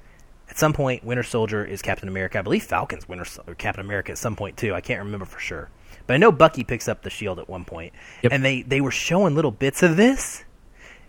at 0.49 0.57
some 0.57 0.73
point, 0.73 1.03
Winter 1.03 1.23
Soldier 1.23 1.65
is 1.65 1.81
Captain 1.81 2.07
America. 2.07 2.39
I 2.39 2.41
believe 2.41 2.63
Falcon's 2.63 3.07
Winter 3.07 3.25
or 3.47 3.55
Captain 3.55 3.85
America 3.85 4.11
at 4.11 4.17
some 4.17 4.35
point 4.35 4.57
too. 4.57 4.73
I 4.73 4.81
can't 4.81 5.03
remember 5.03 5.25
for 5.25 5.39
sure, 5.39 5.69
but 6.07 6.13
I 6.13 6.17
know 6.17 6.31
Bucky 6.31 6.63
picks 6.63 6.87
up 6.87 7.03
the 7.03 7.09
shield 7.09 7.39
at 7.39 7.49
one 7.49 7.65
point, 7.65 7.93
yep. 8.23 8.31
and 8.31 8.45
they 8.45 8.61
they 8.61 8.81
were 8.81 8.91
showing 8.91 9.35
little 9.35 9.51
bits 9.51 9.83
of 9.83 9.97
this 9.97 10.43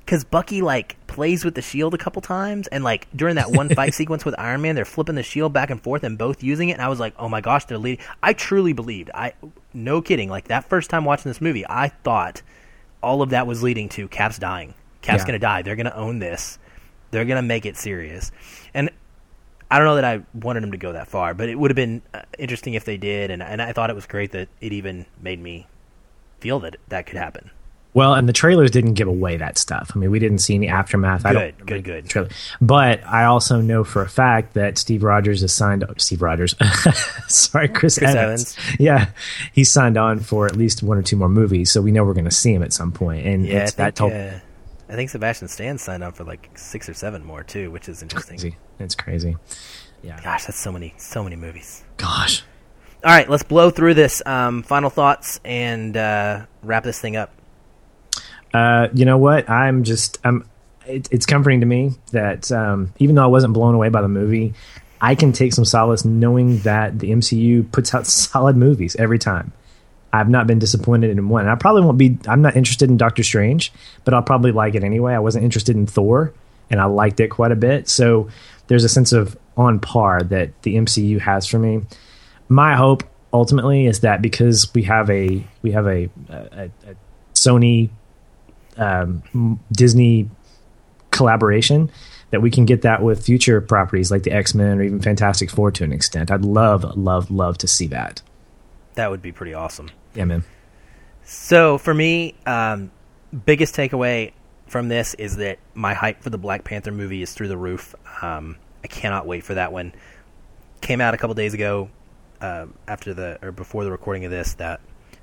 because 0.04 0.24
Bucky 0.24 0.62
like 0.62 0.96
plays 1.06 1.44
with 1.44 1.54
the 1.54 1.62
shield 1.62 1.94
a 1.94 1.98
couple 1.98 2.22
times, 2.22 2.68
and 2.68 2.84
like 2.84 3.08
during 3.14 3.36
that 3.36 3.50
one 3.50 3.68
fight 3.68 3.94
sequence 3.94 4.24
with 4.24 4.34
Iron 4.38 4.62
Man, 4.62 4.74
they're 4.74 4.84
flipping 4.84 5.14
the 5.14 5.22
shield 5.22 5.52
back 5.52 5.70
and 5.70 5.82
forth 5.82 6.04
and 6.04 6.18
both 6.18 6.42
using 6.42 6.68
it, 6.68 6.74
and 6.74 6.82
I 6.82 6.88
was 6.88 7.00
like, 7.00 7.14
oh 7.18 7.28
my 7.28 7.40
gosh, 7.40 7.64
they're 7.64 7.78
leading. 7.78 8.04
I 8.22 8.32
truly 8.32 8.72
believed. 8.72 9.10
I 9.14 9.34
no 9.72 10.02
kidding. 10.02 10.28
Like 10.28 10.48
that 10.48 10.68
first 10.68 10.90
time 10.90 11.04
watching 11.04 11.30
this 11.30 11.40
movie, 11.40 11.64
I 11.68 11.88
thought 11.88 12.42
all 13.02 13.22
of 13.22 13.30
that 13.30 13.46
was 13.46 13.62
leading 13.62 13.88
to 13.90 14.08
Cap's 14.08 14.38
dying. 14.38 14.74
Cap's 15.00 15.22
yeah. 15.22 15.26
going 15.26 15.32
to 15.32 15.38
die. 15.38 15.62
They're 15.62 15.76
going 15.76 15.86
to 15.86 15.96
own 15.96 16.18
this. 16.18 16.58
They're 17.10 17.24
going 17.24 17.36
to 17.36 17.42
make 17.42 17.66
it 17.66 17.76
serious. 17.76 18.32
And 18.72 18.90
I 19.70 19.78
don't 19.78 19.86
know 19.86 19.96
that 19.96 20.04
I 20.04 20.22
wanted 20.34 20.62
them 20.62 20.72
to 20.72 20.78
go 20.78 20.92
that 20.92 21.08
far, 21.08 21.34
but 21.34 21.48
it 21.48 21.58
would 21.58 21.70
have 21.70 21.76
been 21.76 22.02
uh, 22.14 22.22
interesting 22.38 22.74
if 22.74 22.84
they 22.84 22.96
did. 22.96 23.30
And, 23.30 23.42
and 23.42 23.60
I 23.60 23.72
thought 23.72 23.90
it 23.90 23.96
was 23.96 24.06
great 24.06 24.32
that 24.32 24.48
it 24.60 24.72
even 24.72 25.06
made 25.20 25.40
me 25.40 25.66
feel 26.40 26.60
that 26.60 26.76
that 26.88 27.06
could 27.06 27.16
happen. 27.16 27.50
Well, 27.94 28.14
and 28.14 28.26
the 28.26 28.32
trailers 28.32 28.70
didn't 28.70 28.94
give 28.94 29.08
away 29.08 29.36
that 29.36 29.58
stuff. 29.58 29.92
I 29.94 29.98
mean, 29.98 30.10
we 30.10 30.18
didn't 30.18 30.38
see 30.38 30.54
any 30.54 30.68
aftermath. 30.68 31.24
Good, 31.24 31.36
I 31.36 31.50
don't, 31.50 31.66
good, 31.66 31.84
good. 31.84 32.08
Trailer. 32.08 32.30
But 32.60 33.06
I 33.06 33.24
also 33.24 33.60
know 33.60 33.84
for 33.84 34.00
a 34.00 34.08
fact 34.08 34.54
that 34.54 34.78
Steve 34.78 35.02
Rogers 35.02 35.42
is 35.42 35.52
signed. 35.52 35.84
Steve 35.98 36.22
Rogers, 36.22 36.54
sorry, 37.28 37.68
Chris, 37.68 37.98
Chris 37.98 38.14
Evans. 38.14 38.56
Evans. 38.56 38.80
Yeah, 38.80 39.10
he's 39.52 39.70
signed 39.70 39.98
on 39.98 40.20
for 40.20 40.46
at 40.46 40.56
least 40.56 40.82
one 40.82 40.96
or 40.96 41.02
two 41.02 41.16
more 41.16 41.28
movies, 41.28 41.70
so 41.70 41.82
we 41.82 41.92
know 41.92 42.04
we're 42.04 42.14
going 42.14 42.24
to 42.24 42.30
see 42.30 42.54
him 42.54 42.62
at 42.62 42.72
some 42.72 42.92
point. 42.92 43.26
And 43.26 43.46
yeah, 43.46 43.64
I 43.64 43.66
think, 43.66 43.94
told, 43.94 44.12
uh, 44.12 44.30
I 44.88 44.94
think 44.94 45.10
Sebastian 45.10 45.48
Stan 45.48 45.76
signed 45.76 46.02
on 46.02 46.12
for 46.12 46.24
like 46.24 46.48
six 46.54 46.88
or 46.88 46.94
seven 46.94 47.24
more 47.24 47.44
too, 47.44 47.70
which 47.70 47.88
is 47.88 48.02
interesting. 48.02 48.38
Crazy. 48.38 48.56
It's 48.78 48.94
crazy. 48.94 49.36
Yeah. 50.02 50.18
Gosh, 50.22 50.46
that's 50.46 50.58
so 50.58 50.72
many, 50.72 50.94
so 50.96 51.22
many 51.22 51.36
movies. 51.36 51.84
Gosh. 51.98 52.42
All 53.04 53.10
right, 53.10 53.28
let's 53.28 53.42
blow 53.42 53.70
through 53.70 53.94
this. 53.94 54.22
Um, 54.24 54.62
final 54.62 54.88
thoughts 54.88 55.40
and 55.44 55.96
uh, 55.96 56.46
wrap 56.62 56.84
this 56.84 57.00
thing 57.00 57.16
up. 57.16 57.32
Uh, 58.52 58.88
you 58.94 59.04
know 59.04 59.18
what? 59.18 59.48
I'm 59.48 59.84
just 59.84 60.18
I'm. 60.24 60.48
It, 60.86 61.08
it's 61.12 61.26
comforting 61.26 61.60
to 61.60 61.66
me 61.66 61.92
that 62.10 62.50
um, 62.50 62.92
even 62.98 63.14
though 63.14 63.22
I 63.22 63.28
wasn't 63.28 63.54
blown 63.54 63.74
away 63.74 63.88
by 63.88 64.02
the 64.02 64.08
movie, 64.08 64.54
I 65.00 65.14
can 65.14 65.32
take 65.32 65.52
some 65.52 65.64
solace 65.64 66.04
knowing 66.04 66.58
that 66.60 66.98
the 66.98 67.10
MCU 67.10 67.70
puts 67.72 67.94
out 67.94 68.06
solid 68.08 68.56
movies 68.56 68.96
every 68.96 69.18
time. 69.18 69.52
I've 70.14 70.28
not 70.28 70.46
been 70.46 70.58
disappointed 70.58 71.10
in 71.10 71.28
one. 71.30 71.48
I 71.48 71.54
probably 71.54 71.82
won't 71.82 71.98
be. 71.98 72.18
I'm 72.28 72.42
not 72.42 72.54
interested 72.54 72.90
in 72.90 72.98
Doctor 72.98 73.22
Strange, 73.22 73.72
but 74.04 74.12
I'll 74.12 74.22
probably 74.22 74.52
like 74.52 74.74
it 74.74 74.84
anyway. 74.84 75.14
I 75.14 75.20
wasn't 75.20 75.44
interested 75.44 75.74
in 75.74 75.86
Thor, 75.86 76.34
and 76.70 76.80
I 76.80 76.84
liked 76.84 77.20
it 77.20 77.28
quite 77.28 77.50
a 77.50 77.56
bit. 77.56 77.88
So 77.88 78.28
there's 78.66 78.84
a 78.84 78.88
sense 78.88 79.12
of 79.12 79.38
on 79.56 79.80
par 79.80 80.22
that 80.22 80.62
the 80.62 80.76
MCU 80.76 81.20
has 81.20 81.46
for 81.46 81.58
me. 81.58 81.82
My 82.48 82.76
hope 82.76 83.04
ultimately 83.32 83.86
is 83.86 84.00
that 84.00 84.20
because 84.20 84.72
we 84.74 84.82
have 84.82 85.08
a 85.10 85.42
we 85.62 85.72
have 85.72 85.86
a, 85.86 86.10
a, 86.28 86.70
a 86.86 86.94
Sony 87.34 87.88
um, 88.76 89.60
Disney 89.72 90.28
collaboration 91.10 91.90
that 92.30 92.40
we 92.40 92.50
can 92.50 92.64
get 92.64 92.82
that 92.82 93.02
with 93.02 93.24
future 93.24 93.60
properties 93.60 94.10
like 94.10 94.22
the 94.22 94.32
X 94.32 94.54
Men 94.54 94.78
or 94.78 94.82
even 94.82 95.00
Fantastic 95.00 95.50
Four 95.50 95.70
to 95.72 95.84
an 95.84 95.92
extent. 95.92 96.30
I'd 96.30 96.44
love, 96.44 96.96
love, 96.96 97.30
love 97.30 97.58
to 97.58 97.68
see 97.68 97.86
that. 97.88 98.22
That 98.94 99.10
would 99.10 99.22
be 99.22 99.32
pretty 99.32 99.54
awesome. 99.54 99.90
Yeah, 100.14 100.24
man. 100.24 100.44
So 101.24 101.78
for 101.78 101.94
me, 101.94 102.34
um, 102.46 102.90
biggest 103.46 103.74
takeaway 103.74 104.32
from 104.66 104.88
this 104.88 105.14
is 105.14 105.36
that 105.36 105.58
my 105.74 105.94
hype 105.94 106.22
for 106.22 106.30
the 106.30 106.38
Black 106.38 106.64
Panther 106.64 106.90
movie 106.92 107.22
is 107.22 107.32
through 107.32 107.48
the 107.48 107.56
roof. 107.56 107.94
Um, 108.22 108.56
I 108.82 108.86
cannot 108.88 109.26
wait 109.26 109.44
for 109.44 109.54
that 109.54 109.72
one. 109.72 109.92
Came 110.80 111.00
out 111.00 111.14
a 111.14 111.18
couple 111.18 111.34
days 111.34 111.54
ago, 111.54 111.90
uh, 112.40 112.66
after 112.88 113.14
the 113.14 113.38
or 113.42 113.52
before 113.52 113.84
the 113.84 113.90
recording 113.90 114.24
of 114.24 114.30
this, 114.30 114.54
that 114.54 114.80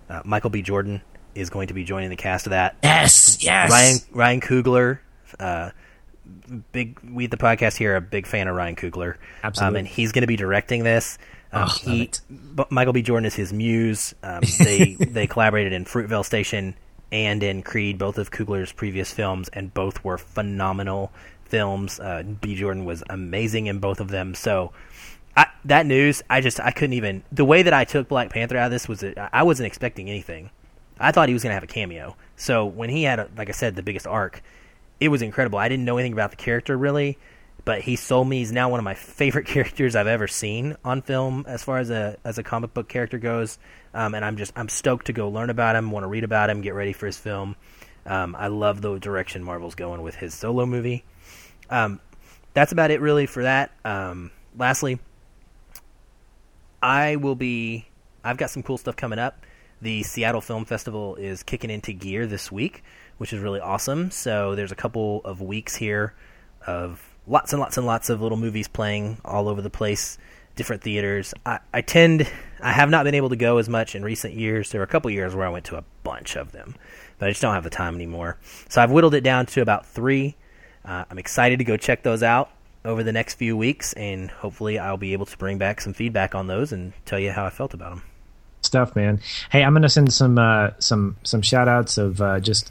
uh, 0.10 0.22
Michael 0.24 0.50
B. 0.50 0.62
Jordan 0.62 1.02
is 1.36 1.50
going 1.50 1.68
to 1.68 1.74
be 1.74 1.84
joining 1.84 2.10
the 2.10 2.16
cast 2.16 2.48
of 2.48 2.52
that. 2.52 2.78
Yes, 2.84 3.44
yes. 3.44 3.70
Ryan 3.70 3.98
Ryan 4.12 4.42
Coogler, 4.42 5.00
uh, 5.40 5.72
big 6.72 7.00
we 7.02 7.26
at 7.26 7.32
the 7.32 7.38
podcast 7.38 7.78
here 7.78 7.96
a 7.96 8.02
big 8.02 8.28
fan 8.28 8.48
of 8.48 8.56
Ryan 8.56 8.76
Coogler. 8.76 9.16
Absolutely, 9.44 9.68
um, 9.68 9.76
and 9.78 9.88
he's 9.88 10.12
going 10.12 10.24
to 10.24 10.28
be 10.28 10.36
directing 10.36 10.84
this. 10.84 11.18
Um, 11.52 11.64
oh, 11.64 11.78
he, 11.82 12.12
Michael 12.70 12.94
B. 12.94 13.02
Jordan 13.02 13.26
is 13.26 13.36
his 13.36 13.52
muse. 13.52 14.14
Um, 14.24 14.42
they 14.60 14.96
they 15.00 15.28
collaborated 15.28 15.74
in 15.74 15.86
Fruitvale 15.86 16.26
Station 16.26 16.76
and 17.12 17.42
in 17.42 17.64
Creed, 17.64 17.98
both 17.98 18.18
of 18.18 18.32
Coogler's 18.32 18.72
previous 18.72 19.12
films, 19.12 19.50
and 19.50 19.74
both 19.74 20.04
were 20.04 20.18
phenomenal 20.18 21.12
films. 21.46 22.00
Uh, 22.00 22.24
B. 22.24 22.56
Jordan 22.56 22.86
was 22.86 23.04
amazing 23.10 23.68
in 23.68 23.80
both 23.80 24.00
of 24.00 24.10
them. 24.10 24.36
So 24.36 24.72
I, 25.36 25.48
that 25.66 25.86
news, 25.86 26.22
I 26.30 26.42
just 26.42 26.60
I 26.60 26.72
couldn't 26.72 26.94
even. 26.94 27.24
The 27.32 27.46
way 27.46 27.64
that 27.64 27.74
I 27.74 27.86
took 27.86 28.08
Black 28.08 28.30
Panther 28.30 28.58
out 28.58 28.66
of 28.66 28.72
this 28.72 28.88
was 28.88 29.00
that 29.02 29.30
I 29.34 29.44
wasn't 29.44 29.68
expecting 29.68 30.10
anything. 30.10 30.52
I 31.00 31.12
thought 31.12 31.30
he 31.30 31.34
was 31.34 31.44
going 31.44 31.52
to 31.52 31.56
have 31.56 31.64
a 31.64 31.68
cameo. 31.68 32.16
So 32.36 32.66
when 32.66 32.90
he 32.90 33.04
had, 33.04 33.20
a, 33.20 33.30
like 33.38 33.50
I 33.50 33.54
said, 33.54 33.76
the 33.76 33.84
biggest 33.84 34.08
arc, 34.08 34.42
it 35.00 35.10
was 35.10 35.22
incredible. 35.22 35.60
I 35.60 35.70
didn't 35.70 35.86
know 35.86 35.98
anything 35.98 36.14
about 36.14 36.32
the 36.32 36.38
character 36.38 36.78
really, 36.78 37.18
but 37.66 37.82
he 37.82 37.96
sold 37.96 38.28
me. 38.28 38.40
He's 38.40 38.52
now 38.52 38.70
one 38.70 38.80
of 38.80 38.84
my 38.84 38.94
favorite 38.96 39.46
characters 39.46 39.96
I've 39.96 40.08
ever 40.08 40.28
seen 40.28 40.76
on 40.84 41.02
film 41.02 41.46
as 41.48 41.64
far 41.64 41.78
as 41.78 41.90
a 41.90 42.18
as 42.24 42.38
a 42.38 42.44
comic 42.44 42.74
book 42.74 42.90
character 42.90 43.18
goes. 43.18 43.58
Um, 43.94 44.14
and 44.14 44.24
I'm 44.24 44.38
just 44.38 44.54
I'm 44.56 44.70
stoked 44.70 45.08
to 45.08 45.14
go 45.14 45.30
learn 45.30 45.50
about 45.50 45.76
him, 45.76 45.92
want 45.92 46.04
to 46.04 46.08
read 46.08 46.24
about 46.24 46.50
him, 46.50 46.62
get 46.62 46.74
ready 46.74 46.94
for 46.94 47.06
his 47.06 47.18
film. 47.18 47.56
Um, 48.06 48.36
I 48.36 48.48
love 48.48 48.82
the 48.82 48.98
direction 48.98 49.44
Marvel's 49.44 49.76
going 49.76 50.02
with 50.02 50.16
his 50.16 50.34
solo 50.34 50.66
movie. 50.66 51.04
Um, 51.70 52.00
that's 52.54 52.72
about 52.72 52.92
it 52.92 53.02
really 53.02 53.26
for 53.26 53.44
that. 53.44 53.72
Um, 53.86 54.32
lastly, 54.58 55.00
I 56.82 57.18
will 57.18 57.36
be. 57.36 57.86
I've 58.24 58.38
got 58.38 58.50
some 58.50 58.64
cool 58.64 58.78
stuff 58.78 58.96
coming 58.96 59.20
up. 59.20 59.46
The 59.82 60.04
Seattle 60.04 60.42
Film 60.42 60.66
Festival 60.66 61.16
is 61.16 61.42
kicking 61.42 61.70
into 61.70 61.94
gear 61.94 62.28
this 62.28 62.52
week, 62.52 62.84
which 63.18 63.32
is 63.32 63.40
really 63.40 63.62
awesome. 63.62 64.12
So 64.12 64.56
there's 64.56 64.74
a 64.74 64.76
couple 64.76 65.22
of 65.24 65.42
weeks 65.42 65.76
here 65.76 66.14
of 66.68 67.02
lots 67.26 67.54
and 67.54 67.62
lots 67.62 67.78
and 67.78 67.86
lots 67.86 68.10
of 68.10 68.22
little 68.22 68.38
movies 68.38 68.68
playing 68.68 69.20
all 69.24 69.48
over 69.48 69.62
the 69.62 69.70
place, 69.70 70.18
different 70.58 70.82
theaters. 70.82 71.34
I, 71.46 71.60
I 71.74 71.80
tend, 71.80 72.30
I 72.60 72.74
have 72.74 72.90
not 72.90 73.06
been 73.06 73.16
able 73.16 73.30
to 73.30 73.38
go 73.38 73.58
as 73.58 73.70
much 73.70 73.96
in 73.96 74.04
recent 74.04 74.34
years. 74.34 74.70
There 74.70 74.80
were 74.80 74.86
a 74.86 74.88
couple 74.88 75.12
years 75.12 75.34
where 75.34 75.46
I 75.46 75.50
went 75.50 75.64
to 75.66 75.78
a 75.78 75.84
bunch 76.04 76.36
of 76.36 76.52
them, 76.52 76.76
but 77.18 77.28
I 77.28 77.32
just 77.32 77.42
don't 77.42 77.54
have 77.54 77.64
the 77.64 77.70
time 77.70 77.96
anymore. 77.96 78.38
So 78.68 78.82
I've 78.82 78.92
whittled 78.92 79.14
it 79.14 79.22
down 79.22 79.46
to 79.46 79.62
about 79.62 79.86
three. 79.86 80.36
Uh, 80.84 81.06
I'm 81.10 81.20
excited 81.20 81.60
to 81.60 81.66
go 81.66 81.78
check 81.78 82.04
those 82.04 82.22
out 82.22 82.52
over 82.84 83.02
the 83.02 83.14
next 83.14 83.36
few 83.36 83.56
weeks, 83.56 83.94
and 83.94 84.30
hopefully 84.30 84.78
I'll 84.78 84.98
be 84.98 85.14
able 85.14 85.26
to 85.28 85.38
bring 85.38 85.58
back 85.58 85.80
some 85.80 85.94
feedback 85.94 86.36
on 86.36 86.48
those 86.48 86.74
and 86.74 86.92
tell 87.06 87.20
you 87.20 87.32
how 87.32 87.46
I 87.46 87.50
felt 87.50 87.74
about 87.74 87.92
them. 87.92 88.04
Stuff, 88.70 88.96
man. 88.96 89.20
Hey, 89.52 89.64
I'm 89.64 89.74
gonna 89.74 89.90
send 89.90 90.14
some 90.14 90.38
uh, 90.38 90.70
some 90.78 91.18
some 91.24 91.42
shout 91.42 91.68
outs 91.68 91.98
of 91.98 92.22
uh, 92.22 92.40
just 92.40 92.70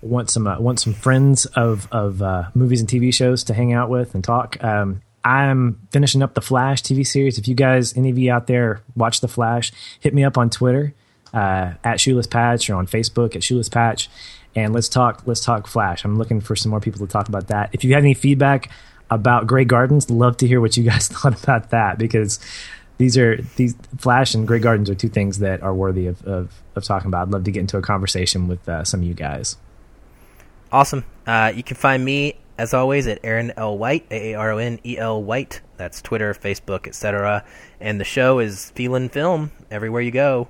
want 0.00 0.30
some 0.30 0.46
uh, 0.46 0.60
want 0.60 0.78
some 0.78 0.94
friends 0.94 1.44
of 1.44 1.88
of 1.90 2.22
uh, 2.22 2.44
movies 2.54 2.78
and 2.78 2.88
TV 2.88 3.12
shows 3.12 3.42
to 3.44 3.54
hang 3.54 3.72
out 3.72 3.90
with 3.90 4.14
and 4.14 4.22
talk. 4.22 4.62
Um, 4.62 5.02
I'm 5.24 5.80
finishing 5.90 6.22
up 6.22 6.34
the 6.34 6.40
Flash 6.40 6.82
TV 6.84 7.04
series. 7.04 7.36
If 7.36 7.48
you 7.48 7.56
guys, 7.56 7.96
any 7.96 8.10
of 8.10 8.16
you 8.16 8.30
out 8.30 8.46
there, 8.46 8.80
watch 8.94 9.22
the 9.22 9.26
Flash, 9.26 9.72
hit 9.98 10.14
me 10.14 10.22
up 10.22 10.38
on 10.38 10.50
Twitter 10.50 10.94
uh, 11.34 11.72
at 11.82 11.98
Shoeless 11.98 12.28
Patch 12.28 12.70
or 12.70 12.76
on 12.76 12.86
Facebook 12.86 13.34
at 13.34 13.42
Shoeless 13.42 13.68
Patch, 13.68 14.08
and 14.54 14.72
let's 14.72 14.88
talk. 14.88 15.22
Let's 15.26 15.40
talk 15.40 15.66
Flash. 15.66 16.04
I'm 16.04 16.16
looking 16.16 16.40
for 16.40 16.54
some 16.54 16.70
more 16.70 16.80
people 16.80 17.04
to 17.04 17.10
talk 17.10 17.28
about 17.28 17.48
that. 17.48 17.70
If 17.72 17.82
you 17.82 17.94
have 17.94 18.04
any 18.04 18.14
feedback 18.14 18.70
about 19.10 19.48
Grey 19.48 19.64
Gardens, 19.64 20.10
love 20.10 20.36
to 20.36 20.46
hear 20.46 20.60
what 20.60 20.76
you 20.76 20.84
guys 20.84 21.08
thought 21.12 21.42
about 21.42 21.70
that 21.70 21.98
because 21.98 22.38
these 23.00 23.16
are 23.16 23.40
these 23.56 23.74
Flash 23.96 24.34
and 24.34 24.46
Grey 24.46 24.58
Gardens 24.58 24.90
are 24.90 24.94
two 24.94 25.08
things 25.08 25.38
that 25.38 25.62
are 25.62 25.72
worthy 25.72 26.06
of 26.06 26.22
of, 26.26 26.62
of 26.76 26.84
talking 26.84 27.08
about. 27.08 27.28
I'd 27.28 27.32
love 27.32 27.44
to 27.44 27.50
get 27.50 27.60
into 27.60 27.78
a 27.78 27.82
conversation 27.82 28.46
with 28.46 28.68
uh, 28.68 28.84
some 28.84 29.00
of 29.00 29.06
you 29.06 29.14
guys. 29.14 29.56
Awesome. 30.70 31.06
Uh, 31.26 31.50
you 31.54 31.62
can 31.62 31.78
find 31.78 32.04
me 32.04 32.36
as 32.58 32.74
always 32.74 33.06
at 33.06 33.18
Aaron 33.24 33.54
L 33.56 33.78
White, 33.78 34.04
A 34.10 34.32
A 34.32 34.38
R 34.38 34.52
O 34.52 34.58
N 34.58 34.78
E 34.84 34.98
L 34.98 35.22
White. 35.22 35.62
That's 35.78 36.02
Twitter, 36.02 36.34
Facebook, 36.34 36.86
etc. 36.86 37.42
And 37.80 37.98
the 37.98 38.04
show 38.04 38.38
is 38.38 38.70
Feelin' 38.72 39.08
Film 39.08 39.50
everywhere 39.70 40.02
you 40.02 40.10
go. 40.10 40.48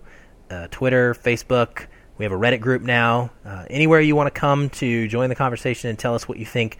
Uh, 0.50 0.66
Twitter, 0.72 1.14
Facebook. 1.14 1.86
We 2.18 2.24
have 2.24 2.32
a 2.32 2.36
Reddit 2.36 2.60
group 2.60 2.82
now. 2.82 3.30
Uh, 3.44 3.64
anywhere 3.70 4.00
you 4.00 4.16
want 4.16 4.26
to 4.26 4.38
come 4.38 4.70
to 4.70 5.06
join 5.06 5.28
the 5.28 5.36
conversation 5.36 5.88
and 5.88 5.96
tell 5.96 6.16
us 6.16 6.28
what 6.28 6.36
you 6.36 6.44
think, 6.44 6.78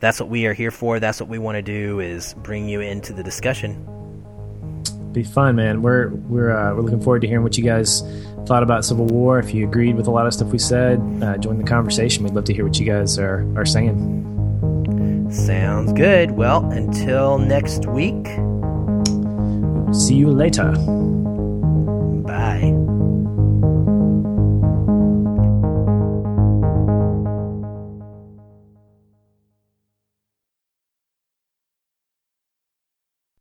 that's 0.00 0.18
what 0.18 0.28
we 0.28 0.46
are 0.46 0.52
here 0.52 0.72
for. 0.72 0.98
That's 0.98 1.20
what 1.20 1.30
we 1.30 1.38
want 1.38 1.54
to 1.54 1.62
do 1.62 2.00
is 2.00 2.34
bring 2.34 2.68
you 2.68 2.80
into 2.80 3.12
the 3.12 3.22
discussion. 3.22 4.11
Be 5.12 5.22
fun, 5.22 5.56
man. 5.56 5.82
We're 5.82 6.08
we're 6.08 6.50
uh, 6.50 6.74
we're 6.74 6.82
looking 6.82 7.00
forward 7.00 7.20
to 7.22 7.28
hearing 7.28 7.42
what 7.42 7.58
you 7.58 7.64
guys 7.64 8.02
thought 8.46 8.62
about 8.62 8.84
Civil 8.84 9.06
War. 9.06 9.38
If 9.38 9.54
you 9.54 9.66
agreed 9.66 9.96
with 9.96 10.06
a 10.06 10.10
lot 10.10 10.26
of 10.26 10.34
stuff 10.34 10.48
we 10.48 10.58
said, 10.58 11.00
uh, 11.22 11.36
join 11.36 11.58
the 11.58 11.64
conversation. 11.64 12.24
We'd 12.24 12.34
love 12.34 12.44
to 12.44 12.54
hear 12.54 12.64
what 12.64 12.78
you 12.78 12.86
guys 12.86 13.18
are 13.18 13.46
are 13.56 13.66
saying. 13.66 15.30
Sounds 15.30 15.92
good. 15.92 16.32
Well, 16.32 16.64
until 16.70 17.38
next 17.38 17.86
week. 17.86 18.26
See 19.94 20.14
you 20.14 20.30
later. 20.30 20.72